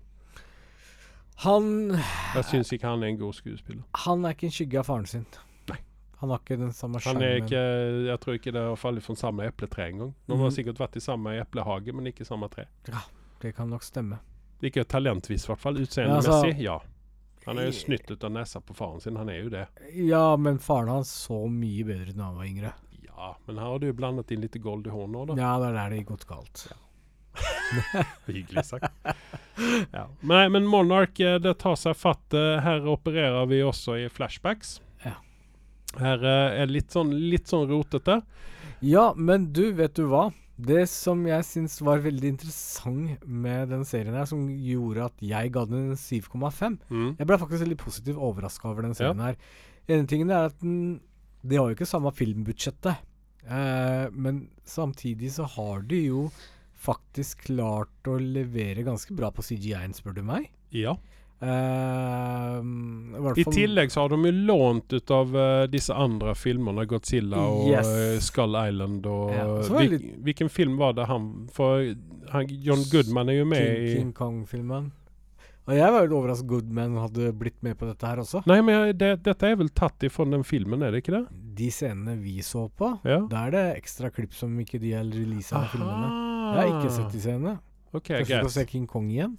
Han, 1.45 1.93
Jeg 2.35 2.45
syns 2.49 2.73
ikke 2.75 2.89
han 2.91 3.03
er 3.05 3.13
en 3.13 3.21
god 3.21 3.33
skuespiller. 3.39 3.83
han 4.05 4.25
er 4.27 4.35
ikke 4.35 4.49
en 4.51 4.51
skygge 4.57 4.79
av 4.83 4.85
faren 4.91 5.07
sin. 5.07 5.27
Han 6.21 6.31
har 6.31 6.39
ikke 6.43 6.59
den 6.61 6.73
samme 6.77 6.97
er 6.97 7.01
skjermen. 7.01 7.45
ikke, 7.47 7.61
Jeg 8.07 8.21
tror 8.21 8.35
ikke 8.39 8.53
det 8.53 8.62
har 8.68 8.77
fallet 8.77 9.03
fra 9.03 9.14
samme 9.16 9.47
epletre 9.49 9.87
engang. 9.91 10.14
De 10.27 10.37
har 10.37 10.51
Mhm. 10.51 10.53
sikkert 10.57 10.79
vært 10.79 10.97
i 10.97 11.01
samme 11.01 11.31
eplehage, 11.41 11.93
men 11.95 12.07
ikke 12.12 12.27
samme 12.27 12.49
tre. 12.51 12.66
Ja, 12.89 13.01
Det 13.41 13.55
kan 13.57 13.71
nok 13.71 13.83
stemme. 13.83 14.18
Ikke 14.62 14.85
talentvis, 14.85 15.45
i 15.45 15.47
hvert 15.49 15.59
fall. 15.59 15.77
Ja, 15.79 15.83
Utseendemessig, 15.87 16.29
altså- 16.29 16.61
ja. 16.61 16.79
Han 17.47 17.59
er 17.59 17.64
jo 17.64 17.71
snytt 17.73 18.11
ut 18.11 18.23
av 18.25 18.31
nesa 18.33 18.61
på 18.61 18.75
faren 18.77 19.01
sin. 19.01 19.16
Han 19.16 19.29
er 19.31 19.43
jo 19.45 19.49
det. 19.49 19.66
Ja, 19.95 20.37
men 20.37 20.59
faren 20.59 20.89
hans 20.89 21.09
så 21.27 21.49
mye 21.49 21.83
bedre 21.87 22.12
da 22.14 22.25
han 22.25 22.37
var 22.37 22.45
yngre. 22.45 22.73
Ja, 23.07 23.35
men 23.47 23.57
her 23.57 23.64
har 23.64 23.79
du 23.79 23.87
jo 23.87 23.93
blandet 23.95 24.31
inn 24.31 24.43
litt 24.43 24.61
gold 24.62 24.87
i 24.87 24.91
nå, 24.91 25.27
da. 25.27 25.35
Ja, 25.35 25.59
det 25.59 25.68
er 25.71 25.73
der 25.73 25.97
det 25.97 26.07
godt 26.07 26.27
galt. 26.27 26.66
Hyggelig 28.27 28.64
sagt. 28.66 28.93
ja. 29.93 30.07
Nei, 30.21 30.49
men 30.49 30.66
Monarch, 30.66 31.18
eh, 31.21 31.39
det 31.39 31.59
tar 31.59 31.77
seg 31.77 31.95
fatt. 31.97 32.35
eh, 32.35 32.61
Her 32.61 32.81
opererer 32.81 33.47
vi 33.49 33.61
også 33.62 33.97
i 34.05 34.09
flashbacks. 34.09 34.81
Ja. 35.95 36.01
Her 36.01 36.24
eh, 36.24 36.61
er 36.62 36.70
litt 36.70 36.93
sånn, 36.95 37.11
litt 37.32 37.51
sånn 37.51 37.68
rotete. 37.70 38.20
Ja, 38.84 39.11
men 39.16 39.51
du, 39.53 39.70
vet 39.76 39.97
du 39.99 40.07
hva? 40.11 40.30
Det 40.61 40.84
som 40.93 41.22
jeg 41.24 41.45
syns 41.49 41.78
var 41.80 42.03
veldig 42.05 42.34
interessant 42.34 43.22
med 43.24 43.70
den 43.72 43.84
serien 43.88 44.16
her, 44.16 44.28
som 44.28 44.45
gjorde 44.49 45.07
at 45.09 45.22
jeg 45.24 45.53
ga 45.55 45.64
den 45.68 45.93
en 45.93 46.01
7,5 46.01 46.78
Mm. 46.91 47.14
Jeg 47.18 47.26
ble 47.26 47.38
faktisk 47.41 47.64
veldig 47.64 47.80
positivt 47.80 48.20
overraska 48.20 48.68
over 48.68 48.84
den 48.84 48.97
serien 48.97 49.22
her. 49.24 49.38
En 49.88 50.07
ting 50.07 50.26
er 50.28 50.51
at 50.51 50.59
den 50.61 51.01
De 51.41 51.57
har 51.57 51.70
jo 51.70 51.74
ikke 51.74 51.88
samme 51.88 52.11
filmbudsjettet, 52.12 52.99
eh, 53.49 54.11
men 54.12 54.51
samtidig 54.68 55.30
så 55.32 55.47
har 55.49 55.80
de 55.88 56.03
jo 56.11 56.26
faktisk 56.76 57.47
klart 57.47 58.09
å 58.09 58.18
levere 58.20 58.84
ganske 58.84 59.16
bra 59.16 59.30
på 59.32 59.41
CGI-en, 59.41 59.95
spør 59.97 60.18
du 60.18 60.22
meg. 60.22 60.51
Ja. 60.76 60.99
Eh, 61.41 62.61
i 63.41 63.45
tillegg 63.49 63.91
så 63.93 64.01
har 64.05 64.12
de 64.12 64.18
jo 64.28 64.32
lånt 64.51 64.93
ut 64.93 65.11
av 65.14 65.36
eh, 65.36 65.64
disse 65.72 65.95
andre 65.97 66.34
filmene, 66.36 66.84
Godzilla 66.91 67.41
og 67.49 67.68
Yes. 67.70 67.88
uh, 67.88 68.18
Skull 68.20 68.57
Island 68.61 69.07
og 69.09 69.32
Ja, 69.32 69.47
Hvilken 70.20 70.51
film 70.53 70.76
var 70.80 70.93
det 70.99 71.07
han 71.09 71.30
For 71.55 71.86
han, 72.32 72.49
John 72.64 72.82
Goodman 72.93 73.32
er 73.32 73.41
jo 73.41 73.47
med 73.49 73.64
King, 73.64 73.86
i 73.86 73.95
King 73.97 74.12
Kong-filmen. 74.16 74.91
Og 75.70 75.76
jeg 75.76 75.93
var 75.95 76.07
jo 76.07 76.18
overrasket 76.18 76.49
Goodman 76.51 76.97
hadde 76.99 77.32
blitt 77.38 77.59
med 77.62 77.76
på 77.78 77.86
dette 77.88 78.07
her 78.09 78.20
også. 78.22 78.41
Nei, 78.51 78.61
men 78.66 78.91
det, 78.99 79.11
dette 79.24 79.47
er 79.51 79.57
vel 79.61 79.68
tatt 79.76 80.03
ifra 80.07 80.24
den 80.28 80.43
filmen, 80.47 80.82
er 80.82 80.91
det 80.95 81.03
ikke 81.05 81.14
det? 81.18 81.24
De 81.61 81.68
scenene 81.72 82.16
vi 82.20 82.41
så 82.43 82.66
på, 82.74 82.93
Ja. 83.07 83.20
da 83.30 83.47
er 83.47 83.55
det 83.55 83.64
ekstra 83.82 84.11
klipp 84.14 84.32
som 84.34 84.55
ikke 84.61 84.80
de 84.82 84.95
har 84.97 85.05
releasa 85.09 85.61
av 85.61 85.68
filmene. 85.74 86.09
Jeg 86.51 86.61
har 86.61 86.72
ikke 86.80 86.95
sett 86.97 87.12
de 87.14 87.20
scenene. 87.22 87.57
Okay, 87.93 88.20
Kanskje 88.22 88.30
vi 88.41 88.41
skal 88.49 88.55
se 88.57 88.64
King 88.70 88.86
Kong 88.91 89.11
igjen. 89.11 89.36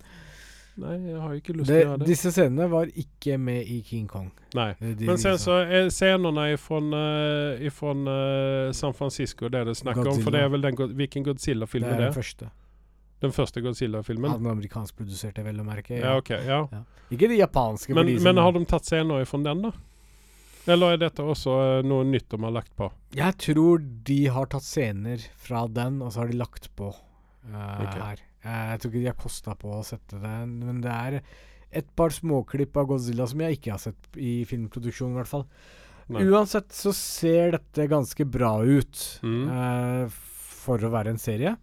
Nei, 0.81 0.95
jeg 1.11 1.19
har 1.21 1.33
ikke 1.37 1.53
lyst 1.55 1.69
til 1.69 1.75
å 1.75 1.81
gjøre 1.81 1.99
det. 2.01 2.07
disse 2.09 2.31
scenene 2.33 2.67
var 2.71 2.89
ikke 3.03 3.35
med 3.37 3.67
i 3.69 3.81
King 3.85 4.07
Kong. 4.09 4.31
Nei. 4.57 4.71
Er 4.79 4.95
de 4.97 5.09
Men 5.09 5.19
sen 5.21 5.37
så 5.41 5.59
er 5.61 5.91
scenene 5.93 6.47
fra 6.61 6.79
uh, 6.81 7.61
eh, 7.61 8.71
San 8.77 8.97
Francisco 8.97 9.49
det 9.49 9.61
det 9.67 9.75
Godzilla. 9.77 10.09
om. 10.09 10.23
For 10.25 10.33
det 10.33 10.41
er 10.41 10.49
vel 10.55 10.65
den, 10.65 10.79
hvilken 10.97 11.27
Godzilla-film 11.27 11.85
er 11.85 11.97
det? 11.97 12.09
den 12.09 12.17
første. 12.17 12.49
Den 13.21 13.35
første 13.35 13.61
Godzilla-filmen? 13.61 14.33
Den 14.39 14.49
amerikanskproduserte, 14.49 15.45
vel 15.45 15.61
å 15.61 15.67
merke. 15.67 15.99
Ja, 15.99 16.15
ok. 16.17 16.33
Ja. 16.47 16.65
Ikke 17.13 17.29
de 17.29 17.37
japanske. 17.37 17.93
Men, 17.93 18.09
de 18.09 18.17
men 18.23 18.41
har 18.41 18.55
de 18.55 18.65
tatt 18.65 18.89
scener 18.89 19.25
fra 19.29 19.43
den, 19.45 19.61
da? 19.67 19.73
Eller 20.69 20.95
er 20.95 20.99
dette 21.01 21.25
også 21.25 21.53
eh, 21.61 21.83
noe 21.85 22.05
nytt 22.05 22.29
de 22.29 22.41
har 22.41 22.53
lagt 22.53 22.73
på? 22.77 22.89
Jeg 23.17 23.37
tror 23.41 23.81
de 24.09 24.19
har 24.33 24.49
tatt 24.49 24.65
scener 24.65 25.23
fra 25.41 25.65
den, 25.69 26.01
og 26.01 26.13
så 26.13 26.23
har 26.23 26.33
de 26.33 26.37
lagt 26.41 26.69
på 26.77 26.89
uh, 26.89 27.81
okay. 27.81 28.01
her. 28.01 28.27
Eh, 28.43 28.67
jeg 28.73 28.79
tror 28.81 28.91
ikke 28.91 29.01
de 29.03 29.09
har 29.11 29.19
kosta 29.21 29.55
på 29.55 29.71
å 29.77 29.83
sette 29.85 30.19
den, 30.21 30.59
men 30.65 30.81
det 30.81 30.91
er 30.91 31.21
et 31.71 31.87
par 31.95 32.09
småklipp 32.11 32.75
av 32.81 32.87
Godzilla 32.89 33.27
som 33.29 33.39
jeg 33.45 33.59
ikke 33.59 33.71
har 33.71 33.79
sett 33.79 34.17
i 34.19 34.41
filmproduksjon, 34.49 35.13
i 35.13 35.19
hvert 35.21 35.29
fall. 35.29 35.45
Nei. 36.11 36.25
Uansett 36.27 36.73
så 36.75 36.91
ser 36.97 37.53
dette 37.55 37.85
ganske 37.87 38.25
bra 38.27 38.57
ut 38.65 39.19
Mm. 39.23 39.45
eh, 39.47 40.09
for 40.61 40.77
å 40.77 40.89
være 40.91 41.09
en 41.13 41.17
serie. 41.21 41.55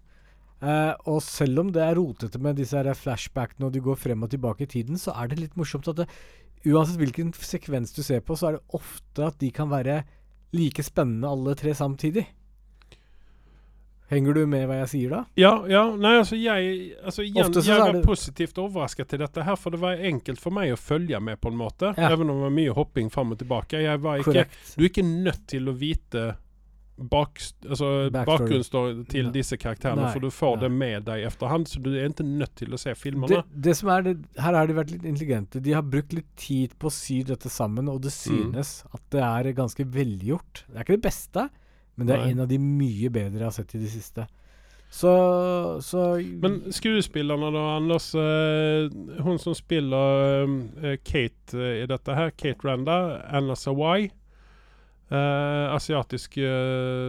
Eh, 0.63 0.95
og 1.07 1.21
selv 1.23 1.61
om 1.61 1.69
det 1.71 1.83
er 1.83 1.95
rotete 1.95 2.39
med 2.41 2.57
disse 2.57 2.73
her 2.75 2.89
flashbackene 2.95 3.67
og 3.67 3.73
de 3.73 3.81
går 3.81 3.97
frem 3.97 4.23
og 4.25 4.31
tilbake 4.31 4.63
i 4.63 4.67
tiden, 4.67 4.97
så 4.99 5.13
er 5.15 5.29
det 5.29 5.39
litt 5.39 5.55
morsomt 5.57 5.87
at 5.89 5.97
det, 5.97 6.09
uansett 6.67 6.97
hvilken 6.99 7.33
sekvens 7.33 7.93
du 7.95 8.03
ser 8.03 8.21
på, 8.21 8.35
så 8.35 8.49
er 8.49 8.53
det 8.57 8.65
ofte 8.75 9.27
at 9.29 9.39
de 9.39 9.51
kan 9.55 9.69
være 9.69 10.01
like 10.57 10.83
spennende 10.83 11.29
alle 11.29 11.55
tre 11.55 11.71
samtidig. 11.75 12.27
Henger 14.09 14.35
du 14.39 14.47
med 14.49 14.65
hva 14.71 14.79
jeg 14.81 14.89
sier 14.95 15.11
da? 15.13 15.19
Ja, 15.37 15.51
ja, 15.69 15.83
nei 16.01 16.15
altså 16.23 16.37
jeg 16.41 16.97
altså 17.05 17.23
igjen, 17.27 17.53
jeg 17.61 17.79
var 17.83 17.93
det- 17.93 18.05
positivt 18.07 18.57
overrasket 18.59 19.09
til 19.13 19.19
dette 19.21 19.45
her, 19.45 19.57
for 19.61 19.71
det 19.71 19.81
var 19.83 19.97
enkelt 20.01 20.41
for 20.41 20.51
meg 20.51 20.73
å 20.73 20.81
følge 20.81 21.21
med 21.21 21.41
på 21.41 21.53
en 21.53 21.59
måte. 21.61 21.95
Ja. 21.99 22.09
Even 22.15 22.31
om 22.31 22.39
det 22.41 22.47
var 22.49 22.57
mye 22.57 22.73
hopping 22.75 23.11
fram 23.13 23.33
og 23.33 23.39
tilbake. 23.43 23.83
Ikke, 23.85 24.47
du 24.77 24.85
er 24.85 24.89
ikke 24.89 25.05
nødt 25.05 25.47
til 25.53 25.69
å 25.69 25.77
vite 25.77 26.37
bak, 26.99 27.39
altså, 27.69 28.11
bakgrunnen 28.11 29.05
til 29.07 29.29
ja. 29.29 29.31
disse 29.31 29.55
karakterene, 29.61 30.03
Nei, 30.09 30.13
for 30.17 30.25
du 30.25 30.33
får 30.35 30.57
nei. 30.57 30.63
det 30.65 30.71
med 30.81 31.05
deg 31.07 31.27
efterhand, 31.29 31.69
så 31.71 31.79
du 31.85 31.93
er 31.95 32.09
ikke 32.09 32.25
nødt 32.27 32.57
til 32.59 32.75
å 32.75 32.81
se 32.81 32.95
filmene. 32.99 33.29
Det, 33.29 33.45
det 33.69 33.77
som 33.79 33.93
er 33.95 34.03
det, 34.09 34.17
her 34.43 34.57
har 34.59 34.67
de 34.67 34.75
vært 34.81 34.91
litt 34.97 35.05
intelligente. 35.07 35.63
De 35.63 35.77
har 35.77 35.83
brukt 35.87 36.13
litt 36.17 36.33
tid 36.41 36.75
på 36.81 36.91
å 36.91 36.95
sy 36.97 37.21
dette 37.29 37.49
sammen, 37.55 37.89
og 37.93 38.01
det 38.03 38.11
Mm. 38.11 38.51
synes 38.51 38.73
at 38.93 39.01
det 39.15 39.23
er 39.23 39.53
ganske 39.53 39.85
velgjort. 39.87 40.65
Det 40.67 40.75
er 40.77 40.81
ikke 40.89 40.97
det 40.99 41.07
beste, 41.07 41.49
men 41.99 42.07
det 42.07 42.15
er 42.15 42.21
Nei. 42.23 42.33
en 42.33 42.45
av 42.45 42.51
de 42.51 42.59
mye 42.63 43.11
bedre 43.11 43.41
jeg 43.43 43.49
har 43.49 43.57
sett 43.57 43.75
i 43.75 43.83
det 43.83 43.91
siste. 43.91 44.29
Så, 44.91 45.11
så 45.85 46.05
Men 46.41 46.73
skuespillerne 46.73 47.51
da, 47.53 47.65
Anders. 47.77 48.15
eh, 48.15 48.89
hun 49.21 49.39
som 49.39 49.55
spiller 49.55 50.47
eh, 50.83 50.95
Kate 51.05 51.59
eh, 51.59 51.83
i 51.83 51.89
dette 51.91 52.15
her, 52.15 52.31
Kate 52.31 52.65
Randa, 52.65 53.21
Anna 53.29 53.57
Sawai. 53.57 54.11
asiatisk 55.09 56.35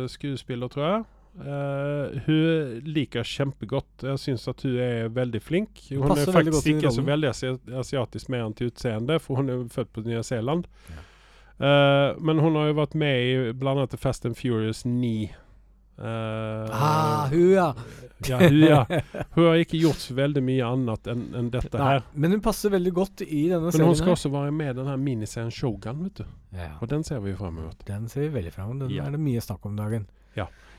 skuespiller, 0.07 0.69
tror 0.71 0.85
jeg. 0.85 1.01
Uh, 1.39 2.15
hun 2.25 2.79
liker 2.87 3.27
kjempegodt. 3.27 4.05
Jeg 4.07 4.21
syns 4.23 4.47
at 4.47 4.63
hun 4.63 4.77
er 4.79 5.09
veldig 5.11 5.41
flink. 5.43 5.81
Hun, 5.89 6.05
er 6.05 6.13
passer 6.13 6.31
er 6.31 6.37
faktisk 6.37 6.69
ikke 6.71 6.93
så 6.95 7.03
veldig 7.03 7.31
asiatisk 7.81 8.31
mer 8.31 8.45
enn 8.45 8.55
til 8.55 8.71
utseende, 8.71 9.19
for 9.19 9.41
hun 9.41 9.51
er 9.51 9.65
født 9.71 9.91
på 9.91 10.05
Nya 10.07 10.23
Zeeland. 10.23 10.63
Eh, 11.59 12.15
men 12.23 12.39
hun 12.39 12.55
har 12.55 12.67
jo 12.69 12.73
vært 12.77 12.93
med 12.95 13.19
i 13.19 13.51
blant 13.53 13.77
annet 13.81 13.99
Fast 13.99 14.25
and 14.25 14.37
Furious 14.39 14.85
9. 14.85 15.29
Uh, 15.99 16.63
Ah, 16.71 17.27
hun, 17.27 17.49
ja. 17.51 17.73
ja, 18.23 18.37
hun, 18.39 18.59
ja. 18.63 18.85
Hun 19.35 19.45
har 19.49 19.57
ikke 19.59 19.81
gjort 19.81 20.05
veldig 20.15 20.39
mye 20.47 20.63
annet 20.63 21.09
enn 21.11 21.25
en 21.35 21.49
dette 21.51 21.75
Nei, 21.75 21.89
her. 21.97 22.05
men 22.15 22.31
hun 22.37 22.39
passer 22.45 22.71
veldig 22.71 22.93
godt 22.95 23.23
i 23.25 23.49
denne 23.49 23.65
Men 23.67 23.75
serien. 23.75 23.89
hun 23.89 23.97
skal 23.99 24.07
her. 24.13 24.15
også 24.15 24.31
være 24.31 24.53
med 24.55 24.69
i 24.71 24.77
denne 24.79 24.95
miniserien 25.03 25.51
Shogun, 25.51 26.05
vet 26.05 26.21
du. 26.21 26.23
Ja, 26.55 26.69
Og 26.79 26.87
den 26.87 27.03
ser 27.03 27.19
vi 27.19 27.33
jo 27.33 27.41
frem 27.41 27.59
mot. 27.59 27.83
den 27.85 28.07
ser 28.07 28.29
vi 28.29 28.29
veldig 28.37 28.53
fram 28.55 28.69
mot. 28.71 28.79
Den 28.85 28.95
Ja. 28.95 29.03
er 29.09 29.11
det 29.11 29.19
mye 29.19 29.41
snakk 29.43 29.65
om 29.67 29.75
dagen. 29.75 30.07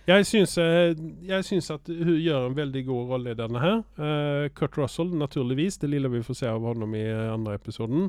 Jeg 0.09 0.25
syns, 0.25 0.57
eh, 0.59 0.95
jeg 1.29 1.45
syns 1.45 1.69
at 1.71 1.87
hun 1.87 2.17
gjør 2.17 2.47
en 2.49 2.55
veldig 2.57 2.87
god 2.87 3.09
rolle 3.13 3.31
i 3.31 3.35
denne 3.37 3.61
her. 3.61 3.83
Uh, 4.01 4.49
Kurt 4.57 4.79
Russell, 4.79 5.11
naturligvis. 5.13 5.77
Det 5.79 5.91
lille 5.91 6.09
vi 6.09 6.23
får 6.25 6.35
se 6.41 6.47
av 6.49 6.65
ham 6.65 6.95
i 6.95 7.05
eh, 7.05 7.29
andre 7.35 7.55
episoden. 7.61 8.09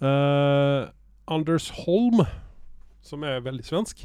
Eh, 0.00 0.86
Anders 1.30 1.70
Holm, 1.84 2.24
som 3.06 3.22
er 3.22 3.44
veldig 3.44 3.64
svensk. 3.64 4.02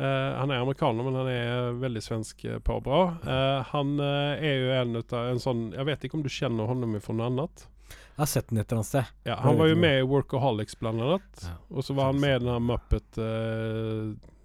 Uh, 0.00 0.38
han 0.38 0.50
er 0.50 0.62
amerikaner, 0.62 1.04
men 1.04 1.16
han 1.18 1.28
er 1.28 1.74
veldig 1.76 2.00
svensk 2.00 2.44
eh, 2.48 2.56
på 2.64 2.78
bra. 2.80 3.00
Uh, 3.20 3.66
han 3.68 3.98
uh, 4.00 4.38
er 4.38 4.54
jo 4.62 4.70
en 4.72 4.94
av 4.96 5.16
en 5.18 5.42
sånn 5.42 5.66
Jeg 5.74 5.84
vet 5.90 6.06
ikke 6.06 6.16
om 6.16 6.22
du 6.24 6.30
kjenner 6.32 6.70
honom 6.70 6.94
fra 7.04 7.16
noe 7.18 7.26
annet? 7.28 7.66
Jeg 7.90 8.22
har 8.22 8.30
sett 8.30 8.48
den 8.48 8.62
et 8.62 8.70
eller 8.70 8.80
annet 8.80 8.88
sted. 8.88 9.10
Ja, 9.28 9.36
han 9.42 9.58
var 9.58 9.68
jo 9.68 9.76
med 9.80 9.98
i 9.98 10.06
Workaholics 10.08 10.78
blant 10.80 11.02
annet. 11.04 11.42
Ja. 11.44 11.52
Og 11.68 11.84
så 11.84 11.96
var 11.98 12.12
han 12.12 12.22
med 12.22 12.36
i 12.36 12.38
den 12.44 12.52
her 12.52 12.62
Muppet 12.64 13.20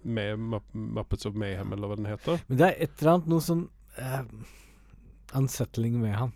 med 0.06 0.44
Muppets 0.72 1.28
of 1.28 1.36
Mayhem, 1.38 1.72
eller 1.76 1.90
hva 1.90 1.98
den 1.98 2.08
heter. 2.08 2.40
Men 2.48 2.60
det 2.60 2.68
er 2.68 2.86
et 2.86 3.00
eller 3.00 3.12
annet 3.14 3.30
noe 3.32 3.44
sånn 3.44 3.64
unsettling 5.36 6.00
med 6.00 6.16
han. 6.16 6.32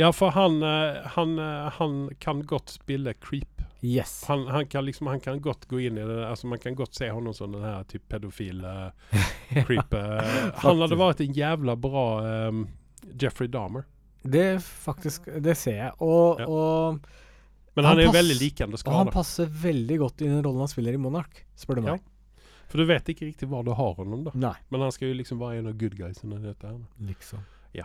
Ja, 0.00 0.12
for 0.14 0.34
han, 0.34 0.62
han, 1.18 1.38
han 1.78 1.98
kan 2.22 2.44
godt 2.46 2.78
spille 2.78 3.16
creep. 3.18 3.57
Yes. 3.80 4.24
Han, 4.26 4.46
han, 4.50 4.66
kan 4.66 4.84
liksom, 4.84 5.06
han 5.06 5.20
kan 5.22 5.38
godt 5.40 5.68
gå 5.70 5.78
inn 5.86 5.98
i 5.98 6.04
det. 6.06 6.16
Altså 6.26 6.48
Man 6.50 6.58
kan 6.58 6.74
godt 6.74 6.94
se 6.98 7.08
honom 7.14 7.34
som 7.36 7.52
den 7.54 7.62
her 7.62 7.84
typ 7.86 8.08
pedofil 8.10 8.64
eh, 8.64 8.90
creep. 9.68 9.94
eh. 9.94 10.50
han 10.64 10.80
hadde 10.82 10.98
vært 10.98 11.20
en 11.22 11.32
jævla 11.36 11.76
bra 11.78 12.02
um, 12.48 12.64
Jeffrey 13.14 13.46
Dahmer. 13.48 13.84
Det 14.22 14.58
faktisk 14.64 15.28
Det 15.40 15.54
ser 15.56 15.76
jeg. 15.78 15.92
Og, 16.02 16.40
Ja. 16.42 16.46
og, 16.50 16.98
Men 17.76 17.84
Han 17.84 17.92
han, 17.94 18.00
er 18.02 18.06
pass- 18.10 18.16
veldig 18.18 18.38
likende 18.40 18.80
og 18.84 18.94
han 18.96 19.12
passer 19.14 19.46
veldig 19.46 19.98
godt 20.02 20.22
i 20.22 20.28
den 20.32 20.42
rollen 20.42 20.58
han 20.64 20.68
spiller 20.72 20.92
i 20.98 20.98
Monark, 20.98 21.44
spør 21.56 21.78
du 21.78 21.82
Ja. 21.86 21.92
meg. 21.94 22.02
For 22.68 22.78
du 22.82 22.84
vet 22.90 23.06
ikke 23.08 23.28
riktig 23.30 23.46
hva 23.48 23.62
du 23.64 23.70
har 23.72 23.94
honom 23.94 24.24
da. 24.26 24.32
Nei, 24.34 24.56
Men 24.70 24.80
han 24.82 24.90
skal 24.92 25.08
jo 25.12 25.14
liksom 25.22 25.38
være 25.38 25.58
en 25.62 25.68
av 25.70 25.78
good 25.78 25.94
guysene 25.96 26.34
i 26.40 26.42
dette 26.50 26.66
her. 26.66 26.80
liksom. 27.00 27.38
Ja. 27.72 27.84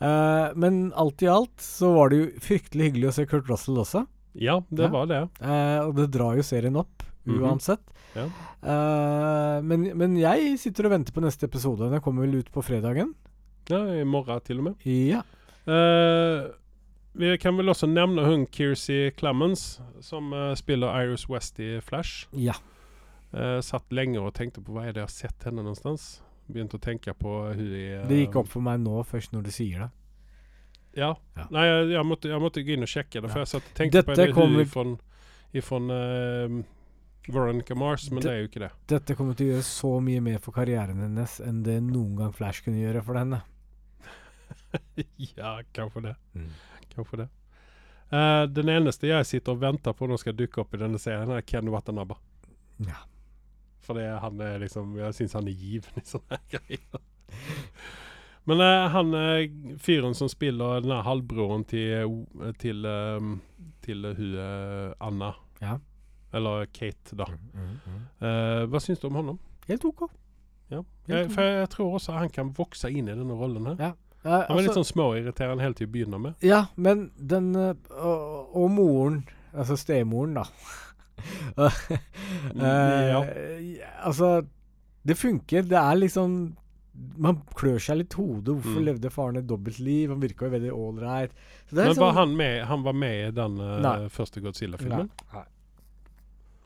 Uh, 0.00 0.54
men 0.54 0.92
alt 0.94 1.20
i 1.22 1.26
alt 1.26 1.56
så 1.58 1.90
var 1.96 2.10
det 2.10 2.18
jo 2.22 2.30
fryktelig 2.40 2.92
hyggelig 2.92 3.08
å 3.10 3.12
se 3.18 3.26
Kurt 3.26 3.48
Russell 3.50 3.76
også. 3.82 4.06
Ja, 4.38 4.60
det 4.70 4.84
Ja. 4.86 4.88
var 4.94 5.06
det. 5.10 5.22
Eh, 5.42 5.80
og 5.86 5.94
det 5.96 6.10
drar 6.14 6.36
jo 6.38 6.42
serien 6.46 6.76
opp, 6.78 7.02
Mhm. 7.26 7.40
uansett. 7.42 7.80
Ja. 8.14 8.24
Eh, 8.62 9.60
men, 9.62 9.90
men 9.98 10.16
jeg 10.16 10.58
sitter 10.58 10.86
og 10.86 10.92
venter 10.94 11.12
på 11.12 11.20
neste 11.24 11.44
episode. 11.44 11.90
Den 11.90 12.00
kommer 12.00 12.24
vel 12.26 12.38
ut 12.40 12.50
på 12.52 12.62
fredagen? 12.64 13.14
Ja, 13.68 13.82
I 14.00 14.04
morgen 14.04 14.40
til 14.46 14.58
og 14.58 14.64
med. 14.70 14.86
Ja. 14.86 15.22
Eh, 15.68 16.46
vi 17.18 17.36
kan 17.42 17.56
vel 17.58 17.66
også 17.68 17.88
nevne 17.90 18.24
hun 18.24 18.46
Kirsey 18.46 19.10
Clemens, 19.18 19.80
som 20.00 20.32
uh, 20.32 20.54
spiller 20.54 20.88
Iris 21.02 21.28
West 21.28 21.58
i 21.60 21.80
Flash. 21.80 22.26
Ja. 22.32 22.54
Eh, 23.34 23.58
satt 23.60 23.90
lenge 23.92 24.20
og 24.22 24.32
tenkte 24.38 24.62
på 24.64 24.72
hva 24.72 24.86
er 24.86 24.92
det 24.94 25.02
jeg 25.02 25.08
har 25.08 25.16
sett 25.32 25.44
henne 25.44 25.62
någonstans. 25.66 26.20
Begynte 26.50 26.78
å 26.78 26.80
tenke 26.80 27.12
på 27.18 27.32
hun 27.52 27.66
i 27.74 27.82
eh, 27.98 28.06
Det 28.08 28.22
gikk 28.22 28.36
opp 28.40 28.48
for 28.48 28.64
meg 28.64 28.80
nå, 28.80 29.02
først 29.04 29.34
når 29.34 29.42
du 29.44 29.50
sier 29.52 29.78
det. 29.84 29.90
Ja. 30.98 31.12
Ja. 31.38 31.44
Nei, 31.54 31.64
jeg, 31.68 31.90
jeg, 31.94 32.06
måtte, 32.10 32.30
jeg 32.32 32.42
måtte 32.42 32.64
gå 32.66 32.74
inn 32.74 32.86
og 32.86 32.90
sjekke 32.90 33.22
det, 33.22 33.30
for 33.30 33.44
jeg 33.44 33.50
satt 33.54 33.68
tenkte 33.78 34.02
på 34.02 34.16
Dette 34.16 34.16
på 34.16 34.26
det 34.26 34.34
kommer- 34.34 34.64
ifrån, 34.66 34.96
ifrån 35.62 35.90
uh, 35.94 36.56
Veronica 37.28 37.76
Mars, 37.78 38.08
men 38.10 38.20
Det- 38.22 38.26
det 38.28 38.32
er 38.34 38.40
jo 38.42 38.48
ikke 38.50 38.62
det. 38.64 38.70
Dette 38.94 39.14
kommer 39.18 39.36
til 39.38 39.46
å 39.46 39.52
gjøre 39.54 39.66
så 39.68 39.92
mye 40.02 40.20
mer 40.24 40.38
for 40.42 40.56
karrieren 40.56 40.98
hennes 41.04 41.38
enn 41.44 41.62
det 41.62 41.78
noen 41.86 42.16
gang 42.18 42.32
Flash 42.34 42.64
kunne 42.66 42.80
gjøre 42.82 43.04
for 43.06 43.20
henne. 43.20 43.42
ja, 45.36 45.58
kanskje 45.76 46.02
det. 46.08 46.14
Mm. 46.34 46.48
Kanskje 46.94 47.20
det. 47.22 47.28
Uh, 48.12 48.46
den 48.48 48.70
eneste 48.72 49.10
jeg 49.10 49.26
sitter 49.28 49.52
og 49.52 49.60
venter 49.60 49.92
på 49.92 50.08
nå 50.08 50.16
skal 50.18 50.32
dukke 50.36 50.62
opp 50.62 50.72
i 50.74 50.80
denne 50.80 50.98
serien, 51.00 51.30
er 51.36 51.44
Ken 51.44 51.68
Watanaba. 51.72 52.16
Ja. 52.80 53.02
For 53.84 53.96
han 54.20 54.40
er 54.44 54.58
liksom 54.60 54.96
Jeg 55.00 55.14
syns 55.16 55.32
han 55.38 55.46
er 55.48 55.54
given 55.56 55.96
i 56.00 56.04
sånne 56.04 56.38
greier. 56.52 57.02
Men 58.48 58.60
eh, 58.64 58.86
han 58.94 59.12
eh, 59.14 59.50
fyren 59.84 60.14
som 60.16 60.28
spiller 60.32 60.80
den 60.84 60.94
her 60.94 61.04
halvbroren 61.04 61.66
til 61.68 61.92
eh, 62.00 62.52
til, 62.62 62.80
eh, 62.88 63.28
til 63.84 64.08
hun 64.16 64.38
Anna, 65.04 65.34
Ja. 65.60 65.76
eller 66.32 66.66
Kate, 66.72 67.16
da. 67.18 67.26
Mm, 67.28 67.68
mm. 67.84 68.00
Eh, 68.24 68.64
hva 68.72 68.80
syns 68.80 69.00
du 69.02 69.08
om 69.10 69.18
ham? 69.20 69.38
Helt 69.68 69.84
OK. 69.84 70.06
Ja. 70.72 70.82
Jeg, 71.08 71.30
for 71.32 71.42
jeg 71.48 71.68
tror 71.72 71.94
også 71.96 72.12
han 72.18 72.28
kan 72.32 72.50
vokse 72.56 72.90
inn 72.92 73.08
i 73.08 73.14
denne 73.16 73.36
rollen 73.36 73.66
her. 73.70 73.76
Ja. 73.80 73.92
Eh, 74.24 74.30
Han 74.48 74.56
var 74.56 74.62
litt 74.62 74.70
altså- 74.72 74.82
sånn 74.82 74.92
småirriterende 74.92 75.62
helt 75.64 75.76
til 75.78 75.88
å 75.88 75.92
begynne 75.94 76.18
med. 76.20 76.34
Ja, 76.44 76.66
men 76.76 77.10
den 77.16 77.52
og, 77.56 78.50
og 78.56 78.70
moren, 78.74 79.22
altså 79.54 79.76
stemoren, 79.80 80.34
da. 80.40 80.44
uh, 81.56 81.70
Ja. 83.12 83.22
Altså, 84.04 84.42
det 85.08 85.16
funker. 85.16 85.62
Det 85.62 85.78
er 85.78 85.94
liksom 86.00 86.56
Man 87.16 87.42
klør 87.54 87.78
seg 87.78 87.96
litt 88.00 88.14
i 88.14 88.16
hodet. 88.16 88.54
Hvorfor 88.56 88.80
Mm. 88.80 88.84
levde 88.84 89.10
faren 89.10 89.36
et 89.38 89.46
dobbeltliv? 89.46 90.08
Han 90.10 90.20
virka 90.20 90.46
jo 90.46 90.50
veldig 90.50 90.72
ålreit. 90.74 91.30
Men 91.70 91.84
Men 91.86 91.96
var 91.96 92.12
sånn- 92.12 92.14
han 92.14 92.36
med, 92.36 92.64
han 92.66 92.82
var 92.82 92.92
med 92.92 93.28
i 93.28 93.30
den 93.30 93.60
uh, 93.60 93.80
Nei. 93.80 94.08
første 94.08 94.40
Godzilla-filmen? 94.42 95.10
Nei. 95.34 95.44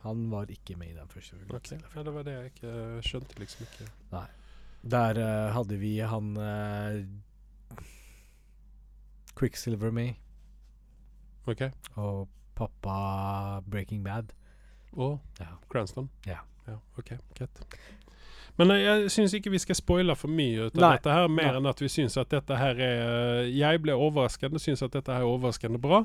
Han 0.03 0.31
var 0.31 0.47
ikke 0.47 0.77
med 0.79 0.89
i 0.91 0.95
den 0.95 1.07
første. 1.07 1.37
Ok, 1.55 1.71
ja, 1.95 2.03
det 2.03 2.13
var 2.15 2.23
det 2.25 2.33
jeg 2.33 2.53
ikke 2.55 2.73
uh, 2.97 3.01
skjønte 3.01 3.39
liksom 3.39 3.67
ikke. 3.67 3.91
Der 4.85 5.19
uh, 5.21 5.53
hadde 5.53 5.79
vi 5.79 5.99
han 5.99 6.35
Quicksilver 9.39 9.91
med, 9.93 10.15
Ok. 11.47 11.63
og 11.97 12.29
pappa 12.55 13.61
Breaking 13.69 14.03
Bad. 14.05 14.33
Og 14.93 15.21
Ja. 15.41 15.47
Cranston? 15.71 16.11
Ja. 16.27 16.39
ja 16.67 16.77
ok, 16.99 17.13
greit. 17.35 17.63
Men 18.59 18.69
jeg 18.77 19.11
syns 19.15 19.33
ikke 19.35 19.51
vi 19.51 19.59
skal 19.63 19.75
spoile 19.79 20.15
for 20.19 20.29
mye 20.29 20.67
ut 20.69 20.77
av 20.77 20.99
dette 20.99 21.11
her, 21.17 21.29
mer 21.33 21.53
Nei. 21.55 21.57
enn 21.63 21.67
at 21.71 21.81
vi 21.81 21.89
syns 21.89 22.19
at 22.21 22.29
dette 22.35 22.57
her 22.61 22.77
er 22.77 23.03
eh, 23.47 23.51
Jeg 23.57 23.81
ble 23.83 23.93
overraskende, 23.97 24.61
syns 24.61 24.83
at 24.85 24.93
dette 24.93 25.09
her 25.13 25.25
er 25.25 25.31
overraskende 25.31 25.81
bra. 25.81 26.03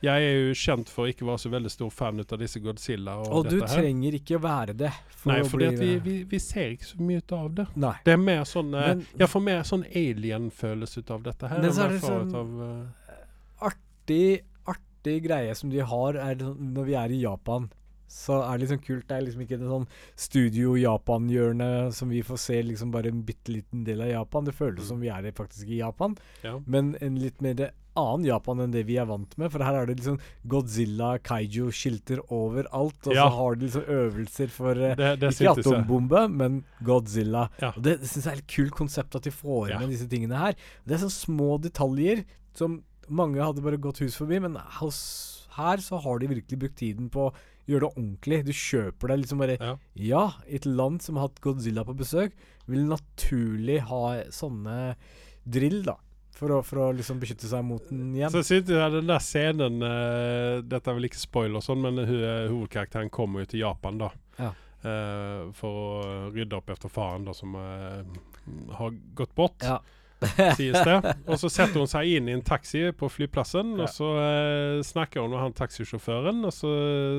Jeg 0.00 0.22
er 0.30 0.36
jo 0.46 0.52
kjent 0.56 0.88
for 0.88 1.04
å 1.04 1.10
ikke 1.12 1.26
være 1.28 1.42
så 1.42 1.50
veldig 1.52 1.70
stor 1.74 1.90
fan 1.92 2.22
ut 2.22 2.30
av 2.32 2.38
disse 2.40 2.60
Godzilla 2.64 3.18
og, 3.20 3.26
Og 3.36 3.48
du 3.50 3.58
dette 3.58 3.66
her. 3.68 3.82
trenger 3.82 4.14
ikke 4.16 4.38
å 4.38 4.40
være 4.46 4.72
det. 4.80 4.92
For 5.12 5.28
Nei, 5.32 5.40
for 5.44 5.60
vi, 5.60 5.90
vi, 6.06 6.14
vi 6.30 6.38
ser 6.40 6.70
ikke 6.72 6.88
så 6.88 7.00
mye 7.04 7.20
ut 7.20 7.34
av 7.36 7.50
det. 7.58 7.66
Nei. 7.84 7.92
Det 8.06 8.14
er 8.14 8.22
mer 8.22 8.46
sånn 8.48 8.70
eh, 8.72 8.86
Men- 8.94 9.02
Jeg 9.20 9.28
får 9.34 9.44
mer 9.50 9.60
sånn 9.68 9.84
alien-følelse 9.90 11.02
ut 11.04 11.10
av 11.18 11.26
dette 11.26 11.50
her. 11.52 11.60
Men 11.60 11.74
så 11.76 11.84
er 11.84 11.92
det 11.92 12.00
sånn- 12.06 12.32
av, 12.38 12.54
uh, 12.64 13.66
Artig, 13.68 14.40
artig 14.66 15.18
greie 15.26 15.54
som 15.54 15.68
de 15.70 15.84
har, 15.84 16.12
når 16.46 16.84
vi 16.88 16.94
er 16.96 17.12
i 17.12 17.20
Japan. 17.26 17.68
Så 18.10 18.40
er 18.42 18.58
det 18.58 18.64
liksom 18.66 18.80
kult. 18.82 19.04
Det 19.06 19.16
er 19.16 19.22
liksom 19.22 19.42
ikke 19.44 19.54
et 19.60 19.66
sånn 19.70 19.84
studio 20.18 20.72
Japan-hjørne 20.74 21.92
som 21.94 22.08
vi 22.10 22.22
får 22.26 22.38
se 22.42 22.56
liksom 22.66 22.90
bare 22.90 23.10
en 23.12 23.22
bitte 23.22 23.52
liten 23.54 23.84
del 23.86 24.02
av 24.02 24.08
Japan. 24.10 24.44
Det 24.48 24.54
føles 24.56 24.80
Mm. 24.82 24.88
som 24.88 25.00
vi 25.00 25.08
er 25.08 25.30
faktisk 25.32 25.68
i 25.68 25.78
Japan, 25.78 26.16
ja. 26.42 26.58
men 26.66 26.96
en 27.00 27.14
litt 27.20 27.40
mer 27.40 27.70
annen 27.96 28.24
Japan 28.24 28.60
enn 28.60 28.70
det 28.72 28.84
vi 28.86 28.96
er 28.98 29.04
vant 29.06 29.36
med. 29.38 29.50
For 29.52 29.62
her 29.62 29.74
er 29.82 29.86
det 29.86 29.96
liksom 29.98 30.18
Godzilla, 30.46 31.18
Kaiju-skilter 31.18 32.20
overalt, 32.30 33.06
og 33.06 33.14
Ja. 33.14 33.28
så 33.28 33.36
har 33.36 33.54
de 33.56 33.66
liksom 33.66 33.84
øvelser 33.86 34.48
for 34.50 34.70
eh, 34.72 34.94
Det, 34.94 35.20
det 35.20 35.30
Ikke 35.40 35.54
atombombe, 35.58 36.28
men 36.30 36.64
Godzilla. 36.82 37.48
Ja. 37.60 37.72
Og 37.76 37.82
Det, 37.82 38.00
det 38.00 38.08
syns 38.08 38.24
jeg 38.24 38.32
er 38.34 38.38
et 38.38 38.46
kult 38.46 38.72
konsept 38.72 39.14
at 39.14 39.22
de 39.22 39.30
får 39.30 39.70
inn 39.70 39.80
Ja. 39.82 39.86
disse 39.86 40.08
tingene 40.08 40.36
her. 40.38 40.54
Det 40.86 40.94
er 40.94 41.06
sånne 41.06 41.26
små 41.26 41.60
detaljer 41.60 42.24
som 42.54 42.82
mange 43.08 43.42
hadde 43.42 43.62
bare 43.62 43.76
gått 43.78 43.98
hus 43.98 44.16
forbi, 44.16 44.40
men 44.40 44.54
hos, 44.80 45.46
her 45.56 45.76
så 45.78 46.00
har 46.00 46.18
de 46.20 46.28
virkelig 46.28 46.58
brukt 46.58 46.76
tiden 46.76 47.10
på 47.10 47.32
å 47.70 47.74
gjøre 47.76 47.86
det 47.86 47.90
ordentlig. 47.94 48.38
Du 48.46 48.52
kjøper 48.56 49.12
deg 49.12 49.22
liksom 49.22 49.42
bare 49.42 49.56
Ja. 49.60 49.72
Ja, 49.94 50.22
et 50.46 50.66
land 50.66 51.02
som 51.04 51.16
har 51.18 51.28
hatt 51.28 51.40
Godzilla 51.44 51.84
på 51.86 51.96
besøk, 51.96 52.34
vil 52.66 52.86
naturlig 52.90 53.80
ha 53.88 54.04
sånne 54.34 54.96
drill, 55.44 55.82
da. 55.86 55.96
For 56.40 56.54
å, 56.56 56.60
for 56.64 56.80
å 56.80 56.88
liksom 56.96 57.18
beskytte 57.20 57.48
seg 57.50 57.64
mot 57.66 57.84
den 57.90 58.14
igjen. 58.16 58.32
Så 58.32 58.42
synes 58.46 58.70
jeg 58.72 58.92
den 58.94 59.10
der 59.10 59.20
scenen 59.20 59.82
uh, 59.84 60.62
Dette 60.64 60.88
er 60.88 60.96
vel 60.96 61.08
ikke 61.10 61.20
spoiler, 61.20 61.58
og 61.60 61.64
sånn, 61.66 61.82
men 61.84 62.00
eh, 62.00 62.48
hovedkarakteren 62.48 63.10
kommer 63.12 63.44
jo 63.44 63.50
til 63.52 63.64
Japan 63.66 64.00
da. 64.00 64.10
Ja. 64.38 64.52
Uh, 64.80 65.50
for 65.52 65.80
å 65.80 65.88
rydde 66.32 66.56
opp 66.56 66.70
etter 66.72 66.88
faren 66.92 67.26
da, 67.28 67.34
som 67.36 67.58
har 67.58 68.94
gått 69.14 69.34
bort, 69.36 69.60
Ja. 69.66 69.80
sies 70.58 70.76
det. 70.76 70.96
Og 71.26 71.40
så 71.40 71.50
setter 71.52 71.80
hun 71.80 71.90
seg 71.90 72.10
inn 72.18 72.28
i 72.30 72.34
en 72.36 72.44
taxi 72.44 72.86
på 72.96 73.08
flyplassen, 73.12 73.74
Ja. 73.78 73.86
og 73.86 73.92
så 73.94 74.10
uh, 74.18 74.82
snakker 74.84 75.24
hun 75.24 75.34
med 75.34 75.42
han 75.44 75.56
taxisjåføren, 75.56 76.44
og 76.44 76.54
så, 76.54 76.70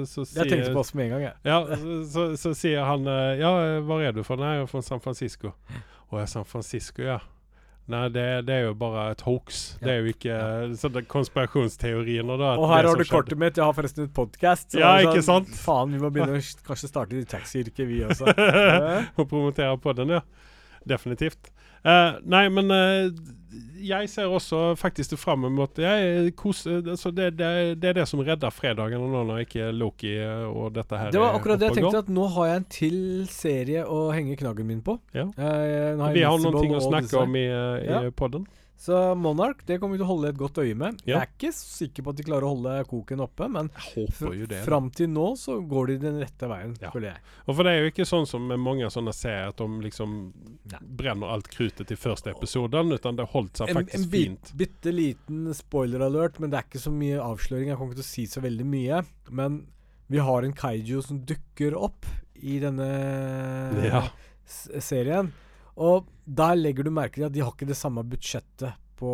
så 0.09 0.25
sier 0.27 0.45
Jeg 0.45 0.53
tenkte 0.55 0.75
på 0.77 0.83
oss 0.83 0.93
med 0.97 1.07
en 1.09 1.15
gang, 1.15 1.27
jeg. 1.29 1.35
Ja, 1.47 1.59
så, 1.71 1.99
så, 2.13 2.27
så 2.39 2.55
sier 2.57 2.85
han 2.87 3.07
uh, 3.09 3.33
Ja, 3.39 3.51
hvor 3.85 4.03
er 4.05 4.15
du 4.15 4.23
fra? 4.27 4.39
Nei, 4.41 4.55
jeg 4.59 4.67
er 4.67 4.71
fra 4.71 4.85
San 4.85 5.03
Francisco. 5.03 5.55
Å 6.11 6.19
ja, 6.21 6.27
San 6.29 6.47
Francisco, 6.47 7.05
ja. 7.05 7.19
Nei, 7.91 8.05
det, 8.13 8.23
det 8.47 8.53
er 8.55 8.67
jo 8.69 8.75
bare 8.77 9.07
et 9.11 9.23
hoax. 9.25 9.61
Det 9.81 9.89
er 9.91 10.03
jo 10.03 10.11
ikke 10.13 10.35
konspirasjonsteorien 10.37 11.07
konspirasjonsteoriene, 11.11 12.35
da. 12.39 12.51
Og 12.61 12.69
her 12.71 12.87
har 12.87 12.99
du 13.01 13.05
kortet 13.09 13.39
mitt. 13.41 13.57
Jeg 13.57 13.65
har 13.67 13.75
forresten 13.75 14.05
et 14.05 14.13
podkast. 14.15 14.77
Ja, 14.79 14.93
ikke 15.03 15.23
sant? 15.25 15.49
Faen, 15.59 15.91
vi 15.95 15.99
må 15.99 16.11
begynne 16.13 16.37
å 16.39 16.43
kanskje 16.69 16.91
starte 16.91 17.17
i 17.19 17.25
taxiyrket, 17.27 17.83
vi 17.89 18.03
også. 18.07 18.29
Eh, 18.41 19.09
Og 19.19 19.27
promotere 19.29 19.73
på 19.81 19.93
den, 19.97 20.13
ja. 20.17 20.21
Definitivt. 20.87 21.51
Eh, 21.81 22.17
nei, 22.29 22.45
men 22.53 22.69
uh, 22.69 23.09
jeg 23.81 24.09
ser 24.11 24.29
også 24.29 24.75
faktisk 24.77 25.15
fram 25.19 25.47
mot 25.51 25.79
jeg, 25.81 26.33
kos, 26.37 26.63
altså 26.69 27.09
det, 27.15 27.31
det, 27.39 27.49
det 27.81 27.89
er 27.89 27.97
det 27.97 28.05
som 28.09 28.21
redder 28.23 28.53
fredagen 28.53 29.01
nå 29.01 29.23
når 29.27 29.41
ikke 29.47 29.71
Loki 29.73 30.13
eh, 30.21 30.45
og 30.45 30.75
dette 30.75 30.99
her 30.99 31.09
Det 31.11 31.19
var 31.19 31.35
akkurat 31.39 31.59
det 31.59 31.71
jeg 31.71 31.79
tenkte, 31.81 32.03
at 32.05 32.11
nå 32.13 32.27
har 32.35 32.51
jeg 32.51 32.61
en 32.61 32.67
til 32.77 32.97
serie 33.31 33.83
å 33.89 34.03
henge 34.13 34.37
knaggen 34.39 34.69
min 34.69 34.83
på. 34.85 34.99
Ja. 35.17 35.25
Uh, 35.33 35.97
har 36.03 36.15
Vi 36.15 36.25
har 36.27 36.37
noen 36.43 36.59
ting 36.61 36.77
å 36.77 36.83
snakke 36.85 37.25
om 37.25 37.37
i, 37.39 37.47
i 37.49 37.89
Ja. 37.89 38.03
podden. 38.15 38.45
Så 38.81 38.95
Monarch 39.13 39.59
det 39.67 39.75
kommer 39.77 39.93
vi 39.93 39.99
til 40.01 40.07
å 40.07 40.09
holde 40.09 40.29
et 40.31 40.37
godt 40.39 40.57
øye 40.57 40.73
med. 40.73 41.01
Ja. 41.05 41.19
Jeg 41.19 41.21
er 41.21 41.29
ikke 41.35 41.49
sikker 41.53 42.01
på 42.07 42.09
at 42.09 42.17
de 42.17 42.23
klarer 42.25 42.47
å 42.47 42.53
holde 42.55 42.71
koken 42.89 43.19
oppe, 43.21 43.45
men 43.53 43.67
fram 44.65 44.87
til 44.97 45.11
nå 45.13 45.27
så 45.37 45.59
går 45.69 45.91
de 45.91 45.97
den 46.01 46.17
rette 46.23 46.49
veien, 46.49 46.73
Ja. 46.81 46.89
føler 46.89 47.11
jeg. 47.11 47.21
Og 47.45 47.55
for 47.59 47.63
det 47.67 47.73
er 47.75 47.83
jo 47.85 47.91
ikke 47.91 48.07
sånn 48.09 48.25
som 48.25 48.47
med 48.49 48.57
mange 48.59 48.89
sånne 48.89 49.13
serier, 49.13 49.49
at 49.53 49.57
de 49.61 49.67
liksom 49.85 50.15
Nei. 50.71 50.79
brenner 50.81 51.29
alt 51.35 51.47
krutet 51.53 51.91
i 51.93 51.95
første 51.95 52.33
episoden, 52.33 52.89
utan 52.97 53.15
det 53.21 53.27
holdt 53.35 53.61
seg 53.61 53.69
En, 53.69 53.77
en 53.77 53.83
faktisk 53.85 54.03
En 54.03 54.09
fint. 54.09 54.51
bitte 54.57 54.91
liten 54.97 55.53
spoiler-alert, 55.53 56.39
men 56.39 56.49
det 56.49 56.57
er 56.57 56.63
ikke 56.71 56.81
så 56.81 56.91
mye 56.91 57.21
avsløring. 57.21 57.67
Jeg 57.69 57.77
kommer 57.77 57.93
ikke 57.93 58.01
til 58.01 58.09
å 58.09 58.15
si 58.15 58.25
så 58.33 58.41
veldig 58.41 58.65
mye. 58.65 59.03
Men 59.29 59.67
vi 60.09 60.17
har 60.17 60.41
en 60.43 60.53
kaiju 60.57 61.03
som 61.05 61.21
dukker 61.21 61.77
opp 61.77 62.05
i 62.41 62.57
denne 62.59 62.89
Ja. 63.85 64.07
serien. 64.79 65.31
Og 65.81 66.07
der 66.29 66.55
legger 66.59 66.85
du 66.85 66.91
merke 66.93 67.17
til 67.17 67.25
at 67.27 67.33
de 67.33 67.41
har 67.41 67.51
ikke 67.55 67.67
det 67.71 67.77
samme 67.79 68.03
budsjettet 68.05 68.77
på 69.01 69.11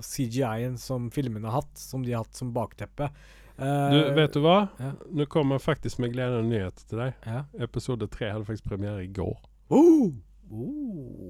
CGI-en 0.00 0.78
som 0.80 1.10
filmene 1.12 1.50
har 1.50 1.60
hatt, 1.62 1.74
som 1.78 2.04
de 2.04 2.14
har 2.14 2.24
hatt 2.24 2.38
som 2.38 2.52
bakteppe. 2.56 3.10
Uh, 3.58 3.90
Du, 3.92 3.98
vet 4.16 4.32
du 4.34 4.40
hva? 4.42 4.56
ja. 4.80 4.92
Nå 5.14 5.26
kommer 5.30 5.60
faktisk 5.62 6.00
med 6.02 6.14
gledende 6.16 6.48
nyhet 6.48 6.80
til 6.88 6.98
deg. 7.04 7.18
Ja. 7.28 7.44
Episode 7.62 8.08
tre 8.10 8.32
hadde 8.32 8.48
faktisk 8.48 8.66
premiere 8.72 9.04
i 9.04 9.10
går. 9.14 9.36
Oh! 9.70 10.10
Oh. 10.50 11.28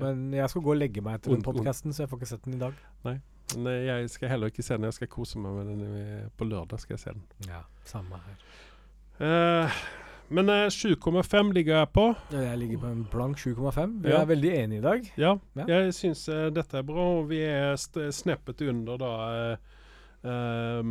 Men 0.00 0.30
jeg 0.34 0.48
skal 0.50 0.64
gå 0.64 0.72
og 0.72 0.80
legge 0.80 1.02
meg 1.04 1.18
etter 1.18 1.34
den 1.34 1.44
podkasten, 1.44 1.92
så 1.94 2.04
jeg 2.06 2.10
får 2.12 2.22
ikke 2.22 2.30
sett 2.32 2.46
den 2.46 2.56
i 2.56 2.62
dag. 2.62 2.78
Men 3.04 3.68
eh, 3.68 3.82
jeg 3.90 4.08
skal 4.14 4.32
heller 4.32 4.50
ikke 4.50 4.64
se 4.64 4.78
den. 4.78 4.86
Jeg 4.88 4.96
skal 4.96 5.10
kose 5.12 5.42
meg 5.42 5.58
med 5.58 5.68
den 5.74 6.30
på 6.38 6.46
lørdag. 6.48 6.80
skal 6.80 6.96
jeg 6.96 7.02
se 7.04 7.12
den. 7.18 7.26
Ja, 7.50 7.60
samme 7.86 8.22
her. 8.22 8.40
Eh, 9.22 9.82
men 10.32 10.48
eh, 10.48 10.66
7,5 10.72 11.52
ligger 11.52 11.76
jeg 11.78 11.88
på. 11.94 12.04
Ja, 12.32 12.40
Jeg 12.50 12.58
ligger 12.58 12.78
på 12.78 12.86
en 12.92 13.04
blank 13.12 13.36
7,5. 13.38 13.98
Vi 14.02 14.10
Ja. 14.10 14.20
er 14.22 14.26
veldig 14.26 14.52
enige 14.58 14.78
i 14.78 14.82
dag. 14.82 15.12
Ja, 15.16 15.34
Ja. 15.56 15.64
jeg 15.68 15.92
syns 15.94 16.28
uh, 16.28 16.48
dette 16.50 16.78
er 16.78 16.82
bra. 16.82 17.04
Og 17.20 17.28
vi 17.28 17.40
er 17.44 17.76
sneppet 18.10 18.62
under 18.68 18.96
da 18.98 19.12
uh, 19.52 19.56
eh, 20.24 20.82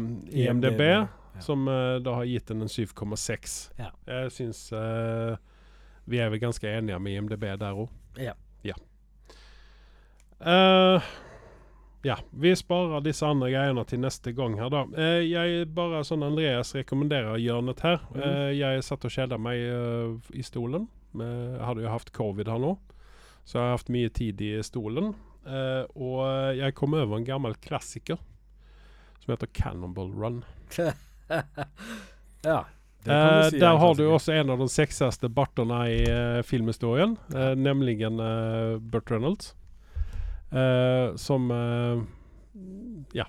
IMDb, 0.45 0.81
Ja. 0.81 1.07
som 1.39 1.67
uh, 1.67 1.99
da 2.03 2.13
har 2.19 2.25
gitt 2.25 2.47
den 2.47 2.61
en 2.61 2.67
7,6. 2.67 3.71
Ja. 3.79 3.89
Jeg 4.07 4.31
syns 4.31 4.71
eh, 4.73 5.35
vi 6.05 6.17
er 6.19 6.29
vel 6.29 6.39
ganske 6.39 6.67
enige 6.67 6.99
med 6.99 7.11
IMDb 7.17 7.41
der 7.59 7.73
òg. 7.73 7.89
Ja. 8.17 8.33
Ja. 8.63 8.73
Ja, 12.03 12.15
vi 12.33 12.55
sparer 12.57 13.03
disse 13.05 13.27
andre 13.29 13.51
greiene 13.53 13.83
til 13.85 13.99
neste 14.01 14.31
gang 14.33 14.55
her, 14.57 14.71
da. 14.73 14.79
Eh, 14.97 15.21
jeg 15.29 15.67
bare 15.75 15.99
sånn 16.07 16.25
Andreas 16.25 16.73
rekommenderer 16.73 17.37
hjørnet 17.37 17.83
her. 17.85 17.99
Mm. 18.15 18.21
Eh, 18.25 18.47
jeg 18.57 18.85
satt 18.87 19.05
og 19.05 19.13
kjeda 19.13 19.37
meg 19.37 19.61
eh, 19.61 20.15
i 20.33 20.45
stolen. 20.45 20.87
Eh, 21.13 21.51
Jeg 21.59 21.65
hadde 21.67 21.85
jo 21.85 21.93
hatt 21.93 22.11
covid 22.17 22.49
her 22.49 22.63
nå, 22.63 22.73
så 23.45 23.59
jeg 23.59 23.67
har 23.67 23.77
hatt 23.77 23.93
mye 23.93 24.09
tid 24.17 24.41
i 24.41 24.51
stolen. 24.65 25.13
Eh, 25.45 25.83
og 25.93 26.25
jeg 26.57 26.73
kom 26.77 26.97
over 26.97 27.19
en 27.19 27.27
gammel 27.27 27.53
klassiker 27.61 28.17
som 29.21 29.35
heter 29.35 29.53
Cannonball 29.53 30.09
Run. 30.17 30.41
ja. 32.41 32.59
Eh, 33.05 33.49
si 33.49 33.57
er 33.57 33.61
der 33.61 33.77
har 33.81 33.93
du 33.97 34.07
også 34.09 34.33
en 34.41 34.49
av 34.53 34.61
de 34.61 34.69
sexeste 34.73 35.29
bartene 35.29 35.83
i 35.93 36.01
filmhistorien, 36.49 37.13
nemlig 37.61 37.99
Burt 38.89 39.13
Reynolds. 39.13 39.53
Eh, 40.51 41.15
som 41.15 41.51
eh, 41.51 42.01
Ja. 43.13 43.25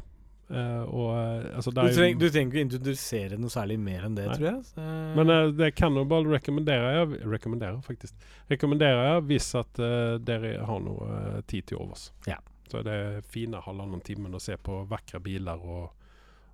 Eh, 0.50 0.82
og 0.82 1.14
altså 1.54 1.70
Du, 1.70 1.80
treng, 1.94 2.18
du 2.18 2.26
trenger 2.28 2.50
ikke 2.52 2.64
introdusere 2.66 3.38
noe 3.40 3.52
særlig 3.52 3.78
mer 3.80 4.04
enn 4.08 4.16
det, 4.18 4.26
Nei. 4.28 4.36
tror 4.36 4.48
jeg. 4.50 4.64
Så, 4.68 4.86
Men 5.16 5.32
det 5.56 5.70
Cannonball 5.78 6.26
rekommenderer 6.34 6.98
jeg 6.98 7.22
Rekommenderer 7.30 7.78
faktisk 7.86 8.26
Rekommenderer 8.50 9.14
jeg 9.14 9.26
hvis 9.30 9.48
at 9.56 9.80
dere 10.26 10.56
har 10.66 10.82
noe 10.84 11.40
tid 11.46 11.70
til 11.70 11.80
overs. 11.80 12.10
Ja. 12.28 12.36
Så 12.68 12.82
det 12.84 12.92
er 12.92 13.20
fine 13.28 13.60
halvannen 13.64 14.02
timen 14.04 14.34
å 14.34 14.40
se 14.42 14.56
på 14.56 14.82
vakre 14.90 15.20
biler 15.24 15.60
og, 15.62 15.92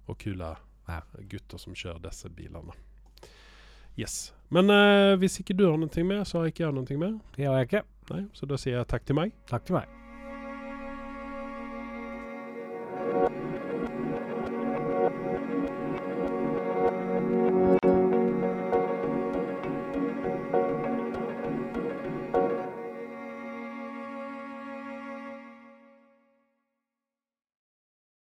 og 0.07 0.19
kule 0.21 0.55
Ja. 0.89 1.03
gutter 1.29 1.59
som 1.61 1.75
kjører 1.75 2.01
disse 2.07 2.31
bilene. 2.33 2.77
Yes. 3.99 4.33
Men 4.49 4.71
uh, 4.71 5.17
hvis 5.19 5.41
ikke 5.43 5.57
du 5.59 5.67
har 5.67 5.77
noe 5.77 6.05
mer, 6.07 6.25
så 6.25 6.41
har 6.41 6.53
ikke 6.53 6.65
jeg 6.69 6.75
noe 6.79 6.99
mer. 7.03 7.19
det 7.37 7.47
har 7.51 7.59
jeg 7.59 7.71
ikke. 7.73 7.87
Nei, 8.15 8.27
så 8.33 8.47
da 8.47 8.57
sier 8.57 8.79
jeg 8.79 8.89
takk 8.95 9.05
til 9.05 9.19
meg. 9.19 9.35
Takk 9.51 9.67
til 9.67 9.81
meg. 9.81 9.98